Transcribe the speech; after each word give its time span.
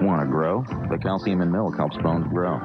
Want 0.00 0.22
to 0.22 0.26
grow? 0.30 0.64
The 0.90 0.98
calcium 1.02 1.40
in 1.40 1.50
milk 1.50 1.76
helps 1.76 1.96
bones 1.98 2.26
grow. 2.28 2.58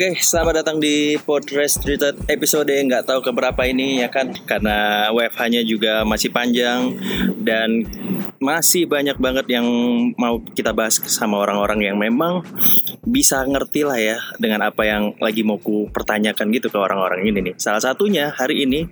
Oke, 0.00 0.16
selamat 0.16 0.64
datang 0.64 0.80
di 0.80 1.12
Podcast 1.20 1.84
Treated 1.84 2.24
episode 2.24 2.72
nggak 2.72 3.04
tahu 3.04 3.20
keberapa 3.20 3.68
ini 3.68 4.00
ya 4.00 4.08
kan 4.08 4.32
karena 4.48 5.12
WFH-nya 5.12 5.60
juga 5.60 6.08
masih 6.08 6.32
panjang 6.32 6.96
dan 7.36 7.84
masih 8.40 8.88
banyak 8.88 9.20
banget 9.20 9.60
yang 9.60 9.68
mau 10.16 10.40
kita 10.40 10.72
bahas 10.72 10.96
sama 11.04 11.44
orang-orang 11.44 11.84
yang 11.84 12.00
memang 12.00 12.40
bisa 13.04 13.44
ngerti 13.44 13.84
lah 13.84 14.00
ya 14.00 14.16
dengan 14.40 14.64
apa 14.64 14.88
yang 14.88 15.12
lagi 15.20 15.44
mau 15.44 15.60
ku 15.60 15.92
pertanyakan 15.92 16.48
gitu 16.48 16.72
ke 16.72 16.80
orang-orang 16.80 17.28
ini 17.28 17.52
nih. 17.52 17.60
Salah 17.60 17.84
satunya 17.84 18.32
hari 18.32 18.64
ini 18.64 18.88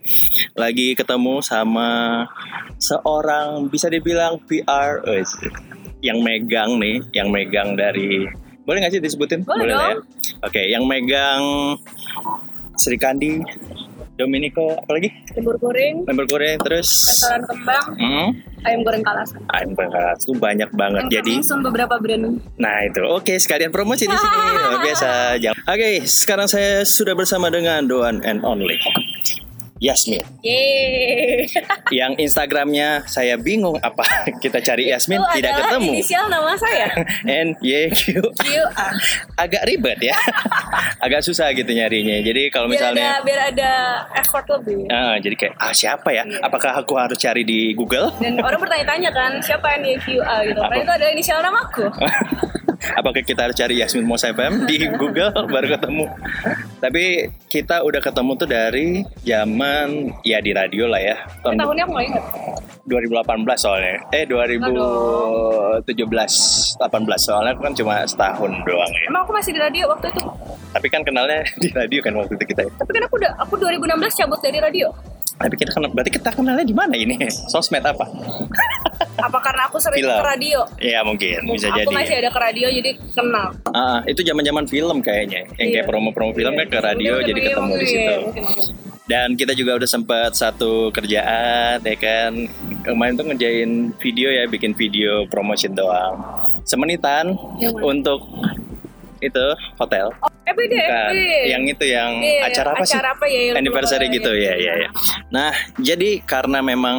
lagi 0.61 0.93
ketemu 0.93 1.41
sama 1.41 2.29
seorang 2.77 3.65
bisa 3.73 3.88
dibilang 3.88 4.45
PR 4.45 5.01
eh, 5.09 5.25
yang 6.05 6.21
megang 6.21 6.77
nih, 6.77 7.01
yang 7.16 7.33
megang 7.33 7.80
dari 7.80 8.29
boleh 8.69 8.79
nggak 8.79 8.93
sih 8.93 9.01
disebutin? 9.01 9.41
Boleh 9.43 9.65
ya. 9.65 9.97
dong. 9.97 10.05
Oke, 10.45 10.61
yang 10.63 10.85
megang 10.85 11.41
Sri 12.77 12.95
Kandi, 12.95 13.41
Dominico, 14.15 14.77
apa 14.77 14.93
lagi? 14.93 15.09
Lembur 15.33 15.57
goreng, 15.57 16.05
Lembur 16.05 16.27
goreng 16.27 16.59
terus 16.60 16.87
restoran 16.87 17.43
kembang, 17.43 17.85
hmm, 17.97 18.29
ayam 18.63 18.80
goreng 18.83 19.01
kalasan. 19.01 19.41
ayam 19.49 19.73
bakar 19.73 20.15
itu 20.15 20.35
banyak 20.35 20.71
banget. 20.73 21.02
Yang 21.07 21.15
Jadi, 21.16 21.33
langsung 21.38 21.63
beberapa 21.63 21.95
brand. 21.97 22.38
nah 22.55 22.77
itu 22.83 23.01
oke 23.01 23.35
sekalian 23.35 23.71
promosi 23.71 24.05
di 24.05 24.15
sini 24.15 24.38
biasa. 24.85 25.10
Oke, 25.65 25.88
sekarang 26.05 26.47
saya 26.47 26.82
sudah 26.82 27.15
bersama 27.15 27.49
dengan 27.49 27.82
Doan 27.82 28.21
and 28.21 28.43
Only 28.43 28.77
Yasmin. 29.79 30.23
Yeay. 30.43 31.46
Yang 31.95 32.12
Instagramnya 32.26 33.07
saya 33.07 33.38
bingung 33.38 33.79
apa 33.79 34.02
kita 34.45 34.59
cari 34.59 34.90
Yasmin 34.90 35.23
Itu 35.23 35.38
tidak 35.38 35.52
ketemu. 35.62 35.93
Inisial 35.95 36.26
nama 36.26 36.52
saya. 36.59 36.87
N 37.46 37.54
Y 37.62 37.87
Q 37.95 38.18
Q 38.35 38.46
A. 38.74 38.88
agak 39.38 39.62
ribet 39.70 39.98
ya, 40.02 40.18
agak 41.04 41.23
susah 41.23 41.54
gitu 41.54 41.70
nyarinya. 41.70 42.18
Jadi 42.26 42.51
kalau 42.51 42.66
Biar 42.66 42.90
ada 42.90 42.98
misalnya 42.98 43.10
biar 43.23 43.40
ada 43.54 43.73
effort 44.18 44.46
lebih. 44.59 44.90
Ah, 44.90 45.15
jadi 45.23 45.35
kayak 45.38 45.54
ah 45.62 45.70
siapa 45.70 46.09
ya? 46.10 46.26
Iya. 46.26 46.42
Apakah 46.42 46.73
aku 46.74 46.98
harus 46.98 47.18
cari 47.18 47.46
di 47.46 47.70
Google? 47.79 48.10
Dan 48.18 48.42
orang 48.42 48.59
bertanya-tanya 48.59 49.10
kan 49.15 49.32
siapa 49.38 49.79
yang 49.79 49.98
Q 50.02 50.18
A 50.26 50.42
gitu. 50.42 50.59
Karena 50.59 50.74
Apa? 50.74 50.82
itu 50.82 50.92
adalah 50.92 51.13
inisial 51.15 51.38
namaku. 51.38 51.87
Apakah 52.79 53.23
kita 53.26 53.51
harus 53.51 53.59
cari 53.59 53.82
Yasmin 53.82 54.07
Mos 54.07 54.23
FM 54.23 54.66
di 54.70 54.87
Google 54.95 55.35
baru 55.35 55.66
ketemu? 55.74 56.07
Tapi 56.79 57.26
kita 57.51 57.82
udah 57.82 57.98
ketemu 57.98 58.30
tuh 58.38 58.48
dari 58.48 59.02
zaman 59.26 59.68
ya 60.23 60.38
di 60.38 60.51
radio 60.51 60.85
lah 60.87 61.01
ya. 61.01 61.16
Tahun 61.41 61.57
tahunnya 61.57 61.83
aku 61.85 61.93
nggak 61.93 62.07
ingat. 62.09 62.24
2018 62.85 63.21
soalnya. 63.57 63.97
Eh 64.10 64.25
2017 64.25 65.84
18 65.84 66.81
soalnya 67.19 67.53
aku 67.53 67.62
kan 67.62 67.75
cuma 67.75 67.94
setahun 68.03 68.50
doang 68.62 68.93
ya. 68.94 69.03
Emang 69.09 69.22
aku 69.22 69.33
masih 69.33 69.53
di 69.53 69.60
radio 69.60 69.84
waktu 69.88 70.09
itu. 70.09 70.22
Tapi 70.71 70.87
kan 70.88 71.00
kenalnya 71.03 71.41
di 71.62 71.69
radio 71.71 72.00
kan 72.00 72.12
waktu 72.15 72.32
itu 72.34 72.44
kita. 72.47 72.60
ya. 72.65 72.72
Tapi 72.75 72.91
kan 72.91 73.03
aku 73.04 73.15
udah 73.16 73.32
aku 73.38 73.54
2016 73.56 74.19
cabut 74.19 74.41
dari 74.41 74.59
radio. 74.59 74.88
Tapi 75.38 75.54
kita 75.54 75.71
kenal 75.71 75.91
berarti 75.92 76.10
kita 76.10 76.31
kenalnya 76.32 76.66
di 76.66 76.75
mana 76.75 76.94
ini? 76.94 77.15
Sosmed 77.47 77.84
apa? 77.84 78.03
Apa 79.19 79.34
karena 79.42 79.66
aku 79.66 79.82
sering 79.82 79.98
Film. 79.98 80.15
ke 80.15 80.22
radio? 80.25 80.62
Iya 80.78 81.03
mungkin 81.03 81.42
bisa 81.50 81.66
aku 81.69 81.78
jadi. 81.81 81.91
masih 81.92 82.15
ada 82.16 82.31
ke 82.31 82.38
radio 82.38 82.66
jadi 82.71 82.91
kenal. 83.10 83.50
Ah, 83.69 83.98
itu 84.06 84.22
zaman-zaman 84.22 84.62
film 84.65 85.03
kayaknya. 85.03 85.42
Yang 85.59 85.69
kayak 85.75 85.82
Iya. 85.82 85.91
promo-promo 85.91 86.31
film 86.32 86.54
kan 86.54 86.66
ke 86.66 86.78
radio 86.78 87.19
jadi 87.21 87.34
ketemu 87.44 87.66
di 87.66 87.75
mungkin- 87.75 87.87
situ. 87.88 88.15
mungkin- 88.22 88.44
mungkin. 88.47 88.66
Dan 89.08 89.34
kita 89.34 89.56
juga 89.56 89.80
udah 89.80 89.88
sempat 89.88 90.36
satu 90.36 90.92
kerjaan 90.92 91.80
ya 91.80 91.96
kan. 91.96 92.32
Kemarin 92.84 93.16
tuh 93.16 93.24
ngerjain 93.24 93.70
video 93.96 94.28
ya, 94.28 94.44
bikin 94.44 94.76
video 94.76 95.24
promotion 95.26 95.72
doang. 95.72 96.20
Semenitan 96.62 97.32
mana? 97.32 97.80
untuk 97.82 98.20
itu 99.18 99.47
hotel. 99.74 100.14
Oh, 100.22 100.30
EBD, 100.47 100.78
Bukan. 100.78 101.10
EBD. 101.10 101.18
Yang 101.50 101.62
itu 101.74 101.84
yang 101.91 102.10
Iya, 102.22 102.42
acara 102.47 102.68
apa 102.70 102.84
sih? 102.86 102.94
acara 102.94 103.08
apa 103.12 103.24
ya, 103.26 103.41
Anniversary 103.58 104.06
gitu 104.08 104.30
ya, 104.30 104.54
ya, 104.54 104.72
ya. 104.78 104.88
Nah, 105.28 105.50
jadi 105.76 106.22
karena 106.22 106.62
memang 106.62 106.98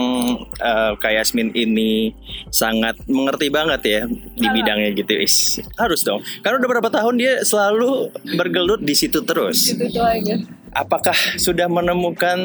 eh, 0.52 0.92
Kak 1.00 1.14
Yasmin 1.16 1.56
ini 1.56 2.12
sangat 2.52 3.00
mengerti 3.08 3.48
banget 3.48 3.82
ya 3.86 4.02
di 4.06 4.44
Salah. 4.44 4.52
bidangnya 4.52 4.90
gitu. 5.00 5.14
Is, 5.16 5.64
harus 5.80 6.04
dong. 6.04 6.20
Karena 6.44 6.60
udah 6.60 6.70
berapa 6.70 6.90
tahun 6.92 7.16
dia 7.16 7.34
selalu 7.42 8.12
bergelut 8.36 8.84
di 8.84 8.94
situ 8.94 9.24
terus. 9.24 9.72
Itu, 9.72 9.88
itu 9.88 10.02
aja. 10.04 10.36
Apakah 10.70 11.16
sudah 11.42 11.66
menemukan 11.66 12.38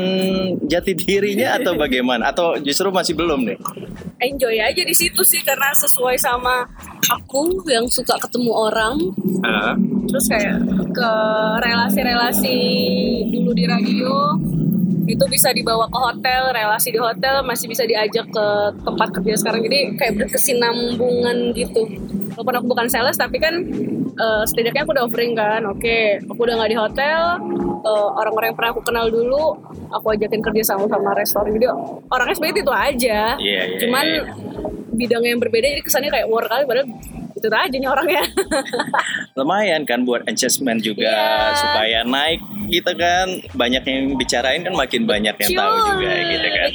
jati 0.64 0.96
dirinya 0.96 1.60
atau 1.60 1.76
bagaimana? 1.76 2.32
Atau 2.32 2.56
justru 2.64 2.88
masih 2.88 3.12
belum 3.12 3.44
nih? 3.44 3.58
Enjoy 4.22 4.56
aja 4.56 4.80
di 4.80 4.94
situ 4.96 5.20
sih 5.26 5.44
karena 5.44 5.70
sesuai 5.76 6.16
sama 6.16 6.64
aku 7.12 7.64
yang 7.68 7.84
suka 7.90 8.16
ketemu 8.16 8.52
orang. 8.52 8.96
Terus 10.08 10.26
kayak 10.30 10.58
ke 10.94 11.10
relasi-relasi 11.60 12.56
dulu 13.28 13.50
di 13.52 13.64
radio 13.68 14.38
itu 15.04 15.24
bisa 15.28 15.52
dibawa 15.52 15.84
ke 15.88 15.98
hotel, 16.00 16.48
relasi 16.52 16.88
di 16.92 17.00
hotel 17.00 17.44
masih 17.44 17.68
bisa 17.68 17.84
diajak 17.84 18.24
ke 18.28 18.46
tempat 18.84 19.08
kerja 19.20 19.34
sekarang. 19.36 19.60
Jadi 19.64 19.78
kayak 20.00 20.12
berkesinambungan 20.20 21.52
gitu. 21.52 21.84
Walaupun 22.34 22.54
aku 22.58 22.66
bukan 22.72 22.86
sales 22.88 23.14
tapi 23.14 23.36
kan 23.38 23.54
eh, 24.16 24.42
setidaknya 24.48 24.82
aku 24.84 24.92
udah 24.96 25.04
offering 25.04 25.32
kan. 25.36 25.60
Oke, 25.68 26.18
aku 26.24 26.40
udah 26.44 26.54
nggak 26.60 26.70
di 26.72 26.78
hotel. 26.78 27.20
eh, 27.84 28.08
orang-orang 28.16 28.48
yang 28.48 28.56
pernah 28.56 28.72
aku 28.72 28.80
kenal 28.80 29.06
dulu, 29.12 29.60
aku 29.92 30.16
ajakin 30.16 30.40
kerja 30.40 30.72
sama 30.72 30.88
sama 30.88 31.12
restoran. 31.12 31.52
Jadi 31.52 31.68
orangnya 32.08 32.32
sebenarnya 32.32 32.56
itu 32.64 32.72
aja. 32.72 33.20
Iya, 33.36 33.60
iya, 33.68 33.78
Cuman 33.84 34.06
iya. 34.08 34.22
bidang 34.96 35.20
yang 35.28 35.36
berbeda 35.36 35.66
jadi 35.68 35.82
kesannya 35.84 36.08
kayak 36.08 36.26
war 36.32 36.48
kali 36.48 36.64
padahal 36.64 36.88
itu 37.44 37.52
aja 37.52 37.76
nih 37.76 37.90
orangnya. 37.90 38.24
Lumayan 39.38 39.82
kan 39.84 40.02
buat 40.02 40.24
adjustment 40.24 40.80
juga 40.80 41.04
Iya. 41.04 41.54
supaya 41.58 41.98
naik 42.02 42.40
gitu 42.70 42.92
kan. 42.94 43.26
Banyak 43.52 43.82
yang 43.84 44.02
bicarain 44.16 44.62
kan 44.62 44.72
makin 44.72 45.04
banyak 45.04 45.34
yang 45.36 45.50
tahu 45.52 45.74
juga 45.92 46.12
gitu 46.24 46.48
kan. 46.48 46.70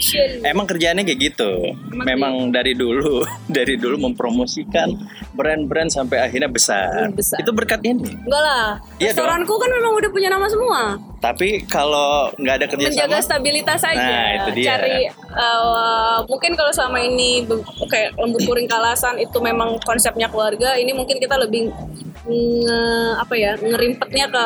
Emang 0.45 0.65
kerjaannya 0.65 1.03
kayak 1.03 1.19
gitu. 1.33 1.51
Emang 1.95 2.05
Memang 2.05 2.33
dari 2.51 2.75
dulu 2.75 3.23
dari 3.57 3.79
dulu 3.79 3.95
mempromosikan 4.01 4.91
brand-brand 5.33 5.89
sampai 5.89 6.19
akhirnya 6.21 6.51
besar. 6.51 7.09
Besar. 7.15 7.39
Itu 7.39 7.55
berkat 7.55 7.81
ini. 7.81 8.11
Enggak 8.27 8.41
lah. 8.43 8.67
Iya. 8.99 9.15
Restoranku 9.15 9.53
kan 9.55 9.69
memang 9.71 9.93
udah 9.97 10.09
punya 10.11 10.29
nama 10.29 10.45
semua. 10.45 10.99
Tapi 11.19 11.67
kalau 11.67 12.31
nggak 12.39 12.55
ada 12.63 12.67
kerjasama, 12.71 12.95
Menjaga 12.95 13.19
stabilitas 13.19 13.81
aja. 13.83 13.99
Nah, 13.99 14.27
itu 14.39 14.49
dia. 14.55 14.67
Cari 14.71 14.97
uh, 15.35 16.17
mungkin 16.31 16.55
kalau 16.55 16.71
selama 16.71 17.03
ini 17.03 17.43
kayak 17.91 18.15
lembur 18.15 18.39
kuring 18.47 18.71
kalasan 18.71 19.19
itu 19.19 19.35
memang 19.43 19.75
konsepnya 19.83 20.31
keluarga, 20.31 20.79
ini 20.79 20.95
mungkin 20.95 21.19
kita 21.19 21.35
lebih 21.35 21.75
nge, 22.23 22.81
apa 23.19 23.33
ya 23.35 23.51
ngerimpetnya 23.59 24.25
ke 24.31 24.43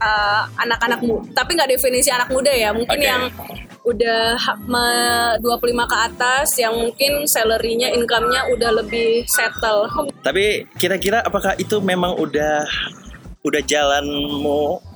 uh, 0.00 0.42
anak-anak 0.56 1.00
muda. 1.04 1.28
Tapi 1.36 1.50
nggak 1.52 1.70
definisi 1.76 2.08
anak 2.08 2.32
muda 2.32 2.52
ya. 2.52 2.72
Mungkin 2.72 2.98
Oke. 2.98 3.04
yang 3.04 3.22
udah 3.84 4.36
ha- 4.36 4.60
me- 4.68 5.36
25 5.40 5.92
ke 5.92 5.96
atas 5.96 6.48
yang 6.60 6.76
mungkin 6.76 7.24
salary-nya, 7.24 7.92
income-nya 7.92 8.52
udah 8.52 8.70
lebih 8.84 9.24
settle. 9.28 9.88
Tapi 10.24 10.68
kira-kira 10.76 11.24
apakah 11.24 11.56
itu 11.56 11.80
memang 11.80 12.16
udah 12.16 12.68
udah 13.44 13.62
jalanmu 13.64 14.87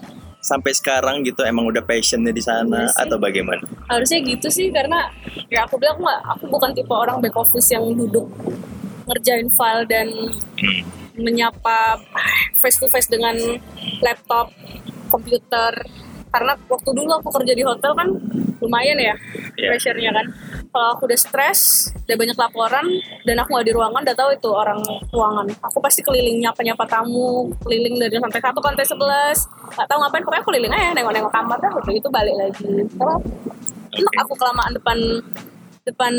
sampai 0.43 0.75
sekarang 0.75 1.23
gitu 1.23 1.47
emang 1.47 1.71
udah 1.71 1.87
passionnya 1.87 2.35
di 2.35 2.43
sana 2.43 2.91
sih. 2.91 2.99
atau 2.99 3.15
bagaimana? 3.15 3.62
harusnya 3.87 4.19
gitu 4.27 4.50
sih 4.50 4.75
karena 4.75 5.06
ya 5.47 5.62
aku 5.62 5.79
bilang 5.79 6.03
nggak 6.03 6.21
aku 6.35 6.44
bukan 6.50 6.75
tipe 6.75 6.91
orang 6.91 7.23
back 7.23 7.39
office 7.39 7.71
yang 7.71 7.87
duduk 7.94 8.27
ngerjain 9.06 9.47
file 9.55 9.87
dan 9.87 10.11
menyapa 11.15 12.03
face 12.59 12.79
to 12.83 12.91
face 12.91 13.06
dengan 13.06 13.39
laptop 14.03 14.50
komputer 15.12 15.73
karena 16.32 16.52
waktu 16.67 16.90
dulu 16.96 17.12
aku 17.20 17.29
kerja 17.40 17.52
di 17.52 17.62
hotel 17.62 17.93
kan 17.93 18.08
lumayan 18.58 18.96
ya 18.96 19.14
Iya. 19.52 19.69
pressure-nya 19.76 20.11
kan. 20.17 20.26
Kalau 20.73 20.88
aku 20.96 21.05
udah 21.05 21.19
stres 21.20 21.93
udah 22.08 22.17
banyak 22.17 22.38
laporan 22.40 22.87
dan 23.29 23.37
aku 23.38 23.49
nggak 23.52 23.67
di 23.69 23.75
ruangan 23.76 24.00
udah 24.00 24.17
tahu 24.17 24.31
itu 24.32 24.49
orang 24.49 24.81
ruangan. 25.12 25.46
Aku 25.69 25.79
pasti 25.84 26.00
keliling 26.00 26.40
nyapa 26.40 26.64
nyapa 26.64 26.84
tamu 26.88 27.52
keliling 27.61 28.00
dari 28.00 28.17
lantai 28.17 28.40
satu 28.40 28.58
ke 28.58 28.69
lantai 28.73 28.87
sebelas. 28.88 29.44
Nggak 29.76 29.87
tahu 29.87 29.99
ngapain 30.00 30.25
pokoknya 30.25 30.44
keliling 30.49 30.73
aja 30.73 30.88
nengok-nengok 30.96 31.32
kamar 31.32 31.58
dah 31.61 31.73
udah 31.76 31.93
itu 31.93 32.08
balik 32.08 32.34
lagi. 32.40 32.70
Karena 32.96 33.17
enak 33.93 34.14
aku 34.25 34.32
kelamaan 34.40 34.73
depan 34.73 34.99
depan 35.84 36.12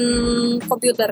komputer. 0.69 1.09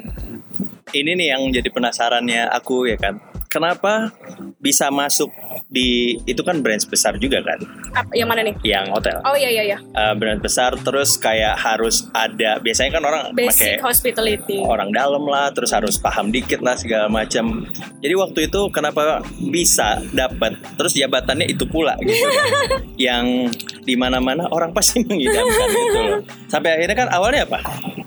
Ini 0.92 1.12
nih 1.16 1.28
yang 1.34 1.42
jadi 1.50 1.70
penasarannya 1.72 2.52
aku 2.54 2.86
ya 2.86 3.00
kan. 3.02 3.31
Kenapa 3.52 4.16
bisa 4.64 4.88
masuk 4.88 5.28
di 5.68 6.16
itu 6.24 6.40
kan 6.40 6.64
brand 6.64 6.80
besar 6.88 7.20
juga 7.20 7.44
kan? 7.44 7.60
Apa, 7.92 8.16
yang 8.16 8.32
mana 8.32 8.48
nih? 8.48 8.56
Yang 8.64 8.96
hotel. 8.96 9.20
Oh 9.28 9.36
iya 9.36 9.52
iya 9.52 9.64
iya. 9.76 9.78
Uh, 9.92 10.16
brand 10.16 10.40
besar 10.40 10.72
terus 10.80 11.20
kayak 11.20 11.60
harus 11.60 12.08
ada 12.16 12.64
biasanya 12.64 12.96
kan 12.96 13.04
orang 13.04 13.22
Basic 13.36 13.76
pakai 13.76 13.84
hospitality. 13.84 14.64
orang 14.64 14.96
dalam 14.96 15.28
lah 15.28 15.52
terus 15.52 15.76
harus 15.76 16.00
paham 16.00 16.32
dikit 16.32 16.64
lah 16.64 16.80
segala 16.80 17.12
macam. 17.12 17.68
Jadi 18.00 18.14
waktu 18.16 18.40
itu 18.48 18.72
kenapa 18.72 19.20
bisa 19.52 20.00
dapat 20.16 20.56
terus 20.80 20.96
jabatannya 20.96 21.52
itu 21.52 21.68
pula 21.68 22.00
gitu. 22.00 22.24
yang 23.12 23.52
di 23.84 24.00
mana-mana 24.00 24.48
orang 24.48 24.72
pasti 24.72 25.04
mengidamkan 25.04 25.68
gitu 25.76 26.00
loh. 26.00 26.20
Sampai 26.48 26.80
akhirnya 26.80 26.96
kan 26.96 27.08
awalnya 27.12 27.44
apa? 27.44 27.60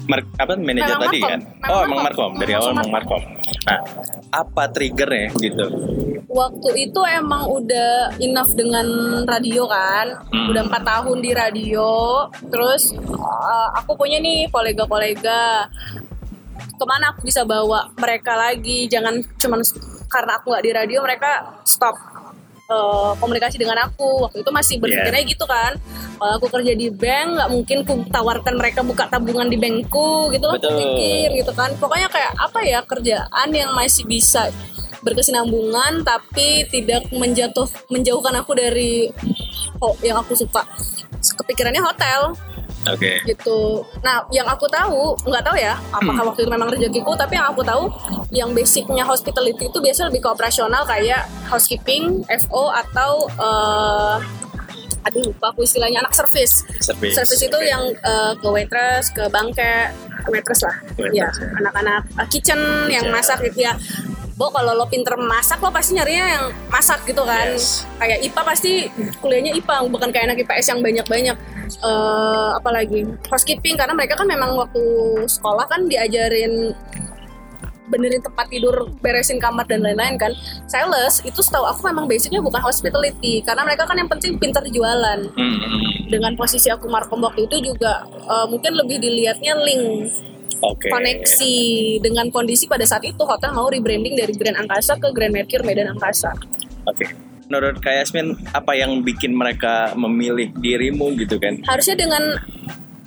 Mar 0.08 0.20
apa 0.40 0.52
manajer 0.56 0.96
tadi 1.00 1.20
Markom. 1.20 1.32
kan? 1.32 1.40
Memang 1.44 1.68
oh, 1.68 1.82
emang 1.84 2.00
Markom. 2.00 2.32
Dari 2.40 2.52
awal 2.56 2.70
emang 2.76 2.90
Markom. 2.92 3.22
Nah, 3.64 3.80
apa 4.34 4.66
triggernya 4.70 5.30
gitu? 5.38 5.66
Waktu 6.34 6.90
itu 6.90 7.00
emang 7.06 7.46
udah 7.46 8.18
enough 8.18 8.50
dengan 8.58 8.86
radio 9.22 9.70
kan, 9.70 10.18
Hmm. 10.34 10.50
udah 10.50 10.62
empat 10.66 10.82
tahun 10.82 11.22
di 11.22 11.30
radio. 11.30 12.26
Terus 12.50 12.90
uh, 12.98 13.68
aku 13.78 13.94
punya 13.94 14.18
nih 14.18 14.50
kolega-kolega. 14.50 15.70
Ke 16.74 16.84
mana 16.90 17.14
aku 17.14 17.22
bisa 17.22 17.46
bawa 17.46 17.86
mereka 17.94 18.34
lagi? 18.34 18.90
Jangan 18.90 19.22
cuman 19.38 19.62
karena 20.10 20.32
aku 20.38 20.50
nggak 20.50 20.64
di 20.66 20.72
radio 20.74 20.98
mereka 21.06 21.62
stop 21.62 22.13
uh, 22.68 23.12
komunikasi 23.18 23.56
dengan 23.60 23.80
aku. 23.88 24.28
Waktu 24.28 24.44
itu 24.44 24.50
masih 24.50 24.76
berpikirnya 24.80 25.22
gitu 25.24 25.44
kan. 25.44 25.76
Kalau 26.16 26.32
aku 26.38 26.46
kerja 26.48 26.72
di 26.72 26.88
bank 26.88 27.28
nggak 27.40 27.50
mungkin 27.50 27.78
ku 27.84 27.94
tawarkan 28.08 28.54
mereka 28.56 28.80
buka 28.80 29.08
tabungan 29.10 29.48
di 29.50 29.58
bankku 29.58 30.32
gitu 30.32 30.44
loh. 30.46 30.56
pikir 30.58 31.28
gitu 31.44 31.52
kan. 31.52 31.72
Pokoknya 31.76 32.08
kayak 32.08 32.32
apa 32.38 32.58
ya 32.64 32.80
kerjaan 32.84 33.48
yang 33.52 33.72
masih 33.76 34.06
bisa 34.06 34.48
berkesinambungan 35.04 36.00
tapi 36.00 36.64
tidak 36.72 37.04
menjatuh 37.12 37.68
menjauhkan 37.92 38.40
aku 38.40 38.56
dari 38.56 39.12
oh, 39.84 39.92
yang 40.00 40.16
aku 40.16 40.32
suka 40.32 40.64
kepikirannya 41.36 41.84
hotel 41.84 42.32
Oke. 42.90 43.24
gitu. 43.24 43.80
Nah, 44.04 44.24
yang 44.28 44.44
aku 44.44 44.68
tahu 44.68 45.16
nggak 45.24 45.44
tahu 45.44 45.56
ya, 45.56 45.74
apakah 45.92 46.32
waktu 46.32 46.44
itu 46.44 46.50
memang 46.52 46.68
rezekiku, 46.68 47.16
tapi 47.16 47.36
yang 47.36 47.48
aku 47.48 47.64
tahu 47.64 47.88
yang 48.34 48.50
basicnya 48.52 49.04
hospitality 49.04 49.68
itu 49.72 49.78
biasa 49.80 50.08
lebih 50.12 50.24
ke 50.24 50.28
operasional 50.28 50.84
kayak 50.84 51.24
housekeeping, 51.48 52.24
FO 52.48 52.68
atau 52.72 53.28
eh 53.40 54.16
aduh 55.04 55.20
lupa 55.20 55.52
aku 55.52 55.68
istilahnya 55.68 56.00
anak 56.00 56.16
service. 56.16 56.64
Service. 56.80 57.12
Service 57.12 57.42
itu 57.44 57.52
Oke. 57.56 57.68
yang 57.68 57.82
eh, 57.92 58.32
ke 58.40 58.48
waitress, 58.48 59.12
ke 59.12 59.28
bangke, 59.28 59.92
waitress 60.32 60.64
lah. 60.64 60.76
Waitress, 60.96 61.12
ya, 61.12 61.28
ya. 61.28 61.48
anak-anak 61.60 62.02
eh, 62.24 62.26
kitchen, 62.32 62.60
yang 62.88 63.04
Kitchen. 63.04 63.12
masak 63.12 63.38
gitu 63.44 63.68
ya. 63.68 63.76
Bo 64.34 64.50
kalau 64.50 64.74
lo 64.74 64.86
pinter 64.90 65.14
masak 65.14 65.62
lo 65.62 65.70
pasti 65.70 65.94
nyarinya 65.94 66.26
yang 66.26 66.44
masak 66.66 67.06
gitu 67.06 67.22
kan. 67.22 67.54
Yes. 67.54 67.86
Kayak 68.02 68.18
IPA 68.26 68.42
pasti 68.42 68.72
kuliahnya 69.22 69.52
IPA 69.54 69.86
bukan 69.86 70.10
kayak 70.10 70.24
anak 70.30 70.42
IPS 70.42 70.66
yang 70.74 70.80
banyak-banyak. 70.82 71.38
eh 71.64 72.50
apalagi 72.60 73.08
housekeeping 73.32 73.72
karena 73.80 73.96
mereka 73.96 74.20
kan 74.20 74.28
memang 74.28 74.52
waktu 74.52 74.84
sekolah 75.24 75.64
kan 75.64 75.88
diajarin 75.88 76.76
benerin 77.88 78.20
tempat 78.20 78.48
tidur, 78.48 78.88
beresin 79.00 79.40
kamar 79.40 79.64
dan 79.68 79.80
lain-lain 79.80 80.20
kan. 80.20 80.32
Sales 80.68 81.24
itu 81.24 81.40
setahu 81.40 81.64
aku 81.64 81.88
memang 81.88 82.04
basicnya 82.04 82.40
bukan 82.40 82.60
hospitality 82.60 83.40
karena 83.44 83.64
mereka 83.64 83.88
kan 83.88 83.96
yang 83.96 84.10
penting 84.10 84.36
pinter 84.36 84.64
jualan. 84.68 85.24
Hmm, 85.30 85.56
hmm. 85.56 86.10
Dengan 86.10 86.36
posisi 86.36 86.68
aku 86.68 86.88
markom 86.90 87.24
waktu 87.24 87.48
itu 87.48 87.72
juga 87.72 88.04
eh, 88.08 88.46
mungkin 88.50 88.72
lebih 88.76 89.00
dilihatnya 89.00 89.56
link 89.62 90.12
Oke. 90.72 90.88
koneksi 90.88 91.54
dengan 92.00 92.32
kondisi 92.32 92.64
pada 92.64 92.88
saat 92.88 93.04
itu 93.04 93.20
hotel 93.20 93.52
mau 93.52 93.68
rebranding 93.68 94.16
dari 94.16 94.32
Grand 94.32 94.56
Angkasa 94.56 94.96
ke 94.96 95.12
Grand 95.12 95.34
Mercure 95.34 95.66
Medan 95.66 95.92
Angkasa. 95.92 96.32
Oke. 96.88 97.12
Menurut 97.44 97.76
Kak 97.84 97.92
Yasmin, 97.92 98.32
apa 98.56 98.72
yang 98.72 99.04
bikin 99.04 99.36
mereka 99.36 99.92
memilih 99.92 100.48
dirimu 100.56 101.12
gitu 101.20 101.36
kan? 101.36 101.60
Harusnya 101.68 101.92
dengan 101.92 102.40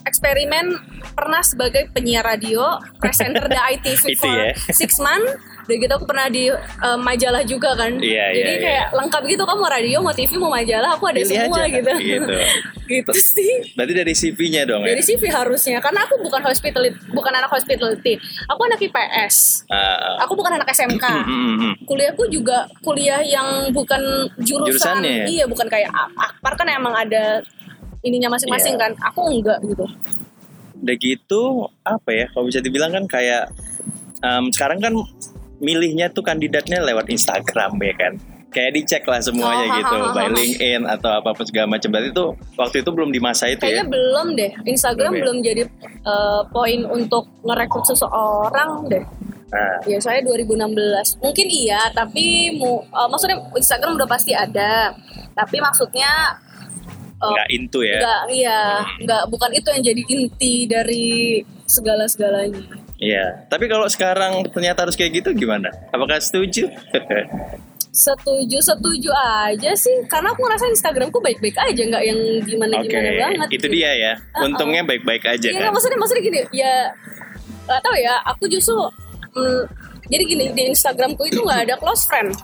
eksperimen 0.06 0.78
pernah 1.18 1.42
sebagai 1.42 1.90
penyiar 1.92 2.24
radio, 2.24 2.78
presenter 3.02 3.50
The 3.52 3.58
ITV 3.58 4.02
Itu 4.14 4.22
for 4.22 4.30
ya. 4.30 4.54
six 4.70 5.02
month. 5.02 5.26
Udah 5.68 5.76
gitu 5.78 5.94
aku 5.94 6.06
pernah 6.08 6.28
di 6.28 6.48
eh, 6.48 6.98
majalah 6.98 7.44
juga 7.44 7.76
kan. 7.76 7.92
Iya, 7.94 8.26
Jadi 8.32 8.40
iya, 8.40 8.56
iya. 8.56 8.64
kayak 8.64 8.86
lengkap 8.96 9.22
gitu 9.28 9.44
kamu 9.44 9.60
mau 9.60 9.68
radio, 9.68 9.98
mau 10.00 10.16
TV, 10.16 10.32
mau 10.36 10.48
majalah, 10.48 10.96
aku 10.96 11.04
ada 11.06 11.20
Pilih 11.20 11.28
semua 11.28 11.58
aja. 11.60 11.76
gitu. 11.76 11.92
Gitu. 12.08 12.34
gitu 12.88 13.12
sih. 13.14 13.76
Berarti 13.76 13.94
dari 13.94 14.14
CV-nya 14.16 14.64
dong 14.64 14.80
Dari 14.82 14.96
ya? 14.96 15.04
CV 15.04 15.28
harusnya 15.28 15.84
karena 15.84 16.08
aku 16.08 16.24
bukan 16.24 16.40
hospitality, 16.40 16.96
bukan 17.12 17.36
anak 17.36 17.52
hospitality. 17.52 18.16
Aku 18.48 18.64
anak 18.64 18.80
IPS. 18.80 19.68
Ah, 19.68 19.76
ah. 20.16 20.16
Aku 20.24 20.40
bukan 20.40 20.56
anak 20.56 20.72
SMK. 20.72 21.04
Hmm, 21.04 21.28
hmm, 21.28 21.56
hmm. 21.60 21.74
kuliahku 21.84 22.24
juga 22.28 22.64
kuliah 22.80 23.20
yang 23.20 23.68
bukan 23.70 24.00
jurusan 24.40 24.72
Jurusannya 25.04 25.12
ya? 25.12 25.26
iya 25.28 25.46
bukan 25.46 25.68
kayak 25.68 25.92
akpar 26.16 26.56
kan 26.56 26.68
emang 26.70 26.96
ada 26.96 27.44
ininya 28.00 28.32
masing-masing 28.32 28.80
Iya. 28.80 28.88
kan 28.88 28.92
aku 29.04 29.20
enggak 29.28 29.60
gitu 29.64 29.84
Udah 30.78 30.96
gitu, 30.96 31.44
apa 31.82 32.10
ya? 32.14 32.26
Kalau 32.30 32.46
bisa 32.46 32.62
dibilang 32.62 32.94
kan 32.94 33.04
kayak 33.04 33.50
em, 34.22 34.48
sekarang 34.54 34.78
kan 34.78 34.94
milihnya 35.60 36.10
tuh 36.14 36.22
kandidatnya 36.22 36.82
lewat 36.82 37.10
Instagram 37.10 37.78
ya 37.82 37.94
kan? 37.98 38.14
Kayak 38.48 38.72
dicek 38.80 39.04
lah 39.04 39.20
semuanya 39.20 39.68
Oh, 39.68 39.76
gitu, 39.76 39.98
ha, 40.00 40.08
ha, 40.08 40.14
ha, 40.16 40.28
by. 40.32 40.32
LinkedIn 40.32 40.82
atau 40.88 41.12
apa 41.20 41.30
pun 41.36 41.46
segala 41.46 41.68
macam. 41.68 41.92
Berarti 41.92 42.10
itu 42.16 42.26
waktu 42.56 42.76
itu 42.80 42.90
belum 42.96 43.10
di 43.12 43.20
masa 43.20 43.52
itu 43.52 43.60
kayaknya 43.60 43.84
ya? 43.84 43.92
belum 43.92 44.28
deh 44.40 44.52
Instagram 44.66 45.12
Belum 45.12 45.20
ya? 45.20 45.24
belum 45.24 45.38
jadi 45.44 45.64
eh, 46.08 46.42
poin 46.50 46.80
untuk 46.88 47.24
ngerekrut 47.44 47.86
seseorang 47.86 48.88
deh 48.88 49.04
Nah, 49.48 49.80
ya 49.88 49.96
saya 50.04 50.20
2016 50.28 51.24
mungkin 51.24 51.48
iya 51.48 51.88
tapi 51.96 52.52
mu, 52.52 52.84
eh, 52.84 53.08
maksudnya 53.08 53.40
Instagram 53.56 53.96
udah 53.96 54.04
pasti 54.04 54.36
ada 54.36 54.92
tapi 55.32 55.64
maksudnya 55.64 56.36
eh, 57.16 57.32
nggak 57.32 57.50
into 57.56 57.80
ya? 57.80 57.96
nggak 58.04 58.22
iya 58.36 58.60
nggak 59.08 59.24
bukan 59.32 59.52
itu 59.56 59.68
yang 59.72 59.84
jadi 59.88 60.04
inti 60.04 60.56
dari 60.68 61.40
segala 61.64 62.04
segalanya 62.12 62.60
Iya. 62.98 63.46
Tapi 63.46 63.70
kalau 63.70 63.86
sekarang 63.86 64.42
ternyata 64.50 64.86
harus 64.86 64.98
kayak 64.98 65.22
gitu 65.22 65.30
gimana? 65.38 65.70
Apakah 65.94 66.18
setuju? 66.18 66.70
setuju 67.98 68.62
setuju 68.62 69.10
aja 69.10 69.74
sih 69.74 70.06
karena 70.06 70.30
aku 70.30 70.46
ngerasa 70.46 70.70
Instagramku 70.70 71.18
baik-baik 71.18 71.58
aja 71.58 71.82
nggak 71.82 72.04
yang 72.06 72.20
gimana 72.46 72.78
Oke, 72.78 72.94
gimana 72.94 73.10
banget 73.18 73.48
itu 73.58 73.68
dia 73.74 73.90
ya. 73.98 74.14
Untungnya 74.38 74.86
baik-baik 74.86 75.26
aja 75.26 75.50
Iya 75.50 75.66
kan. 75.66 75.74
maksudnya 75.74 75.98
maksudnya 75.98 76.22
gini 76.22 76.40
ya 76.54 76.94
nggak 77.66 77.82
tahu 77.82 77.96
ya 77.98 78.14
aku 78.22 78.46
justru 78.46 78.78
mm, 79.34 79.62
jadi 80.14 80.24
gini 80.30 80.46
di 80.54 80.64
Instagramku 80.70 81.26
itu 81.26 81.42
nggak 81.42 81.62
ada 81.66 81.76
close 81.82 82.06
friend 82.06 82.38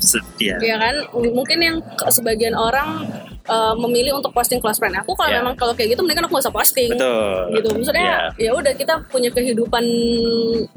Setia. 0.00 0.56
ya 0.58 0.76
kan 0.76 0.94
M- 1.12 1.32
mungkin 1.32 1.58
yang 1.60 1.76
sebagian 2.08 2.52
orang 2.52 3.04
uh, 3.44 3.76
memilih 3.76 4.16
untuk 4.16 4.32
posting 4.32 4.56
close 4.56 4.76
friend 4.76 4.96
aku 4.96 5.12
kalau 5.12 5.28
Ya. 5.28 5.38
memang 5.38 5.54
kalau 5.54 5.70
kayak 5.70 5.92
gitu 5.92 6.00
mendingan 6.00 6.24
aku 6.24 6.34
nggak 6.34 6.48
usah 6.48 6.56
posting 6.56 6.90
Betul. 6.90 7.54
gitu 7.54 7.68
maksudnya 7.70 8.08
ya 8.34 8.50
udah 8.50 8.72
kita 8.72 8.94
punya 9.06 9.28
kehidupan 9.28 9.84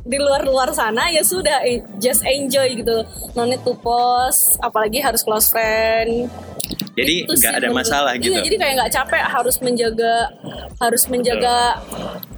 di 0.04 0.18
luar 0.18 0.44
luar 0.44 0.70
sana 0.70 1.08
ya 1.08 1.24
sudah 1.24 1.64
eh, 1.64 1.80
just 1.98 2.22
enjoy 2.22 2.68
gitu 2.70 3.02
no 3.34 3.44
need 3.44 3.62
to 3.62 3.74
post 3.76 4.60
apalagi 4.60 5.00
harus 5.00 5.24
close 5.24 5.48
friend 5.48 6.28
Jadi 6.94 7.26
nggak 7.26 7.54
ada 7.58 7.70
masalah 7.74 8.14
gitu. 8.16 8.30
Iya, 8.30 8.46
jadi 8.46 8.56
kayak 8.56 8.74
nggak 8.78 8.92
capek 8.94 9.24
harus 9.26 9.58
menjaga 9.58 10.30
harus 10.78 11.04
menjaga 11.10 11.82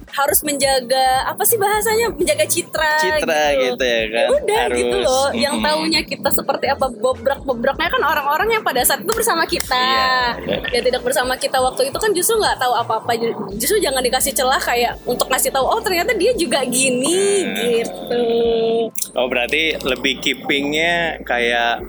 harus 0.08 0.40
menjaga 0.40 1.06
apa 1.26 1.42
sih 1.42 1.54
bahasanya 1.54 2.08
menjaga 2.10 2.44
citra 2.44 2.92
Citra 2.96 3.42
gitu 3.58 3.82
ya 3.82 4.02
kan. 4.06 4.26
udah 4.32 4.60
Harus. 4.62 4.78
gitu 4.78 4.96
loh 4.98 5.28
yang 5.32 5.54
Mm-mm. 5.54 5.66
tahunya 5.66 6.00
kita 6.02 6.28
seperti 6.30 6.66
apa 6.66 6.86
bobrak 6.88 7.40
bobraknya 7.42 7.88
kan 7.88 8.02
orang-orang 8.02 8.48
yang 8.50 8.62
pada 8.62 8.80
saat 8.80 9.00
itu 9.00 9.10
bersama 9.10 9.42
kita 9.44 9.74
Iya, 9.76 10.16
iya. 10.40 10.56
ya 10.72 10.80
tidak 10.80 11.02
bersama 11.02 11.34
kita 11.34 11.58
waktu 11.58 11.88
itu 11.88 11.96
kan 11.96 12.10
justru 12.10 12.34
nggak 12.36 12.56
tahu 12.56 12.72
apa-apa 12.72 13.12
justru 13.52 13.78
jangan 13.78 14.00
dikasih 14.00 14.32
celah 14.32 14.58
kayak 14.58 14.94
untuk 15.02 15.26
ngasih 15.26 15.50
tahu 15.50 15.64
oh 15.64 15.80
ternyata 15.80 16.12
dia 16.12 16.32
juga 16.32 16.62
gini 16.62 17.18
Hmm. 17.36 17.54
gitu 17.56 18.24
Oh 19.12 19.26
berarti 19.26 19.74
lebih 19.78 20.20
keepingnya 20.20 20.94
kayak 21.22 21.80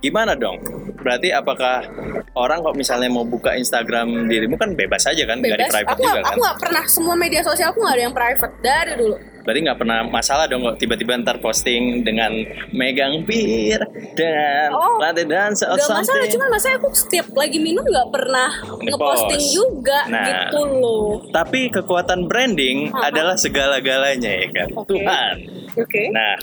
gimana 0.00 0.36
dong? 0.36 0.60
Berarti 0.96 1.30
apakah 1.30 1.86
orang 2.34 2.60
kok 2.60 2.76
misalnya 2.76 3.08
mau 3.08 3.22
buka 3.22 3.54
Instagram 3.54 4.26
dirimu 4.26 4.58
kan 4.58 4.74
bebas 4.74 5.06
aja 5.06 5.22
kan, 5.24 5.38
bebas 5.38 5.70
private 5.70 5.94
aku 5.94 6.02
juga 6.02 6.10
nggak 6.12 6.24
kan? 6.24 6.34
aku 6.34 6.40
nggak 6.42 6.58
pernah 6.60 6.84
semua 6.86 7.14
media 7.14 7.40
sosial 7.40 7.70
aku 7.70 7.78
nggak 7.80 7.94
ada 7.94 8.02
yang 8.02 8.14
private 8.14 8.54
dari 8.60 8.92
dulu 8.98 9.16
Berarti 9.46 9.60
nggak 9.62 9.78
pernah 9.78 9.98
masalah 10.02 10.50
dong 10.50 10.66
kok 10.66 10.74
tiba-tiba 10.74 11.14
ntar 11.22 11.38
posting 11.38 12.02
dengan 12.02 12.34
megang 12.74 13.22
bir 13.22 13.78
dengan 14.18 14.74
Oh, 14.74 14.98
lantai 14.98 15.22
dance 15.22 15.62
or 15.62 15.78
Gak 15.78 16.02
masalah, 16.02 16.26
cuman 16.26 16.48
masalahnya 16.50 16.78
aku 16.82 16.88
setiap 16.90 17.26
lagi 17.30 17.58
minum 17.62 17.86
nggak 17.86 18.10
pernah 18.10 18.50
ngeposting 18.82 19.44
juga 19.54 20.02
Nah. 20.10 20.26
gitu 20.50 20.60
loh. 20.66 21.22
Tapi 21.30 21.70
kekuatan 21.70 22.26
branding 22.26 22.90
Aha. 22.90 23.06
adalah 23.14 23.38
segala-galanya 23.38 24.32
ya 24.34 24.48
kan. 24.50 24.68
Oke. 24.74 24.98
Tuhan. 24.98 25.34
Oke. 25.78 26.02
Nah, 26.10 26.34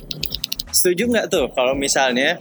setuju 0.72 1.04
nggak 1.12 1.28
tuh 1.28 1.52
kalau 1.52 1.76
misalnya 1.76 2.40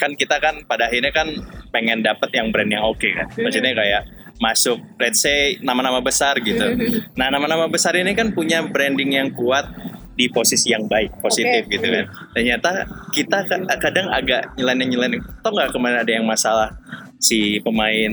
kan 0.00 0.16
kita 0.16 0.40
kan 0.40 0.64
pada 0.64 0.88
akhirnya 0.88 1.12
kan 1.12 1.28
pengen 1.68 2.00
dapet 2.00 2.32
yang 2.32 2.48
brand 2.48 2.72
yang 2.72 2.88
oke 2.88 3.04
kan. 3.04 3.28
Maksudnya 3.36 3.76
kayak 3.76 4.02
masuk 4.40 4.80
let's 4.96 5.20
say 5.20 5.60
nama-nama 5.60 6.00
besar 6.00 6.40
gitu. 6.40 6.64
Nah, 7.12 7.28
nama-nama 7.28 7.68
besar 7.68 7.92
ini 8.00 8.16
kan 8.16 8.32
punya 8.32 8.64
branding 8.64 9.12
yang 9.20 9.28
kuat 9.36 9.68
di 10.16 10.28
posisi 10.32 10.72
yang 10.72 10.88
baik 10.88 11.20
positif 11.20 11.68
Oke. 11.68 11.76
gitu 11.76 11.86
kan. 11.92 12.04
Ternyata 12.32 12.70
kita 13.12 13.44
ka- 13.44 13.78
kadang 13.80 14.08
agak 14.08 14.56
nyeleneh 14.56 14.88
nyeleneh 14.88 15.20
tau 15.44 15.52
nggak 15.52 15.76
kemarin 15.76 15.98
ada 16.00 16.12
yang 16.12 16.24
masalah 16.24 16.72
si 17.20 17.60
pemain 17.60 18.12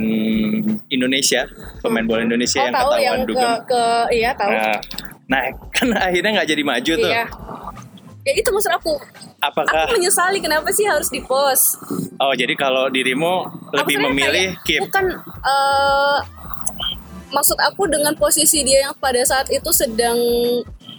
Indonesia 0.92 1.48
pemain 1.80 2.04
bola 2.04 2.28
Indonesia 2.28 2.60
oh 2.60 2.66
yang 2.68 2.76
tahu 2.76 2.92
ketahuan 2.92 3.04
yang 3.08 3.20
ke 3.28 3.50
ke 3.68 3.84
iya 4.12 4.32
tahu. 4.36 4.52
Nah, 4.52 4.76
nah 5.32 5.42
kan 5.72 5.88
akhirnya 5.96 6.44
nggak 6.44 6.50
jadi 6.52 6.64
maju 6.64 6.94
tuh. 7.00 7.12
Iya 7.12 7.26
ya 8.28 8.34
itu 8.36 8.50
maksud 8.52 8.76
aku. 8.76 9.00
Apakah 9.40 9.88
aku 9.88 9.96
menyesali 9.96 10.44
kenapa 10.44 10.68
sih 10.76 10.84
harus 10.84 11.08
di 11.08 11.24
post 11.24 11.80
oh 12.22 12.34
jadi 12.34 12.54
kalau 12.58 12.90
dirimu 12.90 13.46
lebih 13.74 13.98
memilih 14.10 14.58
kayak 14.58 14.66
keep? 14.66 14.82
bukan 14.90 15.06
eh, 15.46 16.18
maksud 17.30 17.58
aku 17.60 17.86
dengan 17.92 18.14
posisi 18.18 18.64
dia 18.64 18.90
yang 18.90 18.96
pada 18.98 19.22
saat 19.28 19.52
itu 19.52 19.70
sedang 19.72 20.18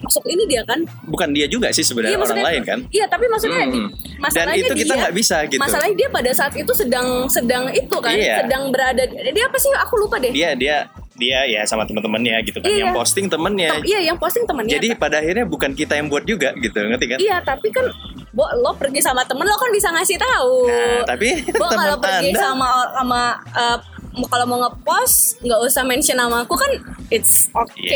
masuk 0.00 0.24
ini 0.24 0.44
dia 0.44 0.62
kan 0.62 0.78
bukan 1.04 1.28
dia 1.30 1.46
juga 1.46 1.68
sih 1.68 1.82
sebenarnya 1.82 2.16
orang 2.16 2.28
maksudnya- 2.32 2.48
lain 2.48 2.62
kan 2.62 2.78
Iya, 2.88 3.04
tapi 3.06 3.24
maksudnya 3.26 3.60
Hmm. 3.60 3.72
di- 3.72 3.86
Dan 3.88 4.20
masalahnya 4.20 4.58
itu 4.60 4.74
kita 4.76 4.94
nggak 4.94 5.14
bisa 5.14 5.36
gitu. 5.46 5.60
Masalahnya 5.60 5.96
dia 5.96 6.08
pada 6.08 6.30
saat 6.32 6.52
itu 6.52 6.72
sedang 6.72 7.06
sedang 7.28 7.64
itu 7.70 7.96
kan, 7.98 8.12
Iya. 8.12 8.42
sedang 8.42 8.62
berada 8.68 9.02
dia 9.06 9.44
apa 9.44 9.56
sih? 9.56 9.70
Aku 9.78 9.94
lupa 9.96 10.18
deh. 10.18 10.30
dia 10.30 10.54
dia 10.54 10.76
dia 11.14 11.42
ya 11.44 11.62
sama 11.64 11.82
teman-temannya 11.82 12.30
gitu 12.42 12.58
kan 12.58 12.66
Iya. 12.68 12.78
yang 12.80 12.90
posting 12.92 13.26
temennya 13.26 13.74
Tem- 13.74 13.86
iya, 13.88 14.00
yang 14.04 14.16
posting 14.16 14.44
temennya. 14.44 14.70
jadi 14.72 14.94
pada 14.94 15.18
akhirnya 15.18 15.44
bukan 15.44 15.70
kita 15.72 15.94
yang 15.94 16.06
buat 16.06 16.22
juga 16.22 16.54
gitu 16.56 16.78
ngerti 16.78 17.06
kan 17.08 17.18
iya, 17.18 17.42
tapi 17.42 17.68
kan 17.68 17.90
Bo, 18.28 18.46
lo 18.54 18.70
pergi 18.72 19.00
sama 19.00 19.26
temen 19.26 19.42
lo 19.42 19.56
kan 19.56 19.66
bisa 19.68 19.90
ngasih 19.90 20.14
tahu. 20.14 20.70
nah 20.70 21.02
tapi 21.04 21.42
Bo 21.50 21.66
kalau 21.66 21.98
pergi 21.98 22.30
anda 22.30 22.38
sama 22.40 22.66
sama 22.92 23.20
eh, 23.50 23.76
kalau 24.24 24.44
mau 24.44 24.58
ngepost 24.60 25.38
nggak 25.38 25.60
usah 25.60 25.82
mention 25.82 26.14
nama 26.14 26.42
aku 26.42 26.54
kan 26.54 26.72
it's 27.08 27.46
okay 27.48 27.86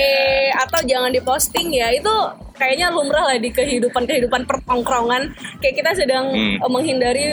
Iya. 0.46 0.62
atau 0.62 0.78
jangan 0.82 1.10
diposting 1.10 1.68
ya 1.70 1.90
itu 1.90 2.12
kayaknya 2.52 2.88
lumrah 2.88 3.24
lah 3.24 3.36
di 3.36 3.48
kehidupan 3.48 4.04
kehidupan 4.04 4.44
pertongkrongan 4.44 5.32
kayak 5.58 5.74
kita 5.74 5.90
sedang 5.96 6.30
Hmm. 6.30 6.56
eh, 6.58 6.70
menghindari 6.70 7.26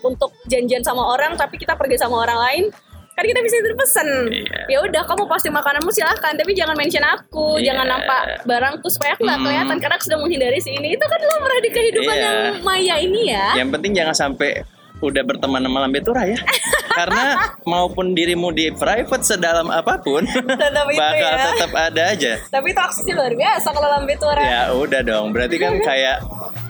untuk 0.00 0.32
janjian 0.44 0.80
sama 0.80 1.04
orang 1.06 1.34
tapi 1.34 1.56
kita 1.56 1.74
pergi 1.74 1.94
sama 1.96 2.18
orang 2.18 2.38
lain 2.40 2.64
kan 3.12 3.22
kita 3.22 3.38
bisa 3.38 3.60
berpesan 3.60 4.08
Iya. 4.26 4.60
ya 4.68 4.78
udah 4.80 5.04
kamu 5.04 5.28
posting 5.28 5.52
makananmu 5.52 5.90
silahkan 5.90 6.32
tapi 6.32 6.52
jangan 6.52 6.72
mention 6.72 7.04
aku 7.04 7.54
Iya. 7.56 7.70
jangan 7.70 7.86
nampak 7.90 8.22
barangku 8.42 8.88
supaya 8.88 9.12
aku 9.12 9.22
nggak 9.22 9.36
Hmm. 9.36 9.46
kelihatan 9.46 9.76
karena 9.78 9.94
aku 9.94 10.04
sedang 10.04 10.22
menghindari 10.22 10.58
si 10.58 10.70
ini 10.70 10.96
itu 10.96 11.04
kan 11.04 11.20
lumrah 11.20 11.60
di 11.60 11.70
kehidupan 11.70 12.08
Iya. 12.10 12.24
yang 12.24 12.36
maya 12.62 12.94
ini 12.98 13.20
ya 13.28 13.46
yang 13.54 13.68
penting 13.68 13.92
jangan 13.92 14.16
sampai 14.16 14.64
udah 15.02 15.22
berteman 15.22 15.60
sama 15.60 15.78
lambe 15.80 15.98
tura 15.98 16.22
ya 16.24 16.38
karena 16.92 17.24
maupun 17.62 18.12
dirimu 18.12 18.48
di 18.48 18.70
private 18.70 19.24
sedalam 19.26 19.66
apa 19.66 19.98
pun 19.98 20.22
Tetap 20.22 20.86
itu 20.86 20.96
bakal 20.96 21.30
ya. 21.30 21.44
tetap 21.48 21.72
ada 21.74 22.02
aja 22.08 22.32
Tapi 22.46 22.66
itu 22.68 22.80
aksesnya 22.80 23.14
luar 23.14 23.32
biasa 23.32 23.68
kalau 23.68 23.88
lambe 23.90 24.14
tura. 24.14 24.40
ya 24.40 24.62
udah 24.70 25.00
dong 25.02 25.26
berarti 25.30 25.56
kan 25.56 25.72
kayak 25.88 26.16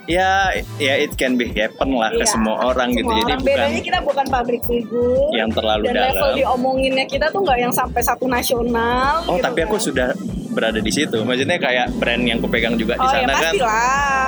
ya 0.04 0.50
ya 0.76 0.94
it 0.96 1.14
can 1.14 1.34
be 1.34 1.46
happen 1.48 1.92
lah 1.92 2.10
ke 2.10 2.20
Iya. 2.20 2.26
semua 2.28 2.56
orang 2.64 2.90
gitu 2.90 3.04
Semua 3.04 3.18
jadi 3.18 3.28
orang. 3.28 3.38
bukan 3.38 3.54
Bedanya 3.54 3.82
kita 3.82 3.98
bukan 4.00 4.26
pabrik 4.28 4.62
figur. 4.62 5.30
yang 5.32 5.50
terlalu 5.50 5.82
dan 5.84 5.94
level 5.94 6.14
dalam 6.16 6.34
diomonginnya 6.34 7.06
kita 7.06 7.26
tuh 7.28 7.40
nggak 7.40 7.58
yang 7.60 7.70
sampai 7.70 8.00
satu 8.00 8.26
nasional. 8.26 9.22
Oh 9.24 9.36
gitu 9.36 9.44
tapi 9.44 9.58
aku 9.60 9.76
kan. 9.76 9.84
sudah 9.84 10.08
berada 10.48 10.78
di 10.78 10.90
situ. 10.90 11.18
Maksudnya 11.18 11.56
kayak 11.56 11.94
brand 11.96 12.22
yang 12.22 12.38
kupegang 12.38 12.74
juga 12.74 12.94
di 12.94 13.00
Oh 13.00 13.08
ya 13.08 13.14
sana 13.16 13.32
kan. 13.32 13.42
pastilah. 13.46 14.26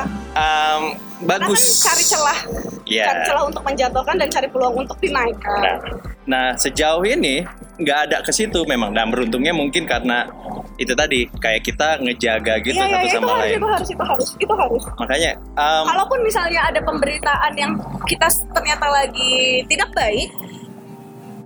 Karena 1.24 1.48
bagus. 1.48 1.62
kan 1.80 1.90
cari 1.90 2.04
celah, 2.04 2.38
Ya. 2.84 3.04
cari 3.08 3.20
celah 3.24 3.44
untuk 3.48 3.62
menjatuhkan 3.64 4.14
dan 4.20 4.28
cari 4.28 4.48
peluang 4.48 4.74
untuk 4.76 4.96
dinaikkan. 5.00 5.60
Nah, 5.60 5.76
nah 6.24 6.46
sejauh 6.54 7.00
ini 7.02 7.40
nggak 7.80 7.98
ada 8.10 8.18
ke 8.20 8.30
situ 8.30 8.60
memang. 8.68 8.92
Dan 8.92 9.08
beruntungnya 9.08 9.56
mungkin 9.56 9.88
karena 9.88 10.28
itu 10.74 10.90
tadi 10.92 11.24
kayak 11.38 11.62
kita 11.62 12.02
ngejaga 12.02 12.58
gitu 12.60 12.74
Iya, 12.74 12.82
iya, 12.82 12.90
satu 12.90 12.98
iya, 12.98 13.06
itu 13.06 13.14
sama 13.14 13.26
harus, 13.30 13.40
lain. 13.46 13.56
itu 13.56 13.68
harus, 13.70 13.88
itu 13.88 14.04
harus, 14.04 14.28
itu 14.42 14.54
harus. 14.54 14.82
Makanya 14.98 15.30
um, 15.54 15.84
Kalaupun 15.86 16.18
misalnya 16.22 16.60
ada 16.66 16.80
pemberitaan 16.82 17.52
yang 17.54 17.72
kita 18.04 18.26
ternyata 18.52 18.86
lagi 18.90 19.62
tidak 19.70 19.90
baik, 19.94 20.28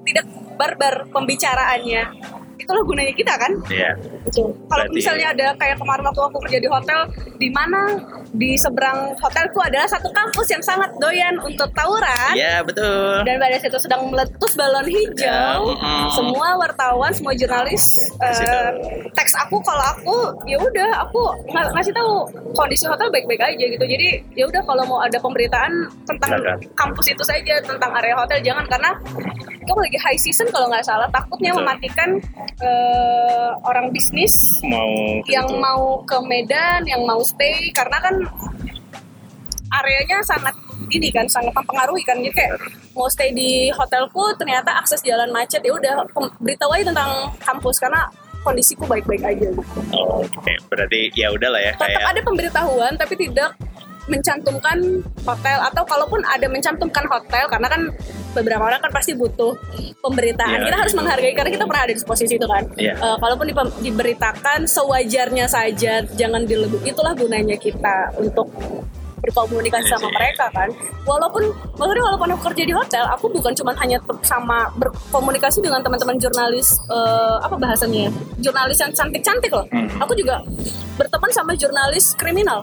tidak 0.08 0.24
barbar 0.56 0.94
pembicaraannya, 1.12 2.02
itulah 2.58 2.82
gunanya 2.82 3.14
kita 3.14 3.36
kan. 3.36 3.52
ya 3.70 3.92
Betul. 3.94 4.17
Kalau 4.30 4.84
misalnya 4.90 5.26
ada 5.30 5.46
kayak 5.54 5.76
kemarin 5.76 6.04
waktu 6.04 6.22
aku 6.22 6.36
kerja 6.44 6.58
di 6.58 6.68
hotel, 6.68 7.00
di 7.36 7.48
mana 7.48 7.80
di 8.28 8.54
seberang 8.54 9.16
hotelku 9.16 9.58
adalah 9.58 9.86
satu 9.86 10.10
kampus 10.10 10.46
yang 10.48 10.60
sangat 10.60 10.90
doyan 10.96 11.38
untuk 11.38 11.70
tawuran. 11.72 12.32
ya 12.34 12.60
betul. 12.60 13.22
Dan 13.22 13.38
pada 13.38 13.56
situ 13.56 13.78
sedang 13.78 14.04
meletus 14.06 14.52
balon 14.54 14.84
hijau, 14.84 15.16
Ya, 15.18 15.56
mm-mm. 15.56 16.04
semua 16.12 16.56
wartawan, 16.56 17.10
semua 17.10 17.32
jurnalis 17.32 17.88
tahu. 18.18 18.74
teks 19.12 19.32
aku 19.38 19.56
kalau 19.60 19.84
aku 19.86 20.14
ya 20.44 20.58
udah 20.58 20.90
aku 21.00 21.20
ng- 21.46 21.72
ngasih 21.72 21.92
tahu 21.92 22.24
kondisi 22.52 22.84
hotel 22.84 23.08
baik-baik 23.08 23.40
aja 23.40 23.64
gitu. 23.64 23.84
Jadi 23.84 24.08
ya 24.34 24.44
udah 24.44 24.62
kalau 24.62 24.84
mau 24.84 25.00
ada 25.00 25.16
pemberitaan 25.16 25.72
tentang 26.04 26.30
kampus 26.74 27.06
itu 27.08 27.22
saja 27.22 27.60
tentang 27.60 27.90
area 27.94 28.14
hotel 28.14 28.40
jangan 28.40 28.66
karena 28.66 28.90
itu 29.58 29.72
lagi 29.74 29.98
high 30.00 30.16
season 30.16 30.48
kalau 30.48 30.66
nggak 30.66 30.80
salah 30.82 31.08
takutnya 31.08 31.52
Betul. 31.52 31.60
mematikan 31.62 32.08
eh, 32.58 33.48
orang 33.62 33.88
bisnis 33.88 34.17
Mau 34.66 34.90
yang 35.28 35.46
gitu. 35.46 35.60
mau 35.60 36.02
ke 36.02 36.16
Medan, 36.24 36.82
yang 36.88 37.02
mau 37.04 37.20
stay 37.22 37.70
karena 37.74 37.98
kan 38.00 38.14
areanya 39.68 40.24
sangat 40.24 40.56
ini 40.88 41.12
kan 41.12 41.28
sangat 41.28 41.52
mempengaruhi 41.52 42.00
kan 42.00 42.16
jadi 42.16 42.32
kayak 42.32 42.52
mau 42.96 43.04
stay 43.12 43.36
di 43.36 43.68
hotelku 43.68 44.32
ternyata 44.40 44.80
akses 44.80 45.04
jalan 45.04 45.28
macet 45.28 45.60
ya 45.60 45.76
udah 45.76 46.08
beritahu 46.40 46.72
aja 46.72 46.88
tentang 46.88 47.28
kampus 47.36 47.76
karena 47.76 48.08
kondisiku 48.40 48.88
baik-baik 48.88 49.20
aja 49.20 49.48
gitu. 49.52 49.80
Oh, 49.92 50.24
Oke, 50.24 50.54
berarti 50.70 51.12
ya 51.12 51.28
udahlah 51.34 51.60
ya 51.60 51.72
Tetap 51.76 51.84
kayak 51.84 52.00
ada 52.16 52.20
pemberitahuan 52.24 52.92
tapi 52.96 53.14
tidak 53.18 53.52
mencantumkan 54.08 55.04
hotel 55.22 55.58
atau 55.68 55.82
kalaupun 55.84 56.24
ada 56.24 56.48
mencantumkan 56.48 57.04
hotel 57.06 57.44
karena 57.52 57.68
kan 57.68 57.82
beberapa 58.32 58.64
orang 58.64 58.80
kan 58.80 58.92
pasti 58.92 59.12
butuh 59.12 59.56
pemberitaan. 60.00 60.64
Iya, 60.64 60.66
kita 60.72 60.76
harus 60.80 60.94
menghargai 60.96 61.34
karena 61.36 61.50
kita 61.52 61.64
pernah 61.68 61.82
ada 61.84 61.92
di 61.92 62.02
posisi 62.02 62.34
itu 62.36 62.46
kan. 62.48 62.64
Iya. 62.76 62.94
Eh, 62.96 63.16
kalaupun 63.20 63.46
diberitakan 63.84 64.64
sewajarnya 64.64 65.46
saja, 65.48 66.04
jangan 66.04 66.44
dilebih. 66.48 66.80
Itulah 66.88 67.12
gunanya 67.12 67.56
kita 67.60 68.16
untuk 68.16 68.48
berkomunikasi 69.22 69.86
Iya 69.88 69.98
sama 69.98 70.08
mereka 70.14 70.46
kan. 70.54 70.68
Walaupun 71.04 71.42
maksudnya 71.76 72.04
walaupun 72.04 72.28
aku 72.34 72.42
kerja 72.52 72.62
di 72.64 72.74
hotel, 72.74 73.04
aku 73.10 73.26
bukan 73.30 73.52
cuma 73.54 73.72
hanya 73.78 73.98
sama 74.22 74.70
berkomunikasi 74.78 75.62
dengan 75.62 75.82
teman-teman 75.82 76.16
jurnalis 76.18 76.80
eh, 76.90 77.36
apa 77.42 77.56
bahasanya? 77.58 78.08
ya? 78.08 78.10
Jurnalis 78.48 78.78
yang 78.78 78.92
cantik-cantik 78.94 79.50
loh. 79.52 79.66
Hmm. 79.70 79.88
Aku 80.02 80.12
juga 80.14 80.42
berteman 80.96 81.30
sama 81.34 81.52
jurnalis 81.54 82.14
kriminal. 82.14 82.62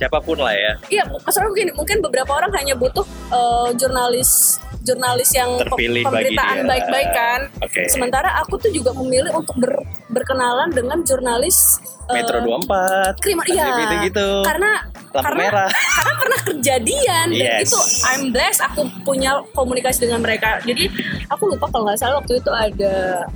siapa 0.00 0.16
pun 0.16 0.40
lah 0.40 0.56
ya. 0.56 0.72
Iya, 0.88 1.04
maksudnya 1.12 1.52
begini, 1.52 1.70
mungkin 1.76 2.00
beberapa 2.00 2.32
orang 2.32 2.48
hanya 2.56 2.72
butuh 2.72 3.04
eh, 3.28 3.70
jurnalis 3.76 4.56
jurnalis 4.80 5.30
yang 5.30 5.60
Terpilih 5.60 6.02
pemberitaan 6.02 6.64
baik-baik 6.64 7.10
kan. 7.10 7.40
Oke. 7.60 7.84
Sementara 7.86 8.32
aku 8.40 8.56
tuh 8.56 8.70
juga 8.70 8.96
memilih 8.96 9.32
untuk 9.34 9.56
ber- 9.56 9.84
berkenalan 10.08 10.68
dengan 10.68 10.98
jurnalis 11.00 11.78
eh, 12.08 12.18
Metro 12.18 12.40
24. 12.42 13.20
kriminal 13.20 13.46
iya 13.46 13.68
gitu-gitu. 13.78 14.28
karena 14.42 14.72
Lampu 15.10 15.22
karena 15.22 15.42
merah. 15.44 15.70
karena 15.96 16.12
pernah 16.16 16.40
kejadian 16.44 17.26
dan 17.30 17.46
Yes. 17.58 17.62
itu 17.66 17.78
I'm 18.04 18.22
blessed 18.30 18.62
aku 18.64 18.80
punya 19.02 19.38
komunikasi 19.52 20.06
dengan 20.06 20.18
mereka 20.20 20.58
jadi 20.62 20.90
aku 21.26 21.46
lupa 21.46 21.66
kalau 21.68 21.86
nggak 21.86 21.98
salah 21.98 22.18
waktu 22.18 22.38
itu 22.38 22.50
ada 22.50 23.26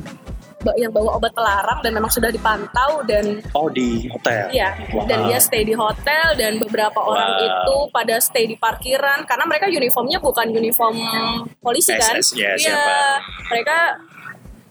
yang 0.74 0.88
bawa 0.88 1.14
obat 1.14 1.32
pelarang 1.32 1.80
dan 1.80 1.92
memang 1.92 2.08
sudah 2.08 2.28
dipantau 2.28 3.04
dan 3.04 3.44
Oh 3.52 3.68
di 3.68 4.08
hotel. 4.08 4.48
Iya, 4.48 4.72
Wow. 4.90 5.04
dan 5.04 5.18
dia 5.26 5.38
stay 5.38 5.62
di 5.62 5.74
hotel 5.74 6.32
dan 6.34 6.56
beberapa 6.56 6.96
orang 6.98 7.30
Wow. 7.30 7.44
itu 7.44 7.76
pada 7.90 8.16
stay 8.18 8.44
di 8.44 8.56
parkiran 8.56 9.22
karena 9.24 9.44
mereka 9.44 9.68
uniformnya 9.68 10.18
bukan 10.18 10.48
uniform 10.48 10.96
polisi 11.60 11.92
kan. 11.92 12.16
Ya, 12.32 12.56
Iya, 12.56 12.72
siapa? 12.72 12.96
mereka 13.48 13.76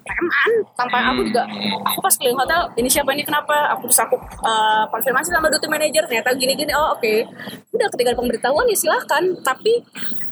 preman 0.03 0.51
tanpa 0.74 0.98
aku 1.05 1.24
juga 1.24 1.43
aku 1.83 2.00
pas 2.00 2.13
keliling 2.13 2.36
hotel 2.36 2.60
ini 2.75 2.88
siapa 2.88 3.10
ini? 3.12 3.24
Kenapa? 3.24 3.72
Aku 3.72 3.88
terus 3.88 4.00
aku 4.00 4.15
uh, 4.19 4.83
konfirmasi 4.88 5.29
sama 5.29 5.48
duty 5.48 5.65
manager 5.65 6.03
ternyata 6.03 6.29
gini 6.33 6.53
gini 6.53 6.72
oh 6.72 6.93
oke. 6.93 7.13
Udah 7.72 7.88
ketika 7.89 8.12
pemberitahuan 8.13 8.65
ya 8.65 8.75
silahkan 8.75 9.24
tapi 9.41 9.79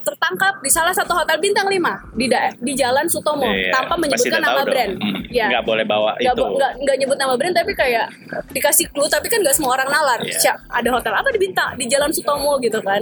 tertangkap 0.01 0.57
di 0.59 0.67
salah 0.67 0.91
satu 0.91 1.13
hotel 1.13 1.37
bintang 1.37 1.65
5 1.65 1.77
di 2.13 2.25
da- 2.25 2.51
di 2.55 2.73
Jalan 2.73 3.05
Sutomo 3.05 3.45
Iya, 3.45 3.69
tanpa 3.71 3.93
menyebutkan 3.95 4.41
nama 4.41 4.59
dong. 4.59 4.67
brand. 4.67 4.93
Hmm, 4.97 5.21
ya. 5.29 5.45
nggak 5.47 5.63
boleh 5.63 5.85
bawa 5.85 6.11
nggak, 6.15 6.33
itu. 6.33 6.43
nggak, 6.81 6.95
nyebut 6.97 7.17
nama 7.17 7.33
brand 7.35 7.53
tapi 7.53 7.71
kayak 7.71 8.05
dikasih 8.49 8.89
clue 8.89 9.05
tapi 9.07 9.25
kan 9.25 9.39
nggak 9.39 9.53
semua 9.53 9.75
orang 9.75 9.87
nalar. 9.87 10.19
Iya. 10.19 10.37
Siap, 10.41 10.57
ada 10.69 10.89
hotel 10.91 11.13
apa 11.13 11.29
di 11.29 11.39
bintang 11.39 11.69
di 11.75 11.85
Jalan 11.85 12.09
Sutomo 12.09 12.57
gitu 12.59 12.81
kan. 12.81 13.01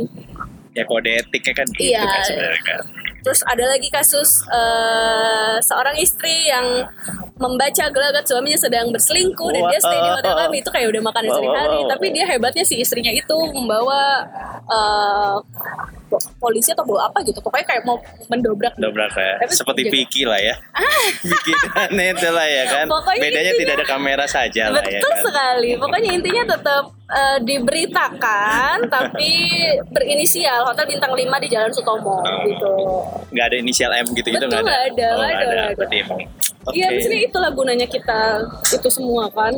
Ya 0.70 0.86
kode 0.86 1.10
etiknya 1.10 1.54
kan 1.56 1.68
gitu 1.72 1.90
Iya. 1.90 2.04
kan 2.04 2.22
sebenarnya 2.22 2.62
kan. 2.62 2.80
Terus 3.24 3.42
ada 3.48 3.66
lagi 3.68 3.90
kasus 3.92 4.44
eh, 4.48 5.58
seorang 5.64 5.96
istri 6.00 6.50
yang 6.50 6.88
membaca 7.40 7.86
gelagat 7.88 8.28
suaminya 8.28 8.60
sedang 8.60 8.92
berselingkuh 8.92 9.50
dan 9.56 9.64
dia 9.72 9.80
stay 9.80 10.00
di 10.00 10.12
hotel 10.12 10.34
kami. 10.36 10.56
Itu 10.60 10.70
kayak 10.72 10.88
udah 10.92 11.04
makan 11.04 11.24
Wow, 11.30 11.32
wow, 11.32 11.40
sehari 11.40 11.80
wow. 11.84 11.90
tapi 11.92 12.08
dia 12.16 12.26
hebatnya 12.26 12.64
si 12.66 12.76
istrinya 12.80 13.12
itu 13.14 13.38
membawa 13.56 14.24
eh, 14.68 15.36
polisi 16.36 16.70
atau 16.70 16.84
bawa 16.84 17.08
apa 17.08 17.22
gitu. 17.22 17.40
Pokoknya 17.40 17.66
kayak 17.66 17.84
mau 17.84 17.98
mendobrak 18.28 18.74
dobrak 18.76 19.12
ya. 19.12 19.38
Tapi 19.40 19.54
seperti 19.54 19.82
gitu. 19.84 19.94
Vicky 19.94 20.24
lah 20.24 20.38
ya. 20.38 20.56
Vicky 21.30 21.54
dan 21.70 21.94
itu 21.96 22.30
lah 22.30 22.48
ya 22.48 22.64
kan. 22.66 22.86
Pokoknya 22.86 23.22
bedanya 23.22 23.42
intinya- 23.46 23.60
tidak 23.60 23.74
ada 23.76 23.86
kamera 23.86 24.26
saja 24.26 24.64
lah 24.70 24.84
ya 24.84 25.00
Betul 25.00 25.12
kan. 25.12 25.24
sekali. 25.24 25.70
Pokoknya 25.76 26.10
intinya 26.12 26.44
tetap 26.50 26.84
eh, 27.10 27.38
diberitakan 27.42 28.78
tapi 28.88 29.32
berinisial. 29.88 30.62
Hotel 30.62 30.86
Bintang 30.88 31.12
5 31.12 31.26
di 31.40 31.48
Jalan 31.48 31.72
Sutomo 31.72 32.20
Oh. 32.20 32.42
gitu. 32.44 32.74
nggak 33.30 33.46
ada 33.46 33.58
inisial 33.58 33.92
M 33.92 34.08
gitu 34.12 34.28
gitu 34.28 34.46
Betul, 34.46 34.62
nggak 34.62 34.82
ada, 34.90 35.08
Oh, 35.08 35.18
nggak 35.18 35.30
ada, 35.32 35.46
nggak 35.46 35.64
ada. 35.64 35.76
berarti 35.76 35.96
emang 36.00 36.20
oke. 36.60 36.74
Iya, 36.74 36.88
maksudnya 36.90 37.20
itulah 37.22 37.52
gunanya 37.52 37.88
kita 37.88 38.20
itu 38.68 38.90
semua 38.90 39.26
kan. 39.30 39.54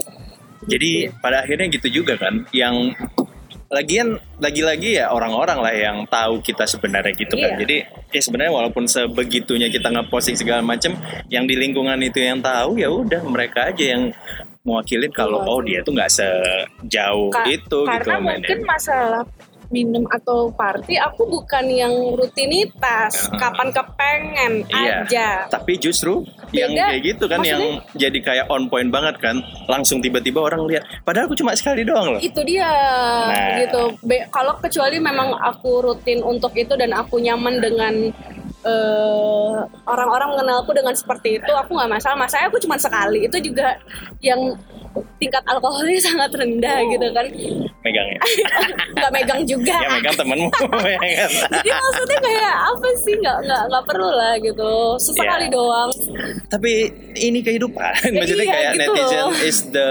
jadi 0.61 0.91
pada 1.17 1.41
akhirnya 1.41 1.67
gitu 1.69 1.87
juga 1.91 2.13
kan. 2.15 2.45
Yang 2.51 2.93
lagian 3.71 4.07
lagi-lagi 4.37 4.99
ya 4.99 5.07
orang-orang 5.09 5.57
lah 5.57 5.71
yang 5.71 5.97
tahu 6.05 6.43
kita 6.43 6.67
sebenarnya 6.67 7.15
gitu 7.15 7.33
kan 7.33 7.55
Iya. 7.55 7.59
jadi 7.63 7.77
ya 8.11 8.21
sebenarnya 8.21 8.51
walaupun 8.51 8.83
sebegitunya 8.83 9.71
kita 9.71 9.87
ngeposting 9.87 10.35
segala 10.35 10.59
macam 10.59 10.91
yang 11.27 11.47
di 11.47 11.55
lingkungan 11.55 11.95
itu 11.97 12.19
yang 12.19 12.43
tahu 12.43 12.75
ya 12.75 12.91
udah 12.91 13.23
mereka 13.23 13.71
aja 13.71 13.95
yang 13.95 14.11
mewakilin 14.61 15.09
kalau 15.09 15.41
oh 15.41 15.63
dia 15.63 15.81
tuh 15.81 15.95
nggak 15.95 16.11
sejauh 16.11 17.31
Ka- 17.31 17.47
itu 17.47 17.79
karena 17.81 17.97
gitu 17.97 18.09
mainnya. 18.11 18.35
mungkin 18.37 18.59
masalah 18.67 19.23
minum 19.71 20.03
atau 20.05 20.51
party 20.51 20.95
aku 20.95 21.25
bukan 21.25 21.65
yang 21.65 21.89
rutinitas 22.13 23.27
Ya. 23.27 23.39
kapan 23.39 23.67
kepengen 23.71 24.53
Iya. 24.67 24.93
aja 25.01 25.27
Tapi 25.49 25.75
justru 25.77 26.21
yang 26.51 26.69
Beda. 26.69 26.87
kayak 26.87 27.01
gitu 27.05 27.23
kan 27.25 27.39
yang 27.41 27.63
jadi 27.93 28.19
kayak 28.19 28.45
on 28.47 28.67
point 28.67 28.87
banget 28.87 29.15
kan. 29.17 29.39
Langsung 29.65 29.99
tiba-tiba 29.99 30.43
orang 30.43 30.67
lihat. 30.67 30.83
Padahal 31.01 31.25
aku 31.25 31.33
cuma 31.33 31.55
sekali 31.55 31.81
doang 31.81 32.11
loh. 32.11 32.21
itu 32.21 32.39
dia 32.43 32.67
Nah. 32.67 33.57
gitu 33.57 33.81
Be- 34.01 34.27
kalau 34.27 34.55
kecuali 34.57 34.99
memang 34.99 35.31
aku 35.33 35.81
rutin 35.81 36.19
untuk 36.21 36.51
itu 36.53 36.75
dan 36.75 36.91
aku 36.91 37.17
nyaman 37.17 37.57
dengan 37.57 37.93
eh, 38.61 39.57
orang-orang 39.83 40.29
mengenalku 40.31 40.69
dengan 40.69 40.93
seperti 40.93 41.35
itu 41.35 41.49
aku 41.51 41.73
nggak 41.73 41.91
masalah 41.91 42.13
masalahnya 42.15 42.45
aku 42.47 42.61
cuma 42.61 42.77
sekali 42.77 43.25
itu 43.25 43.37
juga 43.41 43.73
yang 44.21 44.53
tingkat 45.17 45.43
alkoholnya 45.45 46.01
sangat 46.07 46.31
rendah 46.33 46.77
gitu 46.87 47.07
kan 47.11 47.25
Megang 47.81 48.07
ya. 48.07 48.19
nggak 48.95 49.11
megang 49.11 49.41
juga 49.41 49.73
ya 49.73 49.89
megang 49.91 50.13
temenmu. 50.13 50.49
ya 50.85 50.97
kan? 51.17 51.31
jadi 51.51 51.69
maksudnya 51.71 52.19
kayak 52.19 52.53
apa 52.61 52.87
sih 52.95 53.15
nggak 53.17 53.37
nggak 53.41 53.63
nggak 53.67 53.83
perlu 53.85 54.09
lah 54.09 54.33
gitu 54.37 54.71
sesekali 54.97 55.39
Iya. 55.41 55.49
doang 55.49 55.89
Tapi 56.45 56.71
ini 57.17 57.39
kehidupan. 57.39 58.11
Maksudnya 58.11 58.43
Iya, 58.43 58.51
kayak 58.51 58.69
gitu 58.69 58.81
netizen 58.85 59.19
loh. 59.23 59.31
is 59.41 59.59
the 59.71 59.89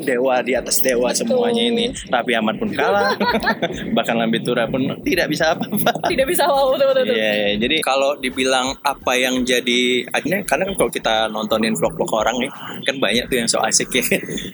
dewa 0.00 0.40
di 0.40 0.52
atas 0.52 0.80
dewa 0.80 1.12
semuanya 1.12 1.62
ini. 1.62 1.92
Raffi 2.08 2.32
Ahmad 2.32 2.56
pun 2.56 2.72
kalah. 2.72 3.14
Bahkan 3.92 4.14
Lambe 4.16 4.40
Tura 4.40 4.64
pun 4.64 4.80
tidak 5.00 5.28
bisa 5.28 5.52
apa-apa. 5.52 6.08
tidak 6.08 6.26
bisa 6.26 6.44
wow 6.44 6.72
betul 6.72 6.90
betul, 6.90 7.02
betul. 7.04 7.14
Iya, 7.14 7.30
iya. 7.30 7.50
jadi 7.58 7.76
kalau 7.80 8.16
dibilang 8.16 8.74
apa 8.80 9.12
yang 9.14 9.44
jadi 9.44 9.80
akhirnya 10.08 10.40
karena 10.42 10.64
kan 10.66 10.74
kalau 10.76 10.90
kita 10.90 11.14
nontonin 11.28 11.72
vlog-vlog 11.72 12.10
orang 12.12 12.36
nih 12.38 12.50
kan 12.82 12.96
banyak 12.96 13.24
tuh 13.26 13.36
yang 13.36 13.46
so 13.46 13.60
asik 13.60 13.86
ya 13.92 14.02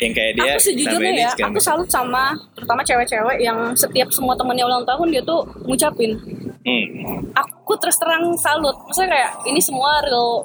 yang 0.00 0.12
kayak 0.12 0.32
dia 0.36 0.52
aku 0.56 0.60
sejujurnya 0.62 1.12
ya 1.16 1.30
aku 1.46 1.58
salut 1.60 1.88
sama 1.90 2.32
terutama 2.56 2.80
cewek-cewek 2.84 3.38
yang 3.40 3.58
setiap 3.76 4.08
semua 4.12 4.34
temennya 4.36 4.64
ulang 4.66 4.84
tahun 4.84 5.06
dia 5.12 5.22
tuh 5.24 5.44
ngucapin. 5.64 6.14
Hmm. 6.66 7.22
aku 7.30 7.78
terus 7.78 7.94
terang 7.94 8.34
salut. 8.42 8.74
Maksudnya 8.90 9.14
kayak 9.14 9.30
ini 9.46 9.62
semua 9.62 10.02
real 10.02 10.42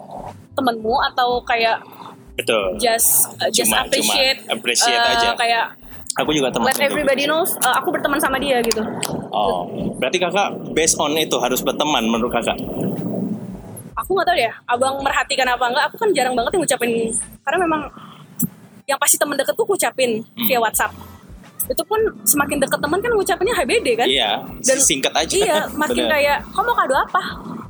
temenmu 0.54 0.96
atau 1.12 1.42
kayak 1.42 1.82
betul. 2.38 2.78
just 2.78 3.26
uh, 3.42 3.50
just 3.50 3.70
Cuma- 3.74 3.88
appreciate 3.88 4.38
cuma 4.46 4.54
appreciate 4.60 5.02
uh, 5.02 5.14
aja. 5.18 5.30
kayak 5.34 5.66
aku 6.20 6.30
juga 6.36 6.52
teman 6.52 6.70
let 6.70 6.80
everybody 6.84 7.24
knows 7.26 7.56
uh, 7.64 7.80
aku 7.80 7.90
berteman 7.96 8.20
sama 8.20 8.38
dia 8.38 8.60
gitu. 8.62 8.84
Oh 9.32 9.66
berarti 9.98 10.20
kakak 10.20 10.76
based 10.76 11.00
on 11.00 11.16
itu 11.18 11.38
harus 11.40 11.64
berteman 11.64 12.04
menurut 12.06 12.30
kakak? 12.36 12.58
Aku 13.98 14.18
nggak 14.18 14.28
tahu 14.28 14.38
ya 14.38 14.52
abang 14.68 15.00
merhatikan 15.02 15.48
apa 15.48 15.66
enggak 15.72 15.86
aku 15.90 15.96
kan 16.06 16.10
jarang 16.14 16.36
banget 16.36 16.52
yang 16.54 16.62
ngucapin. 16.68 16.92
Karena 17.42 17.58
memang 17.66 17.82
yang 18.84 18.98
pasti 18.98 19.16
temen 19.16 19.36
deketku 19.36 19.62
ngucapin 19.62 20.22
Hmm. 20.22 20.46
via 20.46 20.60
WhatsApp 20.60 20.94
itu 21.64 21.84
pun 21.84 21.96
semakin 22.24 22.58
deket 22.58 22.80
teman 22.80 23.00
kan 23.00 23.12
ngucapinnya 23.12 23.56
HBD 23.56 23.88
kan 23.96 24.08
iya 24.08 24.42
Dan 24.60 24.78
singkat 24.78 25.14
aja 25.14 25.32
Iya, 25.32 25.60
makin 25.82 26.04
Bener. 26.04 26.12
kayak 26.12 26.38
kamu 26.48 26.64
mau 26.64 26.76
kado 26.76 26.96
apa? 26.96 27.22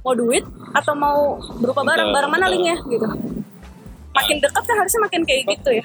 Mau 0.01 0.13
duit 0.13 0.41
atau 0.71 0.93
mau 0.93 1.19
berupa 1.59 1.83
barang? 1.83 2.07
Betul, 2.07 2.15
Barang 2.15 2.31
mana 2.31 2.45
betul. 2.45 2.53
linknya 2.57 2.75
gitu. 2.87 3.07
Makin 4.11 4.35
dekat 4.39 4.63
kan 4.65 4.75
harusnya 4.75 5.01
makin 5.01 5.21
kayak 5.23 5.41
gitu 5.45 5.69
ya. 5.71 5.83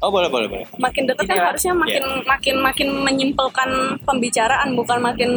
oh 0.00 0.10
boleh 0.10 0.26
boleh 0.26 0.48
boleh 0.48 0.66
Makin 0.76 1.02
dekat 1.04 1.24
kan 1.24 1.38
harusnya 1.44 1.70
makin 1.72 2.02
makin 2.24 2.56
makin 2.58 2.88
menyimpulkan 3.00 3.68
pembicaraan 4.02 4.72
bukan 4.72 4.98
makin 4.98 5.30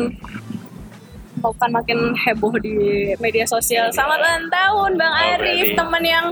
bukan 1.36 1.70
makin 1.70 2.00
heboh 2.16 2.56
di 2.58 2.74
media 3.20 3.44
sosial. 3.44 3.92
Selamat 3.92 4.18
ulang 4.18 4.48
tahun 4.48 4.92
Bang 4.96 5.12
Oh, 5.12 5.26
Arif, 5.36 5.76
teman 5.76 6.02
yang 6.02 6.26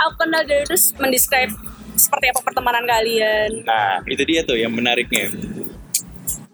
aku 0.00 0.24
kenal 0.24 0.42
dari 0.48 0.64
terus 0.64 0.96
mendescribe 0.96 1.52
seperti 2.00 2.32
apa 2.32 2.40
pertemanan 2.40 2.84
kalian. 2.88 3.60
nah 3.68 4.00
itu 4.08 4.22
dia 4.24 4.40
tuh 4.40 4.56
yang 4.56 4.72
menariknya 4.72 5.28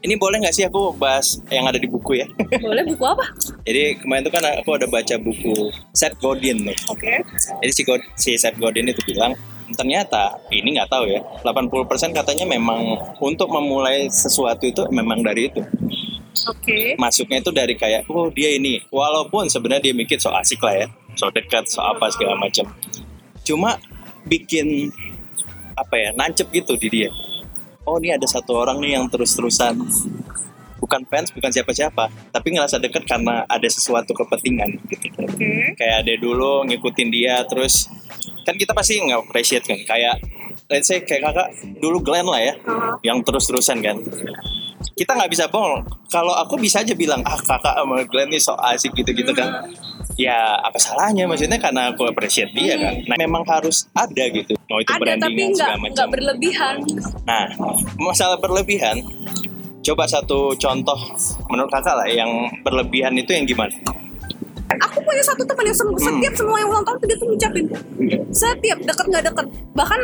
ini 0.07 0.15
boleh 0.15 0.39
nggak 0.39 0.55
sih 0.55 0.65
aku 0.67 0.95
bahas 0.95 1.43
yang 1.51 1.67
ada 1.67 1.83
di 1.83 1.91
buku 1.91 2.23
ya 2.23 2.27
Boleh 2.67 2.87
buku 2.87 3.03
apa? 3.03 3.27
jadi 3.67 3.99
kemarin 3.99 4.23
tuh 4.23 4.33
kan 4.35 4.45
aku 4.63 4.71
ada 4.79 4.87
baca 4.87 5.15
buku 5.19 5.75
Seth 5.91 6.15
Godin 6.23 6.63
nih 6.63 6.79
Oke. 6.87 7.27
Jadi 7.65 7.73
si, 7.75 7.83
God, 7.83 8.03
si 8.15 8.31
Seth 8.39 8.55
Godin 8.55 8.87
itu 8.87 9.03
bilang 9.03 9.35
ternyata 9.75 10.39
ini 10.55 10.79
nggak 10.79 10.87
tahu 10.87 11.11
ya 11.11 11.19
80% 11.43 12.15
katanya 12.15 12.47
memang 12.47 12.95
untuk 13.19 13.51
memulai 13.51 14.07
sesuatu 14.07 14.63
itu 14.63 14.87
memang 14.95 15.27
dari 15.27 15.51
itu 15.51 15.59
Oke. 16.47 16.95
masuknya 16.95 17.43
itu 17.43 17.51
dari 17.51 17.75
kayak 17.75 18.07
oh 18.07 18.31
dia 18.31 18.55
ini 18.55 18.79
walaupun 18.95 19.51
sebenarnya 19.51 19.91
dia 19.91 19.95
mikir 19.99 20.23
so 20.23 20.31
asik 20.31 20.63
lah 20.63 20.87
ya 20.87 20.87
so 21.19 21.27
dekat 21.35 21.67
so 21.67 21.83
apa 21.83 22.07
segala 22.15 22.39
macam 22.39 22.71
cuma 23.47 23.79
bikin 24.27 24.91
apa 25.79 25.95
ya 25.95 26.11
nancep 26.19 26.51
gitu 26.51 26.75
di 26.75 26.89
dia 26.91 27.11
oh 27.87 28.03
ini 28.03 28.11
ada 28.11 28.27
satu 28.27 28.59
orang 28.59 28.83
nih 28.83 28.99
yang 28.99 29.07
terus-terusan 29.07 29.79
bukan 30.77 31.03
fans 31.09 31.31
bukan 31.31 31.51
siapa-siapa 31.51 32.11
tapi 32.35 32.53
ngerasa 32.53 32.83
deket 32.83 33.07
karena 33.07 33.47
ada 33.47 33.69
sesuatu 33.71 34.13
kepentingan 34.13 34.77
gitu 34.91 35.09
Oke. 35.23 35.79
kayak 35.79 36.05
ada 36.05 36.15
dulu 36.19 36.67
ngikutin 36.67 37.09
dia 37.09 37.41
terus 37.47 37.87
kan 38.43 38.55
kita 38.55 38.75
pasti 38.75 38.99
nggak 38.99 39.21
appreciate 39.27 39.65
kan 39.67 39.79
kayak 39.87 40.19
let's 40.67 40.91
say 40.91 41.03
kayak 41.03 41.23
kakak 41.31 41.49
dulu 41.79 42.03
Glenn 42.03 42.27
lah 42.27 42.43
ya 42.43 42.55
Uh-huh. 42.67 42.99
yang 43.07 43.23
terus-terusan 43.23 43.79
kan 43.83 43.97
kita 44.93 45.11
nggak 45.13 45.29
bisa 45.29 45.45
bohong. 45.47 45.83
Kalau 46.07 46.33
aku 46.33 46.55
bisa 46.57 46.81
aja 46.81 46.93
bilang 46.93 47.21
ah 47.23 47.35
kakak 47.35 47.75
sama 47.75 48.05
Glenn 48.05 48.29
nih 48.29 48.39
so 48.39 48.55
asik 48.55 48.93
gitu-gitu 48.93 49.33
kan. 49.33 49.67
Ya 50.15 50.37
apa 50.57 50.77
salahnya? 50.77 51.27
Maksudnya 51.27 51.57
karena 51.57 51.91
aku 51.91 52.05
appreciate 52.05 52.53
dia 52.53 52.77
kan. 52.77 52.95
Nah 53.05 53.17
memang 53.17 53.43
harus 53.45 53.89
ada 53.93 54.25
gitu. 54.27 54.55
Mau 54.67 54.79
itu 54.79 54.89
Ada 54.89 54.99
tapi 55.17 55.35
brandingan 55.35 55.49
nggak 55.49 55.59
segala 55.59 55.79
macam. 55.81 56.07
berlebihan. 56.09 56.75
nah 57.23 57.45
masalah 57.97 58.37
berlebihan 58.37 58.97
coba 59.81 60.03
satu 60.05 60.51
contoh 60.57 60.99
menurut 61.47 61.71
kakak 61.71 61.95
lah 61.95 62.07
yang 62.07 62.27
berlebihan 62.61 63.15
itu 63.15 63.31
yang 63.31 63.45
gimana? 63.45 63.71
Aku 64.67 64.99
punya 64.99 65.23
satu 65.23 65.47
teman 65.47 65.63
yang 65.63 65.79
sem- 65.79 65.95
setiap 65.97 66.35
semua 66.35 66.59
yang 66.59 66.69
ulang 66.69 66.83
tahun 66.83 66.99
dia 67.01 67.17
tuh 67.17 67.29
ngucapin 67.29 67.65
setiap 68.29 68.79
deket 68.81 69.07
nggak 69.07 69.25
deket. 69.25 69.47
Bahkan 69.73 70.01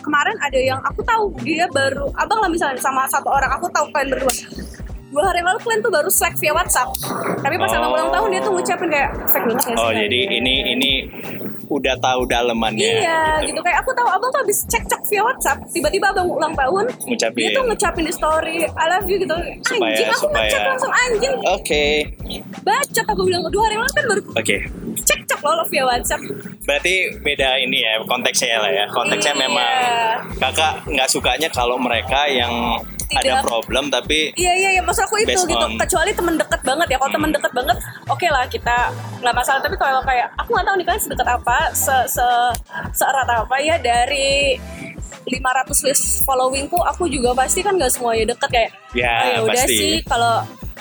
kemarin 0.00 0.36
ada 0.40 0.58
yang 0.58 0.80
aku 0.82 1.00
tahu 1.02 1.30
dia 1.44 1.68
baru 1.70 2.10
abang 2.16 2.40
lah 2.40 2.50
misalnya 2.50 2.80
sama 2.80 3.06
satu 3.06 3.28
orang 3.28 3.50
aku 3.54 3.68
tahu 3.70 3.86
kalian 3.92 4.14
berdua 4.16 4.32
dua 5.14 5.22
hari 5.30 5.40
lalu 5.46 5.58
kalian 5.62 5.80
tuh 5.80 5.92
baru 5.94 6.10
slack 6.10 6.34
via 6.42 6.50
WhatsApp 6.50 6.90
tapi 7.38 7.54
pas 7.54 7.70
abang 7.70 7.90
Oh. 7.90 7.94
ulang 7.94 8.10
tahun 8.10 8.28
dia 8.34 8.40
tuh 8.42 8.52
ngucapin 8.58 8.88
kayak 8.90 9.10
banget 9.30 9.56
ya 9.62 9.74
oh 9.78 9.92
jadi 9.94 10.20
ini 10.26 10.54
ini 10.74 10.92
udah 11.66 11.94
tahu 11.96 12.24
dalemannya 12.24 13.00
Iya 13.00 13.20
gitu. 13.40 13.50
gitu 13.50 13.60
kayak 13.60 13.78
aku 13.80 13.90
tahu 13.92 14.06
abang 14.06 14.28
tuh 14.28 14.40
habis 14.40 14.58
cek-cek 14.66 15.00
via 15.06 15.22
WhatsApp 15.22 15.58
tiba-tiba 15.68 16.06
abang 16.08 16.26
ulang 16.26 16.52
tahun 16.52 16.84
Ngucapin. 17.02 17.42
dia 17.42 17.50
tuh 17.52 17.64
ngucapin 17.64 18.04
di 18.04 18.12
story 18.12 18.56
I 18.64 18.84
love 18.88 19.04
you 19.04 19.16
gitu 19.16 19.36
Supaya- 19.62 19.90
anjing 19.90 20.08
aku 20.08 20.18
supaya- 20.20 20.42
ngecek 20.44 20.60
langsung 20.66 20.92
anjing 20.92 21.34
Oke, 21.46 21.84
bacot 22.60 23.06
aku 23.06 23.22
bilang 23.22 23.42
dua 23.46 23.62
hari 23.64 23.76
lalu 23.76 23.92
kan 23.92 24.04
baru 24.06 24.22
oke. 24.30 24.56
cek-cek 25.00 25.40
loh 25.40 25.66
via 25.66 25.84
WhatsApp 25.84 26.22
Berarti 26.62 26.94
beda 27.20 27.48
ini 27.58 27.78
ya 27.78 28.00
konteksnya 28.02 28.56
lah 28.56 28.72
ya. 28.72 28.84
Konteksnya 28.88 29.34
Iya. 29.34 29.42
memang 29.42 29.68
kakak 30.34 30.80
nggak 30.86 31.04
sukanya 31.06 31.48
kalau 31.48 31.76
mereka 31.76 32.24
yang 32.26 32.80
ada 33.06 33.20
Tidak. 33.22 33.42
problem 33.42 33.84
tapi 33.88 34.32
Iya 34.34 34.52
iya 34.54 34.68
iya 34.70 34.82
maksud 34.82 35.04
aku 35.04 35.16
itu 35.18 35.36
gitu 35.36 35.54
on- 35.58 35.76
kecuali 35.76 36.10
temen 36.10 36.34
deket 36.34 36.60
banget 36.60 36.86
ya 36.86 36.96
kalau 36.96 37.12
temen 37.12 37.30
deket 37.30 37.52
banget 37.52 37.76
oke 38.06 38.26
lah 38.26 38.44
kita 38.46 38.76
nggak 39.20 39.34
masalah 39.34 39.60
tapi 39.60 39.76
kalau 39.76 40.00
kayak 40.00 40.26
aku 40.34 40.48
nggak 40.50 40.64
tahu 40.64 40.74
nih 40.74 40.84
kalian 40.84 41.02
sedekat 41.02 41.28
apa 41.30 41.56
se 41.72 41.96
se 42.08 42.26
seerat 42.92 43.28
apa 43.28 43.56
ya 43.58 43.76
dari 43.76 44.56
500 45.24 45.32
list 45.82 46.04
followingku 46.22 46.76
aku 46.78 47.06
juga 47.06 47.32
pasti 47.34 47.60
kan 47.60 47.72
nggak 47.72 47.90
semuanya 47.90 48.24
deket 48.30 48.50
kayak 48.50 48.70
Ya, 48.92 49.10
oh, 49.10 49.26
ya 49.26 49.38
udah 49.42 49.56
pasti. 49.58 49.74
sih 49.74 49.94
kalau 50.04 50.34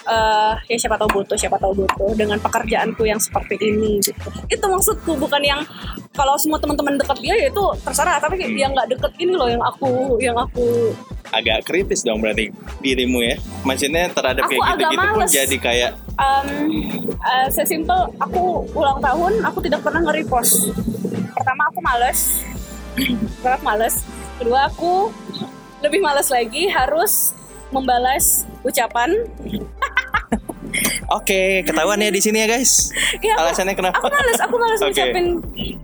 eh, 0.03 0.53
ya 0.67 0.77
siapa 0.77 0.95
tahu 0.95 1.09
butuh 1.15 1.33
siapa 1.33 1.55
tahu 1.57 1.73
butuh 1.77 2.11
dengan 2.13 2.35
pekerjaanku 2.37 3.03
yang 3.03 3.17
seperti 3.17 3.55
ini 3.57 3.97
gitu 3.99 4.27
itu 4.45 4.61
maksudku 4.61 5.15
bukan 5.15 5.39
yang 5.41 5.61
kalau 6.11 6.35
semua 6.35 6.59
teman-teman 6.59 6.93
deket 6.95 7.17
dia 7.19 7.33
ya 7.37 7.47
itu 7.47 7.63
terserah 7.81 8.19
tapi 8.19 8.35
Hmm. 8.37 8.53
yang 8.53 8.71
nggak 8.71 8.91
deket 8.91 9.11
ini 9.17 9.31
loh 9.31 9.47
yang 9.47 9.63
aku 9.63 9.91
yang 10.19 10.35
aku 10.35 10.91
agak 11.33 11.65
kritis 11.65 12.01
dong 12.01 12.19
berarti 12.19 12.53
dirimu 12.79 13.19
ya. 13.19 13.35
Maksudnya 13.61 14.07
terhadap 14.07 14.45
Aku 14.45 14.53
kayak 14.53 14.61
gitu-gitu 14.71 14.95
pun 15.03 15.17
males. 15.17 15.31
jadi 15.31 15.57
kayak 15.57 15.91
um, 16.13 16.47
uh, 17.17 17.47
sesimpel 17.49 17.99
aku 18.15 18.41
ulang 18.71 18.99
tahun 18.99 19.41
aku 19.41 19.57
tidak 19.59 19.81
pernah 19.81 19.99
nge-repost 20.01 20.69
pertama 21.33 21.67
aku 21.67 21.79
males 21.81 22.19
pertama 23.41 23.55
aku 23.55 23.65
males 23.65 23.95
kedua 24.35 24.59
aku 24.67 25.09
lebih 25.79 25.99
males 25.99 26.29
lagi 26.29 26.67
harus 26.67 27.33
membalas 27.69 28.25
ucapan 28.61 29.09
Oke, 31.11 31.61
ketahuan 31.61 31.99
ya 31.99 32.09
di 32.09 32.17
sini 32.17 32.41
ya 32.41 32.49
guys. 32.49 32.89
Ya, 33.15 33.37
aku- 33.37 33.45
Alasannya 33.45 33.75
kenapa? 33.75 33.95
Aku 33.95 34.09
males, 34.09 34.39
aku 34.39 34.55
males 34.57 34.79
Oke. 34.81 34.89
ngucapin 34.89 35.25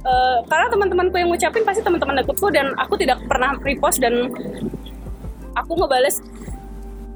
eh, 0.01 0.37
karena 0.43 0.65
teman-temanku 0.67 1.15
yang 1.15 1.29
ngucapin 1.29 1.61
pasti 1.61 1.81
teman-teman 1.81 2.17
dekatku 2.17 2.49
dan 2.49 2.73
aku 2.75 2.97
tidak 2.97 3.21
pernah 3.29 3.53
repost 3.59 4.01
dan 4.01 4.33
aku 5.55 5.71
ngebales 5.77 6.21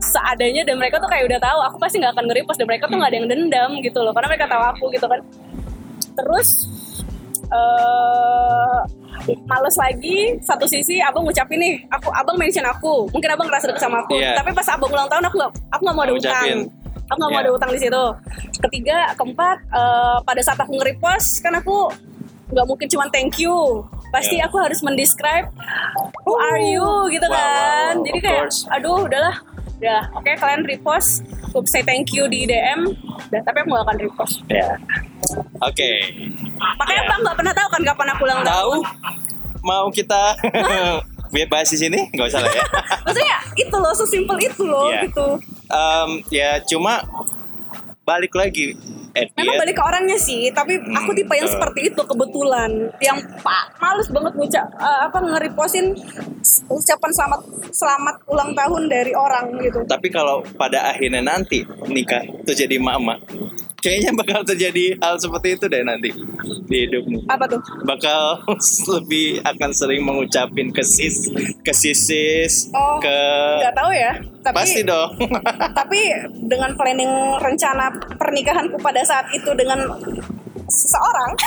seadanya 0.04 0.68
dan 0.68 0.76
mereka 0.76 1.00
tuh 1.00 1.08
kayak 1.08 1.32
udah 1.32 1.40
tahu 1.40 1.60
aku 1.64 1.78
pasti 1.80 1.96
nggak 1.98 2.12
akan 2.12 2.26
nge-repost 2.28 2.60
dan 2.60 2.68
mereka 2.68 2.86
tuh 2.92 2.98
nggak 3.00 3.10
ada 3.10 3.18
yang 3.24 3.28
dendam 3.32 3.72
gitu 3.80 4.00
loh 4.04 4.12
karena 4.12 4.28
mereka 4.36 4.46
tahu 4.52 4.64
aku 4.76 4.86
gitu 4.92 5.06
kan. 5.08 5.20
Terus 6.14 6.48
eh 7.54 8.80
males 9.48 9.76
lagi 9.80 10.36
satu 10.44 10.68
sisi 10.68 11.00
abang 11.00 11.24
ngucapin 11.24 11.56
nih 11.62 11.74
aku 11.88 12.12
abang 12.12 12.36
mention 12.36 12.66
aku. 12.68 13.08
Mungkin 13.16 13.30
abang 13.32 13.48
ngerasa 13.48 13.72
deket 13.72 13.84
sama 13.84 14.04
aku. 14.04 14.20
Iya. 14.20 14.36
tapi 14.36 14.52
pas 14.52 14.68
abang 14.68 14.92
ulang 14.92 15.08
tahun 15.08 15.24
aku 15.32 15.36
nggak 15.40 15.52
aku 15.72 15.82
nggak 15.88 15.96
mau 15.96 16.04
ada 16.04 16.14
utang. 16.14 16.48
aku 17.04 17.18
nggak 17.20 17.32
mau 17.32 17.40
Iya. 17.40 17.46
ada 17.48 17.52
utang 17.56 17.72
di 17.72 17.80
situ. 17.80 18.04
Ketiga 18.60 18.98
keempat 19.16 19.58
eh, 19.72 20.18
pada 20.28 20.42
saat 20.44 20.60
aku 20.60 20.72
nge-repost 20.76 21.40
kan 21.40 21.54
aku 21.56 21.88
nggak 22.52 22.66
mungkin 22.68 22.88
cuma 22.92 23.08
thank 23.10 23.40
you 23.40 23.82
pasti 24.14 24.38
Iya. 24.38 24.46
aku 24.46 24.56
harus 24.58 24.80
mendescribe 24.80 25.50
who 26.22 26.38
are 26.38 26.62
you 26.62 26.86
gitu 27.10 27.26
Wow, 27.26 27.34
kan 27.34 27.94
wow, 27.94 28.06
jadi 28.06 28.20
kayak 28.22 28.40
course. 28.46 28.60
aduh 28.70 29.02
udahlah 29.02 29.36
udah 29.76 30.02
oke 30.14 30.32
kalian 30.32 30.62
repost 30.64 31.26
aku 31.44 31.66
say 31.66 31.82
thank 31.82 32.08
you 32.10 32.24
di 32.26 32.46
DM 32.46 32.94
udah 33.28 33.42
tapi 33.42 33.58
aku 33.60 33.70
gak 33.70 33.84
akan 33.84 33.98
repost 34.00 34.36
Ya. 34.48 34.78
Oke. 35.60 35.92
makanya 36.78 37.02
Ya. 37.02 37.10
bang 37.10 37.20
nggak 37.22 37.36
pernah 37.36 37.54
tahu 37.54 37.68
kan 37.70 37.82
kapan 37.84 38.08
aku 38.10 38.22
ulang 38.24 38.40
Tahu 38.40 38.48
tahun 38.48 38.80
mau 39.62 39.86
kita 39.90 40.24
biar 41.34 41.48
bahas 41.48 41.66
di 41.68 41.80
sini 41.80 42.00
nggak 42.08 42.28
usah 42.28 42.40
lah 42.40 42.52
ya. 42.52 42.64
maksudnya 43.04 43.38
itu 43.56 43.76
loh 43.76 43.92
sesimpel 43.92 44.38
itu 44.38 44.64
loh 44.64 44.88
Iya. 44.88 45.02
gitu 45.04 45.28
Em, 45.66 46.10
ya 46.30 46.62
cuma 46.62 47.02
balik 48.04 48.36
lagi. 48.36 48.76
At 49.14 49.30
the 49.30 49.46
Memang 49.46 49.62
balik 49.62 49.78
ke 49.78 49.84
orangnya 49.86 50.18
sih, 50.18 50.50
tapi 50.50 50.74
aku 50.74 51.14
tipe 51.14 51.30
yang 51.38 51.46
betul. 51.46 51.56
seperti 51.62 51.80
itu 51.94 52.02
kebetulan, 52.02 52.72
yang 52.98 53.22
pak 53.46 53.78
males 53.78 54.10
banget 54.10 54.34
ngucap 54.34 54.68
eh, 54.74 55.00
apa 55.06 55.18
nge-repostin 55.22 55.86
ucapan 56.66 57.12
selamat 57.14 57.42
selamat 57.70 58.16
ulang 58.26 58.52
tahun 58.58 58.82
dari 58.90 59.14
orang 59.14 59.54
gitu. 59.62 59.86
Tapi 59.86 60.10
kalau 60.10 60.42
pada 60.58 60.90
akhirnya 60.90 61.22
nanti 61.22 61.62
nikah 61.94 62.26
tuh 62.42 62.58
jadi 62.58 62.82
mama, 62.82 63.22
kayaknya 63.84 64.12
bakal 64.16 64.40
terjadi 64.48 64.96
hal 65.04 65.20
seperti 65.20 65.60
itu 65.60 65.66
deh 65.68 65.84
nanti 65.84 66.16
di 66.72 66.78
hidupmu. 66.88 67.28
Apa 67.28 67.52
tuh? 67.52 67.60
Bakal 67.84 68.48
lebih 68.96 69.44
akan 69.44 69.70
sering 69.76 70.08
mengucapin 70.08 70.72
ke 70.72 70.82
sis, 70.82 71.28
ke 71.60 71.76
sisis, 71.76 72.72
Oh, 72.72 73.04
ke 73.04 73.18
Gak 73.60 73.76
tahu 73.76 73.92
ya, 73.92 74.16
tapi 74.40 74.56
pasti 74.56 74.82
dong. 74.88 75.12
tapi 75.80 76.00
dengan 76.48 76.72
planning 76.80 77.12
rencana 77.44 77.92
pernikahanku 78.16 78.80
pada 78.80 79.04
saat 79.04 79.28
itu 79.36 79.52
dengan 79.52 79.84
seseorang, 80.66 81.32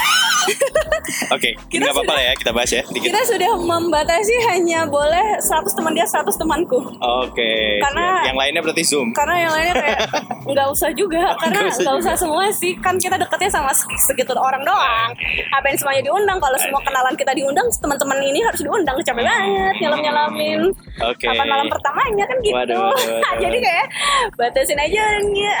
Oke, 1.29 1.55
Kita 1.67 1.83
nggak 1.83 1.95
apa-apa 1.97 2.15
ya 2.17 2.33
kita 2.33 2.51
bahas 2.51 2.69
ya 2.69 2.83
dikit. 2.85 3.07
kita 3.07 3.19
sudah 3.25 3.51
membatasi 3.57 4.35
hanya 4.47 4.83
boleh 4.83 5.39
100 5.39 5.47
teman 5.69 5.91
dia 5.91 6.03
100 6.03 6.23
temanku. 6.33 6.79
Oke. 6.99 7.79
Karena- 7.79 8.19
siap. 8.19 8.25
yang 8.25 8.37
lainnya 8.37 8.61
berarti 8.61 8.83
zoom. 8.83 9.09
karena 9.13 9.35
yang 9.39 9.51
lainnya 9.51 9.75
kayak 9.75 9.99
nggak 10.49 10.67
usah 10.69 10.89
juga 10.91 11.35
karena 11.37 11.67
Nggak 11.69 11.95
usah 11.97 12.15
semua 12.15 12.43
sih 12.49 12.73
kan 12.75 12.95
kita 12.95 13.15
deketnya 13.15 13.49
sama 13.49 13.71
se- 13.71 13.87
segitu 14.01 14.31
orang 14.33 14.61
doang 14.61 15.09
ngapain 15.49 15.75
semuanya 15.75 16.03
diundang 16.03 16.37
kalau 16.37 16.57
semua 16.57 16.79
kenalan 16.81 17.13
kita 17.13 17.31
diundang 17.33 17.67
teman-teman 17.73 18.17
ini 18.21 18.39
harus 18.41 18.59
diundang 18.59 18.95
capek 18.97 19.23
banget 19.23 19.75
nyelam 19.77 19.99
nyelamin 19.99 20.59
Oke. 21.01 21.25
kapan 21.25 21.47
malam 21.47 21.67
pertamanya 21.67 22.25
kan 22.25 22.37
gitu 22.39 22.53
Waduh, 22.53 22.79
waduh, 22.81 22.95
waduh. 23.23 23.39
jadi 23.39 23.57
kayak 23.59 23.85
batasin 24.33 24.79
aja 24.79 24.99
orangnya 25.05 25.53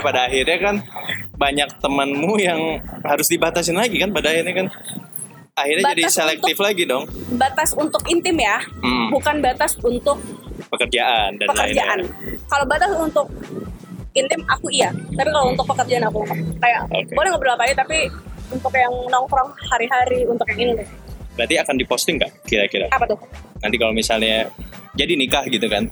pada 0.00 0.20
akhirnya 0.24 0.56
kan 0.58 0.74
banyak 1.42 1.68
temanmu 1.78 2.38
yang 2.38 2.60
harus 3.02 3.26
dibatasin 3.26 3.74
lagi 3.74 3.98
kan 3.98 4.14
pada 4.14 4.30
akhirnya 4.30 4.54
kan 4.54 4.66
akhirnya 5.52 5.84
jadi 5.90 6.02
Batas 6.06 6.14
selektif 6.14 6.56
lagi 6.56 6.82
dong 6.86 7.04
batas 7.34 7.70
untuk 7.74 8.02
intim 8.06 8.38
ya 8.38 8.62
Hmm. 8.78 9.10
bukan 9.10 9.42
batas 9.42 9.74
untuk 9.82 10.16
pekerjaan 10.70 11.34
dan 11.36 11.46
pekerjaan 11.50 11.98
lainnya. 12.00 12.38
kalau 12.46 12.64
batas 12.64 12.90
untuk 12.94 13.26
intim 14.12 14.40
aku 14.46 14.66
iya 14.70 14.88
tapi 15.12 15.28
kalau 15.28 15.50
untuk 15.50 15.66
pekerjaan 15.66 16.04
aku 16.06 16.20
kayak 16.56 16.80
Oke. 16.88 17.12
boleh 17.12 17.28
ngobrol 17.28 17.52
apa 17.52 17.64
aja 17.66 17.82
tapi 17.82 18.06
untuk 18.48 18.72
yang 18.72 18.92
nongkrong 19.08 19.48
hari-hari 19.66 20.28
untuk 20.28 20.44
yang 20.52 20.76
ini. 20.76 20.84
Berarti 21.32 21.56
akan 21.56 21.74
diposting 21.74 22.20
nggak 22.20 22.32
kira-kira? 22.44 22.92
apa 22.92 23.08
tuh 23.08 23.16
Nanti 23.64 23.80
kalau 23.80 23.96
misalnya 23.96 24.52
jadi 24.92 25.16
nikah 25.16 25.48
gitu 25.48 25.64
kan, 25.64 25.88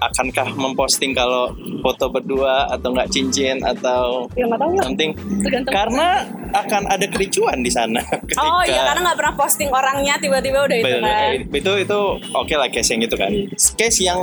akankah 0.00 0.48
memposting 0.50 1.12
kalau 1.12 1.52
foto 1.80 2.08
berdua 2.08 2.66
atau 2.68 2.88
nggak 2.90 3.08
cincin 3.08 3.60
atau 3.60 4.24
ya 4.32 4.44
nggak 4.44 4.58
tahu 4.58 4.72
lah 4.72 4.82
something? 4.82 5.10
tergantung 5.40 5.72
Karena 5.72 6.08
akan 6.52 6.82
ada 6.88 7.06
kericuan 7.06 7.60
di 7.60 7.68
sana. 7.68 8.00
oh 8.40 8.62
iya 8.62 8.74
ketika- 8.74 8.86
karena 8.86 9.00
nggak 9.02 9.18
pernah 9.18 9.34
posting 9.36 9.68
orangnya 9.68 10.14
tiba-tiba 10.16 10.58
udah 10.62 10.76
itu 10.76 10.96
kan 10.98 11.30
itu 11.52 11.72
itu 11.78 11.98
oke 12.32 12.54
lah 12.54 12.68
case 12.68 12.90
yang 12.90 13.02
itu 13.02 13.14
kan. 13.14 13.30
Case 13.76 14.00
yang 14.00 14.18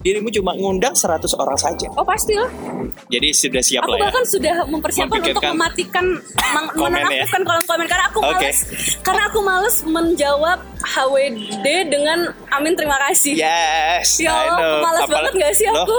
dirimu 0.00 0.32
cuma 0.32 0.56
ngundang 0.56 0.96
100 0.96 1.20
orang 1.36 1.58
saja. 1.58 1.84
oh 1.92 2.00
pasti 2.00 2.32
lah 2.32 2.48
Jadi 3.06 3.28
sudah 3.30 3.60
siap 3.60 3.84
aku 3.84 3.92
lah 3.92 3.98
ya. 3.98 4.02
bahkan 4.06 4.24
sudah 4.24 4.54
mempersiapkan 4.64 5.20
untuk 5.20 5.44
mematikan 5.44 6.04
komen 6.72 6.88
ya? 6.88 7.04
menonaktifkan 7.20 7.40
kolom 7.44 7.64
komen 7.68 7.84
karena 7.84 8.04
aku 8.08 8.18
Oke. 8.22 8.32
males 8.40 8.58
karena 9.04 9.22
aku 9.28 9.38
males 9.40 9.76
menjawab 9.84 10.58
HWD 10.82 11.66
dengan 11.86 12.18
amin 12.48 12.72
terima 12.72 12.96
kasih 13.02 13.36
Yes, 13.36 14.16
Ya 14.18 14.32
I 14.32 14.48
Allah, 14.48 14.56
know. 14.56 14.80
Malas 15.00 15.06
Apal- 15.06 15.16
banget 15.22 15.34
gak 15.38 15.52
sih 15.54 15.66
Loh, 15.66 15.82
aku? 15.82 15.98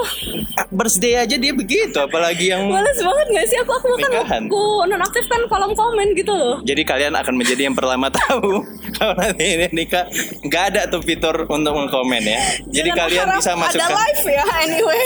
birthday 0.70 1.14
aja 1.18 1.36
dia 1.36 1.52
begitu, 1.52 1.98
apalagi 1.98 2.46
yang 2.48 2.68
Males 2.68 2.96
banget 2.96 3.28
gak 3.32 3.46
sih 3.46 3.58
aku? 3.58 3.72
Aku 3.74 3.88
bahkan 3.92 4.12
Nikahan. 4.14 4.44
aku 4.46 4.62
nonaktifkan 4.86 5.40
kolom 5.48 5.72
komen 5.72 6.08
gitu 6.14 6.32
loh 6.32 6.58
jadi 6.62 6.82
kalian 6.84 7.14
akan 7.14 7.34
menjadi 7.34 7.62
yang 7.64 7.74
pertama 7.74 8.08
tahu 8.08 8.62
kalau 8.98 9.14
nanti 9.16 9.46
ini 9.50 9.68
nikah 9.72 10.06
nggak 10.42 10.64
ada 10.70 10.82
tuh 10.88 11.02
fitur 11.02 11.34
untuk 11.48 11.74
mengkomen 11.74 12.22
ya. 12.22 12.40
Jadi 12.70 12.90
Jangan 12.90 13.02
kalian 13.02 13.28
bisa 13.34 13.52
Ada 13.52 13.60
masukkan. 13.60 13.92
live 13.92 14.24
ya 14.28 14.44
anyway 14.62 15.06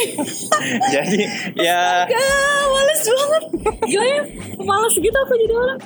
jadi 0.94 1.20
ya 1.58 1.82
Gak, 2.06 2.24
males 2.68 3.02
banget 3.02 3.44
Gila 3.86 4.06
ya, 4.06 4.22
males 4.60 4.96
gitu 4.96 5.18
aku 5.18 5.34
jadi 5.38 5.54
orang 5.56 5.80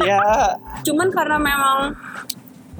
ya 0.00 0.18
Cuman 0.82 1.08
karena 1.08 1.36
memang 1.36 1.78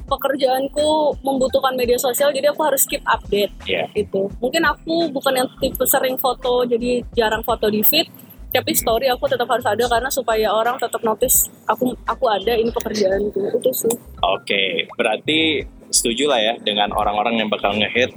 pekerjaanku 0.08 1.20
membutuhkan 1.20 1.76
media 1.76 2.00
sosial 2.00 2.32
jadi 2.32 2.50
aku 2.50 2.64
harus 2.64 2.88
keep 2.88 3.04
update 3.04 3.52
Iya. 3.68 3.86
gitu 3.92 4.32
mungkin 4.40 4.64
aku 4.64 5.12
bukan 5.12 5.36
yang 5.36 5.48
tipe 5.60 5.84
sering 5.84 6.16
foto 6.16 6.64
jadi 6.64 7.04
jarang 7.12 7.44
foto 7.44 7.68
di 7.68 7.84
feed 7.84 8.08
tapi 8.48 8.72
story 8.72 9.12
aku 9.12 9.28
tetap 9.28 9.44
harus 9.44 9.68
ada 9.68 9.84
karena 9.84 10.08
supaya 10.08 10.48
orang 10.48 10.80
tetap 10.80 11.04
notice 11.04 11.52
aku 11.68 11.92
aku 12.08 12.24
ada 12.26 12.56
ini 12.56 12.72
pekerjaanku 12.72 13.60
itu 13.60 13.70
sih 13.76 13.92
Oke, 14.18 14.88
berarti 14.96 15.62
setuju 15.92 16.26
lah 16.26 16.40
ya 16.40 16.54
dengan 16.58 16.90
orang-orang 16.90 17.38
yang 17.38 17.48
bakal 17.48 17.70
ngehit. 17.70 18.10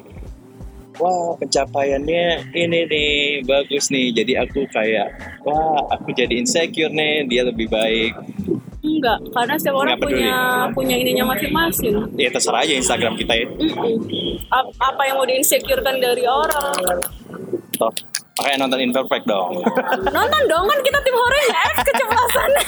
Wah, 0.97 1.33
pencapaiannya 1.37 2.51
ini 2.51 2.79
nih 2.83 3.11
bagus 3.45 3.89
nih. 3.89 4.11
Jadi 4.11 4.33
aku 4.37 4.65
kayak, 4.69 5.13
wah, 5.41 5.87
aku 5.93 6.11
jadi 6.11 6.35
insecure 6.35 6.89
nih. 6.89 7.25
Dia 7.25 7.47
lebih 7.47 7.69
baik. 7.69 8.13
Enggak 8.93 9.17
karena 9.29 9.53
setiap 9.55 9.75
orang 9.77 9.97
punya 9.97 10.35
punya 10.71 10.95
ininya 10.95 11.23
masing-masing. 11.27 11.95
Ya 12.15 12.27
terserah 12.27 12.61
aja 12.61 12.73
Instagram 12.73 13.13
kita 13.15 13.33
ya. 13.33 13.47
Mm-mm. 13.47 13.95
Ap- 14.47 14.73
apa 14.77 15.01
yang 15.03 15.15
mau 15.15 15.25
diinsecurekan 15.25 15.95
dari 15.97 16.23
orang? 16.23 16.97
Toh, 17.73 17.91
makanya 18.35 18.57
nonton 18.61 18.79
Imperfect 18.81 19.25
dong. 19.25 19.51
nonton 20.17 20.41
dong 20.45 20.65
kan 20.65 20.79
kita 20.81 20.99
tim 20.99 21.13
horor 21.13 21.43
F 21.47 21.77
keceplosan. 21.83 22.51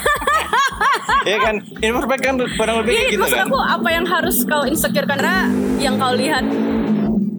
Iya 1.24 1.40
kan, 1.40 1.56
Imperfect 1.78 2.22
kan 2.22 2.36
kurang 2.54 2.84
lebih 2.84 2.94
Iya, 2.94 3.08
gitu 3.10 3.24
maksud 3.24 3.38
kan. 3.38 3.48
aku 3.48 3.56
apa 3.58 3.90
yang 3.90 4.04
harus 4.04 4.44
kau 4.44 4.64
insecurekan 4.66 5.16
karena 5.16 5.48
yang 5.78 5.96
kau 5.96 6.12
lihat 6.12 6.44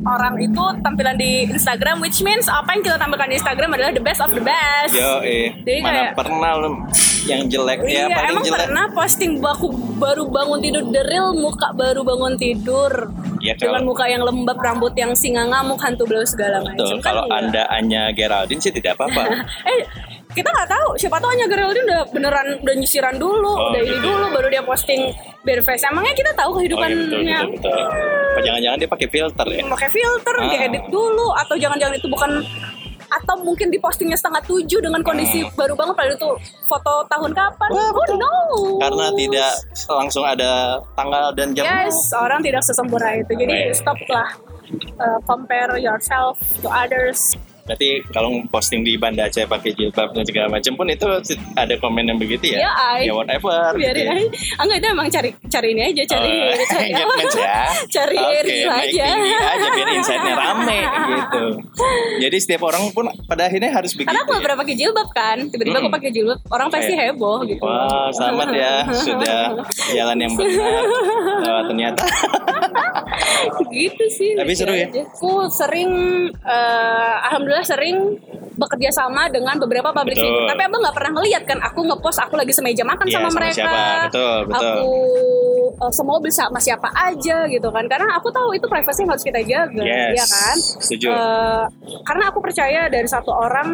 orang 0.06 0.36
itu 0.38 0.62
tampilan 0.80 1.16
di 1.16 1.44
Instagram 1.46 1.96
which 1.98 2.20
means 2.20 2.44
apa 2.46 2.64
yang 2.70 2.82
kita 2.82 2.96
tampilkan 2.96 3.24
di 3.26 3.36
Instagram 3.36 3.70
adalah 3.70 3.90
the 3.90 4.00
best 4.00 4.20
of 4.20 4.30
the 4.30 4.40
best. 4.40 4.92
Yo, 4.92 5.20
eh, 5.22 5.52
Jadi 5.58 5.80
mana 5.80 5.92
kayak- 6.02 6.14
pernah 6.14 6.50
lu 6.56 6.70
yang 7.24 7.42
jelek 7.46 7.80
ya 7.82 8.04
Iya, 8.04 8.04
paling 8.10 8.30
emang 8.30 8.44
jelek. 8.44 8.60
pernah 8.62 8.86
posting 8.90 9.32
aku 9.38 9.66
baru 9.94 10.24
bangun 10.26 10.58
tidur 10.58 10.84
the 10.86 11.02
real 11.02 11.32
muka 11.32 11.68
baru 11.72 12.00
bangun 12.00 12.34
tidur 12.34 12.92
Iya, 13.38 13.54
dengan 13.54 13.80
kalau- 13.80 13.88
muka 13.88 14.04
yang 14.06 14.22
lembab 14.22 14.56
rambut 14.56 14.92
yang 14.94 15.12
singa 15.12 15.44
ngamuk 15.44 15.76
hantu 15.78 16.04
belu 16.04 16.24
segala 16.24 16.60
macam 16.60 16.84
kan 16.94 17.00
kalau 17.02 17.24
enggak. 17.24 17.38
anda 17.40 17.62
Anya 17.70 18.02
Geraldine 18.10 18.56
sih 18.58 18.70
tidak 18.70 18.94
apa-apa. 18.94 19.24
eh 19.70 19.80
kita 20.30 20.48
nggak 20.48 20.66
tahu 20.68 20.88
siapa 20.96 21.16
tahu 21.16 21.30
hanya 21.30 21.46
Geraldine 21.46 21.86
udah 21.86 22.02
beneran 22.08 22.46
udah 22.58 22.74
nyisiran 22.74 23.14
dulu 23.14 23.46
Oh, 23.50 23.70
udah 23.70 23.80
ini 23.80 23.94
gitu. 23.94 24.04
dulu 24.04 24.24
baru 24.30 24.48
dia 24.48 24.62
posting 24.62 25.00
bare 25.40 25.62
face 25.62 25.84
emangnya 25.84 26.12
kita 26.12 26.32
tahu 26.32 26.50
Oh, 26.50 26.54
iya, 26.54 26.60
kehidupannya 26.60 26.96
betul, 26.96 27.20
betul, 27.22 27.50
betul. 27.50 27.70
Ya, 27.70 27.92
Apa 28.26 28.40
jangan-jangan 28.42 28.76
dia 28.76 28.90
pakai 28.90 29.08
filter 29.08 29.46
ya? 29.48 29.60
pakai 29.64 29.88
filter 29.88 30.34
Ah. 30.34 30.44
diedit 30.50 30.84
dulu 30.88 31.26
atau 31.32 31.54
jangan-jangan 31.54 31.94
itu 31.94 32.08
bukan 32.08 32.30
atau 33.20 33.34
mungkin 33.42 33.70
dipostingnya 33.70 34.18
setengah 34.18 34.42
tujuh 34.46 34.80
dengan 34.82 35.00
kondisi 35.06 35.46
baru 35.54 35.78
banget 35.78 35.94
padahal 35.94 36.16
itu 36.18 36.30
foto 36.66 36.94
tahun 37.06 37.30
kapan? 37.30 37.68
Wah, 37.70 37.90
oh 37.94 38.06
no 38.18 38.34
Karena 38.82 39.06
tidak 39.14 39.52
langsung 39.86 40.24
ada 40.26 40.82
tanggal 40.98 41.30
dan 41.36 41.54
jam. 41.54 41.64
yes 41.64 41.94
orang 42.16 42.40
tidak 42.42 42.62
sesempurna 42.66 43.20
itu. 43.20 43.32
Jadi 43.34 43.54
Baik. 43.70 43.76
stop 43.78 43.98
lah 44.10 44.28
uh, 45.00 45.18
compare 45.26 45.76
yourself 45.78 46.40
to 46.62 46.68
others 46.70 47.36
Berarti 47.64 47.88
kalau 48.10 48.28
posting 48.46 48.80
di 48.80 48.94
Banda 48.94 49.24
Aceh 49.24 49.44
pakai 49.44 49.72
jilbab 49.72 50.12
dan 50.12 50.20
segala 50.22 50.46
macam 50.50 50.72
pun 50.74 50.84
itu 50.86 51.08
ada 51.54 51.74
komen 51.76 52.04
yang 52.04 52.16
begitu 52.16 52.52
ya? 52.52 52.58
Ya, 52.60 52.72
I- 52.94 53.08
ya 53.08 53.12
whatever. 53.12 53.72
biarin 53.72 53.88
gitu 53.96 54.00
ya. 54.00 54.12
aja 54.12 54.26
ah, 54.54 54.62
enggak 54.62 54.76
itu 54.76 54.86
emang 54.86 55.08
cari 55.08 55.30
cari 55.46 55.68
ini 55.70 55.82
aja 55.86 56.02
cari 56.06 56.28
Oh, 56.28 56.52
cari 56.68 56.88
ya. 57.34 57.56
cari 57.96 58.16
Oke, 58.16 58.36
area 58.38 58.64
naik 58.66 58.90
aja 58.90 59.04
aja 59.46 59.66
biar 59.70 59.88
insight-nya 59.90 60.34
rame 60.42 60.80
gitu. 61.08 61.42
Jadi 62.20 62.36
setiap 62.38 62.62
orang 62.64 62.84
pun 62.90 63.04
pada 63.24 63.42
akhirnya 63.44 63.70
harus 63.70 63.92
begitu. 63.92 64.08
karena 64.08 64.22
aku 64.22 64.34
ya. 64.34 64.40
pernah 64.40 64.58
pakai 64.58 64.74
jilbab 64.76 65.08
kan 65.10 65.36
tiba-tiba 65.46 65.78
aku 65.78 65.82
Mm. 65.84 65.96
pakai 65.96 66.10
jilbab 66.10 66.38
orang 66.50 66.68
pasti 66.68 66.92
heboh 66.92 67.38
gitu 67.44 67.62
Wah, 67.62 68.08
selamat 68.10 68.48
ya 68.52 68.72
sudah 68.90 69.40
jalan 69.90 70.18
yang 70.18 70.32
benar. 70.34 70.82
Oh, 71.44 71.62
ternyata 71.66 72.02
gitu 73.70 74.04
sih 74.10 74.32
Tapi 74.34 74.52
seru 74.52 74.72
ya? 74.72 74.88
aku 74.90 75.46
sering 75.50 75.90
eh, 76.34 77.14
alhamdulillah 77.24 77.53
sering 77.62 78.18
bekerja 78.54 78.90
sama 78.94 79.26
dengan 79.30 79.58
beberapa 79.58 79.90
public 79.90 80.14
Betul. 80.14 80.30
figure 80.30 80.46
tapi 80.46 80.62
abang 80.62 80.80
nggak 80.82 80.96
pernah 80.96 81.12
ngeliat 81.18 81.42
kan 81.42 81.58
aku 81.58 81.80
ngepost 81.90 82.18
aku 82.22 82.34
lagi 82.38 82.54
semeja 82.54 82.82
makan 82.86 83.06
Iya, 83.06 83.14
sama, 83.18 83.28
sama 83.30 83.38
mereka 83.42 83.54
siapa. 83.58 83.78
Betul, 84.08 84.38
betul. 84.46 84.54
aku 84.54 84.90
uh, 85.82 85.92
semobil 85.92 86.30
sama 86.30 86.58
siapa 86.62 86.88
aja 86.94 87.36
gitu 87.50 87.68
kan 87.74 87.84
karena 87.90 88.06
aku 88.14 88.30
tahu 88.30 88.54
itu 88.54 88.66
privasi 88.70 89.02
yang 89.02 89.10
harus 89.10 89.26
kita 89.26 89.40
jaga 89.42 89.82
Yes, 89.82 90.14
ya 90.14 90.24
kan 90.26 90.56
setuju. 90.82 91.06
Eh, 91.10 91.64
karena 92.06 92.24
aku 92.30 92.38
percaya 92.38 92.80
dari 92.86 93.08
satu 93.10 93.30
orang 93.34 93.68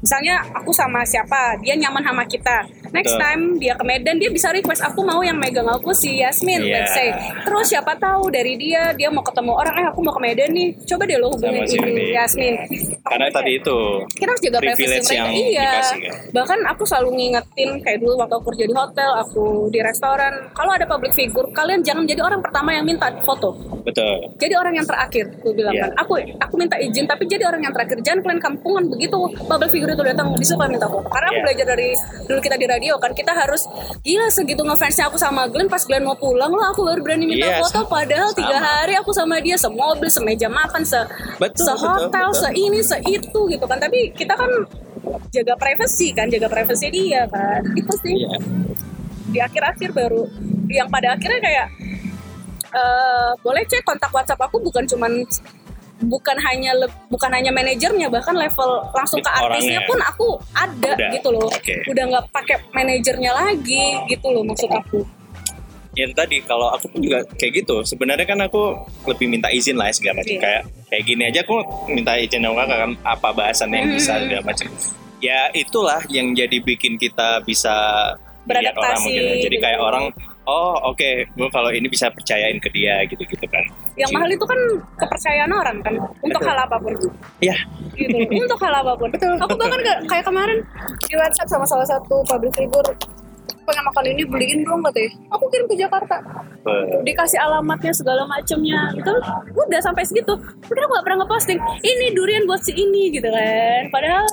misalnya 0.00 0.40
aku 0.52 0.72
sama 0.72 1.04
siapa 1.04 1.60
dia 1.60 1.76
nyaman 1.76 2.00
sama 2.00 2.24
kita 2.24 2.64
next 2.90 3.14
Betul. 3.14 3.22
time 3.22 3.42
dia 3.56 3.72
ke 3.72 3.84
Medan 3.84 4.16
dia 4.16 4.26
bisa 4.28 4.50
request 4.50 4.82
aku 4.82 5.00
mau 5.00 5.20
yang 5.20 5.36
megang 5.36 5.64
aku 5.64 5.92
si 5.92 6.18
Yasmin 6.18 6.58
Iya. 6.60 6.74
let's 6.74 6.92
say 6.92 7.08
terus 7.44 7.68
siapa 7.68 7.94
tahu 7.94 8.28
dari 8.28 8.56
dia 8.56 8.90
dia 8.92 9.06
mau 9.06 9.20
ketemu 9.20 9.52
orang 9.52 9.74
eh 9.76 9.86
aku 9.86 10.00
mau 10.00 10.10
ke 10.10 10.20
Medan 10.20 10.50
nih 10.50 10.68
coba 10.84 11.02
deh 11.04 11.16
lo 11.16 11.30
hubungin 11.30 11.62
si 11.64 11.76
ini. 11.76 12.10
Yasmin 12.10 12.54
karena 13.00 13.26
tadi 13.30 13.50
itu 13.56 13.78
kita 14.16 14.28
harus 14.28 14.42
jaga 14.42 14.58
mereka 14.58 14.82
yang 15.10 15.30
iya 15.30 15.68
dikasih 15.70 15.98
kan. 16.00 16.14
bahkan 16.32 16.58
aku 16.66 16.82
selalu 16.82 17.08
ngingetin 17.14 17.70
kayak 17.80 17.98
dulu 18.00 18.12
waktu 18.18 18.34
aku 18.34 18.44
kerja 18.50 18.64
di 18.66 18.74
hotel 18.74 19.10
aku 19.16 19.44
di 19.68 19.78
restoran 19.80 20.32
kalau 20.50 20.72
ada 20.72 20.84
public 20.84 21.12
figure 21.12 21.46
kalian 21.52 21.84
jangan 21.84 22.02
jadi 22.04 22.20
orang 22.20 22.40
pertama 22.40 22.72
yang 22.72 22.82
minta 22.82 23.06
foto 23.22 23.54
betul. 23.84 24.32
jadi 24.36 24.54
orang 24.56 24.74
yang 24.74 24.86
terakhir 24.86 25.28
gue 25.36 25.52
bilang 25.52 25.68
Iya. 25.70 25.86
kan 25.86 26.02
aku 26.02 26.12
aku 26.18 26.54
minta 26.56 26.74
izin 26.76 27.04
tapi 27.04 27.24
jadi 27.24 27.46
orang 27.46 27.62
yang 27.62 27.70
terakhir 27.70 28.00
jangan 28.02 28.20
kalian 28.20 28.40
kampungan 28.40 28.84
begitu 28.88 29.14
public 29.46 29.70
figure 29.70 29.89
itu 29.90 30.02
datang 30.02 30.26
disuruh 30.34 30.58
kalian 30.58 30.72
minta 30.74 30.86
foto. 30.86 31.06
Karena 31.06 31.26
aku 31.26 31.34
Iya. 31.34 31.44
belajar 31.44 31.66
dari 31.68 31.88
dulu 32.24 32.40
kita 32.40 32.56
di 32.56 32.66
radio 32.66 32.94
kan 32.96 33.10
kita 33.10 33.32
harus 33.32 33.62
gila 34.00 34.26
segitu 34.28 34.60
ngefansnya 34.60 35.04
aku 35.06 35.16
sama 35.16 35.46
Glenn 35.46 35.66
pas 35.66 35.80
Glenn 35.80 36.02
mau 36.02 36.14
pulang 36.14 36.48
loh 36.48 36.66
aku 36.66 36.82
baru 36.82 37.00
berani 37.00 37.24
minta 37.24 37.46
Iya, 37.46 37.60
foto. 37.60 37.86
padahal 37.86 38.30
tiga 38.32 38.56
hari 38.56 38.94
aku 38.94 39.10
sama 39.10 39.38
dia 39.38 39.54
semobil 39.54 40.06
semeja 40.06 40.46
makan 40.46 40.82
se 40.82 41.00
Betul, 41.36 41.64
sehotel 41.66 42.08
betul, 42.08 42.30
betul. 42.30 42.40
se 42.40 42.48
ini 42.54 42.80
se 42.80 42.96
itu 43.02 43.40
gitu 43.46 43.64
kan. 43.64 43.78
Tapi 43.78 44.12
kita 44.12 44.32
kan 44.32 44.50
jaga 45.30 45.54
privasi 45.54 46.12
kan 46.12 46.26
jaga 46.26 46.46
privasi 46.46 46.86
dia 46.88 47.24
kan. 47.26 47.62
Itu 47.72 47.92
sih. 47.98 48.14
Iya. 48.16 48.38
di 49.26 49.38
akhir-akhir 49.38 49.94
baru 49.94 50.26
yang 50.66 50.90
pada 50.90 51.14
akhirnya 51.14 51.38
kayak 51.38 51.66
eh 52.70 53.30
boleh 53.38 53.62
cek 53.62 53.82
kontak 53.82 54.10
WhatsApp 54.10 54.38
aku 54.40 54.58
bukan 54.58 54.82
cuman 54.84 55.22
bukan 56.00 56.36
hanya 56.40 56.72
bukan 57.06 57.30
hanya 57.30 57.50
manajernya 57.50 58.08
bahkan 58.08 58.32
level 58.32 58.70
langsung 58.90 59.20
ke 59.20 59.28
artisnya 59.28 59.80
Orangnya. 59.80 59.88
pun 59.88 59.98
aku 60.00 60.28
ada 60.52 60.92
Udah, 60.96 61.10
gitu 61.12 61.28
loh 61.30 61.48
oke. 61.48 61.74
udah 61.86 62.04
nggak 62.08 62.24
pakai 62.32 62.56
manajernya 62.72 63.32
lagi 63.32 63.84
gitu 64.08 64.26
loh 64.28 64.42
maksud 64.42 64.68
aku 64.68 65.04
Ya 65.90 66.06
tadi 66.14 66.38
kalau 66.46 66.70
aku 66.70 66.86
pun 66.86 67.02
juga 67.02 67.26
kayak 67.34 67.66
gitu. 67.66 67.82
Sebenarnya 67.82 68.22
kan 68.22 68.38
aku 68.38 68.78
lebih 69.10 69.26
minta 69.26 69.50
izin 69.50 69.74
lah 69.74 69.90
ya, 69.90 69.94
segala 69.98 70.22
macam. 70.22 70.30
Iya. 70.30 70.40
Kayak 70.40 70.62
kayak 70.86 71.02
gini 71.02 71.22
aja 71.26 71.40
aku 71.42 71.56
minta 71.90 72.12
izin 72.14 72.46
kakak 72.46 72.78
kan 72.78 72.90
apa 73.02 73.28
bahasan 73.34 73.74
yang 73.74 73.90
bisa 73.90 74.14
Hmm. 74.14 74.22
segala 74.22 74.42
macam. 74.46 74.66
Ya 75.18 75.40
itulah 75.50 76.00
yang 76.06 76.30
jadi 76.32 76.62
bikin 76.62 76.94
kita 76.94 77.42
bisa 77.42 77.74
Beradaptasi 78.46 78.78
orang 78.78 79.00
mungkin. 79.02 79.24
Jadi 79.42 79.56
gitu. 79.58 79.64
kayak 79.66 79.80
orang 79.82 80.04
oh 80.46 80.74
oke 80.94 81.10
gue 81.26 81.48
kalau 81.50 81.70
ini 81.74 81.86
bisa 81.90 82.06
percayain 82.08 82.62
ke 82.62 82.70
dia 82.70 83.02
gitu-gitu 83.10 83.46
kan. 83.50 83.66
Yang 84.00 84.10
mahal 84.16 84.28
itu 84.28 84.44
kan 84.44 84.60
kepercayaan 84.96 85.52
orang 85.52 85.76
kan? 85.84 85.94
Untuk 86.24 86.40
Betul. 86.40 86.48
hal 86.48 86.58
apa 86.64 86.76
pun. 86.80 86.92
Ya, 87.44 87.56
gitu. 87.92 88.16
Untuk 88.32 88.58
hal 88.58 88.74
apa 88.80 88.92
pun. 88.96 89.08
Aku 89.12 89.54
bahkan 89.54 89.80
kayak- 89.84 90.02
kayak 90.08 90.24
kemarin 90.24 90.58
di 91.04 91.14
WhatsApp 91.14 91.48
sama 91.48 91.64
salah 91.68 91.84
satu 91.84 92.24
public 92.24 92.52
figure 92.56 92.90
pengen 93.70 93.84
makan 93.86 94.04
ini 94.10 94.22
beliin 94.26 94.60
dong 94.66 94.82
katanya. 94.82 95.10
Aku 95.30 95.44
kirim 95.48 95.66
ke 95.70 95.76
Jakarta. 95.78 96.16
Be- 96.60 97.00
dikasih 97.06 97.38
alamatnya 97.40 97.92
segala 97.94 98.26
macamnya 98.26 98.90
gitu. 98.92 99.14
Udah 99.54 99.80
sampai 99.80 100.02
segitu. 100.02 100.34
Udah 100.66 100.82
aku 100.84 100.92
gak 100.98 101.04
pernah 101.06 101.18
ngeposting. 101.24 101.58
Ini 101.80 102.06
durian 102.12 102.44
buat 102.44 102.60
si 102.60 102.74
ini 102.74 103.14
gitu 103.14 103.30
kan. 103.30 103.88
Padahal 103.88 104.26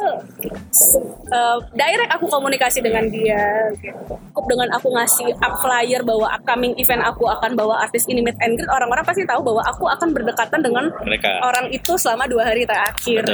uh, 1.32 1.58
direct 1.72 2.12
aku 2.12 2.26
komunikasi 2.28 2.82
dengan 2.82 3.08
dia 3.08 3.70
gitu. 3.80 4.18
cukup 4.38 4.46
dengan 4.54 4.70
aku 4.78 4.94
ngasih 4.94 5.34
up 5.42 5.54
flyer 5.66 6.02
bahwa 6.06 6.30
upcoming 6.30 6.78
event 6.78 7.02
aku 7.02 7.26
akan 7.26 7.58
bawa 7.58 7.82
artis 7.82 8.06
ini 8.06 8.22
meet 8.22 8.38
and 8.42 8.54
greet. 8.58 8.70
Orang-orang 8.70 9.02
pasti 9.02 9.26
tahu 9.26 9.42
bahwa 9.42 9.66
aku 9.66 9.90
akan 9.90 10.14
berdekatan 10.14 10.60
dengan 10.62 10.94
mereka. 11.02 11.42
orang 11.42 11.74
itu 11.74 11.98
selama 11.98 12.30
dua 12.30 12.46
hari 12.46 12.66
terakhir. 12.66 13.26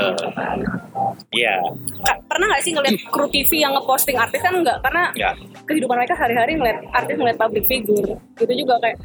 Iya, 1.33 1.59
Ka- 2.05 2.21
pernah 2.29 2.45
gak 2.55 2.63
sih 2.63 2.71
ngeliat 2.73 2.95
kru 3.09 3.25
TV 3.27 3.61
yang 3.61 3.73
ngeposting 3.75 4.15
artis? 4.15 4.39
Kan 4.39 4.63
enggak 4.63 4.79
karena 4.81 5.11
ya. 5.17 5.33
kehidupan 5.65 5.92
mereka 5.95 6.13
hari-hari 6.15 6.51
ngeliat 6.53 6.79
artis 6.91 7.15
ngeliat 7.15 7.37
public 7.37 7.63
figure 7.63 8.09
gitu 8.33 8.53
juga 8.55 8.75
kayak 8.79 8.97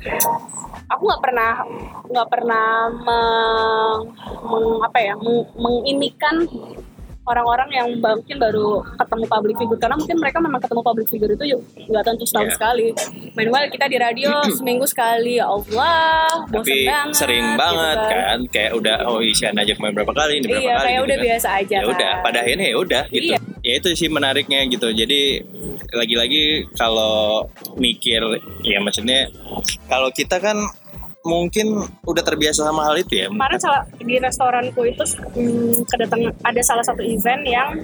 aku 0.88 1.02
nggak 1.04 1.22
pernah 1.22 1.52
nggak 2.06 2.28
pernah 2.28 2.66
meng, 2.98 3.98
meng- 4.42 4.80
apa 4.80 4.98
ya 4.98 5.14
meng- 5.14 5.48
menginikan 5.54 6.48
orang-orang 7.22 7.68
yang 7.70 7.88
mungkin 7.94 8.40
baru 8.40 8.80
ketemu 8.96 9.24
public 9.28 9.56
figure 9.58 9.76
karena 9.76 9.96
mungkin 9.96 10.16
mereka 10.16 10.38
memang 10.40 10.60
ketemu 10.64 10.80
public 10.80 11.06
figure 11.06 11.28
itu 11.30 11.44
nggak 11.86 12.00
tentu 12.02 12.24
setahun 12.24 12.48
Iya. 12.48 12.56
sekali 12.56 12.86
meanwhile 13.36 13.68
kita 13.68 13.84
di 13.84 13.96
radio 14.00 14.32
seminggu 14.56 14.88
sekali 14.88 15.36
ya 15.36 15.44
Allah 15.46 16.24
bosan 16.48 16.64
Tapi 16.64 16.88
banget 16.88 17.12
sering 17.12 17.44
gitu 17.46 17.60
banget 17.60 17.98
kan. 18.00 18.38
kayak 18.48 18.72
udah 18.72 18.96
oh 19.04 19.20
Isyana 19.20 19.60
aja 19.60 19.76
kemarin 19.76 19.94
berapa 19.94 20.14
kali 20.14 20.32
ini 20.34 20.46
berapa 20.46 20.56
iya 20.58 20.72
kali 20.72 20.80
kayak 20.80 20.88
gitu 20.88 21.04
udah 21.04 21.16
kan. 21.16 21.26
biasa 21.28 21.48
aja 21.54 21.76
ya 21.76 21.84
udah 21.86 22.10
kan. 22.10 22.24
pada 22.24 22.38
akhirnya 22.40 22.66
ya 22.66 22.76
udah 22.78 23.02
gitu 23.10 23.28
Iya. 23.28 23.38
Ya 23.68 23.76
itu 23.76 23.92
sih 23.92 24.08
menariknya 24.08 24.64
gitu. 24.72 24.88
Jadi 24.88 25.44
lagi-lagi 25.92 26.64
kalau 26.72 27.44
mikir 27.76 28.24
ya 28.64 28.80
maksudnya 28.80 29.28
kalau 29.92 30.08
kita 30.08 30.40
kan 30.40 30.56
mungkin 31.20 31.84
udah 32.08 32.24
terbiasa 32.24 32.64
sama 32.64 32.88
hal 32.88 32.96
itu 32.96 33.20
ya. 33.20 33.26
Kemarin 33.28 33.60
salah 33.60 33.84
di 34.00 34.16
restoranku 34.16 34.80
itu 34.88 35.04
hmm, 35.36 35.84
kedatangan 35.84 36.32
ada 36.40 36.60
salah 36.64 36.84
satu 36.88 37.04
event 37.04 37.44
yang 37.44 37.76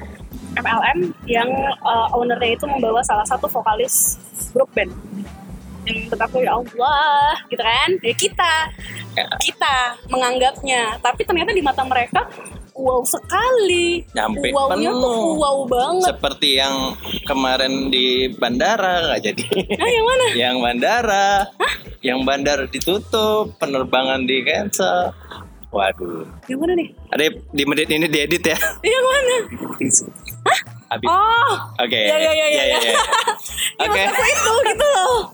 MLM 0.57 1.12
yang 1.29 1.51
uh, 1.85 2.09
ownernya 2.16 2.57
itu 2.57 2.64
membawa 2.64 3.05
salah 3.05 3.27
satu 3.29 3.44
vokalis 3.53 4.16
grup 4.57 4.73
band. 4.73 4.88
Yang 5.85 6.09
menurut 6.09 6.20
aku 6.25 6.37
ya 6.40 6.53
Allah 6.57 7.37
gitu 7.53 7.61
kan? 7.61 7.90
Ya 8.01 8.14
kita 8.16 8.53
Ya. 9.14 9.31
kita 9.38 9.94
menganggapnya. 10.11 10.99
Tapi 10.99 11.23
ternyata 11.23 11.55
di 11.55 11.62
mata 11.62 11.87
mereka 11.87 12.27
wow 12.74 13.00
sekali. 13.06 14.02
Nyampe 14.12 14.50
tuh 14.50 14.66
penuh. 14.74 15.38
wow 15.38 15.58
banget. 15.66 16.10
Seperti 16.10 16.58
yang 16.58 16.98
kemarin 17.24 17.88
di 17.88 18.28
bandara 18.34 19.08
nggak 19.10 19.20
jadi. 19.22 19.44
Nah 19.78 19.88
yang 19.88 20.06
mana? 20.06 20.24
Yang 20.44 20.56
bandara. 20.60 21.28
Yang 22.04 22.18
bandar 22.26 22.58
ditutup 22.68 23.56
penerbangan 23.56 24.26
di 24.28 24.44
cancel. 24.44 25.14
Waduh. 25.74 26.22
Yang 26.46 26.58
mana 26.62 26.72
nih? 26.78 26.88
Ada 27.10 27.24
di 27.50 27.62
menit 27.66 27.88
ini 27.90 28.06
diedit 28.06 28.44
ya? 28.46 28.58
Yang 28.94 29.04
mana? 29.10 29.34
Habis. 30.84 31.08
oh. 31.10 31.54
Oke. 31.82 31.98
ya 32.06 32.16
ya 32.20 32.30
ya 32.30 32.46
ya, 32.46 32.62
ya. 32.62 32.78
ya. 32.78 32.78
Ya, 32.78 32.94
Oke. 33.82 34.02
maksud 34.06 34.14
aku 34.14 34.30
itu? 34.30 34.52
Gitu 34.70 34.87
loh 34.94 35.34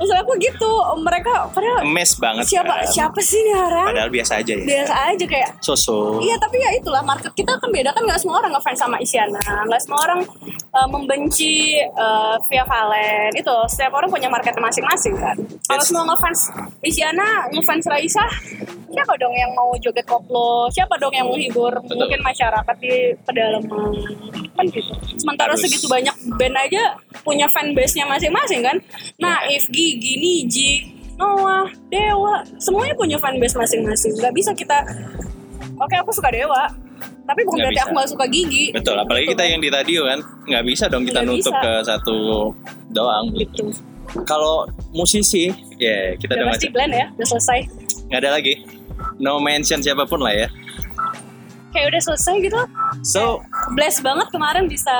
maksud 0.00 0.16
aku 0.16 0.32
gitu 0.38 0.70
mereka 0.98 1.44
padahal 1.50 1.84
Mes 1.84 2.08
banget. 2.16 2.44
siapa 2.46 2.72
kan. 2.74 2.88
siapa 2.88 3.20
sih 3.20 3.36
nih 3.38 3.54
orang 3.60 3.86
Padahal 3.86 4.08
biasa 4.08 4.32
aja 4.36 4.52
ya. 4.52 4.64
biasa 4.64 4.94
aja 5.06 5.24
kayak 5.26 5.50
Sosok. 5.60 6.18
Iya 6.20 6.36
tapi 6.36 6.56
ya 6.56 6.70
itulah 6.72 7.02
market 7.02 7.30
kita 7.30 7.52
kan 7.54 7.68
beda 7.68 7.92
kan 7.92 8.02
nggak 8.02 8.16
semua 8.16 8.40
orang 8.40 8.52
ngefans 8.52 8.78
sama 8.78 8.96
Isyana 8.96 9.36
nggak 9.62 9.80
semua 9.80 9.98
orang 10.00 10.20
uh, 10.74 10.88
membenci 10.88 11.78
uh, 11.94 12.38
Via 12.48 12.64
Valen 12.66 13.30
itu 13.34 13.54
setiap 13.70 13.94
orang 13.98 14.10
punya 14.10 14.30
marketnya 14.30 14.62
masing-masing 14.62 15.14
kan. 15.18 15.36
Kalau 15.66 15.82
semua 15.84 16.04
ngefans 16.10 16.40
Isyana 16.82 17.50
ngefans 17.50 17.84
Raisa 17.90 18.24
siapa 18.90 19.14
dong 19.18 19.34
yang 19.34 19.50
mau 19.54 19.70
joget 19.78 20.06
koplo? 20.06 20.66
Siapa 20.70 20.98
dong 20.98 21.14
yang 21.14 21.30
menghibur 21.30 21.70
mungkin 21.86 22.20
masyarakat 22.22 22.76
di 22.82 23.14
pedalaman? 23.22 23.94
Kan 24.54 24.66
gitu. 24.70 24.92
Sementara 25.18 25.54
Harus. 25.54 25.62
segitu 25.66 25.86
banyak 25.86 26.14
band 26.38 26.56
aja 26.58 26.98
punya 27.22 27.46
fanbase 27.50 27.98
nya 27.98 28.06
masing-masing 28.06 28.60
kan. 28.62 28.76
Nah 29.18 29.42
Iya. 29.46 29.62
if 29.62 29.64
Gigi 29.70 30.14
Niji 30.18 30.70
Noah, 31.20 31.68
Dewa, 31.92 32.40
semuanya 32.56 32.96
punya 32.96 33.20
fanbase 33.20 33.52
masing-masing. 33.52 34.16
Gak 34.16 34.32
bisa 34.32 34.56
kita, 34.56 34.80
oke 35.76 35.92
aku 36.00 36.16
suka 36.16 36.32
Dewa, 36.32 36.72
tapi 37.30 37.46
bukan 37.46 37.58
berarti 37.62 37.80
aku 37.80 37.92
gak 37.94 38.10
suka 38.10 38.24
Gigi. 38.26 38.64
Betul, 38.74 38.96
apalagi 38.98 39.24
Gitu. 39.24 39.32
kita 39.38 39.44
yang 39.46 39.60
di 39.62 39.70
radio 39.70 40.00
kan 40.04 40.18
nggak 40.44 40.64
bisa 40.66 40.84
dong 40.90 41.06
kita 41.06 41.22
Nggak 41.22 41.30
nutup 41.30 41.54
bisa. 41.54 41.62
ke 41.62 41.72
satu 41.86 42.16
doang. 42.90 43.26
gitu. 43.32 43.64
Kalau 44.26 44.66
musisi, 44.90 45.46
ya 45.78 46.18
kita 46.18 46.34
Udah 46.34 46.50
pasti 46.50 46.66
ya, 46.66 47.06
udah 47.14 47.26
selesai. 47.30 47.58
Nggak 48.10 48.20
ada 48.20 48.30
lagi. 48.34 48.54
No 49.16 49.38
mention 49.38 49.78
siapa 49.78 50.02
pun 50.04 50.18
lah 50.18 50.34
ya. 50.34 50.48
Kayak 51.70 51.86
udah 51.90 52.02
selesai 52.02 52.34
gitu. 52.40 52.60
So 53.02 53.40
Bless 53.72 53.98
banget 54.00 54.26
kemarin 54.28 54.66
bisa 54.66 54.92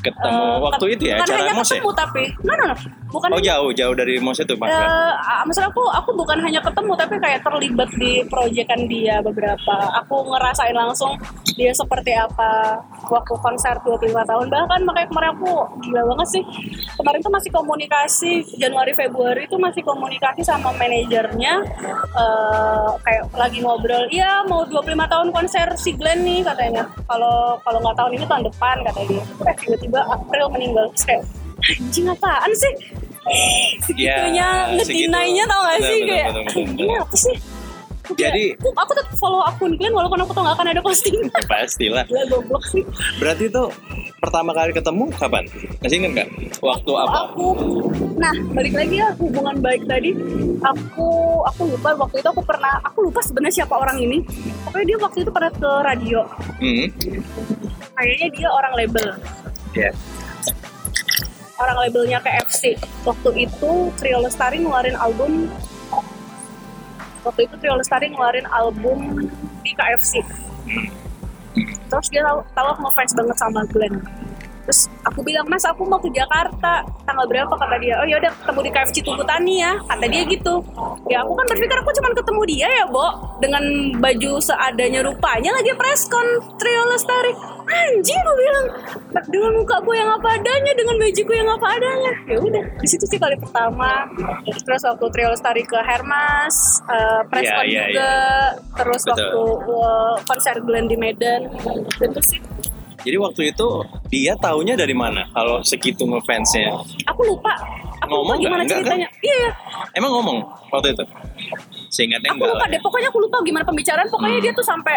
Ketemu 0.00 0.42
eh, 0.42 0.56
waktu 0.58 0.84
itu 0.92 1.02
ya, 1.06 1.16
bukan 1.16 1.26
acara 1.26 1.38
hanya 1.40 1.54
Mos 1.54 1.62
ya? 1.62 1.70
ketemu 1.72 1.90
tapi 1.92 2.22
no 2.42 2.52
no 2.52 2.64
no 2.66 2.76
bukan 3.06 3.28
oh 3.30 3.38
hanya- 3.38 3.46
jauh 3.48 3.70
jauh 3.70 3.94
dari 3.94 4.14
Mos 4.18 4.36
itu 4.36 4.52
Pak. 4.52 4.66
Eh, 4.66 4.74
ah, 5.14 5.42
maksud 5.46 5.62
aku 5.62 5.82
aku 5.86 6.10
bukan 6.12 6.38
hanya 6.40 6.58
ketemu 6.58 6.92
tapi 6.94 7.14
kayak 7.16 7.40
terlibat 7.40 7.90
di 7.94 8.12
proyekan 8.26 8.80
dia 8.86 9.22
beberapa 9.22 9.74
aku 9.96 10.26
ngerasain 10.26 10.74
langsung 10.74 11.14
dia 11.54 11.70
seperti 11.70 12.12
apa 12.12 12.76
waktu 13.06 13.34
konser 13.38 13.78
25 13.80 14.10
tahun 14.26 14.46
bahkan 14.50 14.80
makanya 14.82 15.08
kemarin 15.08 15.30
aku 15.32 15.52
gila 15.80 16.02
banget 16.10 16.28
sih 16.32 16.42
kemarin 16.94 17.18
tuh 17.20 17.32
masih 17.32 17.50
komunikasi 17.50 18.32
Januari 18.56 18.92
Februari 18.92 19.46
itu 19.46 19.56
masih 19.56 19.80
komunikasi 19.80 20.42
sama 20.42 20.74
manajernya 20.74 21.54
eh, 22.12 22.88
kayak 23.00 23.24
lagi 23.32 23.58
ngobrol 23.60 24.04
iya 24.10 24.42
mau 24.44 24.64
25 24.64 24.82
tahun 25.06 25.28
konser 25.30 25.68
si 25.76 25.94
Glenn 25.94 26.15
nih 26.22 26.40
katanya. 26.40 26.82
Kalau 27.04 27.58
kalau 27.60 27.78
nggak 27.80 27.96
tahun 27.96 28.12
ini 28.14 28.24
tahun 28.24 28.44
depan 28.48 28.76
katanya 28.84 29.08
dia. 29.08 29.24
Eh 29.44 29.54
tiba-tiba 29.58 30.00
April 30.06 30.46
meninggal. 30.48 30.86
Terus 30.92 31.04
kayak 31.04 31.22
anjing 31.80 32.06
apaan 32.06 32.52
sih? 32.54 32.72
Segitunya 33.82 34.46
Ya, 34.46 34.70
ngedinainya 34.70 35.44
segitu. 35.44 35.50
tau 35.50 35.62
gak 35.66 35.78
sih? 35.82 35.98
kayak 36.06 36.28
ini 36.54 36.94
apa 36.94 37.14
sih 37.16 37.34
Aku 38.06 38.14
Jadi- 38.14 38.54
aku, 38.54 38.70
aku 38.72 38.92
tetap 38.92 39.14
follow 39.16 39.42
akun 39.42 39.74
Glenn 39.74 39.90
walaupun 39.90 40.14
aku 40.16 40.30
tau 40.30 40.42
gak 40.42 40.54
akan 40.54 40.66
ada 40.68 40.78
posting 40.78 41.18
Pastilah. 41.50 42.06
Gila 42.06 42.22
goblok 42.28 42.62
sih 42.64 42.86
Berarti 43.18 43.46
itu 43.46 43.64
pertama 44.16 44.50
kali 44.50 44.70
ketemu 44.70 45.10
kapan? 45.12 45.44
Masih 45.76 45.96
inget 45.98 46.10
nggak? 46.14 46.28
Waktu 46.58 46.92
apa? 46.96 47.16
aku 47.28 47.46
nah 48.16 48.32
balik 48.50 48.72
lagi 48.72 48.96
ya 48.96 49.12
hubungan 49.14 49.58
baik 49.58 49.84
tadi 49.84 50.16
aku 50.58 51.08
aku 51.44 51.60
lupa 51.68 51.92
waktu 51.98 52.16
itu 52.16 52.28
aku 52.28 52.40
pernah 52.40 52.80
aku 52.80 53.04
lupa 53.04 53.20
sebenarnya 53.20 53.60
siapa 53.60 53.76
orang 53.76 53.98
ini 53.98 54.24
pokoknya 54.64 54.86
dia 54.86 54.98
waktu 54.98 55.18
itu 55.20 55.30
pernah 55.30 55.52
ke 55.52 55.70
radio 55.82 56.24
Hmm. 56.56 56.86
kayaknya 57.92 58.28
dia 58.32 58.48
orang 58.48 58.72
label 58.74 59.06
Ya. 59.72 59.92
orang 61.56 61.76
labelnya 61.78 62.18
KFC 62.20 62.72
waktu 63.02 63.30
itu 63.42 63.70
Trio 63.94 64.18
Lestari 64.18 64.56
ngeluarin 64.58 64.96
album 64.96 65.52
waktu 67.26 67.50
itu 67.50 67.54
Trio 67.58 67.74
Lestari 67.74 68.06
ngeluarin 68.14 68.46
album 68.54 69.26
di 69.66 69.70
KFC 69.74 70.22
terus 71.90 72.06
dia 72.10 72.22
tahu, 72.22 72.38
tahu 72.54 72.66
aku 72.70 72.80
ngefans 72.86 73.12
banget 73.18 73.36
sama 73.42 73.60
Glenn 73.74 73.94
terus 74.66 74.90
aku 75.06 75.22
bilang 75.22 75.46
mas 75.46 75.62
aku 75.62 75.86
mau 75.86 76.02
ke 76.02 76.10
Jakarta. 76.10 76.82
Tanggal 77.06 77.26
berapa? 77.30 77.54
Kata 77.54 77.78
dia. 77.78 78.02
Oh 78.02 78.06
yaudah 78.06 78.34
ketemu 78.34 78.60
di 78.66 78.70
KFC 78.74 78.96
Tugu 79.00 79.22
Tani 79.22 79.62
ya. 79.62 79.78
Kata 79.86 80.04
dia 80.10 80.22
gitu. 80.26 80.54
Ya 81.06 81.22
aku 81.22 81.38
kan 81.38 81.46
berpikir 81.46 81.78
aku 81.78 81.90
cuma 81.94 82.10
ketemu 82.10 82.42
dia 82.50 82.68
ya 82.68 82.84
Bo. 82.90 83.06
Dengan 83.38 83.62
baju 84.02 84.42
seadanya 84.42 85.06
rupanya 85.06 85.54
lagi 85.54 85.70
preskon 85.78 86.26
Trio 86.58 86.82
Lestari. 86.90 87.32
Anjing 87.66 88.18
gue 88.18 88.36
bilang 88.38 88.64
dengan 89.26 89.52
muka 89.58 89.82
gue 89.82 89.96
yang 89.98 90.06
apa 90.06 90.38
adanya 90.38 90.72
dengan 90.74 90.96
bajuku 90.98 91.32
yang 91.34 91.46
apa 91.46 91.66
adanya. 91.78 92.12
Ya 92.26 92.38
udah 92.42 92.64
di 92.82 92.88
situ 92.90 93.06
sih 93.06 93.18
kali 93.18 93.38
pertama. 93.38 94.06
Terus 94.46 94.82
waktu 94.82 95.06
Trio 95.14 95.28
Lestari 95.30 95.62
ke 95.62 95.78
Hermas 95.78 96.82
eh, 96.90 97.20
preskon 97.30 97.64
Iya, 97.66 97.70
iya, 97.70 97.82
juga. 97.86 98.12
terus 98.82 99.02
Betul. 99.06 99.14
waktu 99.14 99.42
eh, 99.78 100.14
konser 100.26 100.56
Glenn 100.62 100.86
di 100.90 100.96
Medan. 100.98 101.40
Itu 102.02 102.20
sih 102.22 102.38
Jadi 103.06 103.16
waktu 103.22 103.42
itu 103.54 103.66
dia 104.10 104.34
taunya 104.34 104.74
dari 104.74 104.90
mana? 104.90 105.30
Kalau 105.30 105.62
segitu 105.62 106.02
ngefansnya, 106.02 106.74
aku 107.06 107.22
lupa 107.22 107.54
aku 108.02 108.10
Ngomong 108.10 108.34
lupa 108.34 108.42
gimana 108.42 108.62
nggak? 108.62 108.66
Nggak, 108.66 108.82
ceritanya 108.82 109.08
iya 109.22 109.36
iya. 109.38 109.50
emang 109.94 110.10
ngomong 110.10 110.38
waktu 110.74 110.88
itu? 110.90 111.04
Seingatnya 111.86 112.34
aku 112.34 112.42
enggak 112.42 112.50
lupa 112.50 112.64
lah. 112.66 112.72
deh 112.74 112.80
pokoknya 112.82 113.08
aku 113.14 113.18
lupa 113.22 113.36
gimana 113.46 113.64
pembicaraan 113.64 114.08
pokoknya 114.10 114.38
dia 114.42 114.52
tuh 114.52 114.66
sampai 114.66 114.96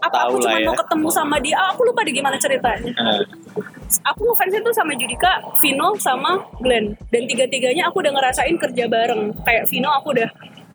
apa 0.00 0.16
aku 0.24 0.40
cuma 0.40 0.56
ya. 0.56 0.66
mau 0.72 0.76
ketemu 0.80 1.08
sama 1.12 1.36
dia 1.44 1.54
ah, 1.60 1.68
aku 1.76 1.80
lupa 1.84 2.00
deh 2.00 2.14
gimana 2.16 2.36
ceritanya 2.40 2.92
Eh, 2.92 3.22
aku 4.08 4.20
ngefansnya 4.24 4.60
tuh 4.64 4.72
sama 4.72 4.92
Judika, 4.96 5.32
Vino, 5.60 5.92
sama 6.00 6.40
Glenn 6.64 6.96
dan 7.12 7.22
tiga-tiganya 7.28 7.92
aku 7.92 8.00
udah 8.00 8.12
ngerasain 8.16 8.56
kerja 8.56 8.88
bareng 8.88 9.36
kayak 9.44 9.68
Vino 9.68 9.92
aku 9.92 10.16
udah 10.16 10.28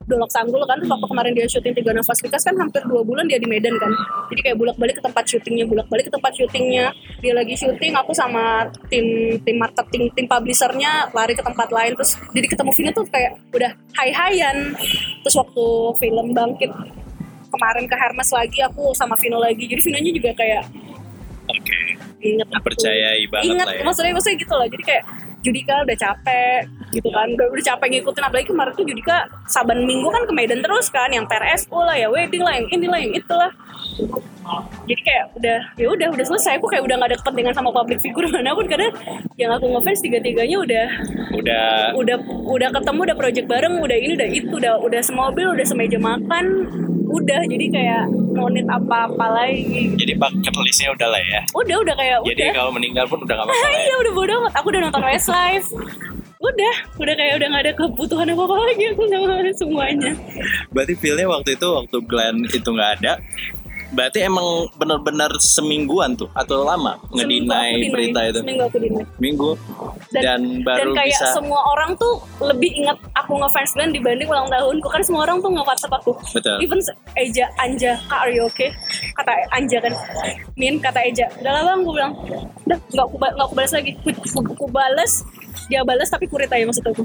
dolok 0.08 0.32
sanggul 0.32 0.63
kan 0.63 0.80
waktu 0.80 1.06
kemarin 1.06 1.32
dia 1.36 1.46
syuting 1.52 1.76
tiga 1.76 1.91
nafas 1.91 2.24
Vikas 2.24 2.48
kan 2.48 2.56
hampir 2.56 2.80
dua 2.88 3.04
bulan 3.04 3.28
dia 3.28 3.36
di 3.36 3.46
Medan 3.46 3.76
kan. 3.76 3.91
Jadi 4.32 4.39
kayak 4.39 4.58
bolak 4.58 4.80
balik 4.80 4.96
ke 4.98 5.04
tempat 5.04 5.24
syutingnya 5.28 5.67
bolak 5.67 5.88
balik 5.91 6.08
ke 6.08 6.13
tempat 6.15 6.32
syutingnya. 6.32 6.96
Dia 7.20 7.34
lagi 7.36 7.54
syuting 7.60 7.91
aku 7.91 8.15
sama 8.15 8.72
tim 8.88 9.36
tim 9.43 9.60
marketing 9.60 10.08
tim 10.15 10.26
publishernya 10.32 11.12
lari 11.12 11.36
ke 11.36 11.43
tempat 11.43 11.67
lain. 11.76 11.91
Terus 12.00 12.15
jadi 12.32 12.48
ketemu 12.48 12.72
Vino 12.72 12.89
tuh 12.96 13.06
kayak 13.12 13.32
udah 13.52 13.72
hai 14.00 14.10
hayan 14.15 14.58
terus 15.28 15.36
waktu 15.36 15.65
film 16.00 16.32
bangkit 16.32 16.72
kemarin 17.52 17.86
ke 17.88 17.96
Hermes 18.00 18.32
lagi 18.32 18.60
aku 18.63 18.96
sama 18.96 19.20
Vino 19.20 19.43
lagi. 19.43 19.67
Jadi 19.67 19.82
Vinonya 19.91 20.12
juga 20.15 20.32
kayak 20.39 20.63
Oke. 21.52 21.80
inget 22.24 22.48
aku. 22.48 22.63
Mempercayai 22.63 23.24
banget 23.28 23.48
inget 23.52 23.67
lah 23.67 23.76
ya. 23.76 23.84
maksudnya 23.84 24.12
maksudnya 24.15 24.38
gitu 24.39 24.54
loh 24.56 24.67
jadi 24.67 24.84
kayak 24.84 25.04
Judika 25.45 25.86
udah 25.86 25.97
capek 25.97 26.65
gitu 26.91 27.10
kan. 27.13 27.28
Udah, 27.30 27.47
udah 27.52 27.63
capek 27.63 27.88
ngikutin 27.93 28.23
apalagi 28.26 28.47
kemarin 28.50 28.73
tuh 28.73 28.86
Judika 28.88 29.15
saban 29.45 29.86
minggu 29.86 30.08
kan 30.10 30.23
ke 30.26 30.34
Medan 30.34 30.60
terus 30.65 30.89
kan 30.89 31.10
yang 31.13 31.30
PRSO 31.30 31.80
lah 31.84 31.95
ya 31.95 32.08
wedding 32.10 32.41
lah 32.41 32.58
yang 32.58 32.67
inilah 32.71 33.00
yang 33.00 33.13
itulah. 33.13 33.52
Jadi 34.88 35.02
kayak 35.04 35.26
udah 35.36 35.60
ya 35.76 35.88
udah 35.91 36.08
udah 36.15 36.26
selesai. 36.26 36.58
Aku 36.58 36.71
kayak 36.71 36.84
udah 36.88 36.95
gak 36.97 37.10
ada 37.12 37.17
kepentingan 37.19 37.54
sama 37.54 37.69
public 37.76 38.00
figure 38.00 38.28
mana 38.36 38.56
pun 38.56 38.65
karena 38.65 38.89
yang 39.36 39.52
aku 39.54 39.67
ngefans 39.67 40.00
tiga 40.02 40.17
tiganya 40.23 40.58
udah 40.58 40.88
Udah. 41.38 41.93
udah 41.93 42.17
udah 42.50 42.69
ketemu 42.73 43.00
udah 43.12 43.17
project 43.17 43.47
bareng 43.47 43.76
udah 43.78 43.97
ini 43.97 44.13
udah 44.17 44.30
itu 44.32 44.47
udah 44.50 44.73
udah 44.82 45.02
semobil 45.04 45.54
udah 45.54 45.65
semeja 45.67 46.00
makan 46.02 46.45
udah 47.08 47.39
jadi 47.48 47.65
kayak 47.67 48.04
no 48.32 48.48
need 48.48 48.67
apa-apa 48.67 49.26
lagi 49.28 49.96
jadi 49.96 50.13
bucket 50.13 50.54
listnya 50.60 50.91
udah 50.91 51.08
lah 51.08 51.22
ya. 51.22 51.41
udah 51.54 51.76
udah 51.80 51.96
kayak 51.96 52.17
Jadi 52.22 52.43
udah 52.43 52.50
kalau 52.54 52.72
meninggal 52.72 53.06
pun 53.08 53.20
udah 53.24 53.36
gak 53.36 53.46
apa-apa 53.48 53.67
ya. 53.67 53.80
iya 53.80 53.96
udah 53.98 54.12
bodo 54.12 54.34
amat 54.38 54.54
aku 54.56 54.67
udah 54.70 54.82
nonton 54.84 55.04
Westlife 55.04 55.67
udah 56.38 56.76
udah 56.98 57.13
kayak 57.15 57.34
udah 57.36 57.48
gak 57.50 57.63
ada 57.65 57.74
kebutuhan 57.74 58.28
apa 58.30 58.41
apa 58.43 58.56
lagi 58.62 58.84
aku 58.91 59.02
sama 59.08 59.26
semuanya 59.52 60.12
Berarti 60.70 60.93
feelnya 60.96 61.26
waktu 61.26 61.50
itu 61.56 61.67
waktu 61.67 61.98
Glenn 62.04 62.38
itu 62.46 62.67
nggak 62.67 62.91
ada. 63.02 63.13
Berarti 63.93 64.19
emang 64.23 64.67
benar-benar 64.76 65.32
semingguan 65.39 66.19
tuh 66.19 66.28
atau 66.36 66.67
lama 66.67 67.00
ngedinai 67.15 67.88
berita 67.88 68.19
itu? 68.28 68.39
seminggu 68.43 68.63
aku 68.67 68.78
deny 68.84 69.04
Minggu. 69.19 69.52
Dan, 70.12 70.23
dan, 70.23 70.41
baru 70.63 70.91
dan 70.91 70.97
kayak 71.04 71.19
bisa 71.19 71.28
semua 71.36 71.62
orang 71.71 71.91
tuh 71.95 72.13
lebih 72.43 72.71
ingat 72.84 72.97
aku 73.15 73.34
ngefans 73.39 73.71
Glenn 73.76 73.91
dibanding 73.95 74.28
ulang 74.28 74.47
tahunku. 74.52 74.88
Kan 74.91 75.02
semua 75.04 75.23
orang 75.23 75.39
tuh 75.39 75.52
nge-whatsapp 75.52 75.93
aku. 75.93 76.12
Betul. 76.36 76.58
even 76.60 76.80
Eja 77.15 77.45
Anja 77.60 77.95
kak 78.08 78.19
are 78.28 78.32
you 78.32 78.43
okay 78.47 78.71
kata 79.15 79.32
Anja 79.56 79.78
kan. 79.80 79.93
Min 80.60 80.80
kata 80.84 81.00
Eja 81.08 81.32
udah 81.39 81.52
lah 81.52 81.63
bang 81.71 81.80
gue 81.84 81.93
bilang. 81.95 82.13
Udah 82.67 82.78
nggak 82.91 83.06
aku 83.08 83.15
nggak 83.19 83.45
aku 83.47 83.56
balas 83.56 83.71
lagi. 83.73 83.91
Ku, 84.04 84.10
ku, 84.12 84.39
ku 84.54 84.65
balas 84.67 85.23
dia 85.65 85.82
balas 85.82 86.08
tapi 86.13 86.30
kurit 86.30 86.54
aja 86.54 86.63
maksud 86.69 86.86
aku 86.86 87.04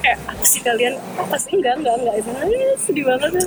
kayak 0.00 0.18
apa 0.24 0.42
sih 0.42 0.60
kalian 0.60 0.94
apa 1.14 1.36
sih 1.36 1.52
enggak 1.54 1.74
enggak 1.76 1.94
enggak 1.96 2.14
itu 2.18 2.30
Eh, 2.30 2.74
sedih 2.76 3.04
banget 3.06 3.30
ya. 3.36 3.44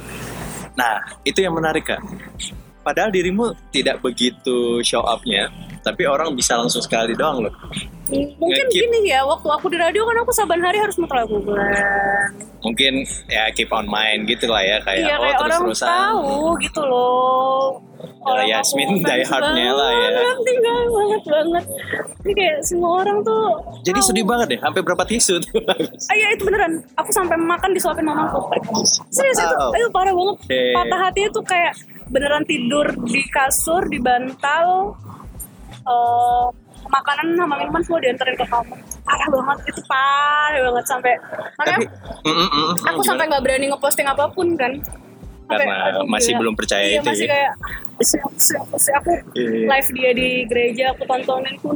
Nah, 0.73 0.95
itu 1.21 1.39
yang 1.39 1.53
menarik 1.53 1.85
kan. 1.85 2.01
Padahal 2.81 3.09
dirimu 3.09 3.53
tidak 3.69 4.01
begitu 4.01 4.81
show 4.81 4.99
up-nya, 4.99 5.47
tapi 5.79 6.03
orang 6.03 6.33
bisa 6.33 6.57
langsung 6.57 6.81
sekali 6.81 7.13
doang 7.13 7.45
loh. 7.45 7.53
mungkin 8.13 8.67
Nge-keep. 8.67 8.83
gini 8.91 9.09
ya 9.09 9.23
waktu 9.23 9.47
aku 9.47 9.71
di 9.71 9.79
radio 9.79 10.03
kan 10.03 10.17
aku 10.19 10.29
saban 10.29 10.59
hari 10.59 10.75
harus 10.77 10.99
muter 10.99 11.23
lagu 11.23 11.39
Glenn 11.39 12.35
Mungkin 12.61 12.93
ya 13.25 13.47
keep 13.51 13.71
on 13.71 13.87
mind 13.87 14.27
gitu 14.27 14.45
lah 14.45 14.59
ya 14.61 14.77
kayak 14.83 15.07
iya 15.07 15.15
oh 15.15 15.23
kayak 15.23 15.37
orang 15.39 15.49
terus-terusan. 15.63 15.87
tahu 15.87 16.31
gitu 16.61 16.81
loh 16.83 17.79
Orang 18.21 18.45
Yasmin 18.45 18.89
die 18.97 19.23
hard-nya 19.23 19.69
lah 19.69 19.89
ya. 19.91 20.09
banget, 20.13 20.37
tinggal 20.41 20.79
banget 20.87 21.21
banget 21.25 21.65
ini 22.19 22.33
kayak 22.33 22.57
semua 22.61 22.89
orang 22.97 23.17
tuh 23.19 23.43
Jadi 23.81 23.97
tahu. 23.97 24.07
sedih 24.07 24.23
banget 24.23 24.47
deh, 24.47 24.59
sampai 24.59 24.79
berapa 24.81 25.03
tisu 25.03 25.33
tuh. 25.39 25.59
Ah, 26.09 26.15
iya 26.15 26.27
itu 26.31 26.43
beneran 26.43 26.73
aku 26.93 27.09
sampai 27.09 27.35
makan 27.35 27.69
disuapin 27.71 28.03
mamaku 28.03 28.39
serius 29.09 29.37
itu 29.37 29.53
Wow. 29.53 29.71
itu 29.73 29.87
parah 29.89 30.11
banget 30.11 30.35
Oke. 30.37 30.61
patah 30.73 30.99
hatinya 31.01 31.29
tuh 31.31 31.43
kayak 31.43 31.73
beneran 32.05 32.43
tidur 32.43 32.85
di 33.03 33.21
kasur 33.25 33.83
di 33.85 33.97
bantal 33.97 34.95
eh, 35.81 36.45
makanan 36.85 37.33
sama 37.33 37.55
minuman 37.55 37.81
semua 37.81 37.99
dianterin 37.99 38.35
ke 38.35 38.45
kamar 38.45 38.77
parah 39.01 39.27
banget 39.29 39.57
itu 39.67 39.81
parah 39.83 40.61
banget 40.63 40.85
sampai 40.85 41.11
makanya 41.53 41.79
Tapi, 41.79 41.85
mm, 42.21 42.35
mm, 42.35 42.49
mm, 42.49 42.71
aku 42.85 43.01
sampai 43.01 43.23
nggak 43.25 43.41
berani 43.41 43.65
ngeposting 43.67 44.05
apa 44.05 44.23
pun 44.29 44.47
kan 44.53 44.71
karena 45.55 45.77
kayak, 45.77 46.05
masih 46.09 46.31
gila. 46.33 46.39
belum 46.41 46.53
percaya 46.57 46.85
iya, 46.85 46.97
itu 46.97 47.09
masih 47.09 47.25
ya. 47.25 47.31
kayak 47.33 47.53
siapa 48.03 48.29
siapa 48.35 48.75
sih 48.75 48.93
aku 48.97 49.11
Iya. 49.33 49.65
live 49.69 49.89
dia 49.93 50.11
di 50.11 50.29
gereja 50.49 50.83
aku 50.91 51.03
tontonin 51.05 51.55
pun 51.61 51.75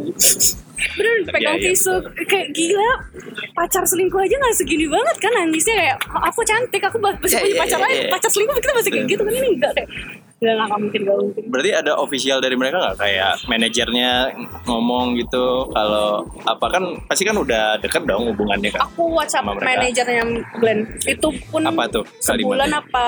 bener 0.78 1.14
pegang 1.34 1.58
iya, 1.58 1.74
tisu 1.74 1.94
kayak 2.30 2.48
gila 2.54 2.92
pacar 3.54 3.82
selingkuh 3.82 4.22
aja 4.22 4.36
nggak 4.38 4.56
segini 4.56 4.86
banget 4.86 5.18
kan 5.18 5.32
nangisnya 5.34 5.74
kayak 5.74 5.98
aku 6.22 6.42
cantik 6.46 6.82
aku 6.86 6.98
masih 7.02 7.18
Iya, 7.34 7.42
punya 7.42 7.54
iya, 7.54 7.62
pacar 7.62 7.80
iya, 7.80 7.86
lain 7.86 7.98
iya. 7.98 8.12
pacar 8.14 8.30
selingkuh 8.30 8.56
kita 8.62 8.74
masih 8.78 8.92
kayak 8.94 9.06
gitu 9.10 9.22
kan 9.26 9.34
ini 9.34 9.50
enggak 9.58 9.72
kayak 9.74 9.90
Gak, 10.38 10.54
gak, 10.54 10.68
gak 10.70 10.80
mungkin, 10.80 11.02
gak 11.02 11.18
mungkin 11.18 11.44
Berarti 11.50 11.72
ada 11.74 11.98
official 11.98 12.38
dari 12.38 12.54
mereka 12.54 12.78
nggak 12.78 12.98
kayak 13.02 13.34
manajernya 13.50 14.12
ngomong 14.70 15.18
gitu 15.18 15.66
kalau 15.74 16.30
apa 16.46 16.66
kan 16.70 16.84
pasti 17.10 17.26
kan 17.26 17.34
udah 17.42 17.82
deket 17.82 18.06
dong 18.06 18.30
hubungannya 18.30 18.70
kan. 18.70 18.86
aku 18.86 19.18
WhatsApp 19.18 19.50
manajernya 19.58 20.24
Glenn 20.62 20.86
itu 21.10 21.28
pun 21.50 21.66
Apa 21.66 21.90
tuh 21.90 22.06
sebulan 22.22 22.70
kalimatnya? 22.70 22.80
apa 22.86 23.08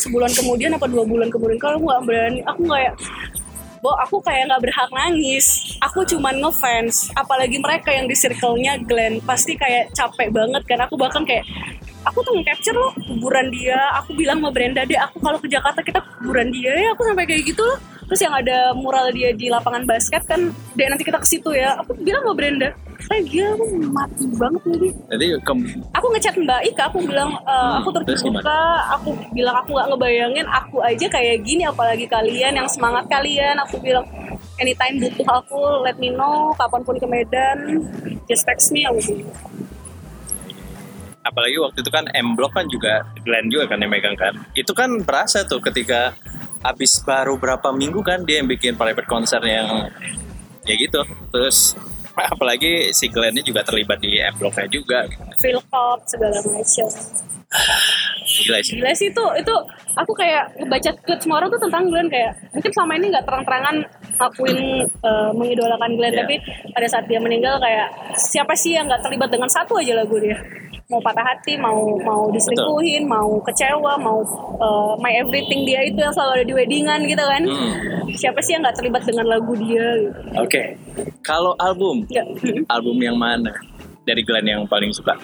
sebulan 0.00 0.30
kemudian 0.32 0.70
apa 0.72 0.86
dua 0.88 1.04
bulan 1.04 1.28
kemudian 1.28 1.60
kalau 1.60 1.76
nggak 1.76 2.00
berani 2.08 2.40
aku 2.48 2.62
kayak 2.64 2.96
Bo, 3.82 3.90
aku 3.98 4.22
kayak 4.22 4.46
nggak 4.46 4.62
berhak 4.62 4.90
nangis. 4.94 5.74
Aku 5.82 6.06
cuman 6.06 6.38
ngefans. 6.38 7.10
Apalagi 7.18 7.58
mereka 7.58 7.90
yang 7.90 8.06
di 8.06 8.14
circle-nya 8.14 8.78
Glenn 8.86 9.18
pasti 9.26 9.58
kayak 9.58 9.90
capek 9.90 10.30
banget 10.30 10.62
kan. 10.70 10.86
Aku 10.86 10.94
bahkan 10.94 11.26
kayak 11.26 11.42
aku 12.06 12.18
tuh 12.22 12.32
nge-capture 12.38 12.76
loh 12.76 12.92
kuburan 13.06 13.48
dia. 13.50 13.78
Aku 14.02 14.14
bilang 14.14 14.38
sama 14.42 14.50
Brenda 14.50 14.82
deh, 14.86 14.98
aku 14.98 15.18
kalau 15.22 15.38
ke 15.38 15.48
Jakarta 15.48 15.80
kita 15.82 16.00
kuburan 16.18 16.50
dia 16.50 16.72
ya. 16.74 16.88
Aku 16.94 17.02
sampai 17.06 17.24
kayak 17.26 17.42
gitu 17.46 17.62
loh. 17.62 17.78
Terus 18.10 18.28
yang 18.28 18.34
ada 18.36 18.76
mural 18.76 19.08
dia 19.14 19.32
di 19.32 19.48
lapangan 19.48 19.88
basket 19.88 20.20
kan, 20.28 20.52
deh 20.76 20.86
nanti 20.90 21.00
kita 21.00 21.16
ke 21.16 21.24
situ 21.24 21.48
ya. 21.56 21.80
Aku 21.80 21.96
bilang 21.96 22.20
sama 22.26 22.34
Brenda, 22.36 22.68
kayak 23.08 23.24
gila 23.30 23.48
aku 23.56 23.64
mati 23.88 24.24
banget 24.36 24.62
nih. 24.68 24.92
Jadi 24.92 25.26
aku 25.96 26.06
ngechat 26.12 26.34
Mbak 26.36 26.60
Ika 26.72 26.82
aku 26.92 26.98
bilang 27.08 27.30
e, 27.40 27.54
aku 27.80 27.88
terbuka 27.94 28.60
aku 28.92 29.10
bilang 29.32 29.56
aku 29.64 29.68
nggak 29.74 29.88
ngebayangin 29.92 30.46
aku 30.48 30.76
aja 30.84 31.06
kayak 31.08 31.40
gini 31.40 31.64
apalagi 31.64 32.04
kalian 32.04 32.52
yang 32.52 32.68
semangat 32.68 33.08
kalian 33.08 33.56
aku 33.60 33.80
bilang 33.80 34.04
anytime 34.60 35.00
butuh 35.00 35.28
aku 35.40 35.62
let 35.82 35.96
me 35.96 36.12
know 36.12 36.52
kapan 36.60 36.80
pun 36.84 36.96
ke 37.00 37.06
Medan 37.08 37.58
just 38.28 38.44
text 38.44 38.70
me 38.70 38.84
aku 38.84 39.24
apalagi 41.22 41.56
waktu 41.58 41.78
itu 41.82 41.90
kan 41.90 42.04
M 42.12 42.34
Block 42.34 42.52
kan 42.54 42.66
juga 42.66 43.06
Glenn 43.22 43.46
juga 43.48 43.70
kan 43.70 43.78
yang 43.78 43.90
megang 43.90 44.18
kan. 44.18 44.34
Itu 44.52 44.74
kan 44.74 45.02
berasa 45.02 45.46
tuh 45.46 45.62
ketika 45.62 46.14
habis 46.62 47.02
baru 47.02 47.38
berapa 47.38 47.70
minggu 47.74 48.02
kan 48.02 48.22
dia 48.22 48.38
yang 48.42 48.50
bikin 48.50 48.74
private 48.78 49.06
concert 49.06 49.42
yang 49.42 49.90
ya 50.62 50.74
gitu. 50.74 51.02
Terus 51.30 51.74
apalagi 52.34 52.92
si 52.92 53.08
Glenn 53.08 53.38
ini 53.38 53.42
juga 53.42 53.62
terlibat 53.64 53.98
di 53.98 54.18
M 54.18 54.34
Blocknya 54.36 54.68
juga. 54.68 55.06
feel 55.40 55.58
cop 55.70 56.02
segala 56.06 56.38
macam 56.38 56.88
Gila 58.22 58.58
sih. 58.64 58.80
gila 58.80 58.92
sih 58.96 59.12
itu 59.12 59.24
itu 59.36 59.54
aku 59.92 60.12
kayak 60.16 60.56
ngebaca 60.56 60.90
tweet 61.04 61.20
semua 61.20 61.36
orang 61.42 61.52
tuh 61.52 61.60
tentang 61.68 61.84
Glenn 61.90 62.08
kayak 62.08 62.32
mungkin 62.56 62.70
selama 62.72 62.92
ini 62.96 63.06
nggak 63.12 63.24
terang-terangan 63.28 63.76
ngakuin 64.16 64.58
eh, 64.84 65.30
mengidolakan 65.32 65.90
Glenn 65.94 66.12
Iya. 66.12 66.20
tapi 66.22 66.34
pada 66.68 66.86
saat 66.86 67.04
dia 67.06 67.18
meninggal 67.18 67.56
kayak 67.56 67.88
siapa 68.16 68.52
sih 68.52 68.74
yang 68.74 68.86
nggak 68.86 69.00
terlibat 69.00 69.28
dengan 69.28 69.48
satu 69.48 69.76
aja 69.76 69.94
lagu 69.94 70.16
dia 70.16 70.36
mau 70.86 71.00
patah 71.00 71.24
hati 71.24 71.56
mau 71.56 71.96
mau 71.98 72.28
diselingkuhin 72.28 73.08
mau 73.08 73.40
kecewa 73.42 73.96
mau 73.96 74.20
eh, 74.58 74.92
my 74.98 75.12
everything 75.16 75.64
dia 75.64 75.80
itu 75.80 75.96
yang 75.96 76.12
selalu 76.12 76.32
ada 76.34 76.44
di 76.44 76.54
weddingan 76.54 77.00
gitu 77.04 77.22
kan 77.22 77.42
Hmm. 77.42 77.74
siapa 78.12 78.40
sih 78.40 78.52
yang 78.52 78.60
nggak 78.60 78.76
terlibat 78.76 79.02
dengan 79.02 79.24
lagu 79.26 79.56
dia 79.56 79.86
gitu. 79.96 80.20
Oke. 80.36 80.76
Kalau 81.22 81.56
album, 81.56 82.04
album 82.68 82.96
yang 82.98 83.16
mana 83.16 83.54
dari 84.02 84.20
Glenn 84.20 84.44
yang 84.44 84.62
paling 84.66 84.92
suka? 84.92 85.16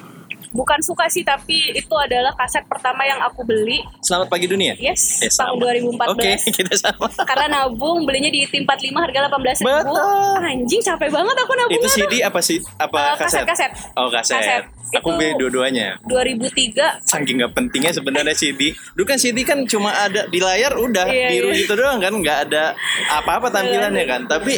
Bukan 0.51 0.80
suka 0.80 1.07
sih 1.07 1.22
tapi 1.22 1.57
itu 1.72 1.94
adalah 1.94 2.32
kaset 2.34 2.64
pertama 2.64 3.03
yang 3.03 3.20
aku 3.20 3.42
beli 3.42 3.80
Selamat 4.01 4.28
Pagi 4.28 4.46
Dunia. 4.46 4.72
yes 4.74 5.20
Eh, 5.20 5.28
tahun 5.28 5.57
sama. 5.57 5.64
2014 5.68 6.12
Oke, 6.12 6.30
kita 6.53 6.74
sama. 6.74 7.07
karena 7.22 7.46
nabung 7.51 8.03
belinya 8.03 8.28
di 8.28 8.44
tim 8.44 8.62
45 8.62 8.96
harga 8.99 9.18
18 9.28 9.59
ribu 9.59 9.68
Betul. 9.68 10.40
anjing 10.40 10.82
capek 10.82 11.09
banget 11.11 11.36
aku 11.36 11.53
nabung 11.55 11.74
Itu 11.74 11.88
CD 11.88 12.14
apa 12.20 12.40
sih? 12.40 12.59
Apa 12.76 12.96
Eh, 12.99 13.14
kaset, 13.18 13.44
kaset. 13.44 13.70
Oh 13.94 14.09
kaset. 14.09 14.36
Kaset. 14.36 14.62
Aku 14.97 15.12
beli 15.14 15.36
dua-duanya. 15.36 16.01
2003 16.09 17.05
Saking 17.05 17.45
nggak 17.45 17.53
pentingnya 17.53 17.93
sebenarnya 17.93 18.32
CD. 18.32 18.72
Dulu 18.97 19.05
kan 19.05 19.20
CD 19.20 19.45
kan 19.45 19.61
cuma 19.68 19.93
ada 19.93 20.24
di 20.26 20.41
layar 20.41 20.72
udah 20.72 21.05
Iya, 21.05 21.28
biru 21.28 21.53
iya. 21.53 21.61
gitu 21.61 21.76
doang 21.76 22.01
kan, 22.01 22.12
nggak 22.12 22.39
ada 22.49 22.72
apa-apa 23.12 23.53
tampilannya 23.53 24.05
kan. 24.09 24.24
Tapi 24.24 24.57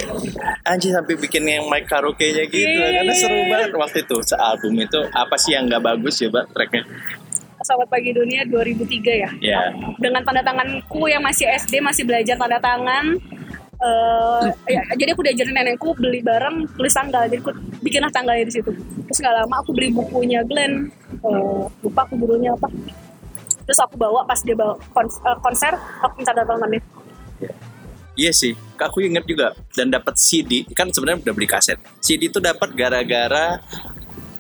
anjing 0.63 0.95
sampai 0.95 1.15
bikin 1.19 1.43
yang 1.43 1.67
mic 1.67 1.91
karaoke-nya 1.91 2.47
gitu, 2.47 2.63
Iya, 2.79 3.03
karena 3.03 3.13
iya, 3.13 3.19
seru 3.19 3.35
iya. 3.35 3.49
banget 3.51 3.71
waktu 3.75 3.99
itu. 4.07 4.17
Sealbum 4.23 4.75
itu 4.79 5.01
apa 5.11 5.35
sih 5.35 5.59
yang 5.59 5.67
nggak 5.67 5.83
bagus 5.83 6.23
ya, 6.23 6.31
Mbak, 6.31 6.45
tracknya? 6.55 6.83
Selamat 7.61 7.93
Pagi 7.93 8.17
Dunia 8.17 8.41
2003 8.49 9.21
ya 9.21 9.31
Ya. 9.37 9.61
dengan 10.01 10.25
tanda 10.25 10.41
tanganku 10.41 11.05
yang 11.13 11.21
masih 11.21 11.45
SD 11.45 11.85
masih 11.85 12.09
belajar 12.09 12.33
tanda 12.41 12.57
tangan 12.57 13.21
ya, 14.67 14.83
jadi 14.93 15.11
aku 15.11 15.23
diajarin 15.23 15.55
nenekku 15.55 15.97
beli 15.97 16.21
barang 16.21 16.69
tulis 16.75 16.93
tanggal 16.93 17.25
jadi 17.25 17.41
aku 17.41 17.51
bikinlah 17.81 18.11
tanggalnya 18.11 18.45
di 18.45 18.53
situ 18.53 18.71
terus 19.03 19.19
nggak 19.19 19.35
lama 19.35 19.57
aku 19.59 19.73
beli 19.73 19.89
bukunya 19.91 20.45
Glenn 20.45 20.93
Eh, 21.11 21.65
lupa 21.81 22.01
aku 22.03 22.17
judulnya 22.17 22.53
apa 22.53 22.69
terus 23.63 23.77
aku 23.79 23.95
bawa 23.95 24.25
pas 24.25 24.41
dia 24.41 24.53
bawa 24.53 24.73
eh, 24.77 25.39
konser 25.39 25.73
aku 26.01 26.13
minta 26.17 26.33
tanda 26.33 26.49
tangannya 26.49 26.81
Iya 28.15 28.33
sih, 28.33 28.53
aku 28.77 29.01
inget 29.01 29.25
juga 29.25 29.57
dan 29.73 29.89
dapat 29.89 30.13
CD 30.15 30.69
kan 30.71 30.93
sebenarnya 30.93 31.25
udah 31.25 31.33
beli 31.33 31.49
kaset. 31.49 31.81
CD 31.99 32.29
itu 32.29 32.37
dapat 32.37 32.69
gara-gara 32.75 33.57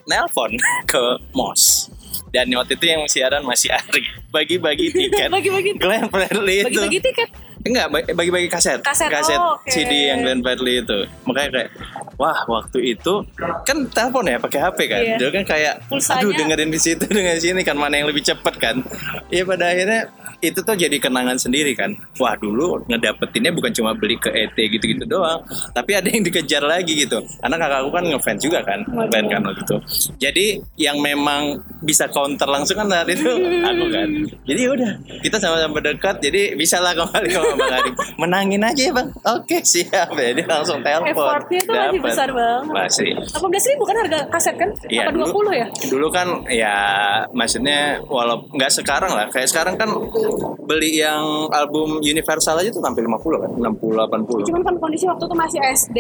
nelpon 0.04 0.52
ke 0.90 1.00
Mos. 1.32 1.88
Dan 2.28 2.52
waktu 2.52 2.76
itu 2.76 2.84
yang 2.86 3.02
siaran 3.06 3.40
masih 3.40 3.72
Ari 3.72 4.04
bagi-bagi 4.28 4.92
tiket. 4.92 5.32
Bagi-bagi- 5.32 5.80
Glenn 5.80 6.06
Fredly 6.06 6.56
itu. 6.60 6.76
bagi-bagi 6.76 7.00
tiket 7.00 7.30
Enggak, 7.60 7.86
ba- 7.88 8.08
bagi-bagi 8.16 8.48
kaset. 8.48 8.80
Kaset, 8.80 9.36
oh, 9.36 9.60
oke. 9.60 9.68
CD 9.68 10.08
yang 10.08 10.24
Glenn 10.24 10.40
Fredly 10.40 10.80
itu. 10.80 10.98
Makanya 11.24 11.48
kayak 11.52 11.68
wah, 12.16 12.38
waktu 12.46 12.96
itu 12.96 13.24
kan 13.62 13.84
telepon 13.88 14.24
ya 14.24 14.36
pakai 14.36 14.60
HP 14.60 14.78
kan. 14.86 15.02
Iya. 15.02 15.16
Dia 15.16 15.28
kan 15.30 15.44
kayak 15.44 15.74
Pulsanya- 15.86 16.20
aduh 16.20 16.32
dengerin 16.32 16.70
di 16.70 16.80
situ 16.80 17.04
dengan 17.12 17.36
sini 17.36 17.60
kan 17.60 17.76
mana 17.76 18.00
yang 18.00 18.08
lebih 18.08 18.24
cepet 18.24 18.54
kan. 18.56 18.76
Iya 19.28 19.44
pada 19.44 19.68
akhirnya 19.68 20.08
itu 20.40 20.56
tuh 20.56 20.72
jadi 20.72 20.96
kenangan 20.96 21.36
sendiri 21.36 21.76
kan. 21.76 21.92
Wah, 22.16 22.32
dulu 22.32 22.80
ngedapetinnya 22.88 23.52
bukan 23.52 23.76
cuma 23.76 23.92
beli 23.92 24.16
ke 24.16 24.32
ET 24.32 24.56
gitu-gitu 24.56 25.04
doang, 25.04 25.44
tapi 25.70 25.92
ada 25.92 26.08
yang 26.08 26.24
dikejar 26.24 26.64
lagi 26.64 26.96
gitu. 26.96 27.20
Karena 27.36 27.56
kakakku 27.56 27.92
kan 27.92 28.04
ngefans 28.08 28.40
juga 28.40 28.64
kan, 28.64 28.80
fan 28.88 29.24
kan 29.28 29.40
waktu 29.44 29.60
itu. 29.60 29.76
Jadi 30.16 30.46
yang 30.80 30.96
memang 30.96 31.60
bisa 31.84 32.08
counter 32.08 32.48
langsung 32.48 32.72
kan 32.74 32.88
saat 32.88 33.08
itu 33.12 33.28
aku 33.60 33.84
kan. 33.92 34.08
Jadi 34.48 34.60
ya 34.64 34.70
udah, 34.72 34.92
kita 35.20 35.36
sama-sama 35.36 35.76
dekat, 35.78 36.24
jadi 36.24 36.56
bisa 36.56 36.80
lah 36.80 36.96
kembali 36.96 37.28
Bang. 37.52 37.86
Menangin 38.18 38.62
aja 38.62 38.82
ya 38.82 38.92
Bang. 38.92 39.08
Oke 39.26 39.62
siap 39.62 40.10
ya, 40.12 40.30
dia 40.32 40.46
langsung 40.46 40.80
telepon. 40.80 41.10
effortnya 41.10 41.60
tuh 41.60 41.72
masih 41.72 41.90
Dapet. 41.92 42.04
besar 42.04 42.28
banget 42.30 42.70
Masih. 42.70 43.10
18 43.16 43.70
ribu 43.70 43.82
kan 43.84 43.96
harga 43.96 44.18
kaset 44.28 44.54
kan 44.54 44.70
Iya, 44.86 45.02
apa 45.04 45.12
20 45.12 45.30
dulu, 45.30 45.50
ya 45.50 45.66
Dulu 45.86 46.06
kan 46.08 46.26
ya 46.46 46.74
maksudnya 47.30 47.78
walau 48.04 48.44
nggak 48.50 48.70
sekarang 48.72 49.10
lah. 49.10 49.26
Kayak 49.28 49.48
sekarang 49.48 49.74
kan 49.74 49.90
beli 50.60 50.98
yang 50.98 51.22
album 51.50 51.98
Universal 52.00 52.56
aja 52.56 52.70
tuh 52.70 52.80
hampir 52.80 53.02
50 53.02 53.16
kan, 53.38 53.50
60 53.52 53.94
80. 54.36 54.48
Cuman 54.48 54.62
kan 54.62 54.74
kondisi 54.76 55.04
waktu 55.04 55.24
itu 55.24 55.36
masih 55.36 55.60
SD, 55.62 55.98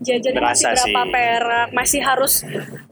jajannya 0.00 0.40
masih 0.40 0.66
berapa 0.66 0.84
sih. 0.84 0.94
perak, 1.10 1.68
masih 1.72 2.00
harus 2.00 2.34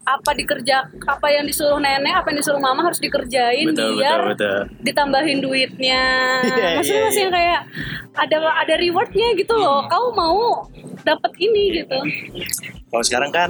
apa 0.03 0.31
dikerja, 0.33 0.77
apa 1.01 1.27
yang 1.29 1.45
disuruh 1.45 1.79
nenek, 1.79 2.11
apa 2.13 2.31
yang 2.31 2.39
disuruh 2.39 2.59
mama 2.59 2.83
harus 2.83 2.99
dikerjain 2.99 3.71
Betul, 3.71 3.95
biar 3.97 4.19
betul, 4.27 4.35
betul. 4.35 4.59
ditambahin 4.83 5.39
duitnya. 5.39 6.03
Iya, 6.43 6.69
Maksudnya 6.77 6.99
iya, 6.99 7.07
masih 7.07 7.19
iya. 7.19 7.23
yang 7.23 7.33
kayak 7.53 7.65
ada 8.15 8.37
ada 8.57 8.75
rewardnya 8.75 9.29
gitu 9.35 9.55
loh. 9.55 9.85
Kau 9.87 10.09
mau 10.11 10.65
dapat 11.03 11.33
ini 11.37 11.83
gitu. 11.83 11.99
Kalau 12.89 13.05
sekarang 13.05 13.31
kan 13.31 13.49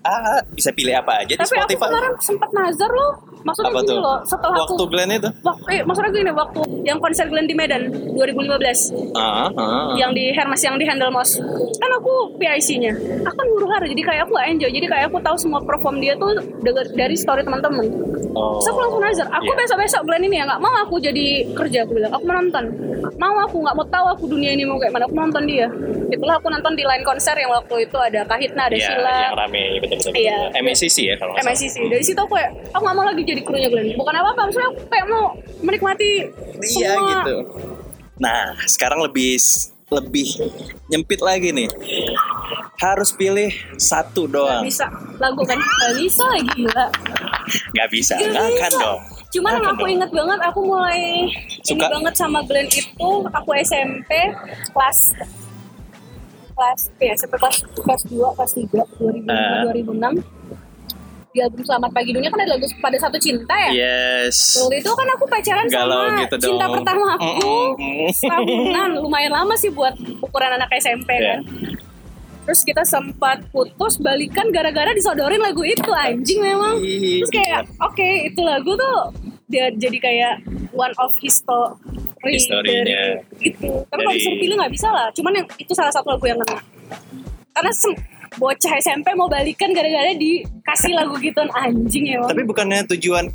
ah 0.00 0.38
bisa 0.48 0.70
pilih 0.70 0.94
apa 0.94 1.18
aja 1.18 1.32
di 1.32 1.36
Tapi 1.36 1.46
aku 1.48 1.66
Spotify. 1.66 1.86
kemarin 1.88 2.12
sempat 2.18 2.50
nazar 2.52 2.90
loh. 2.90 3.12
Maksudnya 3.38 3.70
apa 3.70 3.80
gini 3.80 3.88
tuh? 3.88 3.98
loh, 4.00 4.18
setelah 4.24 4.56
Waktu 4.58 4.74
aku 4.74 4.86
Glenn 4.88 5.10
itu? 5.12 5.30
waktu, 5.40 5.64
eh, 5.70 5.80
maksudnya 5.80 6.10
gini 6.12 6.32
waktu 6.32 6.60
yang 6.82 6.98
konser 6.98 7.24
Glenn 7.24 7.46
di 7.46 7.54
Medan 7.54 7.82
2015 8.12 8.90
Ah, 9.14 9.46
ah. 9.48 9.94
yang 9.94 10.10
di 10.10 10.34
Hermes 10.34 10.58
yang 10.58 10.74
di 10.74 10.84
Handle 10.84 11.08
Moss 11.08 11.38
kan 11.78 11.90
aku 11.92 12.34
PIC-nya 12.34 12.92
aku 13.22 13.36
kan 13.36 13.46
hara 13.70 13.86
jadi 13.86 14.02
kayak 14.02 14.22
aku 14.26 14.34
enjoy 14.36 14.68
jadi 14.68 14.86
kayak 14.86 15.04
aku 15.06 15.22
tahu 15.22 15.36
semua 15.38 15.62
perform 15.62 15.96
dia 15.96 16.18
tuh 16.18 16.34
dari 16.92 17.14
story 17.14 17.42
teman-teman 17.42 17.86
Oh. 18.30 18.54
Terus 18.54 18.68
aku 18.68 18.78
langsung 18.80 19.00
nazar 19.00 19.26
aku 19.28 19.46
Iya. 19.46 19.56
besok-besok 19.56 20.02
Glenn 20.04 20.24
ini 20.24 20.36
ya 20.36 20.44
nggak 20.44 20.60
mau 20.60 20.74
aku 20.76 20.94
jadi 20.98 21.26
kerja 21.52 21.78
aku 21.82 21.92
bilang 21.92 22.12
aku 22.12 22.22
mau 22.22 22.36
nonton 22.36 22.64
mau 23.16 23.36
aku 23.38 23.56
nggak 23.58 23.74
mau 23.74 23.86
tahu 23.86 24.06
aku 24.10 24.24
dunia 24.26 24.50
ini 24.50 24.62
mau 24.62 24.76
kayak 24.76 24.90
mana 24.90 25.04
aku 25.04 25.14
mau 25.14 25.24
nonton 25.24 25.44
dia 25.44 25.66
itulah 26.08 26.36
aku 26.36 26.48
nonton 26.48 26.72
di 26.72 26.82
line 26.82 27.00
konser 27.00 27.32
yang 27.32 27.48
waktu 27.48 27.74
itu 27.82 27.96
ada 27.96 28.20
Kahitna 28.22 28.62
ada 28.64 28.74
Iya, 28.74 28.84
Sheila 28.84 29.14
yang 29.22 29.34
rame 29.34 29.62
betul-betul. 29.78 30.12
Iya. 30.12 30.38
MSCC 30.56 30.96
ya 31.04 31.14
kalau 31.16 31.32
nggak 31.32 31.44
salah. 31.44 31.54
MICC 31.54 31.76
dari 31.86 32.04
situ 32.04 32.18
aku 32.18 32.32
kayak 32.34 32.50
aku 32.68 32.82
nggak 32.82 32.96
mau 32.96 33.04
lagi 33.04 33.22
jadi 33.22 33.40
krunya 33.40 33.68
Glenn 33.68 33.88
bukan 33.94 34.14
apa-apa 34.14 34.40
maksudnya 34.44 34.68
aku 34.68 34.80
kayak 34.86 35.06
mau 35.06 35.24
menikmati 35.60 36.10
Iya 36.58 36.92
semua 36.92 37.10
gitu. 37.14 37.36
Nah, 38.18 38.42
sekarang 38.64 38.98
lebih 39.00 39.38
lebih 39.88 40.28
nyempit 40.86 41.20
lagi 41.20 41.48
nih. 41.48 41.70
Harus 42.76 43.10
pilih 43.10 43.50
satu 43.74 44.24
Gak 44.24 44.32
doang. 44.32 44.62
bisa 44.62 44.86
lagu 45.16 45.42
kan 45.42 45.58
gak 45.58 45.94
bisa 45.96 46.22
lagi 46.24 46.46
gila 46.54 46.86
Nggak 47.72 47.88
bisa, 47.90 48.14
Nggak 48.14 48.28
nggak 48.28 48.46
akan 48.48 48.70
bisa. 48.70 48.82
dong. 48.82 49.00
Cuman 49.28 49.52
yang 49.54 49.66
aku 49.70 49.84
inget 49.86 50.08
banget 50.08 50.40
aku 50.42 50.60
mulai 50.62 51.28
Suka. 51.60 51.76
ini 51.76 51.84
banget 51.86 52.14
sama 52.14 52.40
Glenn 52.42 52.64
itu 52.66 52.88
aku 53.28 53.50
SMP 53.58 54.08
kelas 54.68 54.98
kelas 56.50 56.80
ya 56.96 57.12
SMP 57.14 57.34
kelas 57.36 57.56
kelas 57.76 58.02
2 58.04 58.18
kelas 58.34 58.52
3 58.56 58.72
2005 58.98 59.28
Ah. 59.28 59.68
2006 59.68 60.24
di 61.28 61.44
album 61.44 61.60
Selamat 61.60 61.92
Pagi 61.92 62.10
Dunia 62.10 62.32
kan 62.32 62.40
ada 62.40 62.56
lagu 62.56 62.64
pada 62.80 62.96
satu 62.96 63.14
cinta 63.16 63.52
ya 63.54 63.70
Yes. 63.70 64.56
Waktu 64.58 64.80
itu 64.80 64.90
kan 64.90 65.06
aku 65.12 65.24
pacaran 65.24 65.64
Galau 65.66 66.08
sama 66.08 66.18
gitu 66.18 66.36
cinta 66.40 66.64
dong. 66.64 66.74
pertama 66.74 67.04
aku 67.14 67.28
Mm-mm. 67.76 68.08
Tahunan 68.10 68.90
lumayan 68.98 69.32
lama 69.34 69.54
sih 69.54 69.68
buat 69.68 69.92
ukuran 70.18 70.56
anak 70.56 70.72
SMP 70.74 71.10
Iya. 71.12 71.36
kan 71.36 71.40
Terus 72.48 72.64
kita 72.64 72.80
sempat 72.80 73.44
putus 73.52 74.00
balikan 74.00 74.48
gara-gara 74.48 74.88
disodorin 74.96 75.36
lagu 75.36 75.60
itu 75.60 75.84
anjing 75.92 76.40
memang 76.40 76.80
Terus 76.80 77.28
kayak 77.28 77.68
oke 77.76 78.08
itu 78.24 78.40
lagu 78.40 78.72
tuh 78.72 79.12
dia 79.44 79.68
jadi 79.68 79.98
kayak 80.00 80.34
one 80.72 80.96
of 80.96 81.12
history 81.20 81.76
Historinya. 82.24 82.72
dari 82.88 83.20
gitu. 83.38 83.84
Tapi 83.84 84.00
kalau 84.00 84.16
disuruh 84.16 84.38
pilih 84.40 84.56
nggak 84.56 84.72
bisa 84.72 84.88
lah. 84.88 85.12
Cuman 85.12 85.32
yang 85.36 85.46
itu 85.56 85.72
salah 85.72 85.92
satu 85.92 86.08
lagu 86.08 86.24
yang 86.24 86.40
kena. 86.40 86.56
Karena 87.52 87.72
sem- 87.76 88.00
bocah 88.36 88.72
SMP 88.76 89.12
mau 89.12 89.28
balikan 89.28 89.72
gara-gara 89.72 90.12
dikasih 90.12 90.92
lagu 90.96 91.20
gitu 91.20 91.44
anjing 91.52 92.16
emang. 92.16 92.32
Tapi 92.32 92.42
bukannya 92.44 92.84
tujuan 92.96 93.28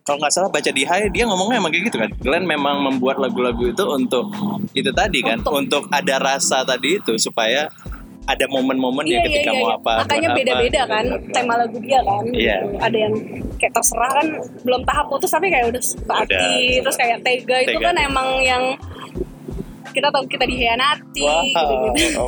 kalau 0.00 0.16
nggak 0.20 0.32
salah 0.32 0.48
baca 0.48 0.68
di 0.68 0.82
Hai 0.84 1.08
dia 1.08 1.24
ngomongnya 1.24 1.60
emang 1.60 1.72
kayak 1.72 1.84
gitu 1.88 1.96
kan. 1.96 2.10
Glenn 2.20 2.44
memang 2.44 2.80
membuat 2.82 3.20
lagu-lagu 3.20 3.68
itu 3.68 3.84
untuk 3.84 4.32
itu 4.72 4.90
tadi 4.92 5.24
kan, 5.24 5.40
Untuk- 5.40 5.54
untuk 5.56 5.82
ada 5.88 6.16
rasa 6.20 6.60
tadi 6.60 7.00
itu 7.00 7.16
supaya 7.16 7.68
ada 8.30 8.44
momen-momen 8.46 9.04
ya 9.06 9.18
ketika 9.26 9.50
mau 9.54 9.74
apa. 9.74 10.06
Makanya 10.06 10.28
beda-beda 10.34 10.82
gitu. 10.86 10.92
kan 10.92 11.04
tema 11.34 11.54
lagu 11.58 11.76
dia 11.82 12.00
kan. 12.02 12.24
Iya. 12.30 12.56
Ada 12.78 12.98
yang 13.08 13.14
kayak 13.58 13.72
terserah 13.74 14.10
kan 14.14 14.26
belum 14.62 14.82
tahap 14.86 15.06
putus 15.10 15.30
tapi 15.30 15.50
kayak 15.50 15.74
udah. 15.74 15.82
Udah. 15.82 16.50
Terus 16.86 16.96
kayak 16.96 17.18
tega, 17.26 17.56
itu 17.66 17.78
Tega. 17.78 17.86
kan 17.90 17.96
emang 17.98 18.28
yang 18.40 18.62
kita 19.90 20.08
tahu 20.08 20.24
kita 20.26 20.44
dihianati 20.44 21.22
Wow. 21.22 21.42
gitu-gitu. 21.44 22.22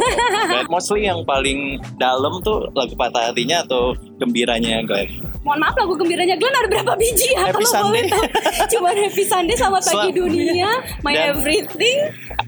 Dan 0.49 0.65
mostly 0.67 1.05
yang 1.05 1.21
paling 1.23 1.59
dalam 1.95 2.41
tuh 2.41 2.67
lagu 2.73 2.93
patah 2.93 3.29
hatinya 3.29 3.61
atau 3.61 3.93
gembiranya 4.17 4.83
Glenn. 4.83 5.09
Mohon 5.43 5.59
maaf 5.61 5.75
lagu 5.75 5.95
gembiranya 5.97 6.35
Glenn 6.35 6.55
ada 6.55 6.69
berapa 6.69 6.93
biji 6.95 7.29
ya 7.31 7.47
Happy 7.47 7.61
kalau 7.61 7.71
Sunday. 7.91 8.07
tahu. 8.07 8.23
Cuma 8.71 8.89
Happy 8.93 9.25
Sunday 9.25 9.57
sama 9.57 9.79
Pagi 9.79 9.91
Sel- 10.09 10.15
Dunia, 10.15 10.71
My 11.01 11.13
Dan- 11.13 11.25
Everything. 11.35 11.99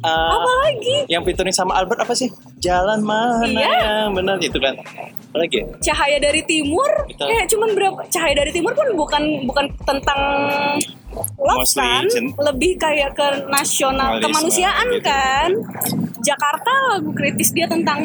Uh, 0.01 0.31
Apa 0.33 0.53
lagi? 0.63 0.97
Yang 1.07 1.23
featuring 1.27 1.53
sama 1.53 1.75
Albert 1.75 2.01
apa 2.01 2.15
sih? 2.15 2.31
Jalan 2.57 3.03
mana 3.03 3.43
Iya. 3.45 3.73
yang 4.05 4.13
benar 4.13 4.39
itu 4.39 4.57
kan? 4.57 4.79
Apa 4.79 5.37
lagi? 5.37 5.59
ya? 5.59 5.67
Cahaya 5.85 6.19
dari 6.19 6.43
Timur. 6.45 6.87
Kita- 7.07 7.27
Kayak 7.27 7.47
cuman 7.51 7.69
berapa 7.73 8.01
Cahaya 8.09 8.35
dari 8.37 8.51
Timur 8.51 8.73
pun 8.73 8.87
bukan 8.95 9.23
bukan 9.45 9.65
tentang 9.83 10.21
love 11.15 11.59
Mostly 11.61 11.81
kan, 11.81 12.05
lebih 12.43 12.73
kayak 12.77 13.11
ke 13.13 13.27
nasional 13.47 14.19
kemanusiaan 14.19 14.87
gitu. 14.91 15.03
kan. 15.03 15.49
Jakarta 16.21 16.71
lagu 16.91 17.11
kritis 17.13 17.51
dia 17.51 17.65
tentang 17.65 18.01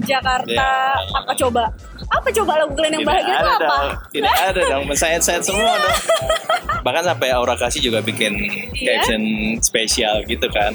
Jakarta 0.00 0.48
Ya. 0.48 0.96
apa 1.14 1.32
coba? 1.36 1.68
Apa 2.08 2.28
coba 2.32 2.52
lagu 2.56 2.72
Glenn 2.72 2.96
yang 2.96 3.04
bahagia 3.04 3.36
itu 3.36 3.48
apa? 3.52 3.60
dong, 3.60 3.88
tidak 4.08 4.34
ada 4.40 4.60
dong, 4.64 4.82
sayat-sayat 4.90 5.42
semua 5.44 5.68
dong. 5.68 5.96
Bahkan 6.80 7.02
sampai 7.04 7.28
Aura 7.30 7.54
Kasih 7.54 7.80
juga 7.80 7.98
bikin 7.98 8.32
Iya. 8.72 9.00
caption 9.00 9.22
spesial 9.60 10.22
gitu 10.24 10.46
kan. 10.48 10.72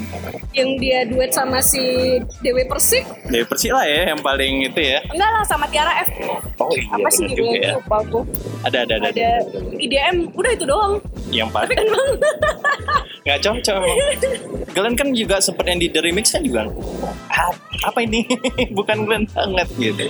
Yang 0.50 0.70
dia 0.78 0.98
duet 1.04 1.30
sama 1.30 1.58
si 1.58 1.80
Dewi 2.38 2.62
Persik 2.64 3.02
Dari 3.24 3.42
Persik 3.42 3.70
lah 3.70 3.82
ya 3.82 4.10
yang 4.10 4.20
paling 4.20 4.64
itu 4.64 4.80
ya. 4.80 5.00
Enggak 5.08 5.30
lah 5.30 5.44
sama 5.44 5.64
Tiara 5.66 5.92
F. 6.00 6.08
Oh 6.56 6.70
iya 6.70 6.86
Apa 6.90 7.08
sih 7.10 7.26
juga 7.28 7.56
ya. 7.56 7.72
lupa 7.74 7.96
aku. 8.00 8.20
Ada 8.62 8.78
ada 8.84 8.94
ada. 8.96 9.08
Ada 9.10 9.30
IDM, 9.74 10.30
udah 10.30 10.50
itu 10.52 10.64
doang. 10.64 10.94
Yang 11.28 11.50
paling 11.50 11.78
nggak 13.24 13.38
cocok. 13.40 13.80
Glenn 14.70 14.94
kan 14.94 15.08
juga 15.10 15.36
sempet 15.38 15.64
yang 15.66 15.78
di 15.78 15.88
The 15.88 16.00
Remix 16.00 16.28
kan 16.30 16.44
juga. 16.44 16.68
"Ah, 17.26 17.48
apa 17.82 17.98
ini? 18.00 18.22
Bukan 18.76 19.04
Glenn 19.04 19.24
banget 19.26 19.68
gitu. 19.74 20.04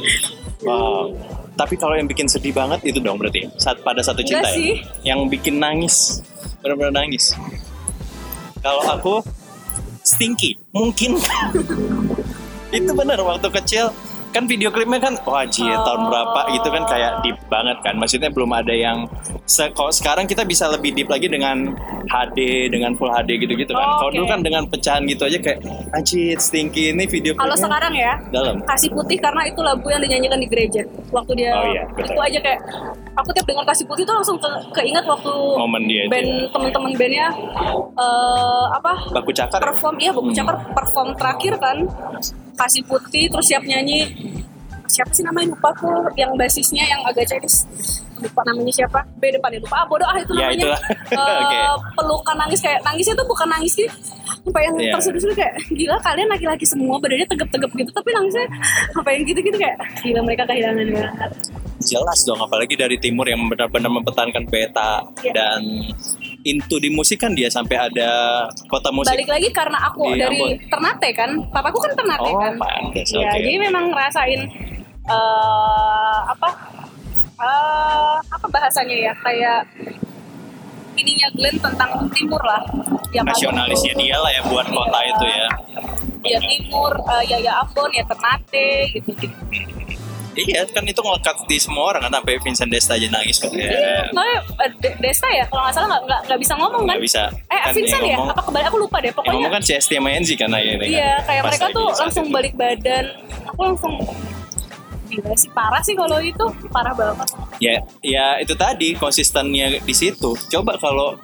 Wow. 0.63 1.15
Tapi 1.55 1.79
kalau 1.79 1.95
yang 1.95 2.11
bikin 2.11 2.27
sedih 2.27 2.51
banget 2.51 2.83
itu 2.83 2.99
dong 2.99 3.15
berarti 3.15 3.47
saat 3.57 3.79
pada 3.81 4.03
satu 4.03 4.27
cinta 4.27 4.43
Enggak 4.43 4.53
ya? 4.53 4.59
sih. 4.59 4.73
yang 5.07 5.31
bikin 5.31 5.63
nangis 5.63 6.19
benar-benar 6.59 7.05
nangis. 7.07 7.35
Kalau 8.59 8.83
aku 8.83 9.15
Stinky 10.03 10.59
mungkin 10.75 11.17
itu 12.77 12.91
benar 12.93 13.23
waktu 13.23 13.49
kecil 13.49 13.95
kan 14.35 14.45
video 14.45 14.69
klipnya 14.69 14.99
kan 14.99 15.15
wah 15.23 15.47
jie 15.47 15.71
tahun 15.71 16.03
berapa 16.05 16.41
gitu 16.51 16.69
kan 16.69 16.83
kayak 16.85 17.23
deep 17.23 17.39
banget 17.47 17.79
kan 17.81 17.95
maksudnya 17.95 18.29
belum 18.29 18.51
ada 18.51 18.75
yang 18.75 19.07
se 19.45 19.71
kalau 19.71 19.89
sekarang 19.89 20.27
kita 20.27 20.43
bisa 20.43 20.67
lebih 20.67 20.91
deep 20.91 21.07
lagi 21.07 21.25
dengan 21.27 21.71
HD 22.05 22.39
dengan 22.67 22.93
full 22.93 23.09
HD 23.09 23.39
gitu-gitu 23.39 23.71
kan 23.71 23.87
Oh, 23.87 23.97
kalau 23.97 24.11
oke. 24.11 24.17
dulu 24.17 24.27
kan 24.27 24.41
dengan 24.41 24.63
pecahan 24.67 25.03
gitu 25.05 25.23
aja 25.23 25.39
kayak 25.39 25.59
anjir 25.93 26.35
Stinky 26.37 26.91
ini 26.91 27.07
video 27.07 27.33
Kalau 27.35 27.55
sekarang 27.55 27.95
ya, 27.95 28.19
dalam 28.29 28.59
Kasih 28.65 28.91
Putih 28.91 29.17
karena 29.17 29.45
itu 29.45 29.61
lagu 29.61 29.87
yang 29.87 30.01
dinyanyikan 30.01 30.37
di 30.37 30.47
gereja. 30.47 30.83
Waktu 31.09 31.33
dia 31.37 31.53
Oh, 31.53 31.65
iya, 31.67 31.83
betul. 31.89 32.11
itu 32.11 32.21
aja 32.21 32.39
kayak 32.41 32.61
aku 33.15 33.29
tiap 33.31 33.47
dengar 33.47 33.65
Kasih 33.65 33.85
Putih 33.85 34.03
tuh 34.03 34.15
langsung 34.15 34.37
ke, 34.37 34.49
keinget 34.73 35.05
waktu 35.05 35.31
Momen 35.31 35.85
dia 35.85 36.05
band 36.07 36.27
ya. 36.27 36.49
teman-teman 36.51 36.91
bandnya 36.95 37.27
eh 37.95 38.65
apa 38.73 38.93
baku 39.13 39.31
cakar 39.31 39.61
ya? 39.61 39.65
perform 39.69 39.97
iya 39.99 40.11
baku 40.11 40.27
Hmm. 40.27 40.37
cakar 40.37 40.57
perform 40.73 41.09
terakhir 41.15 41.55
kan 41.57 41.77
kasih 42.55 42.83
putih 42.85 43.27
terus 43.29 43.47
siap 43.47 43.63
nyanyi. 43.63 44.09
Siapa 44.85 45.11
sih 45.11 45.23
namanya? 45.23 45.51
Lupa 45.51 45.69
aku. 45.71 45.91
Yang 46.15 46.31
basisnya 46.37 46.85
yang 46.85 47.01
agak 47.03 47.27
cedis 47.27 47.67
lupa 48.15 48.41
namanya 48.47 48.73
siapa. 48.73 49.03
B 49.19 49.29
depannya 49.29 49.59
lupa. 49.61 49.75
Ah 49.75 49.85
bodoh 49.85 50.07
ah 50.07 50.17
itu 50.17 50.33
Ya, 50.33 50.49
namanya. 50.49 50.57
itulah. 50.57 50.81
Eh, 51.11 51.39
Oke. 51.45 51.59
pelukan 51.95 52.37
nangis 52.39 52.61
kayak 52.63 52.81
nangisnya 52.81 53.15
tuh 53.15 53.27
bukan 53.27 53.49
nangis 53.49 53.75
gitu 53.75 53.91
apa 54.45 54.61
yang 54.61 54.75
Iya. 54.77 54.93
terseduh 54.93 55.33
kayak 55.33 55.57
gila 55.69 55.97
kalian 55.99 56.29
laki-laki 56.29 56.65
semua 56.65 57.01
badannya 57.01 57.25
tegap-tegap 57.25 57.71
gitu 57.73 57.91
tapi 57.91 58.13
nangisnya 58.13 58.45
apa 58.93 59.09
yang 59.09 59.23
gitu-gitu 59.25 59.57
kayak 59.57 59.77
gila 60.01 60.21
mereka 60.21 60.45
kehilangan 60.45 60.85
banget. 60.87 61.31
Jelas 61.81 62.21
dong 62.25 62.41
apalagi 62.41 62.77
dari 62.77 62.97
timur 62.97 63.25
yang 63.25 63.41
benar-benar 63.49 63.89
mempertahankan 63.91 64.45
peta 64.47 65.01
Iya. 65.21 65.33
dan 65.33 65.61
into 66.45 66.77
di 66.77 66.89
musik 66.89 67.17
kan 67.19 67.33
dia 67.33 67.49
sampai 67.49 67.77
ada 67.81 68.11
kota 68.69 68.93
musik 68.93 69.11
balik 69.11 69.29
lagi 69.29 69.49
karena 69.49 69.79
aku 69.83 70.13
Di 70.13 70.21
dari 70.21 70.37
Ambon. 70.37 70.69
Ternate 70.69 71.09
kan? 71.13 71.31
Papaku 71.49 71.79
kan 71.81 71.93
Ternate 71.95 72.21
Oh, 72.23 72.37
kan? 72.37 72.53
pantes, 72.55 73.09
Iya, 73.11 73.25
oke. 73.25 73.37
jadi 73.41 73.51
memang 73.59 73.85
ngerasain 73.89 74.41
eh 75.05 76.19
apa 76.27 76.49
eh 77.35 78.17
apa 78.31 78.47
bahasanya 78.47 78.97
ya? 79.01 79.13
Kayak 79.19 79.65
ininya 80.95 81.29
Glenn 81.35 81.57
tentang 81.59 81.91
timur 82.13 82.41
lah. 82.41 82.61
Yang 83.11 83.25
nasionalisnya 83.33 83.95
dia 83.97 84.17
lah 84.17 84.31
ya 84.31 84.43
buat 84.45 84.67
kota 84.67 84.99
itu 85.03 85.25
ya. 85.27 85.49
Ya 86.25 86.39
timur 86.41 86.93
eh, 87.11 87.25
ya 87.27 87.39
ya 87.41 87.53
Ambon 87.61 87.91
ya 87.91 88.05
Ternate 88.05 88.69
gitu 88.93 89.11
gitu 89.17 89.37
iya 90.37 90.61
kan 90.67 90.83
itu 90.83 90.99
ngelekat 90.99 91.37
di 91.45 91.57
semua 91.57 91.85
orang 91.91 92.03
kan 92.05 92.13
sampai 92.15 92.35
Vincent 92.39 92.69
Desta 92.69 92.95
aja 92.95 93.07
nangis 93.07 93.39
kok 93.39 93.51
ya 93.51 93.65
Iya, 93.65 94.01
makanya, 94.11 94.39
eh, 94.59 94.71
De- 94.79 94.97
Desta 94.99 95.29
ya 95.29 95.45
kalau 95.47 95.63
nggak 95.63 95.75
salah 95.75 95.89
nggak 95.89 96.03
nggak 96.05 96.21
nggak 96.25 96.41
bisa 96.41 96.53
ngomong 96.55 96.81
kan? 96.81 96.89
Nggak 96.91 97.03
bisa. 97.03 97.23
Eh 97.47 97.61
Kan 97.61 97.73
Vincent 97.73 98.01
yang 98.01 98.05
ya? 98.05 98.17
ngomong- 98.17 98.33
apa 98.33 98.43
kembali 98.43 98.65
aku 98.65 98.79
lupa 98.79 98.97
deh 98.97 99.05
yang 99.05 99.17
pokoknya. 99.17 99.35
ngomong 99.35 99.53
kan 99.53 99.63
sama 99.63 100.09
Enzi 100.11 100.35
kan 100.35 100.51
akhirnya. 100.51 100.85
Iya, 100.85 101.11
kan. 101.13 101.25
kayak 101.25 101.43
Pas 101.43 101.49
mereka 101.49 101.67
tuh 101.71 101.87
langsung 101.95 102.25
itu. 102.25 102.35
balik 102.35 102.53
badan. 102.55 103.05
Aku 103.47 103.61
langsung 103.63 103.93
gila 105.05 105.35
sih 105.37 105.51
parah 105.51 105.83
sih 105.83 105.95
kalau 105.95 106.19
itu. 106.19 106.47
Parah 106.69 106.93
banget. 106.93 107.29
ya 107.59 107.75
ya 108.01 108.27
itu 108.39 108.55
tadi 108.55 108.89
konsistennya 108.95 109.79
di 109.79 109.95
situ. 109.95 110.35
Coba 110.51 110.75
kalau 110.77 111.15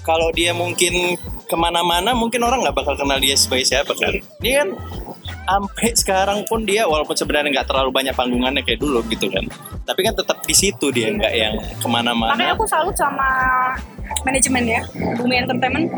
kalau 0.00 0.28
dia 0.30 0.52
mungkin 0.52 1.16
ke 1.44 1.56
mana-mana 1.56 2.12
mungkin 2.12 2.40
orang 2.40 2.62
nggak 2.62 2.76
bakal 2.76 2.94
kenal 2.94 3.16
dia 3.16 3.34
sebagai 3.34 3.64
siapa 3.64 3.92
kan. 3.94 4.14
Dia 4.38 4.62
kan 4.62 4.68
sampai 5.46 5.90
sekarang 5.96 6.38
pun 6.46 6.62
dia 6.62 6.86
walaupun 6.86 7.16
sebenarnya 7.16 7.60
nggak 7.60 7.68
terlalu 7.68 7.90
banyak 7.90 8.14
panggungannya 8.14 8.62
kayak 8.64 8.80
dulu 8.80 9.02
gitu 9.10 9.26
kan. 9.28 9.44
Tapi 9.84 10.00
kan 10.06 10.14
tetap 10.14 10.38
di 10.46 10.54
situ 10.54 10.92
dia 10.94 11.10
nggak 11.10 11.32
yang 11.34 11.54
Makanya 11.60 11.80
ke 11.80 11.88
mana-mana 11.88 12.44
aku 12.54 12.64
salut 12.68 12.94
sama 12.94 13.28
manajemen 14.26 14.64
ya, 14.66 14.82
Bumi 15.16 15.38
Entertainment. 15.38 15.88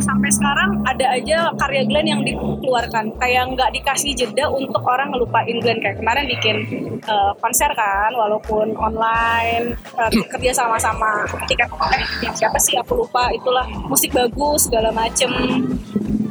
Sampai 0.00 0.30
sekarang 0.32 0.80
ada 0.86 1.06
aja 1.12 1.50
karya 1.58 1.82
Glenn 1.84 2.08
yang 2.08 2.22
dikeluarkan, 2.24 3.18
kayak 3.20 3.52
nggak 3.52 3.70
dikasih 3.74 4.14
jeda 4.16 4.48
untuk 4.48 4.80
orang 4.86 5.12
ngelupain 5.12 5.56
Glenn. 5.60 5.82
Kayak 5.82 5.98
kemarin 6.00 6.24
bikin 6.30 6.56
eh, 7.02 7.32
konser 7.42 7.70
kan, 7.74 8.14
walaupun 8.16 8.72
online 8.78 9.76
eh, 9.76 10.10
kerja 10.30 10.62
sama-sama. 10.64 11.26
Tiket 11.50 11.68
eh 11.70 12.32
siapa 12.38 12.58
sih? 12.62 12.78
Aku 12.80 13.04
lupa 13.04 13.28
itulah. 13.34 13.66
Musik 13.90 14.14
bagus 14.14 14.70
segala 14.70 14.94
macem 14.94 15.30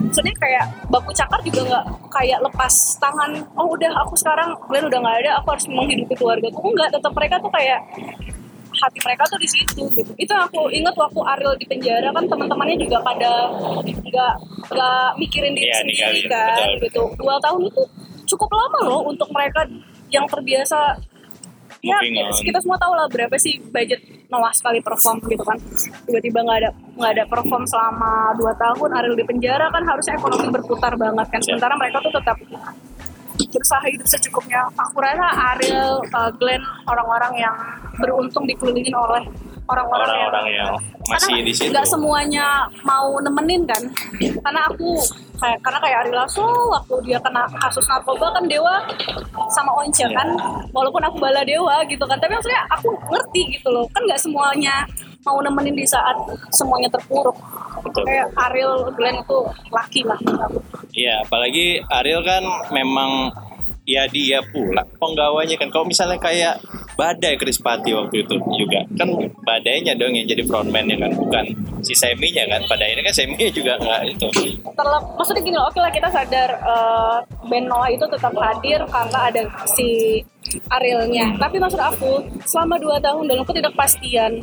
maksudnya 0.09 0.33
kayak 0.41 0.65
baku 0.89 1.13
cakar 1.13 1.37
juga 1.45 1.61
nggak 1.69 1.85
kayak 2.09 2.39
lepas 2.41 2.73
tangan 2.97 3.31
oh 3.53 3.69
udah 3.77 3.93
aku 4.01 4.17
sekarang 4.17 4.57
Glenn 4.65 4.89
udah 4.89 4.99
nggak 5.05 5.17
ada 5.21 5.31
aku 5.37 5.47
harus 5.53 5.65
menghidupi 5.69 6.17
keluarga 6.17 6.49
aku 6.49 6.65
enggak 6.73 6.89
tetap 6.89 7.13
mereka 7.13 7.37
tuh 7.37 7.51
kayak 7.53 7.79
hati 8.69 8.99
mereka 9.03 9.23
tuh 9.27 9.39
di 9.41 9.49
situ 9.49 9.81
gitu. 9.91 10.11
Itu 10.15 10.31
aku 10.31 10.71
inget 10.71 10.95
waktu 10.95 11.19
Ariel 11.19 11.51
di 11.59 11.65
penjara 11.67 12.15
kan 12.15 12.23
teman-temannya 12.25 12.79
juga 12.79 13.03
pada 13.03 13.51
nggak 13.83 14.33
nggak 14.71 15.07
mikirin 15.19 15.51
diri 15.51 15.67
Iya, 15.67 15.77
sendiri 15.83 16.21
kan 16.31 16.55
betul. 16.79 16.81
gitu. 16.87 17.01
dua 17.19 17.35
tahun 17.43 17.67
itu 17.67 17.81
cukup 18.29 18.49
lama 18.55 18.79
loh 18.87 19.01
untuk 19.09 19.27
mereka 19.35 19.67
yang 20.09 20.23
terbiasa 20.25 20.95
ya 21.79 21.97
kita 22.43 22.59
semua 22.59 22.75
tahu 22.75 22.93
lah 22.95 23.07
berapa 23.07 23.35
sih 23.39 23.59
budget 23.71 24.03
Noah 24.29 24.53
sekali 24.53 24.77
perform 24.77 25.25
gitu 25.25 25.41
kan. 25.41 25.57
Tiba-tiba 26.05 26.45
nggak 26.45 26.57
ada 26.61 26.69
nggak 26.93 27.11
ada 27.17 27.23
perform 27.25 27.65
selama 27.65 28.37
dua 28.37 28.53
tahun 28.53 28.89
Ariel 28.93 29.17
di 29.17 29.25
penjara 29.25 29.73
kan 29.73 29.81
harusnya 29.81 30.21
ekonomi 30.21 30.53
berputar 30.53 30.93
banget 30.93 31.27
kan. 31.33 31.41
Iya. 31.41 31.45
sementara 31.49 31.73
mereka 31.79 31.97
tuh 32.05 32.13
tetap 32.13 32.37
berusaha 33.47 33.85
hidup 33.87 34.07
secukupnya. 34.07 34.67
Aku 34.75 34.99
rasa 34.99 35.55
Ariel 35.55 36.03
uh, 36.11 36.31
Glenn 36.35 36.59
orang-orang 36.89 37.33
yang 37.39 37.55
beruntung 37.99 38.43
dikelilingin 38.43 38.91
oleh 38.91 39.23
orang-orang 39.69 40.09
yang 40.17 40.33
yang 40.49 40.73
masih 41.05 41.45
di 41.45 41.53
situ. 41.53 41.69
nggak 41.69 41.85
semuanya 41.85 42.65
mau 42.83 43.15
nemenin 43.21 43.63
kan. 43.69 43.79
Karena 44.17 44.65
aku 44.65 44.97
kayak 45.39 45.59
karena 45.63 45.79
kayak 45.79 45.97
Ari 46.03 46.11
Lasso 46.11 46.43
waktu 46.73 46.95
dia 47.07 47.17
kena 47.21 47.45
kasus 47.63 47.85
narkoba 47.87 48.33
kan 48.33 48.43
Dewa 48.49 48.81
sama 49.53 49.71
Once 49.77 50.01
Iya. 50.01 50.11
kan 50.11 50.27
walaupun 50.73 50.99
aku 51.05 51.21
bala 51.21 51.45
Dewa 51.45 51.85
gitu 51.85 52.03
kan. 52.03 52.17
Tapi 52.17 52.33
maksudnya 52.33 52.65
aku 52.73 52.91
ngerti 53.13 53.41
gitu 53.61 53.69
loh. 53.69 53.85
Kan 53.93 54.03
nggak 54.09 54.19
semuanya 54.19 54.83
mau 55.27 55.37
nemenin 55.43 55.75
di 55.75 55.85
saat 55.87 56.15
semuanya 56.53 56.87
terpuruk 56.87 57.35
Betul. 57.83 58.07
kayak 58.07 58.27
Ariel 58.49 58.91
Glenn 58.95 59.19
itu 59.19 59.39
laki 59.71 60.01
lah. 60.07 60.19
Iya, 60.95 61.23
apalagi 61.23 61.79
Ariel 61.87 62.23
kan 62.23 62.43
memang 62.71 63.31
ya 63.89 64.05
dia 64.05 64.39
pula 64.53 64.85
penggawanya 65.01 65.57
kan. 65.57 65.69
Kalau 65.73 65.85
misalnya 65.89 66.21
kayak 66.21 66.61
Badai 66.93 67.39
Krispati 67.39 67.95
waktu 67.95 68.27
itu 68.27 68.35
juga 68.59 68.83
kan 68.99 69.09
Badainya 69.47 69.95
dong 69.95 70.13
yang 70.13 70.27
jadi 70.27 70.43
frontman 70.45 70.85
ya 70.85 70.97
kan, 70.99 71.11
bukan 71.15 71.45
si 71.81 71.95
Seminya 71.95 72.45
kan. 72.45 72.61
Pada 72.69 72.85
ini 72.85 73.01
kan 73.01 73.15
Seminya 73.15 73.49
juga 73.49 73.73
nggak 73.79 74.01
itu. 74.13 74.27
terlep 74.77 75.03
maksudnya 75.17 75.41
gini 75.43 75.57
loh, 75.57 75.67
oke 75.67 75.79
lah 75.79 75.91
kita 75.91 76.07
sadar 76.11 76.49
eh, 76.53 77.17
band 77.47 77.67
Noah 77.67 77.89
itu 77.91 78.05
tetap 78.07 78.33
hadir 78.35 78.79
karena 78.87 79.19
ada 79.31 79.41
si 79.67 80.21
Arielnya 80.71 81.35
tapi 81.35 81.59
maksud 81.59 81.77
aku 81.77 82.23
selama 82.47 82.79
dua 82.79 82.97
tahun 83.03 83.27
dalam 83.27 83.43
ketidakpastian 83.43 84.39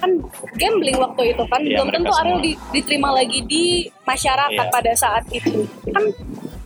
kan 0.00 0.10
gambling 0.54 0.96
waktu 0.96 1.22
itu 1.30 1.44
kan 1.44 1.60
Iya, 1.60 1.76
belum 1.76 1.88
tentu 1.92 2.12
Ariel 2.14 2.40
di- 2.40 2.58
diterima 2.70 3.12
lagi 3.12 3.38
di 3.44 3.64
masyarakat 4.02 4.50
Iya. 4.62 4.72
pada 4.72 4.92
saat 4.94 5.24
itu 5.30 5.62
kan 5.86 6.04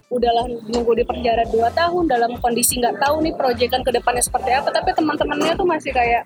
udahlah 0.07 0.47
nunggu 0.65 0.95
di 0.95 1.03
penjara 1.03 1.43
dua 1.45 1.67
tahun 1.73 2.07
dalam 2.07 2.39
kondisi 2.39 2.79
nggak 2.79 2.97
tahu 2.97 3.19
nih 3.19 3.35
proyekan 3.35 3.83
ke 3.83 3.91
depannya 3.91 4.23
seperti 4.23 4.47
apa 4.53 4.71
tapi 4.71 4.95
teman-temannya 4.95 5.53
tuh 5.53 5.67
masih 5.67 5.91
kayak 5.91 6.23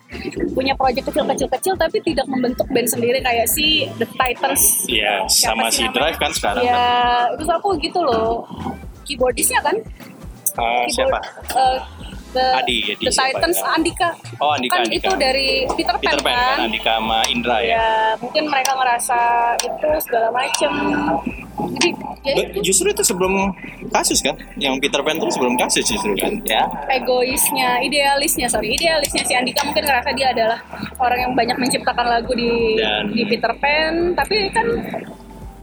punya 0.52 0.76
proyek 0.76 1.00
kecil-kecil-kecil 1.02 1.72
tapi 1.74 1.96
tidak 2.02 2.28
membentuk 2.28 2.68
band 2.68 2.84
sendiri 2.84 3.16
kayak 3.18 3.48
si 3.48 3.88
The 3.96 4.04
Titans 4.06 4.60
Siapa 4.84 5.24
sama 5.24 5.72
si 5.72 5.80
namanya? 5.82 5.94
Drive 5.94 6.18
kan 6.18 6.30
sekarang 6.30 6.62
ya 6.62 6.76
kan. 6.76 7.26
terus 7.34 7.50
aku 7.50 7.68
gitu 7.78 8.00
loh 8.02 8.44
keyboardisnya 9.02 9.60
kan 9.62 9.76
Ah, 10.54 10.84
siapa? 10.86 11.18
eh, 11.54 11.78
the, 12.30 12.44
Adi, 12.54 12.76
Adi 12.90 13.04
The 13.04 13.12
Titans 13.12 13.56
ya? 13.56 13.66
Andika 13.72 14.08
Oh, 14.38 14.50
Andika, 14.50 14.74
kan 14.74 14.82
Andika. 14.84 14.98
itu 14.98 15.10
dari 15.16 15.48
Peter 15.70 15.94
Pan, 15.94 16.02
Peter 16.02 16.20
Pan 16.20 16.34
kan, 16.34 16.58
Andika 16.64 16.92
sama 16.96 17.18
Indra 17.26 17.56
ya. 17.60 17.70
ya 17.74 17.88
mungkin 18.16 18.42
mereka 18.46 18.72
ngerasa 18.74 19.20
itu 19.58 19.88
segala 20.00 20.28
macem 20.30 20.72
jadi 21.68 21.88
ya 22.20 22.32
itu 22.38 22.58
Justru 22.62 22.86
itu 22.88 23.02
sebelum 23.02 23.50
kasus 23.88 24.20
kan, 24.20 24.36
yang 24.56 24.78
Peter 24.78 25.00
Pan 25.00 25.16
itu 25.16 25.26
sebelum 25.28 25.54
kasus 25.54 25.82
justru 25.82 26.12
kan, 26.14 26.32
ya. 26.44 26.64
egoisnya 26.88 27.80
idealisnya 27.80 28.46
sorry 28.46 28.72
idealisnya 28.72 29.22
si 29.22 29.32
Andika 29.32 29.64
mungkin 29.64 29.82
ngerasa 29.82 30.10
dia 30.12 30.30
adalah 30.30 30.58
orang 30.96 31.18
yang 31.20 31.32
banyak 31.34 31.56
menciptakan 31.56 32.06
lagu 32.08 32.32
di 32.32 32.76
Dan- 32.76 33.10
di 33.10 33.22
Peter 33.24 33.52
Pan 33.54 34.14
tapi 34.14 34.48
kan 34.50 34.66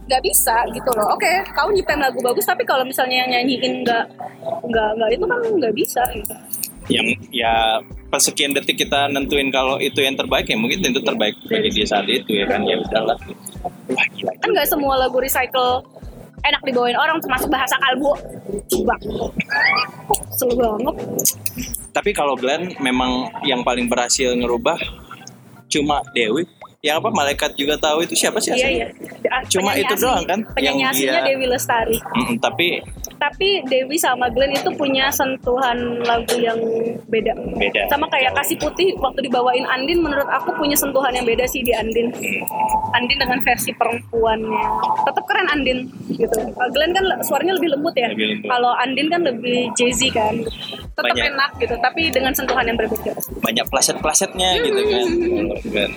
nggak 0.05 0.21
bisa 0.21 0.55
gitu 0.71 0.89
loh. 0.93 1.17
Oke 1.17 1.29
kau 1.53 1.69
nyiptain 1.73 2.01
lagu 2.01 2.21
bagus 2.21 2.45
tapi 2.45 2.61
kalau 2.65 2.85
misalnya 2.85 3.25
yang 3.25 3.29
nyanyiin 3.41 3.81
nggak 3.81 4.05
nggak 4.69 4.89
nggak 4.97 5.09
itu 5.17 5.25
kan 5.25 5.39
nggak 5.41 5.75
bisa 5.75 6.03
gitu. 6.13 6.33
Yang 6.85 7.07
ya 7.33 7.81
pas 8.13 8.21
sekian 8.21 8.53
detik 8.53 8.77
kita 8.77 9.09
nentuin 9.09 9.49
kalau 9.49 9.81
itu 9.81 9.97
yang 10.05 10.13
terbaik 10.13 10.45
ya 10.45 10.57
mungkin 10.57 10.85
itu 10.85 11.01
terbaik 11.01 11.33
bagi 11.49 11.69
dia 11.73 11.87
saat 11.89 12.05
itu 12.05 12.29
ya 12.29 12.45
kan? 12.45 12.61
Ya 12.63 12.77
udahlah 12.77 13.17
wah 13.65 14.07
gila 14.13 14.33
kan 14.41 14.49
nggak 14.53 14.69
semua 14.69 14.93
lagu 15.01 15.17
recycle 15.17 15.81
enak 16.45 16.61
dibawain 16.61 16.97
orang 16.97 17.17
termasuk 17.17 17.49
bahasa 17.49 17.73
kalbu. 17.81 18.13
Coba. 18.69 18.95
Seru 20.37 20.53
banget. 20.53 20.95
Tapi 21.89 22.11
kalau 22.13 22.37
Glenn 22.37 22.75
memang 22.77 23.33
yang 23.47 23.65
paling 23.65 23.89
berhasil 23.89 24.29
ngerubah 24.37 24.77
cuma 25.65 26.05
Dewi 26.13 26.45
yang 26.85 27.01
apa 27.01 27.09
malaikat 27.09 27.57
juga 27.57 27.73
tahu 27.75 28.05
itu 28.05 28.13
siapa 28.13 28.37
sih 28.37 28.53
iya 28.53 28.61
aslinya? 28.61 28.77
iya. 28.77 28.87
Ah, 29.27 29.41
Cuma 29.43 29.73
penyanyi 29.73 29.81
itu 29.81 29.93
asli- 29.95 30.05
doang 30.05 30.23
kan 30.23 30.39
penyanyi 30.53 30.79
yang 30.79 30.91
aslinya 30.93 31.11
dia- 31.17 31.27
Dewi 31.27 31.45
Lestari. 31.49 31.97
Mm, 31.97 32.35
tapi 32.37 32.67
tapi 33.15 33.47
Dewi 33.65 33.97
sama 33.97 34.29
Glenn 34.29 34.53
itu 34.53 34.69
punya 34.71 35.09
sentuhan 35.09 35.75
lagu 35.99 36.35
yang 36.37 36.59
beda. 37.07 37.33
Beda. 37.55 37.81
Sama 37.87 38.05
kayak 38.05 38.35
kasih 38.35 38.53
putih 38.55 38.93
waktu 38.97 39.25
dibawain 39.25 39.65
Andin 39.65 39.97
menurut 39.97 40.27
aku 40.27 40.53
punya 40.53 40.75
sentuhan 40.75 41.09
yang 41.09 41.25
beda 41.25 41.43
sih 41.45 41.59
di 41.59 41.73
Andin. 41.73 42.13
Andin 42.93 43.17
dengan 43.17 43.41
versi 43.41 43.73
perempuannya. 43.73 44.63
Tetap 45.01 45.23
keren 45.25 45.47
Andin 45.49 45.77
gitu. 46.11 46.37
Glenn 46.69 46.91
kan 46.91 47.03
suaranya 47.23 47.55
lebih 47.55 47.73
lembut 47.73 47.95
ya. 47.95 48.13
Kalau 48.43 48.77
Andin 48.77 49.07
kan 49.07 49.21
lebih 49.21 49.73
jazzy 49.73 50.11
kan. 50.11 50.37
Tetap 50.93 51.01
Banyak. 51.09 51.25
enak 51.25 51.51
gitu. 51.57 51.75
Tapi 51.75 52.01
dengan 52.09 52.31
sentuhan 52.31 52.63
yang 52.63 52.77
berbeda. 52.77 53.15
Banyak 53.41 53.65
plaset-plasetnya 53.65 54.49
gitu 54.61 54.81
kan. 54.85 55.05
Glenn. 55.65 55.91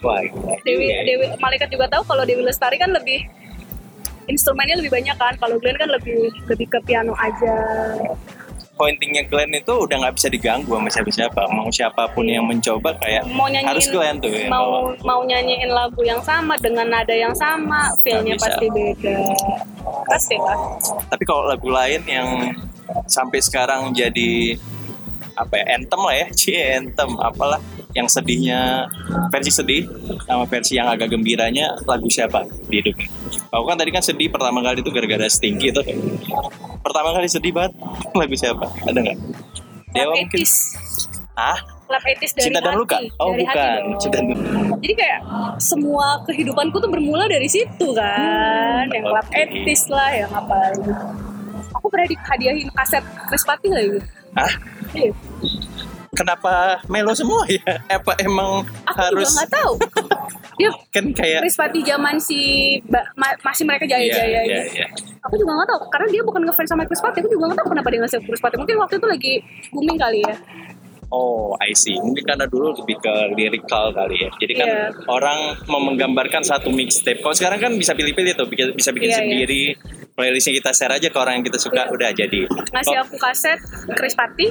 wah 0.00 0.16
Dewi. 0.64 0.86
Dewi 1.06 1.26
Malaikat 1.38 1.68
juga 1.70 1.86
tahu 1.90 2.02
kalau 2.06 2.22
Dewi 2.24 2.42
Lestari 2.44 2.76
kan 2.78 2.90
lebih 2.90 3.26
instrumennya 4.30 4.78
lebih 4.78 4.92
banyak 4.94 5.16
kan. 5.18 5.34
Kalau 5.36 5.56
Glenn 5.58 5.78
kan 5.78 5.90
lebih 5.90 6.30
lebih 6.46 6.66
ke 6.70 6.78
piano 6.86 7.12
aja. 7.18 7.54
Pointingnya 8.78 9.28
Glenn 9.28 9.52
itu 9.52 9.76
udah 9.76 9.96
nggak 10.00 10.14
bisa 10.16 10.32
diganggu 10.32 10.72
sama 10.72 10.88
siapa-siapa. 10.88 11.42
Mau 11.52 11.68
siapa 11.68 12.08
pun 12.16 12.24
yang 12.24 12.48
mencoba 12.48 12.96
kayak 12.96 13.28
mau 13.28 13.44
nyanyiin 13.50 13.68
harus 13.68 13.86
Glenn 13.92 14.16
tuh 14.24 14.32
ya 14.32 14.48
mau 14.48 14.88
mau 15.04 15.20
nyanyiin 15.20 15.68
lagu 15.68 16.00
yang 16.00 16.22
sama 16.24 16.56
dengan 16.56 16.88
nada 16.88 17.12
yang 17.12 17.36
sama 17.36 17.92
feelnya 18.00 18.40
pasti 18.40 18.72
beda. 18.72 19.16
Pasti 20.08 20.36
lah. 20.40 20.80
Tapi 21.12 21.22
kalau 21.28 21.44
lagu 21.44 21.68
lain 21.68 22.00
yang 22.08 22.56
sampai 23.04 23.38
sekarang 23.44 23.92
jadi 23.92 24.56
apa 25.38 25.56
ya 25.56 25.64
anthem 25.76 26.00
lah 26.00 26.14
ya, 26.16 26.26
cie 26.38 26.60
anthem 26.76 27.10
apalah 27.20 27.60
yang 27.90 28.06
sedihnya 28.06 28.86
versi 29.28 29.50
sedih 29.50 29.82
sama 30.22 30.46
versi 30.46 30.78
yang 30.78 30.86
agak 30.86 31.10
gembiranya 31.10 31.74
lagu 31.84 32.06
siapa 32.06 32.46
di 32.66 32.78
hidupnya? 32.78 33.08
Aku 33.50 33.66
kan 33.66 33.76
tadi 33.76 33.90
kan 33.90 34.02
sedih 34.02 34.30
pertama 34.30 34.62
kali 34.62 34.78
itu 34.80 34.90
gara-gara 34.90 35.26
Stinky 35.26 35.74
itu. 35.74 35.82
Pertama 36.80 37.10
kali 37.12 37.26
sedih 37.26 37.50
banget 37.50 37.74
lagu 38.20 38.34
siapa? 38.34 38.66
Ada 38.86 38.98
nggak? 38.98 39.18
Dewa 39.90 40.14
mungkin. 40.14 40.42
Ah, 41.34 41.58
Lab 41.90 42.04
etis 42.06 42.30
dari 42.38 42.46
Cinta 42.46 42.62
dan 42.62 42.70
hati. 42.70 42.78
Luka. 42.78 42.98
Oh 43.18 43.34
dari 43.34 43.42
hati 43.42 43.58
bukan, 43.58 43.80
dong. 43.82 43.98
Cinta 43.98 44.18
dan 44.22 44.26
jadi 44.78 44.94
kayak 44.94 45.20
semua 45.58 46.06
kehidupanku 46.22 46.76
tuh 46.78 46.86
bermula 46.86 47.26
dari 47.26 47.50
situ 47.50 47.86
kan 47.90 48.86
yang 48.86 49.06
lab 49.10 49.26
oke. 49.26 49.34
etis 49.34 49.90
lah 49.90 50.10
yang 50.14 50.30
apa 50.30 50.70
aku 51.74 51.86
pernah 51.90 52.06
dihadiahin 52.06 52.70
kaset 52.70 53.02
Chris 53.26 53.42
Pati 53.42 53.66
lagi 53.66 53.98
Ah, 54.30 54.52
Iya. 54.94 55.10
Kenapa 56.12 56.52
melo 56.86 57.12
semua 57.12 57.46
ya? 57.46 57.62
Apa 57.88 58.18
emang 58.18 58.62
aku 58.84 58.98
harus 58.98 59.26
juga 59.26 59.36
nggak 59.36 59.50
tahu 59.52 59.72
dia 60.56 60.70
kan 60.92 61.04
kayak 61.10 61.40
Chris 61.40 61.56
Pati 61.56 61.80
zaman 61.80 62.20
si 62.20 62.40
ba- 62.84 63.08
ma- 63.14 63.38
masih 63.40 63.64
mereka 63.64 63.88
jaya-jaya 63.88 64.44
ini. 64.44 64.50
iya, 64.50 64.60
iya. 64.68 64.86
Aku 65.22 65.34
juga 65.34 65.56
nggak 65.56 65.68
tahu 65.68 65.80
karena 65.88 66.06
dia 66.10 66.22
bukan 66.22 66.40
ngefans 66.44 66.68
sama 66.68 66.84
Chris. 66.84 67.00
Aku 67.00 67.24
juga 67.24 67.44
nggak 67.48 67.58
tahu 67.58 67.68
kenapa 67.72 67.88
dia 67.88 68.00
ngasih 68.00 68.20
Chris. 68.20 68.40
Mungkin 68.42 68.76
waktu 68.76 68.94
itu 68.96 69.06
lagi 69.08 69.34
booming 69.70 69.96
kali 69.96 70.20
ya. 70.20 70.36
Oh, 71.10 71.58
I 71.58 71.74
see. 71.74 71.98
Mungkin 71.98 72.22
karena 72.22 72.46
dulu 72.46 72.70
lebih 72.76 72.94
ke 73.00 73.14
lirikal 73.34 73.90
kali 73.90 74.20
ya. 74.20 74.30
Jadi 74.36 74.52
kan 74.54 74.68
Iya. 74.68 74.84
orang 75.10 75.38
mau 75.66 75.82
menggambarkan 75.82 76.46
satu 76.46 76.70
mixtape. 76.70 77.18
Kalau 77.18 77.34
sekarang 77.34 77.58
kan 77.58 77.72
bisa 77.74 77.98
pilih-pilih 77.98 78.38
tuh, 78.38 78.46
bisa 78.46 78.94
bikin 78.94 79.10
Iya, 79.10 79.16
iya. 79.16 79.18
sendiri. 79.18 79.64
Playlistnya 80.10 80.52
kita 80.54 80.70
share 80.70 80.92
aja 80.92 81.06
ke 81.06 81.16
orang 81.16 81.38
yang 81.38 81.44
kita 81.44 81.56
suka, 81.56 81.82
Iya. 81.82 81.90
udah 81.90 82.10
jadi. 82.12 82.40
Ngasih 82.70 82.96
aku 82.98 83.14
kaset 83.16 83.58
Chris 83.94 84.12
Pati. 84.12 84.46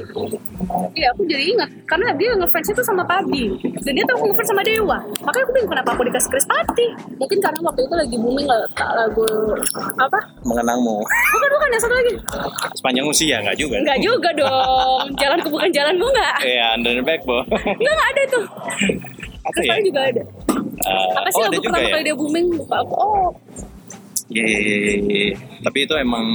Iya, 0.92 1.08
aku 1.12 1.22
jadi 1.24 1.44
ingat 1.50 1.70
karena 1.86 2.10
dia 2.14 2.34
ngefans 2.34 2.68
itu 2.68 2.82
sama 2.82 3.04
Pabi. 3.04 3.54
Dan 3.80 3.94
dia 3.94 4.04
tahu 4.04 4.18
aku 4.18 4.26
ngefans 4.30 4.50
sama 4.50 4.62
Dewa. 4.62 4.98
Makanya 5.20 5.44
aku 5.44 5.54
bingung 5.54 5.72
kenapa 5.72 5.90
aku 5.92 6.04
dikasih 6.04 6.30
Chris 6.30 6.46
Pati. 6.46 6.86
Mungkin 7.16 7.38
karena 7.38 7.60
waktu 7.60 7.82
itu 7.82 7.94
lagi 7.94 8.16
booming 8.16 8.46
nggak 8.46 8.62
lagu 8.90 9.26
apa? 9.96 10.20
mengenangmu 10.42 10.98
Bukan 11.06 11.50
bukan 11.52 11.68
yang 11.70 11.82
satu 11.82 11.94
lagi. 11.94 12.14
sepanjang 12.74 13.06
usia 13.06 13.38
nggak 13.40 13.58
juga? 13.58 13.78
Enggak 13.78 14.00
juga 14.00 14.30
dong. 14.34 15.06
Jalanku 15.22 15.48
bukan 15.50 15.70
jalanmu 15.70 16.06
enggak. 16.08 16.36
Iya, 16.42 16.66
under 16.74 16.94
the 16.94 17.04
backbone. 17.04 17.46
Enggak 17.52 17.94
enggak 17.94 18.10
ada 18.10 18.22
tuh. 18.30 18.46
Apa 19.40 19.56
Chris 19.56 19.68
ya? 19.68 19.76
Juga 19.82 20.02
ada. 20.04 20.24
Eh, 20.80 21.12
Apa 21.14 21.28
sih 21.30 21.42
oh, 21.42 21.52
lagu 21.52 21.62
pertama 21.62 21.84
ya? 21.84 21.94
kali 21.94 22.04
dia 22.04 22.16
booming? 22.16 22.46
Lupa 22.56 22.76
aku. 22.80 22.94
Oh, 22.96 23.28
Iya, 24.30 24.46
iya, 24.46 24.60
iya, 24.62 24.94
iya. 25.10 25.38
Tapi 25.66 25.78
itu 25.90 25.94
emang 25.98 26.26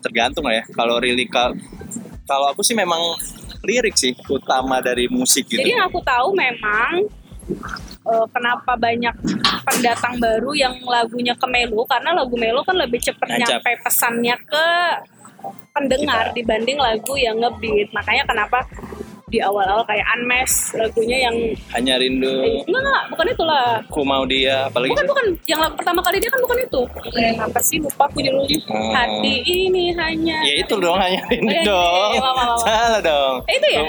tergantung 0.00 0.48
lah 0.48 0.56
ya. 0.56 0.64
Kalau 0.72 0.96
lirikal, 0.96 1.52
kalau 2.24 2.48
aku 2.48 2.64
sih 2.64 2.72
memang 2.72 3.00
lirik 3.60 3.96
sih 3.96 4.16
utama 4.32 4.80
dari 4.80 5.06
musik 5.12 5.44
gitu. 5.44 5.60
Jadi 5.60 5.76
yang 5.76 5.84
aku 5.84 6.00
tahu 6.00 6.32
memang 6.32 7.04
eh, 8.08 8.26
kenapa 8.32 8.72
banyak 8.80 9.14
pendatang 9.68 10.16
baru 10.16 10.50
yang 10.56 10.74
lagunya 10.88 11.36
ke 11.36 11.44
Melo 11.44 11.84
karena 11.84 12.16
lagu 12.16 12.34
Melo 12.40 12.64
kan 12.64 12.76
lebih 12.80 13.04
Nancap. 13.04 13.60
nyampe 13.60 13.70
pesannya 13.84 14.36
ke 14.48 14.66
pendengar 15.76 16.32
dibanding 16.32 16.80
lagu 16.80 17.14
yang 17.20 17.36
ngebeat. 17.36 17.92
Makanya 17.92 18.24
kenapa 18.24 18.64
di 19.30 19.38
awal-awal 19.38 19.86
kayak 19.86 20.02
Unmesh 20.12 20.74
lagunya 20.74 21.24
yang 21.24 21.36
hanya 21.70 21.94
rindu. 21.96 22.28
Eh, 22.42 22.66
enggak 22.66 22.82
enggak 22.82 23.02
bukan 23.08 23.26
itulah 23.30 23.64
ku 23.86 24.00
mau 24.02 24.22
dia 24.26 24.66
apalagi 24.66 24.90
bukan 24.90 25.06
bukan 25.06 25.26
yang 25.46 25.60
pertama 25.72 26.00
kali 26.02 26.18
dia 26.18 26.30
kan 26.30 26.40
bukan 26.42 26.58
itu. 26.58 26.82
Yang 27.14 27.38
apa 27.40 27.60
sih 27.62 27.78
lupa 27.78 28.04
aku 28.04 28.18
judulnya. 28.18 28.58
Hmm. 28.66 28.92
hati 28.92 29.34
ini 29.46 29.94
hanya 29.94 30.38
ya 30.42 30.54
itu 30.60 30.74
dong 30.76 30.98
hanya 30.98 31.22
rindu 31.30 31.46
Oh, 31.46 31.54
iya, 31.54 31.62
iya, 31.62 31.64
dong. 31.64 32.10
iya, 32.10 32.20
maaf, 32.20 32.34
maaf, 32.34 32.48
maaf. 32.50 32.58
salah 32.60 33.00
dong. 33.00 33.34
Eh, 33.46 33.54
itu 33.56 33.68
ya? 33.70 33.82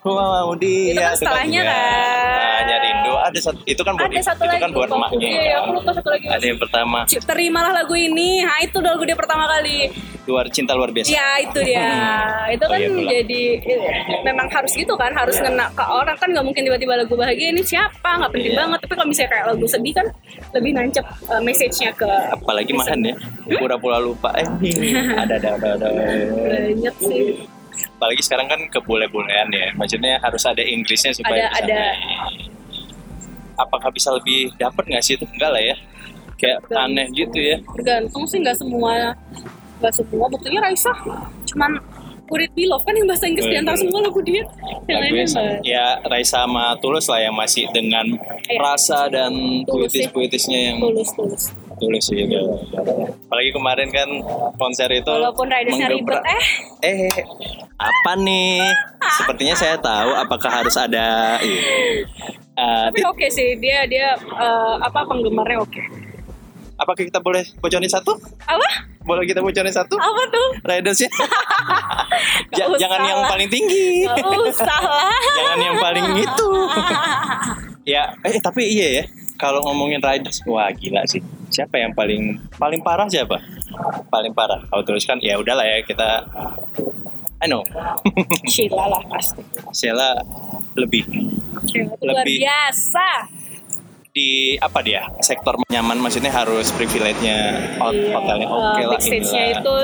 Mau 0.00 0.54
dia 0.54 0.90
Itu 0.90 1.00
kan 1.00 1.14
setelahnya 1.14 1.60
iya. 1.60 1.68
kan. 1.68 2.56
hanya 2.58 2.76
rindu 2.78 3.12
ada 3.14 3.38
satu 3.38 3.60
itu 3.64 3.82
kan 3.82 3.92
buat 3.94 4.08
ada 4.08 4.20
satu 4.20 4.42
itu 4.42 4.50
lagi 4.50 4.62
kan 4.62 4.70
buat 4.70 4.88
emaknya 4.88 5.18
iya, 5.22 5.40
iya, 5.44 5.56
aku 5.58 5.70
lupa 5.74 5.90
satu 5.92 6.08
lagi 6.08 6.26
ada 6.28 6.44
yang 6.44 6.58
pertama. 6.58 6.98
Terimalah 7.06 7.72
lagu 7.74 7.94
ini. 7.94 8.30
Nah 8.40 8.58
itu 8.60 8.78
lagu 8.78 9.02
dia 9.02 9.14
pertama 9.14 9.44
kali. 9.48 9.90
Luar 10.24 10.46
cinta 10.48 10.72
luar 10.72 10.90
biasa. 10.90 11.08
Ya 11.08 11.28
itu 11.40 11.58
dia. 11.62 11.88
Itu 12.54 12.64
Oh, 12.64 12.68
kan 12.68 12.78
iya 12.78 12.88
pula. 12.90 13.10
jadi 13.10 13.42
eh, 13.58 13.80
memang 14.22 14.46
harus 14.48 14.72
gitu 14.72 14.92
kan 14.92 15.10
harus 15.10 15.36
ngena 15.36 15.72
ke 15.72 15.84
orang. 15.84 16.16
Kan 16.16 16.28
nggak 16.30 16.44
mungkin 16.44 16.62
tiba-tiba 16.62 16.94
lagu 16.96 17.14
bahagia 17.14 17.48
ini 17.48 17.62
siapa? 17.62 18.10
Nggak 18.18 18.30
penting 18.32 18.52
Iya. 18.52 18.60
banget. 18.60 18.78
Tapi 18.84 18.92
kalau 18.94 19.08
misalnya 19.08 19.30
kayak 19.30 19.46
lagu 19.48 19.66
sedih 19.66 19.94
kan 19.94 20.06
lebih 20.52 20.70
nancep 20.74 21.04
eh, 21.04 21.42
message-nya 21.42 21.90
ke 21.92 22.08
apalagi 22.32 22.72
mahan 22.72 23.00
ya. 23.02 23.14
Pura-pura 23.50 23.98
lupa. 23.98 24.30
Eh 24.34 24.46
ada 25.22 25.34
ada 25.36 25.48
ada 25.56 25.68
ada. 25.74 25.88
Banyak 26.44 26.94
sih 27.00 27.20
apalagi 27.94 28.22
sekarang 28.22 28.46
kan 28.46 28.60
kebule-bulean 28.68 29.48
ya. 29.50 29.68
Maksudnya 29.74 30.18
harus 30.18 30.42
ada 30.42 30.60
Inggrisnya 30.60 31.12
supaya 31.12 31.48
Ada- 31.48 31.58
bisa 31.58 31.64
ada. 31.64 31.82
apakah 33.56 33.90
bisa 33.90 34.08
lebih 34.12 34.54
dapat 34.54 34.84
nggak 34.86 35.02
sih? 35.02 35.14
Itu 35.18 35.26
enggak 35.28 35.50
lah 35.50 35.62
ya. 35.64 35.76
Kayak 36.38 36.58
Enggak. 36.64 36.84
aneh 36.84 37.06
gitu 37.12 37.38
ya. 37.38 37.56
Tergantung 37.74 38.24
sih 38.24 38.38
nggak 38.38 38.56
semua 38.56 39.14
nggak 39.78 39.94
semua. 39.94 40.24
Buktinya 40.28 40.60
Raisa 40.62 40.92
cuman 41.46 41.72
Kurit 42.28 42.52
Beloved 42.52 42.84
kan 42.84 42.92
yang 42.92 43.08
bahasa 43.08 43.24
Inggris 43.24 43.48
di 43.48 43.56
antara 43.56 43.72
bener. 43.72 43.88
semua 43.88 44.00
lagu 44.04 44.20
dia 44.20 44.44
yang 44.84 45.00
lainnya 45.00 45.64
ya 45.64 45.96
Raisa 46.04 46.44
sama 46.44 46.76
Tulus 46.76 47.08
lah 47.08 47.24
yang 47.24 47.32
masih 47.32 47.64
dengan 47.72 48.04
Iya. 48.44 48.60
rasa 48.60 49.08
dan 49.08 49.32
puitis-puitisnya 49.64 50.60
yang 50.60 50.76
tulus 50.76 51.08
tulus 51.16 51.44
tulus 51.78 52.06
gitu. 52.08 52.36
Apalagi 53.24 53.50
kemarin 53.50 53.88
kan 53.88 54.08
konser 54.54 54.90
itu 54.90 55.08
walaupun 55.08 55.46
ridersnya 55.46 55.88
ribet 55.88 56.20
eh 56.20 56.44
eh 56.84 57.10
apa 57.74 58.12
nih? 58.16 58.62
Sepertinya 59.16 59.54
saya 59.54 59.78
tahu 59.78 60.10
apakah 60.12 60.50
harus 60.52 60.74
ada 60.74 61.38
eh, 61.38 62.02
tapi 62.54 63.00
oke 63.02 63.26
sih 63.28 63.54
dia 63.56 63.86
dia 63.86 64.12
eh, 64.18 64.74
apa 64.78 65.06
penggemarnya 65.06 65.58
oke 65.58 65.82
apakah 66.74 66.98
kita 67.00 67.18
boleh 67.18 67.42
bocorin 67.58 67.86
satu? 67.86 68.14
apa 68.44 68.68
Boleh 69.02 69.24
kita 69.24 69.40
bocorin 69.40 69.70
satu? 69.70 69.94
apa 69.94 70.22
tuh 70.28 70.48
Ridersnya? 70.62 71.10
Ja- 72.54 72.66
usah 72.66 72.80
jangan 72.80 73.00
yang 73.04 73.20
lah. 73.20 73.30
paling 73.30 73.48
tinggi. 73.48 74.02
Gak 74.04 74.18
usah 74.42 74.80
lah 74.80 75.14
jangan 75.32 75.58
yang 75.60 75.76
paling 75.78 76.06
itu. 76.18 76.48
ya, 77.94 78.02
eh 78.20 78.36
tapi 78.38 78.66
iya 78.68 78.88
ya. 79.00 79.04
Kalau 79.36 79.62
ngomongin 79.62 79.98
riders, 79.98 80.42
wah 80.44 80.66
gila 80.70 81.06
sih. 81.06 81.22
Siapa 81.48 81.76
yang 81.76 81.92
paling 81.92 82.36
paling 82.54 82.80
parah 82.80 83.08
siapa? 83.08 83.40
Paling 84.08 84.32
parah. 84.32 84.60
Kalau 84.64 84.82
terus 84.82 85.04
kan 85.04 85.16
ya 85.18 85.36
udahlah 85.36 85.64
ya 85.64 85.80
kita 85.82 86.24
I 87.38 87.46
know. 87.46 87.62
Sheila 88.44 88.90
lah 88.90 89.02
pasti 89.06 89.40
Sheila 89.70 90.18
lebih 90.74 91.06
Sheila 91.64 91.94
tuh 91.94 92.04
luar 92.04 92.24
Lebih- 92.26 92.42
biasa 92.42 93.08
di 94.18 94.30
apa 94.58 94.82
dia 94.82 95.06
sektor 95.22 95.54
nyaman 95.70 96.02
maksudnya 96.02 96.34
harus 96.34 96.74
privilege-nya 96.74 97.38
Iya, 97.78 98.10
hotelnya 98.10 98.46
eh, 98.46 98.50
oke 98.50 98.82
lah 98.82 98.90
backstage-nya 98.92 99.42
inilah. 99.44 99.62
itu 99.62 99.74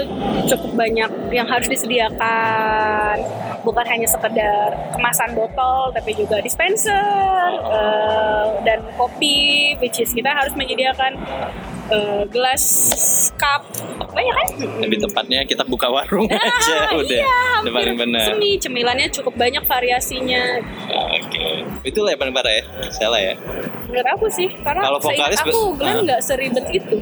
cukup 0.51 0.71
banyak 0.75 1.11
yang 1.31 1.47
harus 1.47 1.71
disediakan 1.71 3.17
bukan 3.63 3.87
hanya 3.87 4.09
sekedar 4.11 4.69
kemasan 4.93 5.31
botol 5.33 5.95
tapi 5.95 6.13
juga 6.13 6.43
dispenser 6.43 7.49
eh, 7.63 8.47
dan 8.67 8.83
kopi 8.99 9.73
which 9.79 10.03
is 10.03 10.11
kita 10.11 10.35
harus 10.35 10.53
menyediakan 10.53 11.15
eh, 11.91 12.23
gelas 12.29 12.65
cup 13.35 13.63
banyak 14.15 14.35
kan? 14.35 14.47
Lebih 14.81 14.99
tepatnya 15.05 15.43
kita 15.43 15.67
buka 15.67 15.91
warung 15.91 16.31
Ah, 16.31 16.39
aja 16.39 16.95
udah 16.95 17.03
iya, 17.03 17.27
udah 17.27 17.43
hampir 17.61 17.73
paling 17.75 17.97
benar. 17.99 18.27
semi 18.31 18.51
cemilannya 18.57 19.09
cukup 19.11 19.35
banyak 19.35 19.65
variasinya. 19.67 20.43
Oke. 21.19 21.67
Itulah 21.83 22.15
yang 22.15 22.21
paling 22.21 22.35
parah 22.35 22.53
ya 22.55 22.65
Sheila 22.95 23.19
ya. 23.19 23.35
Menurut 23.91 24.09
aku 24.15 24.27
sih 24.31 24.49
karena 24.63 24.83
Kalau 24.87 24.99
vokalis 25.03 25.39
aku 25.43 25.61
Glenn 25.77 25.99
nggak 26.07 26.21
seribet 26.23 26.67
itu 26.71 26.97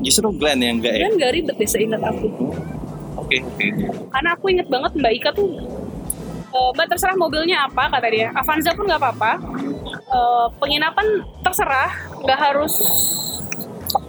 justru 0.00 0.30
Glenn 0.38 0.62
yang 0.62 0.78
enggak 0.78 0.94
ya? 0.94 0.98
Glenn 1.04 1.14
nggak 1.18 1.32
ribet 1.34 1.56
deh 1.58 1.68
seingat 1.68 2.02
aku. 2.02 2.26
Oke 3.18 3.42
oke. 3.42 3.66
Karena 4.08 4.28
aku 4.32 4.44
inget 4.48 4.70
banget 4.70 4.92
Mbak 4.94 5.12
Ika 5.18 5.30
tuh 5.34 5.48
eh, 6.48 6.70
Mbak 6.78 6.86
terserah 6.94 7.16
mobilnya 7.18 7.66
apa 7.66 7.90
kata 7.90 8.06
dia. 8.08 8.30
Avanza 8.32 8.70
pun 8.72 8.86
nggak 8.86 9.02
apa-apa. 9.02 9.32
Eh, 9.90 10.46
penginapan 10.62 11.06
terserah 11.42 11.90
nggak 12.22 12.38
harus 12.38 12.72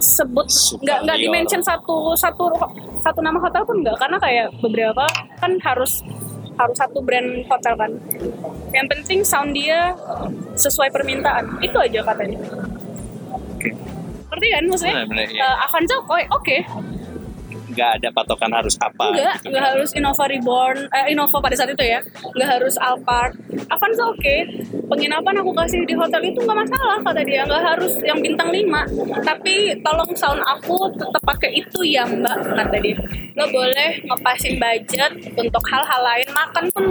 sebut 0.00 0.46
nggak 0.84 0.98
nggak 1.08 1.18
dimention 1.18 1.62
satu 1.64 2.12
satu 2.16 2.52
satu 3.00 3.20
nama 3.24 3.40
hotel 3.40 3.64
pun 3.64 3.80
nggak 3.80 3.96
karena 3.96 4.16
kayak 4.20 4.46
beberapa 4.60 5.04
kan 5.40 5.56
harus 5.64 6.04
harus 6.60 6.76
satu 6.76 7.00
brand 7.00 7.48
hotel 7.48 7.74
kan. 7.76 7.90
Yang 8.76 8.86
penting 8.92 9.18
sound 9.24 9.56
dia 9.56 9.96
sesuai 10.60 10.92
permintaan 10.92 11.56
itu 11.64 11.76
aja 11.80 12.04
katanya. 12.04 12.38
Oke. 13.56 13.72
ngerti 14.30 14.46
kan 14.46 14.64
maksudnya? 14.70 14.94
Benar, 14.94 15.08
benar, 15.10 15.26
iya. 15.26 15.42
Eh, 15.42 15.64
Avanza 15.66 15.94
oke 16.06 16.24
oke 16.30 16.56
nggak 17.70 17.90
ada 18.02 18.08
patokan 18.10 18.50
harus 18.50 18.74
apa 18.76 19.14
Enggak, 19.14 19.34
gitu 19.40 19.54
kan. 19.54 19.62
harus 19.72 19.90
Innova 19.94 20.24
Reborn, 20.26 20.78
eh, 20.90 21.04
Innova 21.14 21.38
pada 21.38 21.54
saat 21.54 21.70
itu 21.70 21.84
ya. 21.84 22.00
Enggak 22.34 22.48
harus 22.58 22.74
Alphard. 22.76 23.32
Avanza 23.70 24.04
oke. 24.06 24.36
Penginapan 24.90 25.34
aku 25.38 25.50
kasih 25.54 25.86
di 25.86 25.94
hotel 25.94 26.22
itu 26.26 26.38
enggak 26.42 26.58
masalah 26.66 26.98
kata 27.00 27.20
dia. 27.22 27.46
Enggak 27.46 27.62
harus 27.62 27.92
yang 28.02 28.18
bintang 28.18 28.50
5. 28.50 28.84
Tapi 29.22 29.54
tolong 29.80 30.10
sound 30.14 30.42
aku 30.42 30.74
tetap 30.94 31.22
pakai 31.22 31.50
itu 31.54 31.80
ya 31.86 32.02
mbak 32.04 32.36
kata 32.58 32.76
dia. 32.82 32.98
Lo 33.38 33.46
boleh 33.48 34.02
ngepasin 34.04 34.58
budget 34.58 35.12
untuk 35.38 35.62
hal-hal 35.70 36.00
lain. 36.02 36.26
Makan 36.30 36.64
pun 36.74 36.84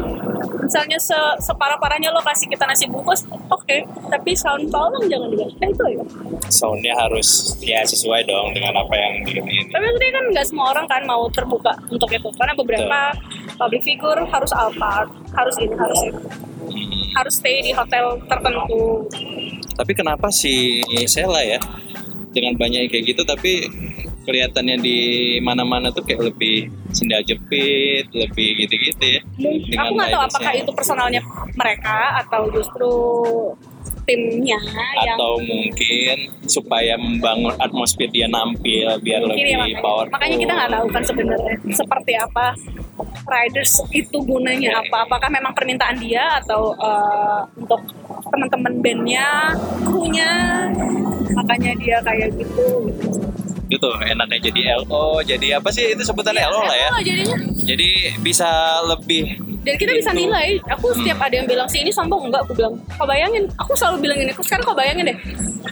misalnya 0.64 1.00
se 1.02 1.18
separah-parahnya 1.44 2.14
lo 2.14 2.22
kasih 2.22 2.48
kita 2.50 2.66
nasi 2.66 2.86
bungkus, 2.88 3.26
oke. 3.50 3.78
Tapi 4.10 4.32
sound 4.38 4.70
tolong 4.70 5.06
jangan 5.10 5.30
diganti. 5.32 5.56
Eh, 5.66 5.70
itu 5.70 5.84
ya. 5.92 6.04
soundnya 6.50 6.94
harus 6.98 7.58
ya 7.62 7.86
sesuai 7.86 8.26
dong 8.26 8.52
dengan 8.58 8.74
apa 8.82 8.96
yang 8.98 9.14
di 9.22 9.38
ini 9.38 9.70
Tapi 9.70 9.84
maksudnya 9.86 10.12
kan 10.18 10.26
nggak 10.34 10.46
semua 10.50 10.66
orang 10.74 10.86
kan 10.90 11.02
mau 11.06 11.30
terbuka 11.30 11.74
untuk 11.94 12.10
itu 12.10 12.30
karena 12.34 12.54
beberapa 12.58 13.00
public 13.60 13.82
figure 13.86 14.22
harus 14.26 14.52
Alphard, 14.56 15.10
harus 15.36 15.56
ini, 15.62 15.76
harus 15.78 16.00
itu, 16.10 16.20
harus 17.14 17.34
stay 17.38 17.62
di 17.62 17.72
hotel 17.76 18.18
tertentu. 18.26 19.06
tapi 19.80 19.96
kenapa 19.96 20.28
si 20.28 20.84
Sheila 21.08 21.40
ya 21.40 21.60
dengan 22.36 22.60
banyak 22.60 22.92
kayak 22.92 23.16
gitu 23.16 23.22
tapi 23.24 23.64
kelihatannya 24.30 24.78
di 24.78 25.00
mana-mana 25.42 25.90
tuh 25.90 26.06
kayak 26.06 26.30
lebih 26.30 26.70
sendal 26.94 27.26
jepit 27.26 28.06
lebih 28.14 28.66
gitu-gitu 28.66 29.18
ya. 29.18 29.22
Aku 29.82 29.98
nggak 29.98 30.14
tahu 30.14 30.24
apakah 30.30 30.54
itu 30.54 30.72
personalnya 30.78 31.22
mereka 31.58 32.22
atau 32.22 32.46
justru 32.54 32.94
timnya 34.10 34.58
yang 34.58 35.18
atau 35.18 35.38
mungkin 35.38 36.18
supaya 36.50 36.98
membangun 36.98 37.54
atmosfer 37.62 38.10
dia 38.10 38.26
nampil 38.26 38.98
biar 39.06 39.22
mungkin 39.22 39.46
ya 39.46 39.62
lebih 39.62 39.78
makanya, 39.78 39.86
powerful. 39.86 40.14
Makanya 40.18 40.38
kita 40.42 40.54
nggak 40.58 40.72
tahu 40.74 40.86
kan 40.90 41.04
sebenarnya 41.06 41.56
seperti 41.78 42.14
apa 42.18 42.46
riders 43.30 43.74
itu 43.94 44.18
gunanya 44.26 44.82
apa. 44.82 45.06
Apakah 45.06 45.30
memang 45.30 45.54
permintaan 45.54 46.02
dia 46.02 46.42
atau 46.42 46.74
eh, 46.74 47.42
untuk 47.62 47.82
teman-teman 48.34 48.74
bandnya 48.82 49.54
krunya? 49.86 50.32
Makanya 51.38 51.72
dia 51.78 51.98
kayak 52.02 52.34
gitu 52.34 52.90
gitu 52.90 53.22
enaknya 53.72 54.40
jadi 54.42 54.62
LO 54.80 55.22
jadi 55.22 55.48
apa 55.56 55.70
sih? 55.70 55.94
Itu 55.94 56.02
sebutannya 56.02 56.42
LO 56.44 56.62
lah 56.64 56.76
ya. 56.76 56.90
Oh, 56.90 57.02
jadinya. 57.02 57.38
Jadi 57.60 57.90
bisa 58.20 58.50
lebih 58.84 59.38
dan 59.60 59.76
kita 59.76 59.92
bisa 59.94 60.10
Gitu. 60.10 60.26
nilai. 60.26 60.56
Aku 60.72 60.90
setiap 60.94 61.20
ada 61.20 61.36
yang 61.36 61.46
bilang 61.46 61.68
sih 61.68 61.80
ini 61.80 61.92
sombong. 61.92 62.26
Enggak 62.26 62.42
aku 62.42 62.56
bilang 62.56 62.74
kau 62.90 63.04
bayangin. 63.04 63.44
Aku 63.58 63.76
selalu 63.76 64.02
bilang 64.02 64.18
ini. 64.18 64.32
Aku 64.32 64.42
sekarang 64.42 64.64
kau 64.64 64.74
bayangin 64.74 65.06
deh. 65.06 65.18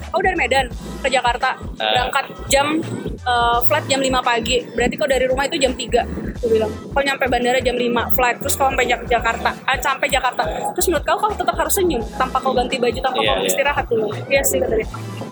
Kau 0.08 0.20
dari 0.20 0.36
Medan 0.36 0.68
ke 1.00 1.08
Jakarta 1.08 1.56
Ah. 1.78 1.92
berangkat 1.96 2.26
jam 2.48 2.68
eh, 3.18 3.60
flight 3.66 3.88
jam 3.88 4.00
5 4.00 4.20
pagi. 4.22 4.60
Berarti 4.70 4.96
kau 4.96 5.08
dari 5.08 5.26
rumah 5.26 5.44
itu 5.44 5.58
jam 5.58 5.72
3 5.74 6.04
aku 6.38 6.48
bilang. 6.48 6.70
Kau 6.92 7.02
nyampe 7.02 7.26
bandara 7.26 7.58
jam 7.58 7.74
5 7.74 8.06
flight. 8.10 8.38
Terus 8.38 8.54
kau 8.54 8.68
sampai 8.68 8.86
Jak- 8.86 9.08
Jakarta 9.10 9.50
ah, 9.64 9.78
sampai 9.78 10.08
Jakarta. 10.08 10.44
Terus 10.76 10.86
menurut 10.86 11.04
kau 11.04 11.18
kau 11.18 11.32
tetap 11.32 11.56
harus 11.56 11.74
senyum 11.74 12.04
tanpa 12.14 12.38
kau 12.38 12.52
ganti 12.52 12.76
baju 12.78 13.00
tanpa 13.02 13.18
Iya, 13.18 13.30
kau 13.30 13.38
iya. 13.38 13.48
istirahat 13.48 13.86
dulu. 13.88 14.08
Iya 14.28 14.42
sih 14.44 14.60
kata 14.60 14.76
dia 14.76 14.88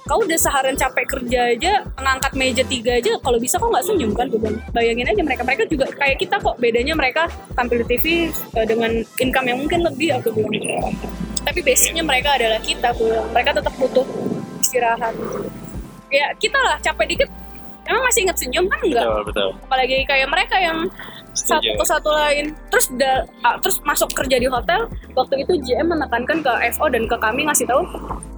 kau 0.06 0.22
udah 0.22 0.38
seharian 0.38 0.78
capek 0.78 1.06
kerja 1.10 1.40
aja 1.58 1.82
ngangkat 1.98 2.32
meja 2.38 2.64
tiga 2.70 3.02
aja 3.02 3.18
kalau 3.26 3.42
bisa 3.42 3.58
kau 3.58 3.74
nggak 3.74 3.86
senyum 3.90 4.14
kan 4.14 4.30
gue 4.30 4.38
bilang. 4.38 4.62
Bayangin 4.70 5.10
aja 5.10 5.22
mereka. 5.26 5.42
Mereka 5.42 5.64
juga 5.66 5.86
kayak 5.90 6.18
kita 6.22 6.36
kok 6.38 6.56
bedanya 6.62 6.94
mereka 6.94 7.26
tampil 7.58 7.82
di 7.82 7.86
TV 7.98 8.06
eh, 8.30 8.66
dengan 8.70 8.92
income 9.02 9.48
yang 9.50 9.58
mungkin 9.66 9.82
lebih 9.82 10.22
aku 10.22 10.30
bilang. 10.38 10.94
Tapi 11.42 11.60
basicnya 11.66 12.06
mereka 12.06 12.38
adalah 12.38 12.62
kita 12.62 12.94
bilang. 12.94 13.28
mereka 13.34 13.50
tetap 13.58 13.74
butuh 13.82 14.06
istirahat. 14.62 15.14
Ya 16.14 16.30
kita 16.38 16.58
lah 16.62 16.78
capek 16.86 17.06
dikit. 17.18 17.30
Emang 17.86 18.02
masih 18.06 18.26
inget 18.26 18.38
senyum 18.38 18.66
kan? 18.70 18.82
Enggak. 18.82 19.06
Betul 19.06 19.22
betul. 19.30 19.50
Apalagi 19.66 19.98
kayak 20.06 20.28
mereka 20.30 20.56
yang 20.58 20.90
satu 21.36 21.68
ke 21.76 21.86
satu 21.86 22.10
lain. 22.10 22.56
Terus 22.72 22.88
da, 22.96 23.28
terus 23.60 23.78
masuk 23.84 24.10
kerja 24.16 24.40
di 24.40 24.48
hotel 24.48 24.88
waktu 25.14 25.44
itu 25.44 25.54
GM 25.60 25.92
menekankan 25.92 26.40
ke 26.40 26.52
FO 26.76 26.88
dan 26.88 27.04
ke 27.06 27.16
kami 27.20 27.44
ngasih 27.44 27.68
tahu 27.68 27.84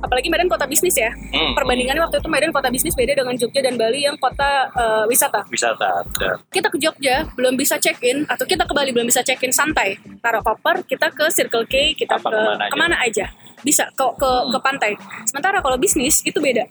apalagi 0.01 0.27
Medan 0.29 0.49
kota 0.49 0.65
bisnis 0.65 0.97
ya. 0.97 1.09
Hmm. 1.09 1.53
perbandingannya 1.53 2.01
waktu 2.01 2.17
itu 2.21 2.29
Medan 2.29 2.51
kota 2.53 2.69
bisnis 2.73 2.97
beda 2.97 3.13
dengan 3.17 3.33
Jogja 3.37 3.61
dan 3.61 3.77
Bali 3.77 4.05
yang 4.05 4.17
kota 4.17 4.69
eh, 4.73 5.03
wisata. 5.05 5.45
Wisata 5.49 6.05
kita 6.49 6.67
ke 6.73 6.77
Jogja 6.81 7.29
belum 7.37 7.53
bisa 7.53 7.77
check 7.77 8.01
in 8.01 8.25
atau 8.25 8.43
kita 8.43 8.65
ke 8.65 8.73
Bali 8.73 8.89
belum 8.89 9.05
bisa 9.05 9.21
check 9.21 9.41
in 9.45 9.53
santai. 9.53 9.97
Taruh 10.19 10.41
koper 10.41 10.81
kita 10.85 11.13
ke 11.13 11.29
Circle 11.29 11.69
K 11.69 11.93
kita 11.93 12.17
Apa, 12.17 12.29
ke 12.29 12.33
ke 12.33 12.41
mana 12.41 12.57
aja? 12.57 12.69
ke 12.73 12.77
mana 12.77 12.95
aja. 13.05 13.25
Bisa 13.61 13.83
ke 13.93 14.05
ke 14.17 14.31
ke 14.53 14.59
pantai. 14.61 14.91
Sementara 15.29 15.61
kalau 15.61 15.77
bisnis 15.77 16.21
itu 16.25 16.37
beda. 16.41 16.65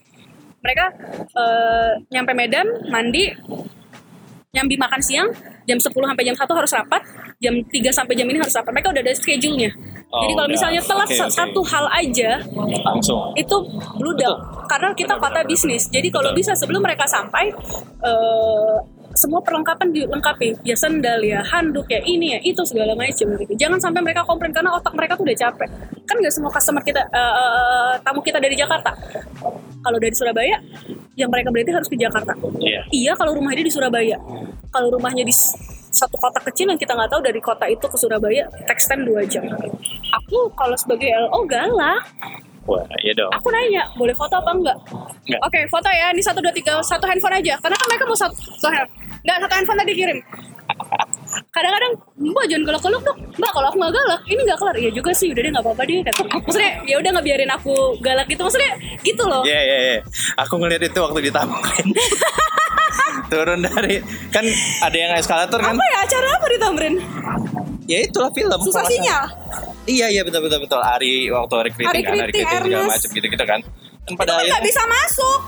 Mereka 0.62 0.84
eh, 1.30 1.92
nyampe 2.10 2.32
Medan 2.34 2.66
mandi 2.90 3.30
nyambi 4.56 4.74
makan 4.80 5.02
siang 5.04 5.28
jam 5.66 5.78
10 5.78 5.90
sampai 5.90 6.24
jam 6.24 6.36
1 6.38 6.58
harus 6.62 6.72
rapat 6.72 7.02
jam 7.36 7.52
3 7.52 7.92
sampai 7.92 8.14
jam 8.16 8.26
ini 8.28 8.38
harus 8.40 8.54
rapat. 8.56 8.72
Mereka 8.72 8.88
udah 8.96 9.02
ada 9.04 9.12
schedule-nya. 9.12 9.70
Oh, 10.08 10.22
jadi 10.24 10.32
kalau 10.32 10.48
udah. 10.48 10.56
misalnya 10.56 10.80
telat 10.80 11.08
oke. 11.10 11.28
satu 11.28 11.60
hal 11.66 11.84
aja 11.92 12.30
langsung. 12.86 13.36
itu 13.36 13.56
bludak. 14.00 14.36
Karena 14.70 14.88
kita 14.96 15.14
kota 15.20 15.40
bisnis. 15.44 15.92
Jadi 15.92 16.08
kalau 16.08 16.32
bisa 16.32 16.56
sebelum 16.56 16.80
mereka 16.80 17.04
sampai 17.04 17.52
eh, 18.00 18.76
semua 19.16 19.40
perlengkapan 19.40 19.90
dilengkapi. 19.90 20.62
Ya 20.62 20.76
sendal 20.76 21.24
ya 21.24 21.40
handuk 21.42 21.88
ya 21.88 22.00
ini 22.04 22.36
ya 22.36 22.40
itu 22.44 22.62
segala 22.68 22.92
macam 22.92 23.26
gitu. 23.36 23.52
Jangan 23.56 23.80
sampai 23.80 24.00
mereka 24.04 24.22
komplain 24.28 24.52
karena 24.52 24.76
otak 24.76 24.92
mereka 24.92 25.16
tuh 25.16 25.24
udah 25.24 25.36
capek. 25.36 25.68
Kan 26.06 26.16
nggak 26.20 26.34
semua 26.34 26.50
customer 26.52 26.82
kita 26.84 27.02
eh, 27.08 27.92
tamu 28.04 28.20
kita 28.20 28.38
dari 28.38 28.54
Jakarta. 28.54 28.92
Kalau 29.82 29.98
dari 29.98 30.14
Surabaya 30.14 30.56
yang 31.16 31.32
mereka 31.32 31.48
berarti 31.48 31.72
harus 31.72 31.88
ke 31.88 31.96
Jakarta. 31.96 32.36
Iya. 32.60 32.80
iya 32.92 33.12
kalau 33.16 33.32
rumahnya 33.34 33.64
di 33.64 33.72
Surabaya. 33.72 34.20
Kalau 34.70 34.92
rumahnya 34.92 35.24
di 35.24 35.32
satu 35.96 36.20
kota 36.20 36.44
kecil 36.44 36.68
yang 36.68 36.76
kita 36.76 36.92
nggak 36.92 37.08
tahu 37.08 37.24
dari 37.24 37.40
kota 37.40 37.64
itu 37.72 37.88
ke 37.88 37.96
Surabaya 37.96 38.44
text 38.68 38.92
time 38.92 39.08
2 39.08 39.24
jam. 39.32 39.48
Aku 40.22 40.52
kalau 40.52 40.76
sebagai 40.76 41.08
LO 41.08 41.48
galak 41.48 42.04
wah 42.66 42.82
iya 43.00 43.12
dong 43.12 43.30
aku 43.30 43.48
nanya 43.48 43.82
boleh 43.92 44.12
foto 44.12 44.34
apa 44.34 44.50
enggak 44.52 44.76
Enggak. 45.24 45.40
oke 45.40 45.60
foto 45.66 45.88
ya 45.88 46.06
ini 46.10 46.20
satu 46.20 46.38
dua 46.38 46.50
tiga 46.50 46.78
satu 46.80 47.04
handphone 47.04 47.34
aja 47.34 47.54
karena 47.56 47.74
kan 47.74 47.86
mereka 47.86 48.04
mau 48.04 48.14
satu, 48.14 48.34
satu 48.54 48.68
hand- 48.68 48.92
enggak 49.22 49.36
satu 49.40 49.54
handphone 49.54 49.78
tadi 49.78 49.92
kirim 49.92 50.18
kadang-kadang 51.54 51.92
mbak 52.16 52.44
jangan 52.46 52.62
galak-galak 52.64 53.02
dong 53.02 53.18
mbak 53.32 53.50
kalau 53.50 53.66
aku 53.66 53.76
nggak 53.76 53.92
galak 53.92 54.20
ini 54.26 54.40
nggak 54.42 54.58
kelar 54.58 54.76
iya 54.76 54.90
juga 54.90 55.10
sih 55.10 55.28
udah 55.28 55.40
deh 55.40 55.50
nggak 55.50 55.64
apa-apa 55.64 55.82
deh 55.84 55.96
maksudnya 56.36 56.70
ya 56.84 56.96
udah 56.96 57.10
nggak 57.12 57.24
biarin 57.24 57.50
aku 57.50 57.72
galak 57.98 58.26
gitu 58.26 58.42
maksudnya 58.42 58.72
gitu 59.00 59.22
loh 59.24 59.42
Iya 59.42 59.60
iya 59.60 59.76
iya. 59.80 59.96
Aku 60.36 60.54
ngeliat 60.56 60.82
itu 60.82 60.98
waktu 60.98 61.20
di 61.20 61.30
Tamrin. 61.30 61.86
Turun 63.26 63.60
dari 63.60 63.98
kan 64.28 64.44
ada 64.82 64.96
yang 64.96 65.10
eskalator 65.14 65.58
kan? 65.58 65.72
apa 65.72 65.84
ya 65.84 65.98
acara 66.00 66.26
apa 66.30 66.46
di 66.46 66.58
Tamrin 66.58 66.94
Ya 67.86 67.98
itulah 68.02 68.30
film. 68.30 68.58
susah 68.60 68.82
sinyal. 68.84 69.24
Iya 69.86 70.06
iya 70.10 70.22
betul 70.26 70.42
betul 70.42 70.58
betul. 70.62 70.80
Ari 70.82 71.30
waktu 71.30 71.54
hari 71.54 71.70
kriting 71.70 71.88
Hari 71.88 72.00
kan, 72.02 72.12
hari 72.18 72.32
kriting 72.34 72.46
segala 72.66 72.86
macam 72.90 73.08
gitu 73.10 73.26
gitu 73.30 73.44
kan. 73.46 73.60
Kan 74.02 74.12
pada 74.14 74.22
itu 74.22 74.30
kan 74.30 74.36
akhirnya 74.36 74.52
nggak 74.52 74.66
bisa 74.66 74.82
masuk. 74.84 75.38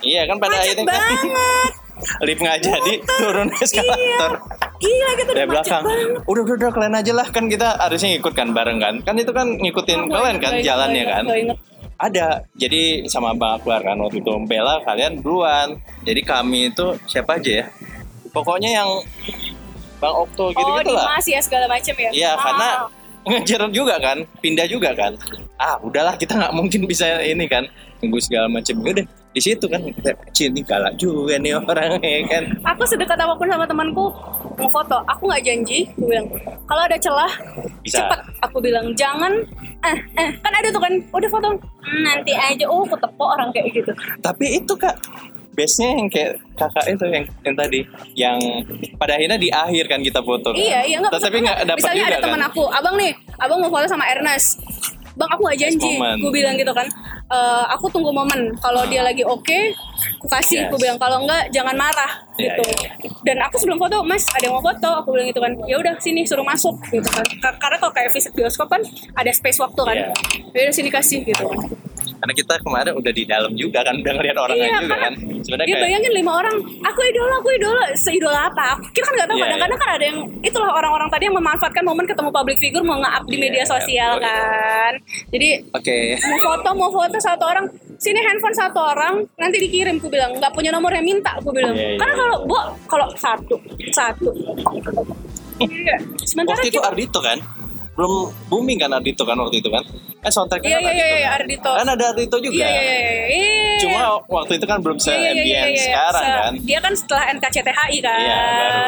Iya 0.00 0.22
kan 0.24 0.36
pada 0.36 0.52
macet 0.52 0.64
akhirnya 0.64 0.84
kan 0.84 0.96
banget. 0.96 1.70
Lift 2.26 2.40
nggak 2.42 2.58
jadi 2.58 2.92
turun 3.06 3.48
eskalator. 3.54 4.32
gila 4.82 5.08
gitu 5.14 5.30
Dari 5.30 5.46
belakang, 5.46 5.82
banget. 5.86 6.26
Udah 6.26 6.42
udah 6.42 6.54
udah 6.58 6.70
kalian 6.74 6.94
aja 6.98 7.12
lah. 7.14 7.26
Kan 7.30 7.46
kita 7.46 7.68
harusnya 7.78 8.08
ngikut 8.18 8.34
kan 8.34 8.48
bareng 8.50 8.78
kan, 8.82 8.94
kan 9.06 9.14
itu 9.14 9.30
kan 9.30 9.46
ngikutin 9.54 10.10
Aku 10.10 10.10
kalian 10.10 10.38
kan 10.42 10.52
inget, 10.58 10.66
jalannya 10.66 11.04
kan, 11.06 11.24
inget, 11.30 11.58
ada. 11.94 12.26
Jadi 12.58 13.06
sama 13.06 13.30
bang 13.38 13.62
Akbar 13.62 13.86
kan 13.86 13.94
waktu 14.02 14.18
itu 14.18 14.32
Bella 14.50 14.82
kalian 14.82 15.22
duluan. 15.22 15.78
Jadi 16.02 16.20
kami 16.26 16.74
itu 16.74 16.98
siapa 17.06 17.38
aja 17.38 17.62
ya? 17.62 17.66
Pokoknya 18.34 18.82
yang 18.82 18.90
bang 20.02 20.14
Okto 20.18 20.50
gitu 20.50 20.66
oh 20.66 20.82
gitu 20.82 20.90
lah. 20.90 21.06
Dimas 21.14 21.26
ya 21.30 21.38
segala 21.38 21.70
macam 21.70 21.94
ya? 21.94 22.10
Iya 22.10 22.30
Ah. 22.34 22.36
karena 22.42 22.68
ngejar 23.22 23.62
juga 23.70 23.96
kan 24.02 24.18
pindah 24.42 24.66
juga 24.66 24.90
kan. 24.94 25.14
Ah 25.56 25.78
udahlah 25.78 26.18
kita 26.18 26.34
nggak 26.34 26.54
mungkin 26.54 26.86
bisa 26.86 27.22
ini 27.22 27.46
kan 27.46 27.62
tunggu 28.02 28.18
segala 28.18 28.50
macam. 28.50 28.82
Udah 28.82 29.06
di 29.32 29.40
situ 29.40 29.64
kan 29.64 29.80
cinta 30.36 30.60
galak 30.68 30.92
juga 31.00 31.38
nih 31.40 31.56
orang 31.56 31.96
ya 32.04 32.20
kan. 32.28 32.44
Aku 32.74 32.82
sedekat 32.84 33.16
apa 33.16 33.32
pun 33.38 33.48
sama 33.48 33.64
temanku 33.64 34.10
mau 34.60 34.68
foto 34.68 35.00
aku 35.08 35.26
nggak 35.26 35.42
janji 35.42 35.88
aku 35.96 36.04
bilang 36.04 36.28
kalau 36.68 36.82
ada 36.84 36.94
celah 37.00 37.32
Bisa. 37.80 38.04
cepet 38.04 38.20
aku 38.44 38.58
bilang 38.60 38.86
jangan. 38.92 39.32
Eh 39.82 39.96
eh 40.18 40.28
kan 40.42 40.52
ada 40.52 40.68
tuh 40.70 40.82
kan 40.82 40.92
udah 41.10 41.30
foto 41.30 41.48
"Hmm, 41.82 42.02
nanti 42.06 42.32
aja. 42.34 42.64
Oh 42.68 42.82
aku 42.86 42.94
tepok 42.98 43.28
orang 43.38 43.48
kayak 43.54 43.70
gitu. 43.74 43.92
Tapi 44.20 44.60
itu 44.62 44.72
kak 44.76 44.94
base-nya 45.52 45.90
yang 45.94 46.08
kayak 46.08 46.30
kakak 46.54 46.84
itu 46.88 47.04
yang 47.06 47.24
yang 47.42 47.54
tadi 47.54 47.80
yang 48.14 48.38
pada 48.96 49.14
akhirnya 49.14 49.36
di 49.36 49.48
akhir 49.48 49.84
kan 49.84 50.00
kita 50.00 50.20
foto 50.20 50.48
kan? 50.48 50.56
iya 50.56 50.80
iya 50.82 50.96
nggak 50.98 51.12
tapi 51.12 51.38
nggak 51.40 51.58
dapat 51.62 51.78
misalnya 51.78 51.98
juga 51.98 52.08
ada 52.08 52.18
teman 52.20 52.32
kan? 52.34 52.48
aku 52.48 52.62
abang 52.68 52.94
nih 52.96 53.12
abang 53.36 53.58
mau 53.60 53.68
foto 53.68 53.86
sama 53.86 54.04
Ernest. 54.06 54.48
Bang 55.12 55.28
aku 55.28 55.44
nggak 55.44 55.60
janji 55.60 55.92
aku 56.00 56.28
bilang 56.32 56.56
gitu 56.56 56.72
kan. 56.72 56.88
"Eh, 57.28 57.64
aku 57.68 57.84
tunggu 57.92 58.08
momen 58.08 58.48
kalau 58.58 58.80
dia 58.88 59.04
lagi 59.04 59.20
oke 59.20 59.58
aku 60.16 60.26
kasih 60.26 60.64
Yes. 60.64 60.72
aku 60.72 60.80
bilang. 60.80 60.96
Kalau 60.96 61.20
enggak 61.20 61.52
jangan 61.52 61.76
marah 61.76 62.08
Iya, 62.40 62.56
gitu. 62.56 62.64
iya, 62.80 63.12
dan 63.20 63.36
aku 63.44 63.60
sebelum 63.60 63.76
foto 63.76 64.00
mas 64.00 64.24
ada 64.32 64.40
yang 64.42 64.56
mau 64.56 64.64
foto? 64.64 64.88
Aku 65.04 65.12
bilang 65.12 65.28
gitu 65.28 65.36
kan. 65.36 65.52
Ya 65.68 65.76
udah 65.76 65.92
sini 66.00 66.24
suruh 66.24 66.40
masuk 66.40 66.80
gitu 66.88 67.04
kan. 67.04 67.28
Kar- 67.44 67.60
karena 67.60 67.76
kalau 67.76 67.92
kayak 67.92 68.08
visit 68.08 68.32
bioskop 68.32 68.72
kan 68.72 68.80
ada 69.12 69.28
space 69.30 69.60
waktu 69.60 69.80
kan. 69.84 69.96
Iya. 70.00 70.08
ya 70.48 70.60
udah 70.64 70.74
sini 70.74 70.88
kasih 70.88 71.18
gitu 71.22 71.44
karena 72.22 72.38
kita 72.38 72.54
kemarin 72.62 72.94
udah 72.94 73.12
di 73.18 73.24
dalam 73.26 73.50
juga 73.58 73.82
kan 73.82 73.98
udah 73.98 74.12
ngeliat 74.14 74.38
orang 74.38 74.54
iya 74.54 74.78
juga 74.78 74.94
kan. 74.94 75.12
Sebenarnya 75.42 75.66
dia 75.66 75.74
kayak 75.74 75.86
bayangin 75.90 76.12
lima 76.14 76.32
orang 76.38 76.56
aku 76.86 77.00
idola 77.02 77.34
aku 77.42 77.48
idola 77.50 77.82
seidola 77.98 78.40
apa? 78.46 78.78
Kita 78.94 79.10
kan 79.10 79.14
nggak 79.18 79.26
tahu 79.26 79.36
Iya, 79.42 79.44
kadang-kadang 79.50 79.78
kan 79.82 79.90
ada 79.90 80.04
yang 80.06 80.18
itulah 80.46 80.70
orang-orang 80.70 81.08
tadi 81.10 81.26
yang 81.26 81.34
memanfaatkan 81.34 81.82
momen 81.82 82.06
ketemu 82.06 82.30
public 82.30 82.56
figure 82.62 82.86
mau 82.86 82.94
nge-up 83.02 83.24
di 83.26 83.34
Iya, 83.34 83.42
media 83.42 83.64
sosial 83.66 84.12
betul. 84.22 84.26
kan. 84.30 84.92
Jadi 85.34 85.48
oke. 85.74 85.98
mau 86.30 86.38
foto 86.46 86.68
mau 86.78 86.90
foto 86.94 87.16
satu 87.18 87.42
orang 87.42 87.66
sini 87.98 88.18
handphone 88.22 88.54
satu 88.54 88.78
orang 88.78 89.14
nanti 89.34 89.56
dikirim 89.58 89.98
aku 89.98 90.06
bilang. 90.06 90.30
Nggak 90.38 90.54
punya 90.54 90.70
nomornya 90.70 91.02
minta 91.02 91.34
aku 91.42 91.50
bilang. 91.50 91.74
Iya, 91.74 91.94
iya. 91.94 91.98
karena 91.98 92.14
kalau 92.14 92.36
bu 92.46 92.54
kalau 92.86 93.10
satu 93.18 93.58
satu. 93.90 94.30
Iya. 95.58 95.96
sementara 96.22 96.58
waktu 96.58 96.70
itu 96.70 96.78
kita 96.78 96.86
Ardito 96.86 97.18
kan 97.18 97.38
belum 98.02 98.14
booming 98.48 98.76
kan 98.76 98.90
Ardito 98.90 99.22
kan 99.22 99.38
waktu 99.38 99.56
itu 99.56 99.70
kan 99.70 99.86
eh 100.18 100.28
soundtracknya 100.28 100.68
iya 100.68 100.78
kan 100.80 100.90
iya 100.90 101.06
iya 101.06 101.06
Ardito 101.06 101.14
iya 101.14 101.30
Ardito 101.32 101.70
kan 101.72 101.86
ada 101.88 102.04
Ardito 102.08 102.36
juga 102.36 102.54
iya 102.56 102.68
iya 102.68 102.82
iya 102.82 103.24
iya 103.30 103.78
cuma 103.78 104.00
waktu 104.28 104.52
itu 104.58 104.66
kan 104.66 104.78
belum 104.78 104.98
se 104.98 105.08
iya, 105.08 105.18
iya, 105.18 105.30
ambient 105.32 105.46
iya, 105.46 105.62
iya. 105.68 105.82
sekarang 105.84 106.22
Se- 106.22 106.34
kan 106.36 106.52
dia 106.60 106.78
kan 106.80 106.92
setelah 106.92 107.24
NKCTHI 107.32 107.96
kan 108.00 108.18
Iya, 108.18 108.40
baru. 108.58 108.82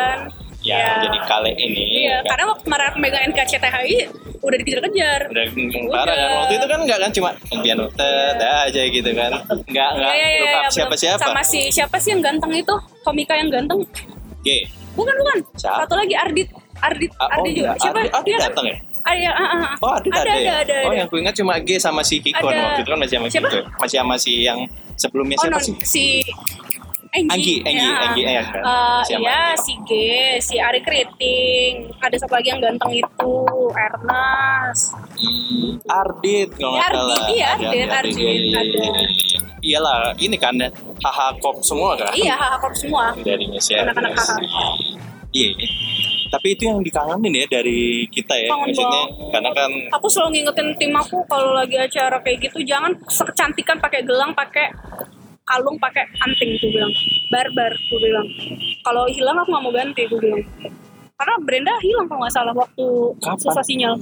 ya 0.60 0.74
Iya. 0.74 0.92
jadi 0.98 1.18
kale 1.22 1.50
ini 1.52 1.82
Iya, 2.00 2.16
kan. 2.18 2.28
karena 2.28 2.44
waktu 2.48 2.62
kemarin 2.64 2.86
aku 2.86 2.98
megang 2.98 3.22
NKCTHI 3.26 3.96
udah 4.40 4.56
dikejar-kejar. 4.58 5.20
udah 5.26 5.44
parah 5.88 6.14
kan 6.14 6.30
waktu 6.38 6.54
itu 6.54 6.66
kan 6.66 6.78
nggak 6.82 6.98
kan 6.98 7.10
cuma 7.10 7.30
piano 7.58 7.84
tet 7.90 8.36
aja 8.36 8.82
gitu 8.86 9.10
kan 9.10 9.32
nggak 9.62 9.90
nggak 9.92 10.10
Iya, 10.10 10.14
iya, 10.14 10.28
iya, 10.28 10.40
look 10.42 10.50
up 10.50 10.60
iya, 10.60 10.70
siapa 10.70 10.88
belum. 10.90 11.00
siapa 11.00 11.20
Sama 11.22 11.42
si 11.42 11.60
siapa 11.70 11.96
sih 11.96 12.10
yang 12.10 12.22
ganteng 12.22 12.52
itu? 12.54 12.74
Komika 13.00 13.34
yang 13.34 13.48
ganteng? 13.48 13.78
Oke. 14.34 14.56
Bukan 14.94 15.14
bukan. 15.16 15.38
Siapa? 15.54 15.78
Satu 15.82 15.94
lagi 15.94 16.14
Ardit. 16.14 16.48
Ardit, 16.76 17.10
Ah, 17.14 17.24
oh, 17.24 17.32
Ardit 17.34 17.52
juga. 17.56 17.72
Siapa? 17.76 17.96
Ardit- 17.98 18.14
Ardit 18.14 18.26
Dia 18.26 18.36
kan- 18.36 18.46
datang 18.46 18.66
ya? 18.66 18.76
Ah, 19.04 19.12
iya, 19.12 19.30
ah, 19.30 19.44
ah, 19.44 19.60
ah. 19.62 19.74
Oh 19.78 19.92
ada 19.92 20.08
ada, 20.08 20.20
ada, 20.24 20.32
ya? 20.34 20.52
ada, 20.64 20.76
oh 20.80 20.90
ada. 20.90 20.96
yang 20.96 21.06
ku 21.06 21.20
ingat 21.20 21.36
cuma 21.36 21.60
G 21.60 21.76
sama 21.76 22.00
si 22.00 22.18
Kikon 22.18 22.48
Ada. 22.48 22.60
waktu 22.64 22.80
itu 22.80 22.88
kan 22.88 22.98
masih 22.98 23.14
sama 23.14 23.26
Siapa? 23.28 23.46
Kikon 23.46 23.64
masih 23.76 23.96
sama 24.00 24.14
si 24.16 24.32
yang 24.42 24.58
sebelumnya 24.94 25.36
Oh 25.36 25.44
siapa 25.44 25.54
non 25.54 25.60
sih 25.60 25.74
si 25.84 26.04
Enggi, 27.14 27.30
Anggi, 27.30 27.54
Anggi, 27.62 27.78
Ya. 27.78 27.94
Anggi, 28.02 28.22
eh, 28.26 28.42
kan. 28.42 28.58
Eh, 28.58 29.00
Siapa 29.06 29.22
iya, 29.22 29.38
Anggi? 29.46 29.62
si 29.62 29.72
G, 29.78 29.90
si 30.42 30.56
Ari 30.58 30.82
Kriting, 30.82 31.94
ada 32.02 32.16
satu 32.18 32.34
lagi 32.34 32.50
yang 32.50 32.58
ganteng 32.58 32.90
itu, 32.90 33.32
Ernest. 33.70 34.98
Hmm, 35.14 35.78
Ardit 35.86 36.50
kalau 36.58 36.74
nggak 36.74 36.90
Ardit, 36.90 36.98
salah 36.98 37.26
iya, 37.30 37.46
Ada, 37.46 37.62
Ardit, 37.62 37.86
ada, 37.86 37.94
Ardit, 37.94 38.16
iya, 38.18 38.26
iya, 38.26 38.42
iya, 38.42 38.58
ada. 38.58 38.78
iya. 38.82 39.06
iyalah 39.62 39.98
ini 40.18 40.36
kan 40.36 40.58
haha 40.98 41.26
kop 41.38 41.62
semua 41.62 41.94
kan 41.94 42.10
Iya, 42.12 42.34
haha 42.34 42.58
semua. 42.74 43.14
dari 43.14 43.46
Indonesia 43.46 43.76
Anak-anak 43.80 44.12
haha. 44.18 44.66
iya 45.30 45.48
iya. 45.54 45.68
Tapi 46.34 46.46
itu 46.50 46.62
yang 46.64 46.80
dikangenin 46.80 47.32
ya 47.36 47.46
dari 47.48 47.80
kita 48.08 48.34
ya 48.34 48.50
Kangen 48.50 48.66
maksudnya 48.66 49.02
banget. 49.06 49.30
karena 49.30 49.50
kan 49.52 49.70
aku 49.92 50.06
selalu 50.08 50.30
ngingetin 50.34 50.68
tim 50.74 50.92
aku 50.92 51.16
kalau 51.24 51.54
lagi 51.54 51.76
acara 51.78 52.18
kayak 52.18 52.42
gitu 52.42 52.58
jangan 52.64 52.90
kecantikan 52.98 53.78
pakai 53.78 54.02
gelang 54.02 54.34
pakai 54.34 54.66
kalung 55.44 55.76
pakai 55.76 56.02
anting 56.18 56.56
tuh 56.56 56.72
bilang. 56.72 56.88
Barbar 57.28 57.68
tuh 57.86 58.00
bilang. 58.00 58.24
Kalau 58.80 59.04
hilang 59.06 59.36
aku 59.36 59.48
nggak 59.50 59.62
mau 59.62 59.72
ganti 59.72 60.02
tuh 60.04 60.16
bilang. 60.16 60.40
Karena 61.14 61.34
Brenda 61.38 61.70
hilang 61.78 62.08
kalau 62.08 62.24
nggak 62.24 62.32
salah 62.32 62.54
waktu 62.54 62.86
Kapan? 63.20 63.38
susah 63.38 63.62
sinyal. 63.62 63.94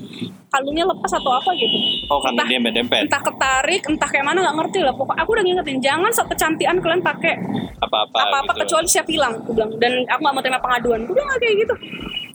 Kalungnya 0.49 0.87
lepas 0.87 1.13
atau 1.13 1.33
apa 1.35 1.51
gitu. 1.53 1.77
Oh 2.09 2.23
karena 2.23 2.47
Entah- 2.47 2.49
dia 2.49 2.73
dempet 2.73 3.01
entah 3.05 3.23
ketarik 3.23 3.83
entah 3.85 4.07
kayak 4.07 4.23
mana 4.23 4.39
nggak 4.41 4.57
ngerti 4.57 4.79
lah. 4.81 4.95
Pokoknya 4.95 5.21
aku 5.21 5.31
udah 5.35 5.45
ngingetin 5.45 5.79
jangan 5.83 6.13
sekecantian 6.15 6.77
kalian 6.79 7.03
pakai 7.03 7.35
apa-apa 7.83 8.17
apa-apa 8.23 8.53
gitu. 8.55 8.61
kecuali 8.63 8.87
siap 8.87 9.07
hilang 9.11 9.35
aku 9.37 9.51
bilang. 9.51 9.71
Dan 9.77 9.93
aku 10.07 10.21
nggak 10.23 10.33
mau 10.33 10.41
terima 10.41 10.61
pengaduan. 10.63 11.01
Aku 11.03 11.13
bilang 11.13 11.29
"Ah, 11.29 11.39
kayak 11.39 11.55
gitu 11.59 11.75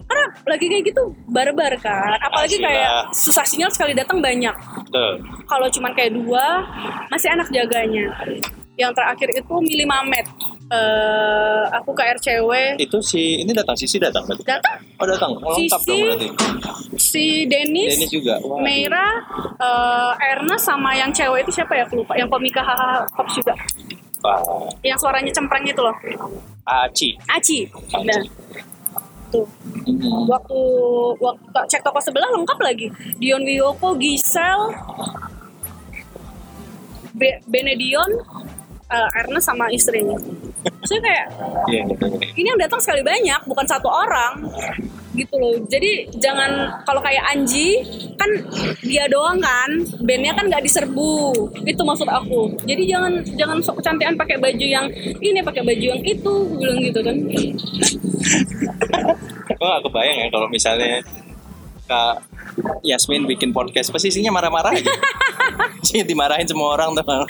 karena 0.07 0.25
lagi 0.47 0.65
kayak 0.65 0.83
gitu 0.87 1.03
barbar 1.27 1.73
kan 1.77 2.15
apalagi 2.17 2.57
Pastilah. 2.57 2.71
kayak 2.71 2.91
susah 3.11 3.45
sinyal 3.45 3.71
sekali 3.71 3.91
datang 3.91 4.19
banyak 4.19 4.55
kalau 5.45 5.67
cuman 5.67 5.91
kayak 5.91 6.15
dua 6.15 6.63
masih 7.07 7.27
anak 7.27 7.47
jaganya 7.51 8.07
yang 8.77 8.93
terakhir 8.93 9.27
itu 9.33 9.53
Mili 9.59 9.83
Mamet 9.83 10.23
eh 10.67 11.63
aku 11.71 11.95
ke 11.95 12.03
RCW 12.19 12.75
Itu 12.77 12.99
si 12.99 13.41
ini 13.41 13.55
datang 13.55 13.73
Sisi 13.73 13.97
datang 13.97 14.27
berarti. 14.27 14.43
datang 14.43 14.77
Oh 14.99 15.07
datang. 15.07 15.31
Oh, 15.39 15.55
lengkap 15.55 15.79
Sisi, 15.79 15.87
dong 15.87 15.99
berarti. 16.03 16.27
si 16.99 17.25
Dennis, 17.47 17.93
Dennis 17.95 18.11
juga. 18.11 18.35
Wah. 18.43 18.59
Meira, 18.59 19.07
eh 19.57 20.11
Ernest 20.35 20.67
sama 20.67 20.91
yang 20.93 21.09
cewek 21.09 21.47
itu 21.47 21.55
siapa 21.55 21.71
ya 21.71 21.87
aku 21.87 22.03
lupa 22.03 22.19
yang 22.19 22.27
hahaha 22.27 23.07
Pops 23.15 23.33
juga 23.39 23.55
Wah. 24.21 24.67
yang 24.83 24.99
suaranya 24.99 25.31
cempreng 25.31 25.63
itu 25.65 25.79
loh 25.81 25.95
Aci. 26.67 27.15
Aci 27.31 27.65
nah 28.03 28.21
tuh 29.29 29.47
waktu 30.25 30.59
waktu 31.17 31.43
cek 31.67 31.81
toko 31.81 31.99
sebelah 31.99 32.29
lengkap 32.31 32.59
lagi. 32.59 32.87
Dion 33.15 33.41
Wiyoko 33.41 33.95
Gisel 33.95 34.71
Be- 37.11 37.41
Benedion 37.45 38.11
eh, 38.87 39.19
Ernest 39.19 39.47
sama 39.47 39.67
istrinya. 39.69 40.15
Saya 40.83 40.99
kayak 41.01 41.25
Iya. 41.67 41.83
ini 42.33 42.47
yang 42.47 42.59
datang 42.59 42.79
sekali 42.79 43.01
banyak 43.01 43.41
bukan 43.43 43.65
satu 43.65 43.87
orang 43.87 44.47
gitu 45.17 45.35
loh. 45.41 45.57
Jadi 45.65 46.05
jangan 46.21 46.81
kalau 46.85 47.01
kayak 47.01 47.25
Anji 47.33 47.81
kan 48.15 48.29
dia 48.85 49.09
doang 49.09 49.41
kan 49.41 49.69
bandnya 50.05 50.37
kan 50.37 50.45
nggak 50.45 50.63
diserbu. 50.63 51.33
Itu 51.65 51.81
maksud 51.81 52.05
aku. 52.05 52.53
Jadi 52.69 52.85
jangan 52.85 53.13
jangan 53.35 53.57
sok 53.65 53.81
kecantikan 53.81 54.13
pakai 54.13 54.37
baju 54.37 54.65
yang 54.65 54.85
ini 55.19 55.41
pakai 55.41 55.65
baju 55.65 55.85
yang 55.97 56.01
itu 56.05 56.33
bilang 56.55 56.79
gitu 56.85 56.99
kan. 57.01 57.15
Gue 59.57 59.67
gak 59.67 59.83
kebayang 59.89 60.17
ya 60.21 60.27
kalau 60.29 60.47
misalnya 60.53 61.01
Kak 61.87 62.21
Yasmin 62.83 63.25
bikin 63.25 63.55
podcast 63.55 63.89
pasti 63.89 64.11
isinya 64.11 64.35
marah-marah 64.35 64.75
aja. 64.75 64.93
Sih 65.87 66.03
dimarahin 66.03 66.45
semua 66.45 66.75
orang 66.75 66.93
tuh. 66.93 67.05
Parah. 67.07 67.25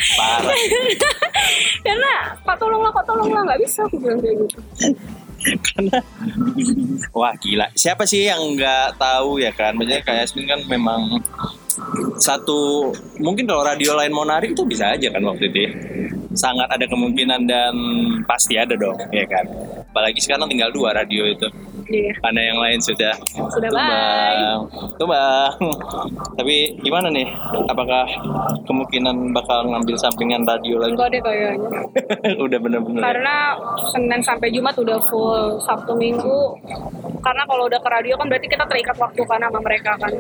karena 1.85 2.11
pak 2.41 2.57
tolonglah 2.57 2.91
pak 2.91 3.05
tolonglah. 3.05 3.41
Nggak 3.45 3.59
bisa 3.63 3.85
aku 3.85 3.95
bilang 4.01 4.19
kayak 4.19 4.35
gitu 4.43 4.57
Karena 5.67 5.99
wah 7.15 7.33
gila. 7.37 7.67
Siapa 7.73 8.03
sih 8.03 8.27
yang 8.27 8.41
nggak 8.57 8.99
tahu 8.99 9.39
ya 9.39 9.51
kan? 9.55 9.75
Maksudnya 9.77 10.01
Kak 10.03 10.15
Yasmin 10.23 10.45
kan 10.47 10.59
memang 10.67 11.01
satu 12.17 12.89
mungkin 13.21 13.45
kalau 13.45 13.61
radio 13.61 13.93
lain 13.93 14.13
mau 14.13 14.25
narik 14.25 14.57
itu 14.57 14.65
bisa 14.65 14.93
aja 14.93 15.07
kan 15.13 15.21
waktu 15.23 15.49
itu. 15.53 15.59
ya. 15.67 15.71
Sangat 16.37 16.69
ada 16.69 16.85
kemungkinan 16.85 17.49
dan 17.49 17.73
pasti 18.29 18.57
ada 18.61 18.77
dong, 18.77 18.97
ya 19.09 19.25
kan. 19.25 19.45
Apalagi 19.97 20.21
sekarang 20.21 20.45
tinggal 20.45 20.69
dua 20.69 20.93
radio 20.93 21.25
itu. 21.25 21.49
iya 21.89 22.13
Karena 22.21 22.53
yang 22.53 22.61
lain 22.61 22.77
sudah 22.77 23.17
Sudah 23.49 23.65
bye. 23.73 24.61
Tuh 24.93 25.09
bang. 25.09 25.57
Tapi 26.37 26.77
gimana 26.85 27.09
nih? 27.09 27.25
Apakah 27.65 28.05
kemungkinan 28.61 29.33
bakal 29.33 29.65
ngambil 29.65 29.97
sampingan 29.97 30.45
radio 30.45 30.77
lagi? 30.77 30.93
enggak 30.93 31.09
deh 31.09 31.21
kayaknya 31.25 31.69
Udah 32.45 32.59
bener-bener. 32.61 33.01
ya? 33.01 33.05
karena 33.09 33.35
Senin 33.89 34.21
sampai 34.21 34.53
Jumat 34.53 34.77
udah 34.77 35.01
full 35.09 35.57
Sabtu 35.57 35.97
Minggu 35.97 36.61
karena 37.25 37.41
kalau 37.49 37.65
udah 37.65 37.81
ke 37.81 37.89
radio 37.89 38.13
kan 38.13 38.29
berarti 38.29 38.45
kita 38.45 38.69
terikat 38.69 38.93
waktu 39.01 39.21
kan 39.25 39.41
sama 39.41 39.57
mereka 39.57 39.97
kan 39.97 40.13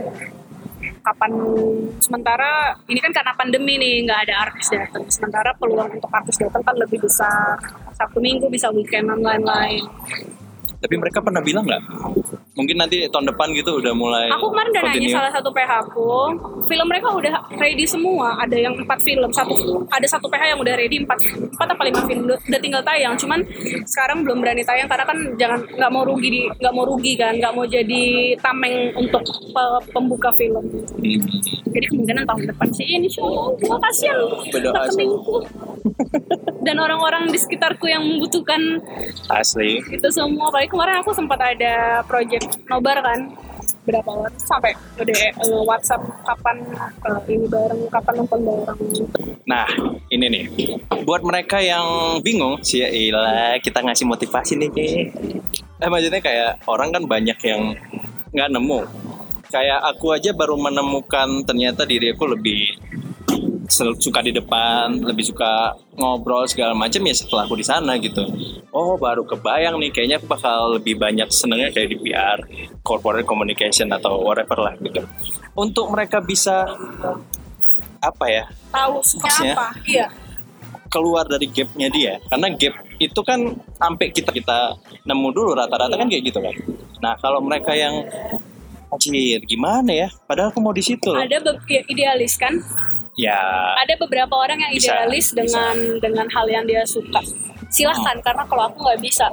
kapan 1.05 1.31
sementara 2.03 2.73
ini 2.89 2.99
kan 2.99 3.13
karena 3.13 3.31
pandemi 3.31 3.77
nih 3.77 4.03
nggak 4.03 4.27
ada 4.27 4.49
artis 4.49 4.67
datang 4.67 5.05
sementara 5.07 5.55
peluang 5.55 5.87
untuk 5.93 6.11
artis 6.11 6.35
datang 6.35 6.59
kan 6.59 6.75
lebih 6.75 6.99
besar 6.99 7.55
Sabtu 7.97 8.21
Minggu 8.21 8.45
bisa 8.47 8.69
weekend 8.69 9.09
dan 9.09 9.19
lain-lain 9.25 9.81
Tapi 10.77 10.95
mereka 10.95 11.19
pernah 11.19 11.41
bilang 11.41 11.63
nggak? 11.63 11.81
Mungkin 12.53 12.75
nanti 12.75 13.05
tahun 13.07 13.25
depan 13.27 13.49
gitu 13.51 13.77
udah 13.77 13.93
mulai. 13.93 14.25
aku 14.29 14.49
kemarin 14.49 14.69
udah 14.71 14.83
nanya 14.87 15.09
salah 15.11 15.31
satu 15.31 15.49
PH 15.49 15.71
aku 15.83 16.09
film 16.65 16.85
mereka 16.85 17.07
udah 17.11 17.29
ready 17.53 17.85
semua 17.85 18.33
ada 18.35 18.53
yang 18.53 18.73
empat 18.75 18.97
film 18.99 19.29
satu 19.29 19.53
ada 19.87 20.03
satu 20.03 20.25
PH 20.25 20.43
yang 20.51 20.59
udah 20.59 20.73
ready 20.73 20.97
empat 20.99 21.17
empat 21.37 21.67
apa 21.69 21.81
lima 21.83 22.01
film 22.03 22.25
udah 22.25 22.59
tinggal 22.59 22.81
tayang 22.81 23.13
cuman 23.15 23.45
sekarang 23.85 24.21
belum 24.21 24.37
berani 24.39 24.61
tayang 24.61 24.85
karena 24.85 25.05
kan 25.05 25.17
jangan 25.35 25.59
nggak 25.67 25.91
mau 25.91 26.03
rugi 26.03 26.29
di 26.29 26.41
nggak 26.51 26.73
mau 26.73 26.83
rugi 26.83 27.13
kan 27.15 27.33
nggak 27.35 27.53
mau 27.53 27.63
jadi 27.63 28.03
tameng 28.37 28.75
untuk 28.95 29.21
pe- 29.47 29.81
pembuka 29.91 30.29
film 30.33 30.65
Hmm. 30.97 31.21
jadi 31.69 31.85
kemungkinan 31.87 32.23
tahun 32.25 32.43
depan 32.47 32.67
sih 32.73 32.85
ini 32.87 33.05
show 33.07 33.53
kasihan 33.77 34.17
sih. 34.41 34.49
rekeningku 34.51 35.45
dan 36.59 36.75
orang-orang 36.75 37.29
di 37.29 37.37
sekitarku 37.37 37.85
yang 37.85 38.01
membutuhkan 38.03 38.59
Asli. 39.29 39.77
itu 39.87 40.07
semua 40.09 40.49
apalagi 40.49 40.73
kemarin 40.77 41.01
aku 41.01 41.09
sempat 41.09 41.41
ada 41.41 42.05
project 42.05 42.53
nobar 42.69 43.01
kan 43.01 43.33
berapa 43.81 44.05
orang 44.13 44.37
sampai 44.37 44.77
udah 45.01 45.15
eh, 45.25 45.61
WhatsApp 45.65 46.05
kapan 46.21 46.61
eh, 47.01 47.33
ini 47.33 47.49
bareng 47.49 47.81
kapan 47.89 48.13
nonton 48.21 48.39
bareng 48.45 48.79
Nah, 49.49 49.65
ini 50.13 50.25
nih. 50.29 50.45
Buat 51.01 51.25
mereka 51.25 51.57
yang 51.57 52.19
bingung, 52.21 52.61
sih 52.61 52.85
ya 52.85 53.57
kita 53.57 53.81
ngasih 53.81 54.05
motivasi 54.05 54.59
nih, 54.59 54.69
Ki. 54.69 54.87
Eh, 55.81 55.89
maksudnya 55.89 56.21
kayak 56.21 56.61
orang 56.69 56.93
kan 56.93 57.09
banyak 57.09 57.39
yang 57.41 57.73
nggak 58.35 58.49
nemu. 58.53 58.85
Kayak 59.49 59.81
aku 59.81 60.13
aja 60.13 60.29
baru 60.35 60.61
menemukan 60.61 61.41
ternyata 61.47 61.89
diri 61.89 62.13
aku 62.13 62.27
lebih 62.37 62.77
suka 63.69 64.23
di 64.23 64.31
depan, 64.31 65.03
lebih 65.03 65.27
suka 65.27 65.75
ngobrol 65.95 66.47
segala 66.47 66.71
macam 66.73 67.03
ya 67.03 67.15
setelah 67.15 67.43
aku 67.45 67.55
di 67.59 67.65
sana 67.67 67.99
gitu. 67.99 68.23
Oh, 68.71 68.95
baru 68.95 69.27
kebayang 69.27 69.77
nih 69.79 69.91
kayaknya 69.91 70.17
aku 70.19 70.27
bakal 70.31 70.79
lebih 70.79 70.95
banyak 70.95 71.27
senengnya 71.29 71.69
kayak 71.71 71.91
di 71.91 71.97
PR, 71.99 72.39
corporate 72.81 73.27
communication 73.27 73.91
atau 73.91 74.23
whatever 74.23 74.57
lah 74.59 74.73
gitu. 74.79 75.03
Untuk 75.57 75.91
mereka 75.91 76.23
bisa 76.23 76.65
apa 77.97 78.25
ya? 78.29 78.45
tahu 78.71 79.01
apa 79.25 79.67
iya 79.87 80.07
keluar 80.87 81.27
dari 81.27 81.51
gapnya 81.51 81.87
dia 81.91 82.13
karena 82.31 82.47
gap 82.55 82.75
itu 82.97 83.19
kan 83.21 83.39
sampai 83.75 84.07
kita 84.09 84.31
kita 84.31 84.79
nemu 85.03 85.29
dulu 85.35 85.51
rata-rata 85.53 85.99
kan 85.99 86.07
kayak 86.07 86.23
gitu 86.23 86.39
kan 86.39 86.55
nah 87.03 87.13
kalau 87.19 87.43
mereka 87.43 87.75
yang 87.75 88.07
anjir 88.87 89.43
gimana 89.43 89.91
ya 89.91 90.07
padahal 90.25 90.49
aku 90.55 90.63
mau 90.63 90.71
di 90.71 90.81
situ 90.81 91.11
ada 91.11 91.43
ya, 91.67 91.81
idealis 91.91 92.39
kan 92.39 92.55
ya. 93.17 93.41
Ada 93.83 93.97
beberapa 93.99 94.37
orang 94.37 94.61
yang 94.61 94.71
Bisa, 94.71 94.93
idealis 94.93 95.33
dengan 95.33 95.75
dengan 95.99 96.29
hal 96.31 96.47
yang 96.47 96.63
dia 96.63 96.85
suka. 96.85 97.19
Silahkan 97.73 98.15
karena 98.23 98.45
kalau 98.47 98.69
aku 98.69 98.77
nggak 98.85 99.01
bisa. 99.01 99.27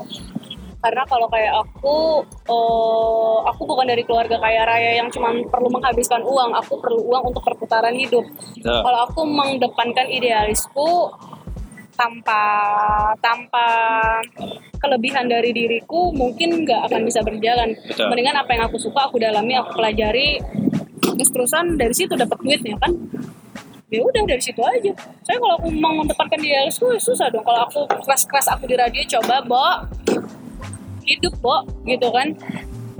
Karena 0.84 1.00
kalau 1.08 1.24
kayak 1.32 1.64
aku 1.64 2.20
oh, 2.52 3.40
aku 3.48 3.64
bukan 3.64 3.88
dari 3.88 4.04
keluarga 4.04 4.36
kaya 4.36 4.68
raya 4.68 5.00
yang 5.00 5.08
cuma 5.08 5.32
perlu 5.48 5.68
menghabiskan 5.72 6.20
uang. 6.20 6.52
Aku 6.60 6.80
perlu 6.80 7.00
uang 7.08 7.32
untuk 7.32 7.44
perputaran 7.44 7.94
hidup. 7.96 8.24
Betul. 8.60 8.80
kalau 8.84 9.00
aku 9.08 9.20
mengedepankan 9.24 10.08
idealisku 10.12 11.08
tanpa 11.94 12.42
tanpa 13.22 13.66
kelebihan 14.82 15.30
dari 15.30 15.54
diriku 15.54 16.10
mungkin 16.10 16.68
nggak 16.68 16.90
akan 16.90 17.00
bisa 17.06 17.24
berjalan. 17.24 17.72
Betul. 17.88 18.12
mendingan 18.12 18.36
apa 18.36 18.50
yang 18.52 18.68
aku 18.68 18.76
suka 18.76 19.08
aku 19.08 19.16
dalami 19.16 19.56
aku 19.56 19.72
pelajari. 19.76 20.36
Terus 21.00 21.30
terusan 21.30 21.80
dari 21.80 21.94
situ 21.96 22.12
dapat 22.12 22.36
duitnya 22.44 22.76
kan 22.76 22.92
ya 23.94 24.02
udah 24.02 24.22
dari 24.26 24.42
situ 24.42 24.58
aja. 24.58 24.92
Saya 25.22 25.36
kalau 25.38 25.54
aku 25.62 25.68
mau 25.78 25.94
mendepankan 25.94 26.42
idealisku 26.42 26.90
ya 26.90 26.98
susah 26.98 27.30
dong. 27.30 27.46
Kalau 27.46 27.62
aku 27.70 27.86
keras 28.02 28.26
keras 28.26 28.46
aku 28.50 28.66
di 28.66 28.74
radio 28.74 29.02
coba 29.18 29.40
bo. 29.46 29.66
Hidup 31.06 31.34
bo. 31.38 31.62
Gitu 31.86 32.08
kan 32.10 32.34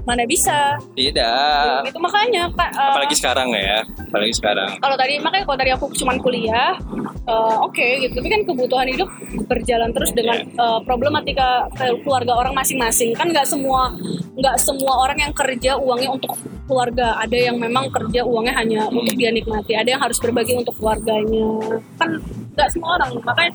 mana 0.05 0.23
bisa? 0.29 0.77
Tidak. 0.93 1.89
Gitu 1.89 1.99
makanya 2.01 2.53
Kak, 2.53 2.71
eh, 2.77 2.89
apalagi 2.93 3.15
sekarang 3.17 3.49
ya 3.57 3.81
apalagi 3.85 4.35
sekarang. 4.37 4.71
Kalau 4.79 4.97
tadi 5.01 5.15
makanya 5.19 5.45
kalau 5.49 5.59
tadi 5.59 5.71
aku 5.73 5.85
cuma 5.97 6.13
kuliah 6.21 6.77
eh, 7.25 7.57
oke 7.65 7.89
gitu. 8.05 8.13
Tapi 8.21 8.29
kan 8.29 8.41
kebutuhan 8.45 8.87
hidup 8.89 9.09
berjalan 9.49 9.91
terus 9.97 10.13
dengan 10.13 10.45
eh, 10.45 10.81
problematika 10.85 11.67
keluarga 12.05 12.37
orang 12.37 12.55
masing-masing. 12.55 13.17
Kan 13.17 13.33
nggak 13.33 13.49
semua 13.49 13.97
nggak 14.35 14.57
semua 14.61 14.93
orang 15.09 15.19
yang 15.19 15.33
kerja 15.33 15.81
uangnya 15.81 16.11
untuk 16.13 16.37
keluarga. 16.69 17.17
Ada 17.25 17.53
yang 17.53 17.57
memang 17.57 17.89
kerja 17.89 18.23
uangnya 18.25 18.55
hanya 18.61 18.81
untuk 18.93 19.17
dia 19.17 19.33
nikmati. 19.33 19.73
Ada 19.73 19.97
yang 19.97 20.03
harus 20.05 20.21
berbagi 20.21 20.55
untuk 20.55 20.77
keluarganya. 20.77 21.81
Kan 21.97 22.21
nggak 22.55 22.69
semua 22.71 23.01
orang. 23.01 23.17
Makanya 23.25 23.53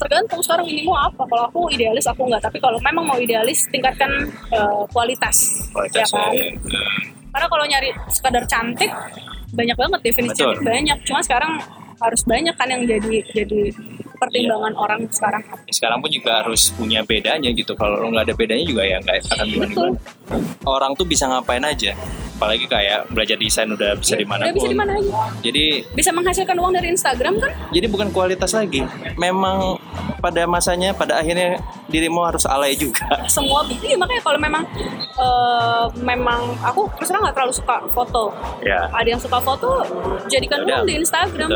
tergantung 0.00 0.40
sekarang 0.40 0.66
ini 0.66 0.88
mau 0.88 0.96
apa. 0.96 1.22
Kalau 1.28 1.44
aku 1.52 1.60
idealis 1.68 2.08
aku 2.08 2.24
nggak. 2.24 2.40
Tapi 2.40 2.58
kalau 2.58 2.80
memang 2.80 3.04
mau 3.04 3.18
idealis 3.20 3.68
tingkatkan 3.68 4.08
eh, 4.48 4.82
kualitas, 4.88 5.36
kualitas 5.70 6.08
ya 6.08 6.16
kan? 6.16 6.32
eh, 6.32 6.56
karena 7.30 7.46
kalau 7.46 7.64
nyari 7.68 7.90
sekadar 8.08 8.44
cantik 8.48 8.90
banyak 9.52 9.76
banget 9.76 10.00
definisi 10.00 10.40
Betul. 10.40 10.56
cantik 10.56 10.64
banyak. 10.64 10.98
Cuma 11.04 11.20
sekarang 11.20 11.52
harus 12.00 12.22
banyak 12.24 12.54
kan 12.56 12.68
yang 12.72 12.82
jadi 12.88 13.20
jadi 13.36 13.60
pertimbangan 14.20 14.72
Iya. 14.72 14.78
orang 14.78 15.00
sekarang? 15.08 15.42
Sekarang 15.66 15.98
pun 15.98 16.10
juga 16.12 16.44
harus 16.44 16.68
punya 16.70 17.00
bedanya 17.00 17.48
gitu. 17.50 17.72
Kalau 17.72 17.96
lo 17.96 18.12
nggak 18.12 18.28
ada 18.28 18.34
bedanya 18.36 18.64
juga 18.64 18.84
ya 18.84 19.00
nggak 19.00 19.16
akan 19.26 19.46
gimana 19.48 19.72
Betul. 19.72 19.90
orang 20.68 20.92
tuh 20.92 21.06
bisa 21.08 21.24
ngapain 21.24 21.64
aja. 21.64 21.96
Apalagi 22.36 22.64
kayak 22.64 23.12
belajar 23.12 23.36
desain 23.36 23.68
udah 23.68 23.92
bisa 23.96 24.16
di 24.16 24.24
mana 24.24 24.48
udah 24.48 24.54
bisa 24.56 24.68
di 24.68 24.78
mana 24.78 24.96
aja. 24.96 25.12
Jadi 25.40 25.64
bisa 25.92 26.08
menghasilkan 26.08 26.56
uang 26.56 26.72
dari 26.72 26.88
Instagram 26.88 27.36
kan? 27.36 27.52
Jadi 27.68 27.86
bukan 27.88 28.08
kualitas 28.10 28.56
lagi. 28.56 28.80
Memang 29.16 29.76
pada 30.20 30.44
masanya 30.44 30.92
pada 30.92 31.20
akhirnya 31.20 31.60
dirimu 31.88 32.24
harus 32.24 32.44
alay 32.44 32.76
juga. 32.76 33.04
Semua 33.28 33.64
iya 33.80 33.96
makanya 33.96 34.22
kalau 34.22 34.40
memang 34.40 34.64
eh, 35.16 35.84
memang 36.00 36.40
aku 36.60 36.88
terus 36.96 37.12
nggak 37.12 37.36
terlalu 37.36 37.52
suka 37.52 37.76
foto. 37.92 38.32
Ya 38.64 38.88
ada 38.88 39.04
yang 39.06 39.20
suka 39.20 39.36
foto 39.36 39.84
jadikan 40.24 40.64
Udah. 40.64 40.80
uang 40.80 40.88
di 40.88 40.94
Instagram. 40.96 41.48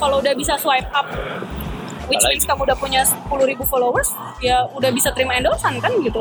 Kalau 0.00 0.16
udah 0.16 0.32
bisa 0.32 0.56
swipe 0.56 0.88
up 0.92 1.04
which 2.08 2.22
means 2.26 2.44
kamu 2.46 2.64
udah 2.66 2.78
punya 2.78 3.02
10 3.04 3.50
ribu 3.50 3.62
followers 3.66 4.10
ya 4.42 4.66
udah 4.74 4.90
bisa 4.90 5.10
terima 5.14 5.36
endorsean 5.38 5.78
kan 5.78 5.92
gitu. 6.02 6.20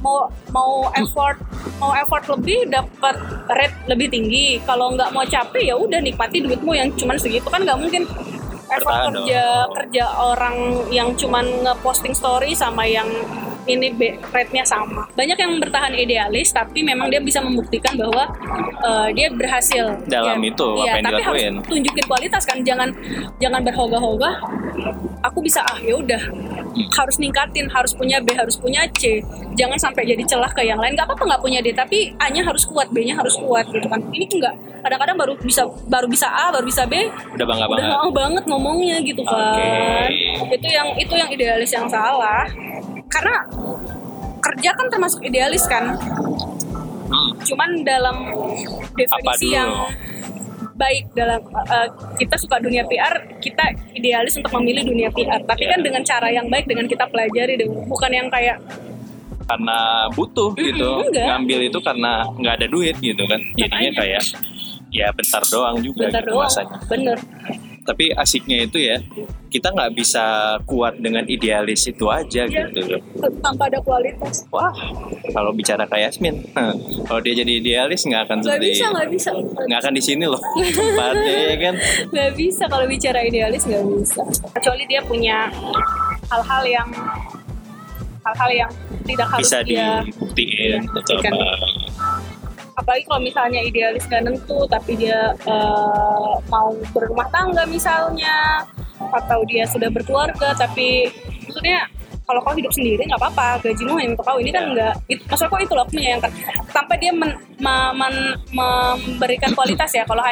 Mau 0.00 0.28
mau 0.52 0.88
effort 0.96 1.36
mau 1.76 1.92
effort 1.96 2.24
lebih 2.32 2.68
dapat 2.68 3.16
rate 3.48 3.76
lebih 3.88 4.08
tinggi. 4.08 4.60
Kalau 4.64 4.94
nggak 4.94 5.10
mau 5.12 5.24
capek 5.24 5.72
ya 5.72 5.74
udah 5.76 6.00
nikmati 6.00 6.40
duitmu 6.44 6.72
yang 6.72 6.88
cuman 6.96 7.16
segitu 7.20 7.46
kan 7.48 7.64
nggak 7.64 7.78
mungkin. 7.80 8.04
Effort 8.70 8.86
Bertahan 8.86 9.10
kerja 9.10 9.42
kerja 9.74 10.04
orang 10.14 10.56
yang 10.94 11.10
cuman 11.18 11.66
ngeposting 11.66 12.14
story 12.14 12.54
sama 12.54 12.86
yang 12.86 13.08
ini 13.66 13.92
rate-nya 14.30 14.64
sama. 14.64 15.04
Banyak 15.12 15.36
yang 15.36 15.52
bertahan 15.60 15.92
idealis 15.92 16.52
tapi 16.52 16.80
memang 16.80 17.10
dia 17.12 17.20
bisa 17.20 17.40
membuktikan 17.44 17.96
bahwa 17.98 18.30
uh, 18.80 19.08
dia 19.12 19.28
berhasil. 19.32 19.96
Dalam 20.06 20.40
Ya, 20.40 20.48
itu, 20.52 20.68
iya, 20.80 20.92
apa 20.92 20.96
yang 20.96 21.04
tapi 21.04 21.22
harus 21.22 21.42
dilakuin. 21.42 21.54
tunjukin 21.68 22.04
kualitas 22.08 22.42
kan 22.48 22.58
jangan 22.64 22.88
jangan 23.42 23.60
berhoga-hoga 23.60 24.30
aku 25.20 25.38
bisa 25.44 25.60
ah 25.64 25.76
ya 25.80 25.96
udah. 26.00 26.22
Harus 26.96 27.18
ningkatin 27.20 27.66
harus 27.68 27.92
punya 27.92 28.22
B 28.22 28.32
harus 28.32 28.56
punya 28.56 28.86
C. 28.96 29.20
Jangan 29.58 29.76
sampai 29.76 30.06
jadi 30.08 30.22
celah 30.24 30.48
ke 30.54 30.64
yang 30.64 30.78
lain. 30.80 30.96
Nggak 30.96 31.10
apa-apa 31.12 31.24
nggak 31.34 31.42
punya 31.42 31.58
D 31.60 31.74
tapi 31.76 32.14
A 32.16 32.30
nya 32.32 32.46
harus 32.46 32.64
kuat 32.64 32.88
B 32.94 33.04
nya 33.04 33.18
harus 33.18 33.36
kuat 33.36 33.68
gitu 33.68 33.84
kan. 33.90 34.00
Ini 34.14 34.24
enggak. 34.30 34.54
Kadang-kadang 34.80 35.16
baru 35.20 35.32
bisa 35.36 35.68
baru 35.90 36.08
bisa 36.08 36.24
A 36.30 36.48
baru 36.48 36.64
bisa 36.64 36.88
B 36.88 37.04
Udah 37.36 37.44
bangga 37.44 37.66
udah 37.68 37.76
banget. 37.76 37.92
mau 37.92 38.08
banget 38.14 38.44
ngomongnya 38.48 38.96
gitu 39.04 39.22
kan. 39.26 40.08
Itu 40.48 40.68
yang 40.70 40.88
itu 40.96 41.12
yang 41.12 41.28
idealis 41.28 41.70
yang 41.74 41.84
salah 41.90 42.48
karena 43.10 43.36
kerja 44.40 44.70
kan 44.72 44.86
termasuk 44.88 45.20
idealis 45.20 45.66
kan 45.66 45.98
Hmm. 47.10 47.34
cuman 47.42 47.82
dalam 47.82 48.16
definisi 48.94 49.50
yang 49.50 49.66
baik 50.72 51.10
dalam 51.10 51.42
uh, 51.50 51.88
kita 52.14 52.38
suka 52.38 52.56
dunia 52.56 52.86
PR 52.86 53.10
kita 53.36 53.66
idealis 53.92 54.38
untuk 54.38 54.54
memilih 54.54 54.86
dunia 54.86 55.10
PR 55.10 55.42
tapi 55.42 55.66
Iya. 55.66 55.74
kan 55.74 55.80
dengan 55.82 56.02
cara 56.02 56.30
yang 56.30 56.46
baik 56.46 56.64
dengan 56.64 56.86
kita 56.86 57.04
pelajari 57.04 57.58
bukan 57.84 58.10
yang 58.10 58.30
kayak 58.30 58.62
Karena 59.42 60.06
butuh 60.14 60.54
gitu. 60.54 61.02
enggak. 61.02 61.26
Ngambil 61.26 61.58
itu 61.66 61.78
karena 61.82 62.22
nggak 62.30 62.54
ada 62.54 62.66
duit 62.70 62.94
gitu 62.96 63.18
kan. 63.26 63.42
Jadinya 63.58 63.90
Makanya. 63.90 63.98
kayak 63.98 64.22
ya 64.94 65.06
bentar 65.10 65.42
doang 65.44 65.76
juga 65.82 66.06
bentar 66.06 66.22
gitu 66.22 66.30
doang 66.30 66.46
masanya. 66.46 66.78
bener 66.86 67.18
Tapi 67.90 68.14
asiknya 68.14 68.62
itu 68.62 68.78
ya 68.78 69.02
kita 69.50 69.66
nggak 69.68 69.90
bisa 69.92 70.22
kuat 70.62 70.94
dengan 70.96 71.26
idealis 71.26 71.82
itu 71.84 72.06
aja 72.06 72.46
Iya. 72.46 72.70
gitu. 72.70 73.02
tanpa 73.42 73.66
ada 73.66 73.82
kualitas 73.82 74.46
Wah, 74.46 74.70
kalau 75.28 75.50
bicara 75.50 75.82
kayak 75.84 76.14
Yasmin, 76.14 76.38
kalau 77.02 77.18
dia 77.18 77.34
jadi 77.34 77.58
idealis 77.58 78.06
nggak 78.06 78.22
akan 78.24 78.36
nggak 78.38 78.54
seperti 78.56 78.70
bisa 78.70 78.86
nggak 78.88 79.08
bisa 79.10 79.30
nggak 79.66 79.78
akan 79.80 79.92
di 79.92 80.02
sini 80.04 80.24
loh 80.24 80.38
tempatnya 80.70 81.34
ya 81.34 81.56
kan. 81.58 81.74
nggak 82.08 82.30
bisa 82.32 82.64
kalau 82.64 82.86
bicara 82.86 83.18
idealis 83.20 83.62
nggak 83.66 83.82
bisa 83.90 84.22
kecuali 84.54 84.86
dia 84.86 85.02
punya 85.02 85.50
hal-hal 86.30 86.62
yang 86.62 86.88
hal-hal 88.22 88.50
yang 88.54 88.70
tidak 89.02 89.26
harus 89.26 89.42
Bisa 89.42 89.58
dia 89.64 90.04
dibuktiin 90.04 90.80
atau 90.86 90.94
buktikan. 90.94 91.32
apa. 91.34 91.48
Apalagi 92.80 93.04
kalau 93.04 93.20
misalnya 93.20 93.60
idealis 93.60 94.08
nggak 94.08 94.24
nentu 94.24 94.64
tapi 94.64 94.96
dia 94.96 95.36
eh, 95.36 96.32
mau 96.48 96.72
berumah 96.96 97.28
tangga 97.28 97.68
misalnya 97.68 98.64
atau 98.96 99.44
dia 99.44 99.68
sudah 99.68 99.92
berkeluarga 99.92 100.56
tapi 100.56 101.12
maksudnya 101.44 101.84
kalau 102.30 102.40
kau 102.46 102.54
hidup 102.54 102.70
sendiri 102.70 103.02
nggak 103.10 103.18
apa-apa 103.18 103.58
gajimu 103.58 103.98
hanya 103.98 104.14
untuk 104.14 104.22
kau 104.22 104.38
ini 104.38 104.54
kan 104.54 104.64
nggak 104.70 104.94
itu 105.10 105.22
maksudnya 105.26 105.50
kok 105.50 105.60
itu 105.66 105.72
loh 105.74 105.82
aku 105.82 105.92
menyayangkan. 105.98 106.30
Tanpa 106.70 106.94
dia 106.94 107.10
men- 107.10 107.38
ma- 107.58 107.90
men- 107.90 108.38
memberikan 108.54 109.50
kualitas 109.50 109.90
ya 109.90 110.06
kalau 110.06 110.22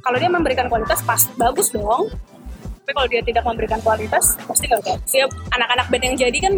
kalau 0.00 0.16
dia 0.16 0.30
memberikan 0.32 0.66
kualitas 0.72 1.04
pas 1.04 1.20
bagus 1.36 1.68
dong. 1.68 2.08
Tapi 2.82 2.90
kalau 2.96 3.08
dia 3.12 3.20
tidak 3.20 3.44
memberikan 3.44 3.78
kualitas 3.84 4.34
pasti 4.48 4.64
nggak 4.64 4.80
bagus 4.80 5.12
ya 5.12 5.28
anak-anak 5.54 5.86
band 5.92 6.04
yang 6.08 6.16
jadi 6.18 6.38
kan 6.40 6.54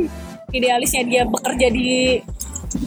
idealisnya 0.55 1.03
dia 1.05 1.23
bekerja 1.27 1.67
di 1.75 2.23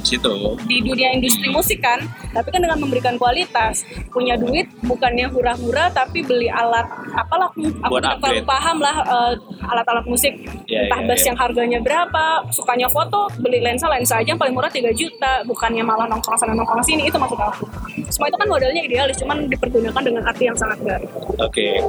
Situ. 0.03 0.59
di 0.67 0.83
dunia 0.83 1.15
industri 1.15 1.47
musik 1.51 1.79
kan 1.79 2.03
tapi 2.35 2.51
kan 2.51 2.59
dengan 2.59 2.79
memberikan 2.79 3.15
kualitas 3.15 3.87
punya 4.11 4.35
duit 4.35 4.67
bukannya 4.83 5.31
hura-hura 5.31 5.87
tapi 5.91 6.23
beli 6.23 6.51
alat 6.51 6.85
apalah 7.15 7.49
aku 7.55 7.91
Buat 7.91 8.03
tidak 8.03 8.19
terlalu 8.19 8.43
paham 8.43 8.77
lah 8.83 8.95
eh, 9.03 9.33
alat-alat 9.67 10.05
musik 10.07 10.33
Ya, 10.67 10.83
entah 10.83 10.99
ya, 10.99 11.07
bass 11.07 11.23
ya. 11.23 11.31
yang 11.31 11.37
harganya 11.39 11.79
berapa 11.79 12.43
sukanya 12.51 12.91
foto 12.91 13.31
beli 13.39 13.63
lensa 13.63 13.87
lensa 13.87 14.19
aja 14.19 14.35
yang 14.35 14.39
paling 14.39 14.51
murah 14.51 14.67
3 14.67 14.83
juta 14.91 15.39
bukannya 15.47 15.79
malah 15.79 16.03
nongkrong 16.11 16.35
sana 16.35 16.51
nongkrong 16.51 16.83
sini 16.83 17.07
itu 17.07 17.15
maksud 17.15 17.39
aku 17.39 17.63
semua 18.11 18.27
itu 18.27 18.35
kan 18.35 18.47
modelnya 18.51 18.83
idealis 18.83 19.15
cuman 19.15 19.47
dipergunakan 19.47 20.03
dengan 20.03 20.27
arti 20.27 20.43
yang 20.51 20.57
sangat 20.59 20.83
baik 20.83 21.07
Oke. 21.39 21.79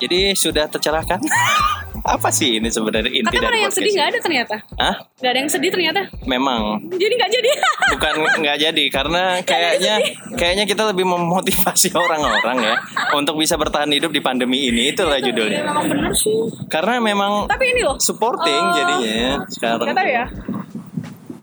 Jadi 0.00 0.32
sudah 0.36 0.64
tercerahkan? 0.70 1.20
Apa 2.04 2.28
sih 2.28 2.60
ini 2.60 2.68
sebenarnya 2.68 3.08
inti 3.08 3.32
katanya 3.32 3.48
dari 3.48 3.58
yang 3.64 3.72
sedih 3.72 3.92
nggak 3.96 4.08
ada 4.12 4.18
ternyata? 4.20 4.56
Hah? 4.76 4.94
nggak 5.16 5.32
ada 5.32 5.40
yang 5.40 5.50
sedih 5.50 5.70
ternyata 5.72 6.00
Memang 6.28 6.60
jadi 6.92 7.14
nggak 7.16 7.30
jadi 7.32 7.50
bukan 7.96 8.14
nggak 8.44 8.56
jadi 8.60 8.84
karena 8.92 9.22
kayaknya 9.40 9.94
kayaknya 10.36 10.64
kita 10.68 10.84
lebih 10.92 11.08
memotivasi 11.08 11.96
orang-orang 12.04 12.56
ya 12.60 12.74
untuk 13.16 13.40
bisa 13.40 13.56
bertahan 13.56 13.88
hidup 13.88 14.12
di 14.12 14.20
pandemi 14.20 14.68
ini 14.68 14.92
itulah 14.92 15.16
Ya, 15.16 15.32
judulnya. 15.32 15.64
memang 15.64 15.86
bener 15.88 16.12
sih 16.12 16.36
Karena 16.68 17.00
memang 17.00 17.48
tapi 17.48 17.72
ini 17.72 17.80
loh 17.80 17.96
supporting 17.96 18.52
eh, 18.60 18.74
jadinya 18.76 19.24
sekarang. 19.48 19.86
Nggak 19.88 19.96
tahu 19.96 20.10
ya. 20.10 20.24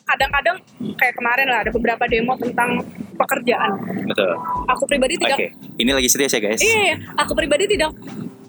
Kadang-kadang 0.05 0.57
kayak 0.99 1.13
kemarin 1.15 1.45
lah 1.47 1.59
ada 1.63 1.71
beberapa 1.71 2.03
demo 2.05 2.35
tentang 2.35 2.83
pekerjaan. 3.15 3.71
Betul. 4.05 4.35
Aku 4.67 4.83
pribadi 4.85 5.15
Oke, 5.17 5.23
tidak 5.25 5.37
ini 5.79 5.91
lagi 5.95 6.09
serius 6.11 6.35
ya 6.35 6.41
guys. 6.43 6.59
Iya, 6.59 6.79
iya, 6.83 6.95
aku 7.15 7.31
pribadi 7.31 7.65
tidak 7.65 7.95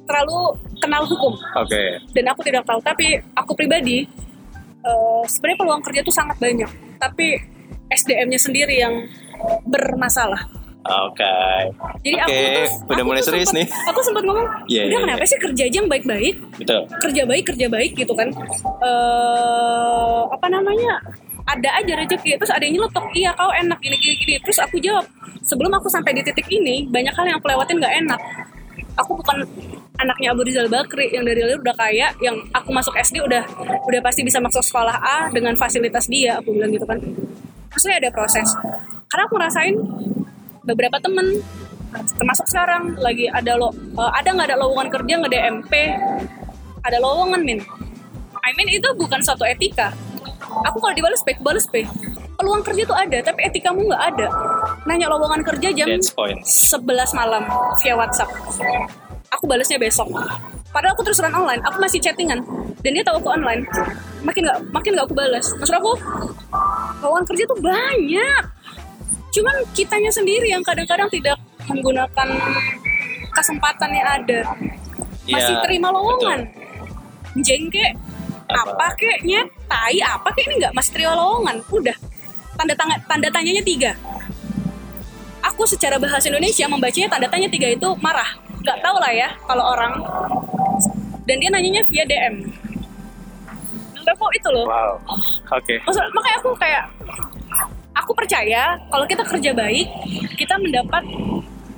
terlalu 0.02 0.38
kenal 0.76 1.02
hukum 1.04 1.34
Oke. 1.56 1.82
dan 2.10 2.24
aku 2.26 2.40
tidak 2.42 2.62
tahu 2.62 2.78
tapi 2.78 3.06
aku 3.32 3.52
pribadi 3.52 4.04
eh, 4.80 5.22
sebenarnya 5.24 5.58
peluang 5.58 5.82
kerja 5.82 6.00
itu 6.00 6.10
sangat 6.10 6.36
banyak 6.36 6.70
tapi 6.96 7.38
SDM-nya 7.88 8.38
sendiri 8.38 8.78
yang 8.78 8.94
bermasalah. 9.62 10.48
Oke. 10.82 11.34
Jadi 12.00 12.16
Oke, 12.16 12.24
aku 12.24 12.32
tuh, 12.32 12.66
udah 12.88 12.96
aku 12.96 13.06
mulai 13.06 13.20
tuh 13.20 13.28
serius 13.28 13.48
sempet- 13.48 13.70
nih. 13.70 13.86
Aku 13.86 14.00
sempat 14.02 14.22
ngomong, 14.24 14.46
Iya, 14.64 14.82
udah 14.82 14.90
iya, 14.90 15.04
kenapa 15.04 15.20
iya. 15.20 15.30
sih 15.30 15.38
kerja 15.38 15.62
aja 15.62 15.76
yang 15.76 15.86
baik-baik? 15.86 16.34
Betul. 16.56 16.80
kerja 16.98 17.22
baik 17.22 17.44
kerja 17.46 17.66
baik 17.68 17.92
gitu 17.94 18.12
kan 18.12 18.28
eh 18.82 20.20
apa 20.26 20.46
namanya 20.48 20.98
ada 21.44 21.68
aja 21.74 21.92
rezeki 21.96 22.34
terus 22.34 22.50
ada 22.50 22.62
yang 22.62 22.78
nyelotok 22.78 23.04
iya 23.12 23.30
kau 23.32 23.50
enak 23.50 23.78
gini 23.78 23.96
gini 23.96 24.14
gini 24.16 24.34
terus 24.40 24.58
aku 24.58 24.78
jawab 24.78 25.02
sebelum 25.40 25.70
aku 25.70 25.86
sampai 25.86 26.12
di 26.12 26.22
titik 26.22 26.46
ini 26.48 26.86
banyak 26.86 27.10
hal 27.10 27.24
yang 27.24 27.36
aku 27.36 27.46
lewatin 27.46 27.76
nggak 27.76 27.94
enak 28.00 28.20
aku 28.96 29.18
bukan 29.18 29.44
anaknya 29.96 30.34
Abu 30.34 30.42
Rizal 30.44 30.68
Bakri 30.68 31.12
yang 31.12 31.24
dari 31.24 31.40
lahir 31.44 31.60
udah 31.60 31.76
kaya 31.76 32.12
yang 32.20 32.36
aku 32.52 32.70
masuk 32.74 32.92
SD 32.96 33.22
udah 33.22 33.44
udah 33.88 34.00
pasti 34.02 34.26
bisa 34.26 34.42
masuk 34.42 34.60
sekolah 34.64 34.96
A 34.98 35.18
dengan 35.30 35.54
fasilitas 35.56 36.08
dia 36.08 36.38
aku 36.40 36.52
bilang 36.52 36.72
gitu 36.72 36.84
kan. 36.84 36.98
Maksudnya 37.72 37.96
ada 38.04 38.10
proses. 38.12 38.48
Karena 39.08 39.22
aku 39.28 39.34
ngerasain 39.36 39.76
beberapa 40.66 40.96
temen 41.00 41.40
termasuk 42.16 42.48
sekarang 42.48 42.96
lagi 43.00 43.28
ada 43.28 43.56
lo 43.60 43.68
eh, 43.72 44.12
ada 44.16 44.28
nggak 44.32 44.48
ada 44.48 44.56
lowongan 44.56 44.88
kerja 44.88 45.12
nggak 45.20 45.32
ada 45.32 45.40
MP 45.60 45.72
ada 46.82 46.98
lowongan 47.00 47.40
min. 47.44 47.60
I 48.42 48.50
mean 48.58 48.68
itu 48.74 48.88
bukan 48.98 49.22
suatu 49.22 49.46
etika. 49.46 49.94
Aku 50.68 50.82
kalau 50.82 50.92
dibalas 50.92 51.22
pay 51.24 51.38
balas 51.40 51.64
pay 51.70 51.86
peluang 52.42 52.62
kerja 52.66 52.82
tuh 52.82 52.96
ada 52.98 53.18
tapi 53.22 53.40
etikamu 53.46 53.86
nggak 53.86 54.02
ada 54.14 54.26
nanya 54.86 55.06
lowongan 55.06 55.40
kerja 55.46 55.68
jam 55.74 55.86
That's 55.86 56.10
point. 56.10 56.42
11 56.42 56.82
malam 57.14 57.42
via 57.82 57.94
WhatsApp. 57.94 58.30
Aku 59.32 59.44
balasnya 59.46 59.78
besok. 59.78 60.10
Padahal 60.72 60.96
aku 60.96 61.04
terus 61.04 61.20
run 61.20 61.32
online 61.32 61.62
aku 61.62 61.78
masih 61.78 62.02
chattingan. 62.02 62.42
Dan 62.82 62.98
dia 62.98 63.04
tahu 63.06 63.22
aku 63.22 63.30
online. 63.30 63.62
Makin 64.26 64.42
nggak 64.42 64.58
makin 64.74 64.90
nggak 64.98 65.06
aku 65.06 65.16
balas. 65.16 65.46
Maksud 65.54 65.76
aku 65.76 65.92
lowongan 67.00 67.24
kerja 67.30 67.44
tuh 67.46 67.58
banyak. 67.62 68.42
Cuman 69.32 69.56
kitanya 69.72 70.10
sendiri 70.12 70.50
yang 70.50 70.60
kadang-kadang 70.66 71.08
tidak 71.08 71.38
menggunakan 71.70 72.28
kesempatan 73.32 73.90
yang 73.94 74.08
ada. 74.20 74.40
Masih 75.22 75.54
Iya, 75.54 75.62
terima 75.62 75.88
lowongan. 75.94 76.50
Jengke 77.40 77.96
Apa? 78.50 78.76
apa 78.76 78.86
kek? 79.00 79.24
Nyet 79.24 79.48
tai 79.70 79.96
apa 80.04 80.28
kek? 80.34 80.44
Ini 80.50 80.54
nggak 80.66 80.74
masih 80.76 80.90
terima 80.92 81.14
lowongan. 81.16 81.62
Udah. 81.70 81.96
Tanda 82.52 82.74
tanya 82.76 82.96
tanda 83.08 83.28
tanyanya 83.32 83.64
tiga 83.64 83.96
aku 85.62 85.78
secara 85.78 85.94
bahasa 85.94 86.26
Indonesia 86.26 86.66
membacanya 86.66 87.06
tanda 87.06 87.30
tanya 87.30 87.46
tiga 87.46 87.70
itu 87.70 87.86
marah. 88.02 88.34
Nggak 88.66 88.82
tahu 88.82 88.98
lah 88.98 89.14
ya 89.14 89.30
kalau 89.46 89.62
orang. 89.70 89.94
Dan 91.22 91.38
dia 91.38 91.54
nanyanya 91.54 91.86
via 91.86 92.02
DM 92.02 92.50
menurut 93.94 94.08
aku 94.18 94.26
itu 94.34 94.48
loh. 94.50 94.66
Wow. 94.66 94.92
Oke. 95.54 95.78
Maksud, 95.86 96.02
makanya 96.10 96.36
aku 96.42 96.50
kayak 96.58 96.84
aku 97.94 98.10
percaya 98.10 98.74
kalau 98.90 99.06
kita 99.06 99.22
kerja 99.22 99.54
baik 99.54 99.86
kita 100.34 100.58
mendapat 100.58 101.06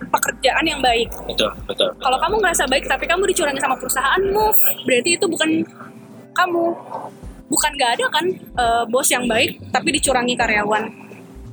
pekerjaan 0.09 0.65
yang 0.65 0.81
baik. 0.81 1.13
Betul, 1.29 1.53
betul. 1.69 1.93
kalau 2.01 2.17
kamu 2.17 2.41
ngerasa 2.41 2.65
baik 2.65 2.89
tapi 2.89 3.05
kamu 3.05 3.29
dicurangi 3.29 3.61
sama 3.61 3.77
perusahaan 3.77 4.23
move 4.33 4.57
berarti 4.89 5.21
itu 5.21 5.27
bukan 5.29 5.61
kamu. 6.33 6.73
Bukan 7.45 7.71
gak 7.77 8.01
ada 8.01 8.05
kan 8.09 8.25
eh, 8.33 8.85
bos 8.89 9.13
yang 9.13 9.29
baik 9.29 9.61
tapi 9.69 9.93
dicurangi 9.93 10.33
karyawan 10.33 11.04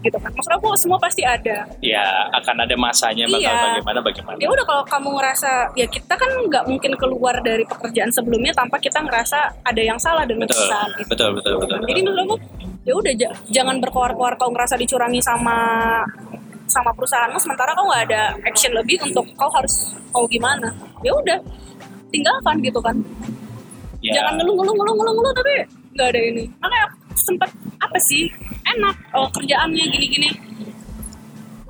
gitu 0.01 0.17
kan. 0.17 0.31
Maksud 0.31 0.51
aku 0.51 0.67
semua 0.75 0.97
pasti 0.97 1.21
ada. 1.21 1.65
Ya 1.79 2.01
akan 2.33 2.65
ada 2.65 2.75
masanya 2.75 3.25
bakal 3.29 3.41
Iya. 3.41 3.61
bagaimana 3.71 3.99
bagaimana. 4.01 4.37
Ya 4.37 4.49
udah 4.49 4.65
kalau 4.65 4.83
kamu 4.83 5.09
ngerasa 5.15 5.51
ya 5.73 5.85
kita 5.85 6.13
kan 6.13 6.29
nggak 6.45 6.63
mungkin 6.65 6.91
keluar 6.97 7.37
dari 7.39 7.63
pekerjaan 7.63 8.09
sebelumnya 8.09 8.51
tanpa 8.51 8.77
kita 8.77 8.99
ngerasa 8.99 9.37
ada 9.61 9.81
yang 9.81 9.97
salah 9.97 10.25
dengan 10.25 10.45
betul. 10.45 10.57
kita 10.59 10.79
gitu. 10.97 11.09
betul 11.11 11.29
betul 11.37 11.53
betul, 11.59 11.77
jadi 11.85 11.99
menurut 12.01 12.21
aku 12.23 12.35
ya 12.81 12.93
udah 12.97 13.13
ja- 13.13 13.35
jangan 13.51 13.77
berkoar-koar 13.77 14.33
kau 14.35 14.49
ngerasa 14.49 14.73
dicurangi 14.73 15.21
sama 15.21 15.57
sama 16.65 16.89
perusahaanmu 16.95 17.37
sementara 17.37 17.75
kau 17.75 17.85
nggak 17.85 18.03
ada 18.09 18.21
action 18.41 18.71
lebih 18.71 18.97
untuk 19.03 19.27
kau 19.35 19.51
harus 19.51 19.91
mau 20.09 20.25
gimana. 20.25 20.71
Ya 21.03 21.11
udah 21.13 21.37
tinggalkan 22.09 22.57
gitu 22.59 22.79
kan. 22.79 22.95
Ya. 24.01 24.17
jangan 24.17 24.41
ngeluh 24.41 24.57
ngeluh 24.57 24.73
ngeluh 24.73 24.95
ngeluh 24.97 25.13
ngeluh 25.13 25.33
tapi 25.35 25.53
nggak 25.93 26.07
ada 26.09 26.21
ini. 26.25 26.43
Makanya 26.57 26.85
aku 26.89 26.95
sempet 27.13 27.49
apa 27.77 27.97
sih 28.01 28.23
enak 28.65 28.95
oh, 29.17 29.27
kerjaannya 29.33 29.83
gini 29.89 30.07
gini 30.09 30.29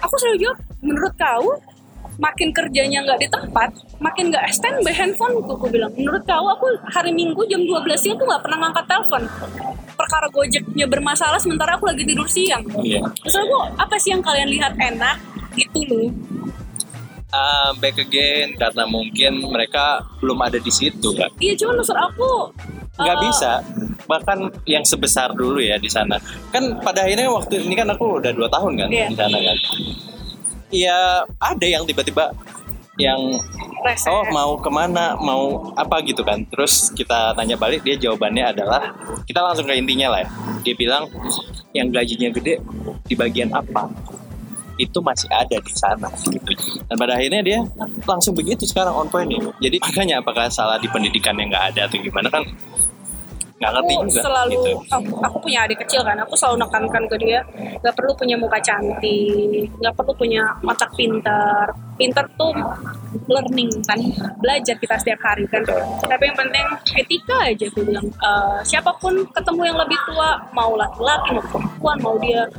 aku 0.02 0.16
selalu 0.20 0.38
jawab 0.48 0.58
menurut 0.82 1.14
kau 1.16 1.48
makin 2.22 2.54
kerjanya 2.54 3.02
nggak 3.02 3.20
di 3.24 3.28
tempat 3.34 3.70
makin 3.98 4.30
nggak 4.34 4.46
standby 4.54 4.94
handphone 4.94 5.42
aku 5.46 5.70
bilang. 5.70 5.90
Menurut 5.98 6.22
kau 6.26 6.46
aku 6.50 6.70
hari 6.90 7.14
minggu 7.14 7.42
jam 7.50 7.62
12 7.66 7.98
siang 7.98 8.18
tuh 8.18 8.26
nggak 8.30 8.44
pernah 8.46 8.68
ngangkat 8.68 8.86
telepon. 8.90 9.24
Perkara 9.98 10.28
gojeknya 10.30 10.86
bermasalah 10.90 11.42
sementara 11.42 11.78
aku 11.78 11.90
lagi 11.90 12.06
tidur 12.06 12.26
siang. 12.30 12.66
Iya. 12.82 13.02
terus 13.22 13.38
aku 13.38 13.58
apa 13.78 13.96
sih 13.98 14.14
yang 14.14 14.22
kalian 14.22 14.50
lihat 14.54 14.74
enak? 14.78 15.18
Gitu 15.58 15.82
loh. 15.86 16.10
Ah, 17.32 17.72
back 17.80 17.96
again 17.96 18.60
karena 18.60 18.84
mungkin 18.84 19.40
mereka 19.48 20.04
belum 20.20 20.36
ada 20.44 20.60
di 20.60 20.68
situ 20.68 21.16
kan 21.16 21.32
iya 21.40 21.56
cuman 21.56 21.80
maksud 21.80 21.96
aku 21.96 22.52
nggak 23.02 23.18
eh, 23.18 23.22
bisa. 23.28 23.52
Bahkan 24.06 24.38
yang 24.70 24.86
sebesar 24.86 25.34
dulu 25.34 25.60
ya 25.62 25.78
di 25.78 25.90
sana. 25.90 26.18
Kan 26.54 26.80
pada 26.80 27.06
akhirnya 27.06 27.32
waktu 27.32 27.66
ini 27.66 27.74
kan 27.74 27.90
aku 27.90 28.22
udah 28.22 28.32
dua 28.34 28.48
tahun 28.48 28.78
kan 28.78 28.88
Iya. 28.90 29.08
di 29.10 29.18
sana 29.18 29.38
kan. 29.38 29.58
Iya 30.72 31.00
ada 31.42 31.66
yang 31.68 31.84
tiba-tiba 31.84 32.32
yang 33.00 33.20
rese. 33.82 34.08
oh 34.08 34.24
mau 34.32 34.56
ke 34.60 34.70
mana? 34.72 35.18
Mau 35.18 35.74
apa? 35.74 36.00
gitu 36.06 36.22
kan. 36.22 36.44
Terus 36.48 36.94
kita 36.94 37.34
tanya 37.34 37.58
balik 37.58 37.82
dia 37.84 37.98
jawabannya 37.98 38.54
adalah 38.56 38.94
kita 39.26 39.42
langsung 39.42 39.66
ke 39.68 39.74
intinya 39.76 40.16
lah 40.16 40.24
ya. 40.24 40.30
Dia 40.64 40.74
bilang 40.78 41.10
yang 41.76 41.90
gajinya 41.90 42.30
gede 42.32 42.62
di 43.08 43.16
bagian 43.18 43.52
apa? 43.52 43.90
Itu 44.80 45.04
masih 45.04 45.30
ada 45.30 45.58
di 45.62 45.74
sana 45.76 46.10
gitu. 46.30 46.52
Dan 46.88 46.96
pada 46.98 47.16
akhirnya 47.16 47.42
dia 47.44 47.60
langsung 48.06 48.34
begitu 48.36 48.66
sekarang 48.68 48.94
on 48.96 49.08
point 49.08 49.30
nih 49.30 49.42
jadi 49.62 49.78
makanya 49.82 50.16
apakah 50.22 50.50
salah 50.50 50.78
di 50.82 50.90
pendidikan 50.90 51.38
yang 51.38 51.50
nggak 51.54 51.76
ada 51.76 51.82
atau 51.88 51.98
gimana 52.02 52.28
kan 52.28 52.44
nggak 53.62 53.72
ngerti 53.78 53.94
aku 53.94 54.04
juga 54.10 54.22
selalu 54.26 54.52
gitu. 54.58 54.72
aku, 54.90 55.12
aku 55.22 55.38
punya 55.38 55.60
adik 55.70 55.78
kecil 55.86 56.02
kan 56.02 56.18
aku 56.18 56.34
selalu 56.34 56.66
nekankan 56.66 57.04
ke 57.06 57.16
dia 57.22 57.40
nggak 57.86 57.94
perlu 57.94 58.12
punya 58.18 58.36
muka 58.42 58.58
cantik 58.58 59.70
nggak 59.78 59.94
perlu 59.94 60.14
punya 60.18 60.42
otak 60.66 60.92
pintar. 60.98 61.68
Pintar 62.00 62.26
tuh 62.34 62.50
learning 63.30 63.70
kan 63.86 64.00
belajar 64.42 64.74
kita 64.82 64.98
setiap 64.98 65.22
hari 65.22 65.46
kan. 65.46 65.62
Tapi 66.02 66.24
yang 66.26 66.38
penting 66.38 66.66
etika 66.98 67.38
aja 67.46 67.66
aku 67.70 67.86
bilang. 67.86 68.08
Eh, 68.10 68.60
siapa 68.66 68.90
pun 68.98 69.22
ketemu 69.30 69.62
yang 69.70 69.78
lebih 69.78 70.00
tua 70.10 70.42
mau 70.58 70.74
laki-laki 70.74 71.38
mau 71.38 71.46
perempuan 71.46 71.98
mau 72.02 72.16
dia 72.18 72.50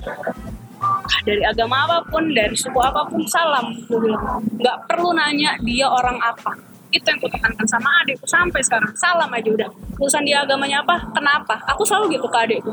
dari 1.27 1.43
agama 1.47 1.87
apa 1.87 1.99
pun 2.11 2.31
dari 2.31 2.55
suku 2.55 2.79
apa 2.79 3.03
pun 3.11 3.27
salam 3.27 3.75
aku 3.75 3.99
bilang. 3.99 4.47
Nggak 4.59 4.77
perlu 4.87 5.11
nanya 5.11 5.59
dia 5.67 5.91
orang 5.91 6.23
apa 6.23 6.72
itu 6.93 7.07
yang 7.09 7.21
kutekankan 7.21 7.67
sama 7.67 7.89
adikku 8.05 8.29
sampai 8.29 8.61
sekarang. 8.61 8.93
Salam 8.95 9.33
aja 9.33 9.49
udah. 9.49 9.71
Urusan 9.97 10.23
dia 10.29 10.45
agamanya 10.45 10.85
apa? 10.85 11.01
Kenapa? 11.17 11.57
Aku 11.73 11.83
selalu 11.89 12.21
gitu 12.21 12.29
ke 12.29 12.39
adikku. 12.39 12.73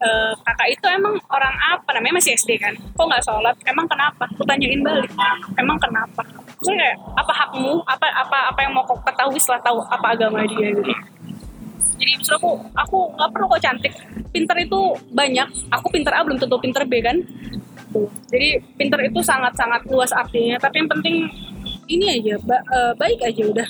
Eh, 0.00 0.32
kakak 0.48 0.68
itu 0.72 0.86
emang 0.88 1.12
orang 1.28 1.52
apa? 1.60 1.92
Namanya 1.92 2.16
masih 2.16 2.32
SD 2.32 2.56
kan? 2.56 2.72
Kok 2.72 3.04
nggak 3.04 3.20
sholat? 3.20 3.52
Emang 3.68 3.84
kenapa? 3.84 4.24
Aku 4.32 4.48
tanyain 4.48 4.80
balik. 4.80 5.12
Emang 5.60 5.76
kenapa? 5.76 6.24
Terus 6.56 6.72
kayak 6.72 6.96
apa 7.20 7.32
hakmu? 7.36 7.84
Apa 7.84 8.08
apa 8.08 8.38
apa 8.48 8.58
yang 8.64 8.72
mau 8.72 8.80
kau 8.88 8.96
ketahui 9.04 9.36
setelah 9.36 9.60
tahu 9.60 9.78
apa 9.84 10.16
agama 10.16 10.40
dia 10.48 10.72
gitu? 10.72 10.88
Jadi 12.00 12.16
maksud 12.16 12.32
aku 12.32 12.50
aku 12.72 12.98
nggak 13.12 13.28
perlu 13.28 13.46
kok 13.52 13.60
cantik. 13.60 13.92
Pinter 14.32 14.56
itu 14.64 14.80
banyak. 15.12 15.48
Aku 15.68 15.86
pinter 15.92 16.16
A 16.16 16.24
belum 16.24 16.40
tentu 16.40 16.56
pinter 16.56 16.88
B 16.88 17.04
kan? 17.04 17.20
Jadi 18.32 18.56
pinter 18.80 19.04
itu 19.04 19.20
sangat 19.20 19.52
sangat 19.52 19.84
luas 19.84 20.16
artinya. 20.16 20.56
Tapi 20.56 20.80
yang 20.80 20.88
penting 20.88 21.28
ini 21.90 22.06
aja 22.14 22.34
ba- 22.40 22.62
eh, 22.64 22.92
baik 22.94 23.20
aja 23.20 23.42
udah. 23.44 23.68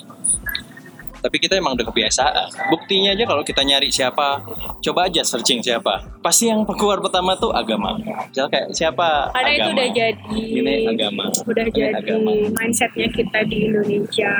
Tapi 1.21 1.37
kita 1.37 1.53
emang 1.53 1.77
udah 1.77 1.85
kebiasaan. 1.85 2.49
Buktinya 2.73 3.13
aja 3.13 3.29
kalau 3.29 3.45
kita 3.45 3.61
nyari 3.61 3.93
siapa 3.93 4.41
coba 4.81 5.05
aja 5.05 5.21
searching 5.21 5.61
siapa. 5.61 6.01
Pasti 6.25 6.49
yang 6.49 6.65
keluar 6.65 6.97
pertama 6.97 7.37
tuh 7.37 7.53
agama. 7.53 8.01
Misal 8.01 8.49
kayak 8.49 8.73
siapa? 8.73 9.29
Karena 9.29 9.51
itu 9.53 9.61
agama. 9.61 9.75
udah 9.77 9.89
jadi 9.93 10.17
ini 10.33 10.75
agama. 10.89 11.25
udah 11.29 11.65
Ini 11.69 11.77
jadi 11.77 11.93
agama. 11.93 12.33
mindsetnya 12.57 13.09
kita 13.13 13.39
di 13.45 13.69
Indonesia. 13.69 14.33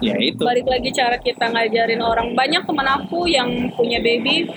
Ya 0.00 0.16
itu. 0.16 0.40
Balik 0.40 0.64
lagi 0.64 0.88
cara 0.96 1.20
kita 1.20 1.52
ngajarin 1.52 2.00
orang. 2.00 2.32
Banyak 2.32 2.64
teman 2.64 2.88
aku 2.88 3.28
yang 3.28 3.68
punya 3.76 4.00
baby 4.00 4.48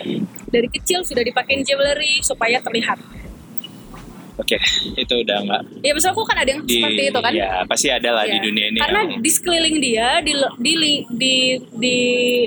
dari 0.47 0.71
kecil 0.71 1.03
sudah 1.03 1.27
dipakein 1.27 1.59
jewelry 1.67 2.23
supaya 2.23 2.63
terlihat 2.63 2.95
oke 4.35 4.57
itu 4.95 5.13
udah 5.15 5.37
nggak 5.41 5.61
ya 5.79 5.91
maksud 5.91 6.09
aku 6.09 6.21
kan 6.23 6.37
ada 6.37 6.49
yang 6.49 6.61
di 6.63 6.73
seperti 6.75 7.03
itu 7.07 7.19
kan? 7.19 7.31
ya 7.31 7.49
pasti 7.63 7.87
ada 7.87 8.09
lah 8.11 8.25
di 8.25 8.33
Ya. 8.33 8.43
dunia 8.43 8.65
ini 8.67 8.79
karena 8.79 8.99
yang- 9.03 9.21
di 9.21 9.29
sekeliling 9.29 9.77
dia 9.77 10.07
di 10.19 10.33
di 10.57 10.73
di, 11.11 11.33
di 11.71 11.97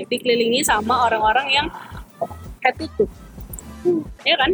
dikelilingi 0.05 0.61
sama 0.61 1.05
orang-orang 1.05 1.47
yang 1.49 1.67
head 2.59 2.75
tutup 2.75 3.07
Hmm, 3.77 4.01
ya 4.21 4.33
kan? 4.35 4.51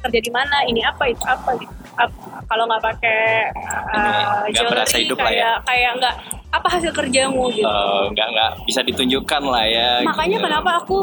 Kerja 0.00 0.20
di 0.20 0.30
mana? 0.30 0.62
Ini 0.62 0.84
apa? 0.84 1.08
Itu 1.08 1.24
apa? 1.24 1.56
Gitu. 1.56 1.72
Ap- 1.96 2.12
kalau 2.44 2.68
nggak 2.68 2.84
pakai 2.84 3.48
uh, 3.90 4.44
jewelry, 4.48 4.84
hidup 5.00 5.16
lah 5.16 5.26
ya. 5.26 5.34
kayak 5.34 5.56
kayak 5.64 5.90
nggak 5.96 6.14
apa 6.50 6.68
hasil 6.68 6.92
kerjamu? 6.92 7.48
Gitu. 7.48 7.64
Eh, 7.64 8.02
nggak 8.10 8.28
nggak 8.30 8.50
bisa 8.64 8.80
ditunjukkan 8.82 9.42
lah 9.42 9.64
ya 9.64 9.88
makanya 10.02 10.38
gitu. 10.38 10.46
kenapa 10.46 10.70
aku 10.76 10.96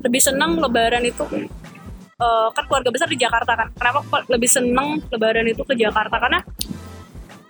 lebih 0.00 0.20
senang 0.22 0.56
lebaran 0.56 1.02
itu 1.02 1.24
eh, 2.20 2.48
kan 2.52 2.64
keluarga 2.68 2.90
besar 2.92 3.08
di 3.08 3.16
Jakarta 3.16 3.52
kan. 3.56 3.68
Kenapa 3.72 4.04
aku 4.04 4.28
lebih 4.28 4.50
senang 4.50 5.00
lebaran 5.08 5.48
itu 5.48 5.62
ke 5.64 5.74
Jakarta? 5.74 6.20
Karena 6.20 6.38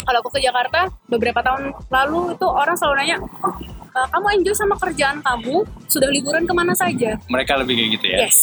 kalau 0.01 0.19
aku 0.25 0.31
ke 0.33 0.41
Jakarta 0.41 0.89
beberapa 1.07 1.39
tahun 1.45 1.71
lalu 1.93 2.35
itu 2.35 2.47
orang 2.49 2.75
selalu 2.75 2.95
nanya 3.05 3.17
"Oh, 3.45 3.55
eh, 3.95 4.07
kamu 4.11 4.27
enjoy 4.41 4.55
sama 4.57 4.75
kerjaan 4.79 5.19
kamu? 5.21 5.63
Sudah 5.87 6.09
liburan 6.09 6.47
ke 6.49 6.55
mana 6.55 6.73
saja? 6.73 7.19
Mereka 7.29 7.53
lebih 7.61 7.75
kayak 7.77 7.91
gitu 8.01 8.07
ya? 8.09 8.19
Yes. 8.27 8.37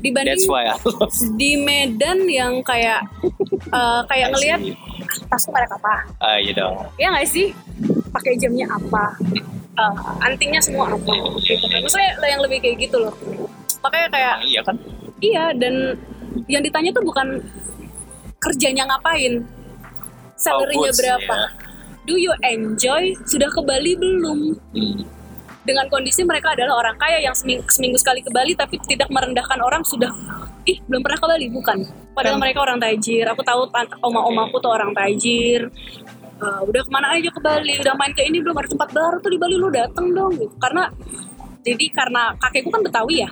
Dibanding 0.00 0.38
that's 0.38 0.48
why 0.48 0.64
I 0.70 0.76
love 0.80 1.12
di 1.36 1.60
Medan 1.60 2.24
yang 2.30 2.62
kayak 2.62 3.04
eh, 3.68 4.00
kayak 4.06 4.28
ngelihat 4.32 4.60
see. 4.62 4.76
tasku 5.28 5.50
merek 5.50 5.72
apa? 5.74 5.94
Ah 6.22 6.38
iya 6.38 6.52
dong. 6.54 6.76
Ya 6.96 7.10
nggak 7.12 7.26
sih? 7.28 7.52
Pakai 8.14 8.38
jamnya 8.38 8.70
apa? 8.70 9.16
Eh, 9.76 9.94
antingnya 10.24 10.60
semua 10.62 10.88
apa? 10.88 11.12
Gitu 11.42 11.64
kan 11.68 11.80
maksudnya 11.80 12.10
yang 12.22 12.40
lebih 12.40 12.58
kayak 12.64 12.76
gitu 12.88 12.96
loh. 12.96 13.12
Makanya 13.80 14.08
kayak 14.12 14.34
iya 14.44 14.60
kan 14.64 14.76
iya 15.20 15.52
dan 15.56 15.96
yang 16.46 16.62
ditanya 16.64 16.90
tuh 16.92 17.04
bukan 17.04 17.40
kerjanya 18.40 18.88
ngapain 18.88 19.44
salary-nya 20.40 20.92
berapa. 20.96 21.36
Ya. 21.36 21.48
do 22.08 22.16
you 22.16 22.32
enjoy? 22.40 23.12
Sudah 23.28 23.52
ke 23.52 23.60
Bali 23.60 23.94
belum? 23.94 24.56
Hmm. 24.72 25.00
dengan 25.60 25.86
kondisi 25.92 26.24
mereka 26.24 26.56
adalah 26.56 26.80
orang 26.80 26.96
kaya 26.96 27.20
yang 27.20 27.36
seminggu, 27.36 27.68
seminggu 27.68 28.00
sekali 28.00 28.24
ke 28.24 28.32
Bali 28.32 28.56
tapi 28.56 28.80
tidak 28.80 29.12
merendahkan 29.12 29.60
orang 29.60 29.84
sudah 29.84 30.08
ih 30.64 30.80
belum 30.88 31.04
pernah 31.04 31.20
ke 31.20 31.26
Bali 31.28 31.46
bukan. 31.52 31.78
Padahal 32.16 32.40
Kan- 32.40 32.42
mereka 32.42 32.58
orang 32.64 32.78
tajir. 32.80 33.28
Aku 33.28 33.44
tahu 33.44 33.68
tante 33.68 33.94
oma-omaku 34.00 34.56
tuh 34.56 34.72
orang 34.72 34.96
tajir. 34.96 35.68
Eh, 36.40 36.60
udah 36.64 36.80
ke 36.80 36.90
mana 36.90 37.12
aja 37.12 37.28
ke 37.28 37.40
Bali? 37.44 37.76
Udah 37.76 37.92
main 37.92 38.10
ke 38.16 38.24
ini 38.24 38.40
belum? 38.40 38.56
Ada 38.56 38.72
tempat 38.72 38.88
baru 38.88 39.20
tuh 39.20 39.30
di 39.30 39.38
Bali 39.38 39.54
lu 39.60 39.68
dateng 39.68 40.16
dong. 40.16 40.32
Gitu 40.40 40.56
karena 40.56 40.88
jadi 41.60 41.86
karena 41.92 42.32
kakekku 42.40 42.72
kan 42.72 42.80
Betawi 42.80 43.20
ya 43.20 43.30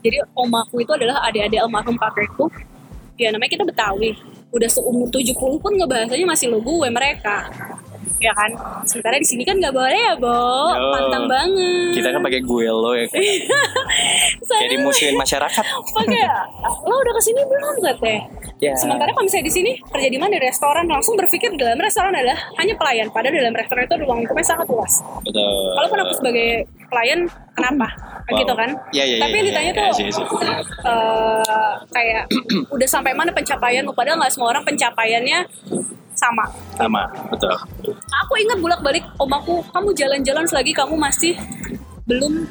jadi 0.00 0.16
omaku 0.32 0.80
itu 0.80 0.92
adalah 0.96 1.20
adik-adik 1.28 1.60
almarhum 1.60 1.96
kakekku. 2.00 2.48
Ya 3.20 3.28
namanya 3.28 3.52
kita 3.52 3.64
Betawi. 3.68 4.16
Udah 4.50 4.66
seumur 4.66 5.06
70 5.12 5.36
pun 5.36 5.72
ngebahasanya 5.76 6.26
masih 6.26 6.48
lo 6.48 6.58
gue 6.64 6.88
mereka. 6.88 7.52
Ya 8.20 8.32
kan? 8.32 8.52
Sementara 8.88 9.20
di 9.20 9.28
sini 9.28 9.44
kan 9.44 9.60
nggak 9.60 9.72
boleh 9.72 9.96
ya 9.96 10.14
Bo. 10.16 10.32
Yo. 10.72 10.88
pantang 10.92 11.24
banget. 11.28 11.92
Kita 12.00 12.08
kan 12.16 12.20
pakai 12.24 12.40
gue 12.40 12.66
lo 12.68 12.92
ya. 12.96 13.06
Jadi 14.64 14.76
musuhin 14.80 15.16
masyarakat. 15.20 15.64
Pakai 15.68 16.22
lo 16.64 16.94
udah 16.96 17.12
ke 17.16 17.22
sini 17.22 17.40
belum? 17.44 17.74
katanya. 17.80 18.20
Ya. 18.60 18.76
sementara 18.76 19.08
kalau 19.16 19.24
misalnya 19.24 19.48
di 19.48 19.54
sini 19.56 19.70
kerja 19.88 20.08
di 20.08 20.20
mana? 20.20 20.36
Di 20.36 20.40
restoran. 20.40 20.84
Langsung 20.88 21.16
berpikir 21.16 21.52
dalam 21.60 21.80
restoran 21.80 22.12
adalah 22.12 22.36
hanya 22.56 22.76
pelayan. 22.76 23.08
Padahal 23.12 23.36
dalam 23.36 23.52
restoran 23.56 23.84
itu 23.84 23.96
ruang 24.00 24.18
lingkupnya 24.24 24.48
sangat 24.48 24.66
luas. 24.68 25.00
Betul. 25.24 25.76
Kalaupun 25.76 25.98
aku 26.04 26.12
sebagai 26.16 26.48
pelayan, 26.90 27.20
kenapa? 27.54 27.88
Wow. 28.30 28.38
gitu 28.42 28.54
kan? 28.54 28.70
Iya, 28.94 29.04
iya, 29.06 29.18
Tapi 29.18 29.34
yang 29.34 29.46
iya, 29.46 29.50
ditanya 29.50 29.72
tuh 29.74 29.84
eh, 30.86 31.74
kayak 31.90 32.22
udah 32.74 32.88
sampai 32.90 33.12
mana 33.14 33.30
pencapaianmu? 33.34 33.94
Padahal 33.94 34.18
nggak 34.22 34.32
semua 34.34 34.54
orang 34.54 34.62
pencapaiannya 34.66 35.38
sama. 36.14 36.44
sama 36.76 37.08
betul 37.32 37.48
Aku 38.26 38.32
ingat 38.36 38.58
bolak 38.60 38.80
balik 38.84 39.04
om 39.16 39.30
aku, 39.32 39.64
kamu 39.72 39.88
jalan-jalan 39.96 40.44
selagi 40.44 40.76
kamu 40.76 40.94
masih 41.00 41.32
belum 42.04 42.44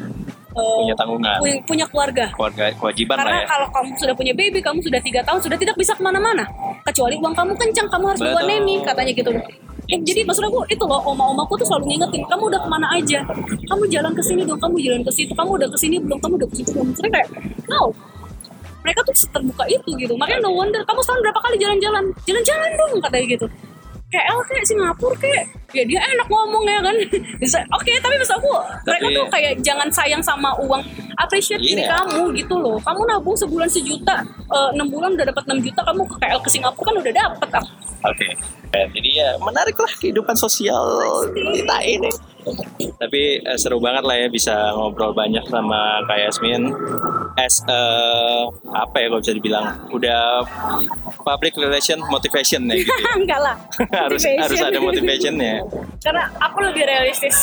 uh, 0.55 0.79
punya 0.83 0.95
tanggungan, 0.95 1.37
punya, 1.37 1.55
punya 1.67 1.85
keluarga. 1.91 2.25
Keluarga 2.33 2.63
kewajiban 2.73 3.15
Karena 3.19 3.31
lah 3.31 3.41
ya. 3.43 3.47
kalau 3.47 3.67
kamu 3.69 3.89
sudah 3.99 4.15
punya 4.15 4.33
baby, 4.33 4.59
kamu 4.63 4.79
sudah 4.81 5.01
tiga 5.03 5.21
tahun, 5.21 5.39
sudah 5.43 5.57
tidak 5.59 5.75
bisa 5.77 5.93
ke 5.93 6.01
mana-mana. 6.01 6.47
Kecuali 6.87 7.15
uang 7.19 7.35
kamu 7.35 7.53
kencang, 7.59 7.87
kamu 7.91 8.05
harus 8.09 8.21
bawa 8.23 8.41
neni, 8.47 8.75
katanya 8.81 9.11
gitu. 9.13 9.31
Ya, 9.89 9.97
jadi 10.05 10.21
maksud 10.21 10.45
aku 10.45 10.61
itu 10.69 10.85
loh, 10.85 11.01
oma-omaku 11.01 11.57
tuh 11.57 11.65
selalu 11.65 11.97
ngingetin, 11.97 12.21
kamu 12.29 12.43
udah 12.45 12.61
ke 12.61 12.69
mana 12.69 12.87
aja? 12.93 13.25
Kamu 13.65 13.89
jalan 13.89 14.13
ke 14.13 14.21
sini 14.21 14.45
dong, 14.45 14.61
kamu 14.61 14.77
jalan 14.85 15.01
ke 15.01 15.09
situ, 15.09 15.33
kamu 15.33 15.57
udah 15.57 15.65
ke 15.65 15.77
sini 15.81 15.97
belum, 15.97 16.17
kamu 16.21 16.33
udah 16.37 16.49
ke 16.53 16.55
situ 16.61 16.69
belum. 16.77 16.93
Kayak, 16.93 17.27
no. 17.65 17.89
Mereka 18.85 19.01
tuh 19.01 19.15
terbuka 19.33 19.65
itu 19.65 19.89
gitu. 19.97 20.13
Makanya 20.13 20.45
no 20.45 20.53
wonder, 20.53 20.85
kamu 20.85 21.01
setahun 21.01 21.21
berapa 21.25 21.39
kali 21.41 21.55
jalan-jalan? 21.57 22.05
Jalan-jalan 22.21 22.69
dong, 22.77 22.91
katanya 23.01 23.25
gitu. 23.33 23.45
El 24.11 24.39
kayak 24.41 24.65
Singapura 24.65 25.13
kayak 25.15 25.43
ya 25.69 25.85
dia 25.85 26.01
enak 26.01 26.25
ngomong 26.25 26.65
ya 26.65 26.81
kan 26.81 26.97
bisa 27.41 27.61
oke 27.69 27.91
tapi 27.95 28.17
maksud 28.17 28.35
aku 28.35 28.49
mereka 28.83 29.05
Tapi- 29.05 29.15
tuh 29.15 29.25
kayak 29.29 29.53
jangan 29.61 29.85
sayang 29.87 30.17
sama 30.19 30.49
uang 30.57 30.81
appreciate 31.15 31.61
diri 31.61 31.85
Iya. 31.85 31.93
kamu 31.95 32.33
gitu 32.33 32.57
loh 32.57 32.81
kamu 32.81 33.05
nabung 33.05 33.37
sebulan 33.37 33.69
sejuta 33.69 34.25
eh, 34.25 34.69
enam 34.73 34.89
bulan 34.89 35.13
udah 35.13 35.29
dapat 35.29 35.43
6 35.45 35.61
juta 35.61 35.81
kamu 35.83 36.01
ke 36.05 36.15
KL 36.17 36.39
ke 36.41 36.49
Singapura 36.49 36.85
kan 36.87 36.95
udah 36.97 37.13
dapat 37.13 37.49
ah. 37.53 37.65
Oke. 37.99 38.31
Eh, 38.71 38.85
Jadi 38.89 39.09
ya 39.13 39.35
menarik 39.37 39.75
lah 39.75 39.91
kehidupan 39.91 40.31
sosial 40.33 40.79
kita 41.35 41.77
ini. 41.83 42.07
Tapi 42.95 43.21
eh, 43.39 43.57
seru 43.57 43.77
banget 43.77 44.03
lah 44.03 44.15
ya 44.15 44.27
bisa 44.27 44.53
ngobrol 44.71 45.11
banyak 45.11 45.43
sama 45.45 46.03
Kak 46.05 46.17
Yasmin. 46.19 46.69
As 47.35 47.61
eh, 47.63 48.41
apa 48.69 48.95
ya 48.97 49.07
kalau 49.07 49.19
bisa 49.19 49.33
dibilang 49.33 49.65
udah 49.89 50.43
public 51.21 51.55
relation 51.55 51.99
motivation 52.05 52.65
ya 52.65 52.75
gitu. 52.77 52.91
ya. 52.91 53.11
enggak 53.19 53.39
lah 53.39 53.55
harus 54.01 54.21
Motivation. 54.21 54.43
harus 54.43 54.59
ada 54.61 54.79
motivationnya. 54.79 55.53
karena 55.99 56.23
aku 56.39 56.57
lebih 56.61 56.83
realistis 56.83 57.35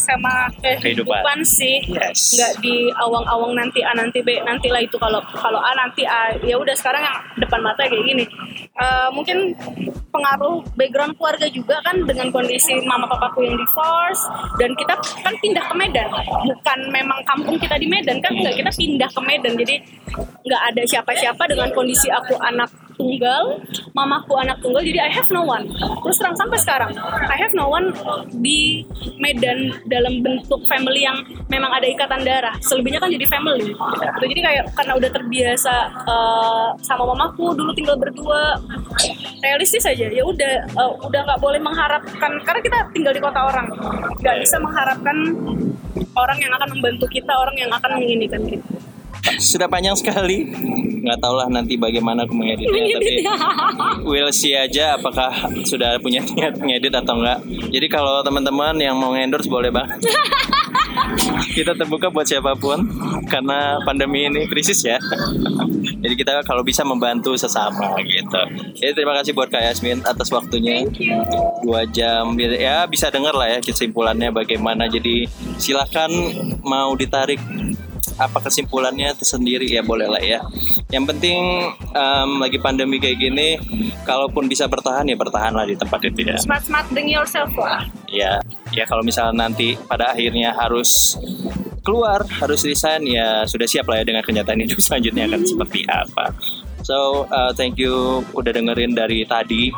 sama 0.00 0.48
kehidupan 0.58 1.22
Kehidupan. 1.22 1.38
sih 1.44 1.76
Yes. 1.86 2.34
nggak 2.34 2.52
di 2.60 2.74
awang-awang 2.98 3.54
nanti 3.54 3.78
A 3.80 3.92
nanti 3.92 4.18
B 4.20 4.42
nanti 4.42 4.66
lah 4.66 4.80
itu 4.80 4.96
kalau 4.96 5.20
kalau 5.30 5.58
A 5.58 5.70
nanti 5.72 6.02
A 6.02 6.34
ya 6.40 6.56
udah 6.56 6.72
sekarang 6.72 6.98
yang 7.00 7.16
depan 7.38 7.60
mata 7.60 7.84
kayak 7.84 8.02
gini 8.02 8.24
Eh, 8.80 9.08
mungkin 9.12 9.52
pengaruh 10.08 10.64
background 10.72 11.12
keluarga 11.20 11.46
juga 11.52 11.76
kan 11.84 12.00
dengan 12.00 12.32
kondisi 12.32 12.72
mama 12.88 13.04
papaku 13.04 13.44
yang 13.44 13.60
divorce. 13.60 14.24
Dan 14.56 14.72
kita 14.72 14.96
kan 15.20 15.34
pindah 15.36 15.64
ke 15.68 15.74
Medan. 15.76 16.08
Bukan 16.48 16.78
memang 16.88 17.20
kampung 17.28 17.60
kita 17.60 17.76
di 17.76 17.84
Medan 17.84 18.24
kan? 18.24 18.32
Nggak 18.32 18.56
kita 18.56 18.70
pindah 18.72 19.10
ke 19.12 19.20
Medan. 19.20 19.52
Jadi 19.60 19.74
nggak 20.48 20.62
ada 20.72 20.82
siapa-siapa 20.88 21.44
dengan 21.44 21.68
kondisi 21.76 22.08
aku 22.08 22.40
anak 22.40 22.72
tunggal, 23.00 23.44
mamaku 23.96 24.36
anak 24.36 24.60
tunggal, 24.60 24.84
jadi 24.84 25.08
I 25.08 25.10
have 25.16 25.32
no 25.32 25.48
one. 25.48 25.72
Terus 26.04 26.16
terang 26.20 26.36
sampai 26.36 26.58
sekarang, 26.60 26.92
I 27.24 27.36
have 27.40 27.56
no 27.56 27.72
one 27.72 27.96
di 28.36 28.84
Medan 29.16 29.72
dalam 29.88 30.20
bentuk 30.20 30.60
family 30.68 31.08
yang 31.08 31.24
memang 31.48 31.72
ada 31.72 31.88
ikatan 31.88 32.20
darah. 32.20 32.52
Selebihnya 32.60 33.00
kan 33.00 33.08
jadi 33.08 33.26
family. 33.26 33.72
Gitu. 33.72 34.04
Jadi 34.28 34.40
kayak 34.44 34.64
karena 34.76 34.92
udah 35.00 35.10
terbiasa 35.10 35.74
eh, 36.04 36.68
sama 36.84 37.04
mamaku 37.16 37.56
dulu 37.56 37.72
tinggal 37.72 37.96
berdua, 37.96 38.60
realistis 39.40 39.88
aja. 39.88 40.12
Ya 40.12 40.22
udah, 40.22 40.54
eh, 40.68 40.92
udah 41.00 41.20
nggak 41.24 41.40
boleh 41.40 41.60
mengharapkan 41.62 42.36
karena 42.44 42.60
kita 42.60 42.78
tinggal 42.92 43.12
di 43.16 43.22
kota 43.22 43.40
orang, 43.48 43.66
nggak 44.20 44.36
bisa 44.44 44.56
mengharapkan 44.60 45.16
orang 46.14 46.38
yang 46.38 46.52
akan 46.54 46.68
membantu 46.76 47.06
kita, 47.08 47.32
orang 47.32 47.56
yang 47.56 47.70
akan 47.72 47.90
menginikan 47.96 48.42
kita. 48.44 48.89
Sudah 49.40 49.68
panjang 49.68 49.96
sekali. 49.96 50.48
Nggak 51.00 51.18
tahu 51.20 51.34
lah 51.36 51.48
nanti 51.48 51.80
bagaimana 51.80 52.28
aku 52.28 52.36
mengeditnya. 52.36 52.84
tapi 53.00 53.14
we'll 54.04 54.32
see 54.32 54.52
aja 54.52 55.00
apakah 55.00 55.32
sudah 55.64 55.96
punya 56.00 56.20
niat 56.36 56.60
ngedit 56.60 56.92
atau 56.92 57.16
enggak. 57.16 57.40
Jadi 57.72 57.86
kalau 57.88 58.20
teman-teman 58.20 58.76
yang 58.76 58.96
mau 58.96 59.16
endorse 59.16 59.48
boleh 59.48 59.72
banget. 59.72 60.00
kita 61.56 61.74
terbuka 61.74 62.10
buat 62.10 62.26
siapa 62.26 62.54
pun 62.58 62.82
karena 63.26 63.80
pandemi 63.82 64.26
ini 64.26 64.46
krisis 64.46 64.82
ya. 64.84 64.98
Jadi 66.00 66.14
kita 66.16 66.44
kalau 66.44 66.64
bisa 66.64 66.84
membantu 66.84 67.36
sesama 67.36 67.96
gitu. 68.04 68.40
Jadi 68.78 68.92
terima 68.96 69.16
kasih 69.20 69.32
buat 69.36 69.48
Kak 69.48 69.62
Yasmin 69.62 70.04
atas 70.04 70.28
waktunya 70.32 70.86
dua 71.64 71.84
jam 71.88 72.36
ya 72.38 72.88
bisa 72.88 73.12
dengar 73.12 73.36
lah 73.36 73.48
ya 73.50 73.58
kesimpulannya 73.60 74.32
bagaimana 74.32 74.88
jadi 74.88 75.28
silahkan 75.60 76.10
mau 76.64 76.92
ditarik 76.96 77.40
apa 78.20 78.38
kesimpulannya 78.44 79.16
tersendiri? 79.16 79.64
Ya 79.64 79.80
boleh 79.80 80.06
lah 80.06 80.20
ya. 80.20 80.44
Yang 80.92 81.16
penting 81.16 81.40
em, 81.96 82.30
lagi 82.36 82.58
pandemi 82.60 83.00
kayak 83.00 83.18
gini 83.18 83.56
kalaupun 84.04 84.44
bisa 84.44 84.68
bertahan 84.68 85.08
ya 85.08 85.16
bertahan 85.16 85.56
lah 85.56 85.64
di 85.64 85.74
tempat 85.74 86.04
itu 86.04 86.28
ya. 86.28 86.36
Smart 86.36 86.68
smart 86.68 86.86
bring 86.92 87.08
yourself 87.08 87.50
lah. 87.56 87.88
ya 88.10 88.42
ya 88.74 88.84
kalau 88.90 89.06
misalnya 89.06 89.46
nanti 89.46 89.78
pada 89.86 90.10
akhirnya 90.10 90.50
harus 90.50 91.14
keluar 91.80 92.26
harus 92.28 92.60
resign 92.62 93.08
ya 93.08 93.48
sudah 93.48 93.66
siap 93.66 93.88
lah 93.88 94.02
ya 94.02 94.04
dengan 94.04 94.22
kenyataan 94.22 94.60
hidup 94.62 94.78
selanjutnya 94.84 95.26
akan 95.26 95.42
seperti 95.46 95.86
apa 95.88 96.34
so 96.82 97.28
uh, 97.28 97.52
thank 97.52 97.76
you 97.76 98.24
udah 98.32 98.52
dengerin 98.52 98.92
dari 98.92 99.24
tadi 99.24 99.70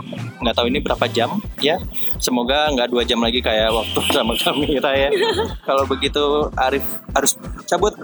nggak 0.43 0.55
tahu 0.59 0.66
ini 0.66 0.83
berapa 0.83 1.07
jam 1.11 1.39
ya 1.62 1.79
semoga 2.19 2.70
nggak 2.74 2.91
dua 2.91 3.03
jam 3.07 3.23
lagi 3.23 3.39
kayak 3.39 3.70
waktu 3.70 4.01
sama 4.15 4.35
Kamira 4.35 4.93
ya 4.95 5.11
kalau 5.69 5.87
begitu 5.87 6.51
Arif 6.59 6.85
harus 7.15 7.39
cabut 7.66 7.95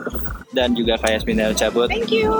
dan 0.54 0.72
juga 0.72 0.96
kayak 0.96 1.22
harus 1.26 1.58
cabut 1.58 1.88
Thank 1.88 2.12
you. 2.14 2.30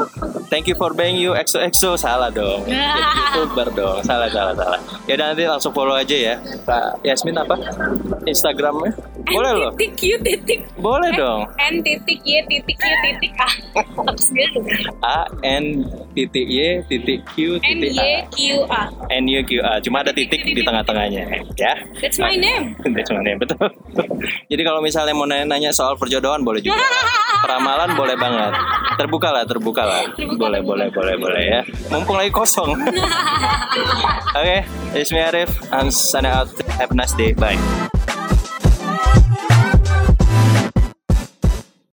Thank 0.48 0.64
you 0.64 0.76
for 0.80 0.96
being 0.96 1.20
you 1.20 1.36
EXO 1.36 1.60
EXO 1.60 2.00
salah 2.00 2.32
dong. 2.32 2.64
Jadi 2.64 2.78
YouTuber 3.36 3.68
dong. 3.76 4.00
Salah 4.00 4.32
salah 4.32 4.56
salah. 4.56 4.80
Ya 5.04 5.20
nanti 5.20 5.44
langsung 5.44 5.76
follow 5.76 5.92
aja 5.92 6.16
ya. 6.16 6.34
Kak 6.64 7.04
Yasmin 7.04 7.36
apa? 7.36 7.52
Instagramnya? 8.24 8.96
Boleh 9.28 9.52
loh. 9.52 9.72
titik 9.76 9.92
Q 10.00 10.02
titik 10.24 10.60
Boleh 10.80 11.12
Eh, 11.12 11.20
dong. 11.20 11.40
N 11.60 11.84
titik 11.84 12.20
Y 12.24 12.40
titik 12.48 12.76
Y 12.80 12.94
titik 13.04 13.32
A 13.36 13.48
dong. 13.92 14.64
A 15.04 15.18
N 15.44 15.84
titik 16.16 16.47
Y 16.48 16.80
titik 16.88 17.20
Q 17.36 17.60
N 17.60 17.78
titik 17.78 17.92
Y 17.92 18.00
A. 18.00 18.24
Q 18.32 18.40
A 18.72 18.82
N 19.12 19.24
U 19.28 19.40
Q 19.44 19.60
A. 19.60 19.76
Cuma 19.84 20.00
ada 20.00 20.10
titik 20.10 20.40
di 20.42 20.64
tengah-tengahnya 20.64 21.22
ya. 21.54 21.72
That's 22.00 22.16
my 22.16 22.34
name 22.34 22.72
That's 22.96 23.12
my 23.12 23.20
name 23.20 23.38
betul. 23.38 23.68
Jadi 24.48 24.62
kalau 24.64 24.80
misalnya 24.80 25.12
mau 25.12 25.28
nanya 25.28 25.70
soal 25.70 25.94
perjodohan 26.00 26.42
boleh 26.42 26.64
juga. 26.64 26.80
Peramalan 27.44 27.94
boleh 27.94 28.16
banget. 28.18 28.52
Terbuka 28.98 29.28
lah, 29.30 29.44
terbuka 29.46 29.82
lah. 29.86 30.02
Boleh, 30.18 30.58
boleh, 30.58 30.88
boleh, 30.90 31.14
boleh 31.14 31.42
ya. 31.46 31.60
Mumpung 31.86 32.18
lagi 32.18 32.34
kosong. 32.34 32.74
Oke, 34.38 34.42
okay, 34.42 34.60
it's 34.98 35.14
me 35.14 35.22
Arif. 35.22 35.46
I'm 35.70 35.94
signing 35.94 36.34
out. 36.34 36.50
Have 36.82 36.90
a 36.90 36.96
nice 36.98 37.14
day. 37.14 37.30
Bye. 37.30 37.58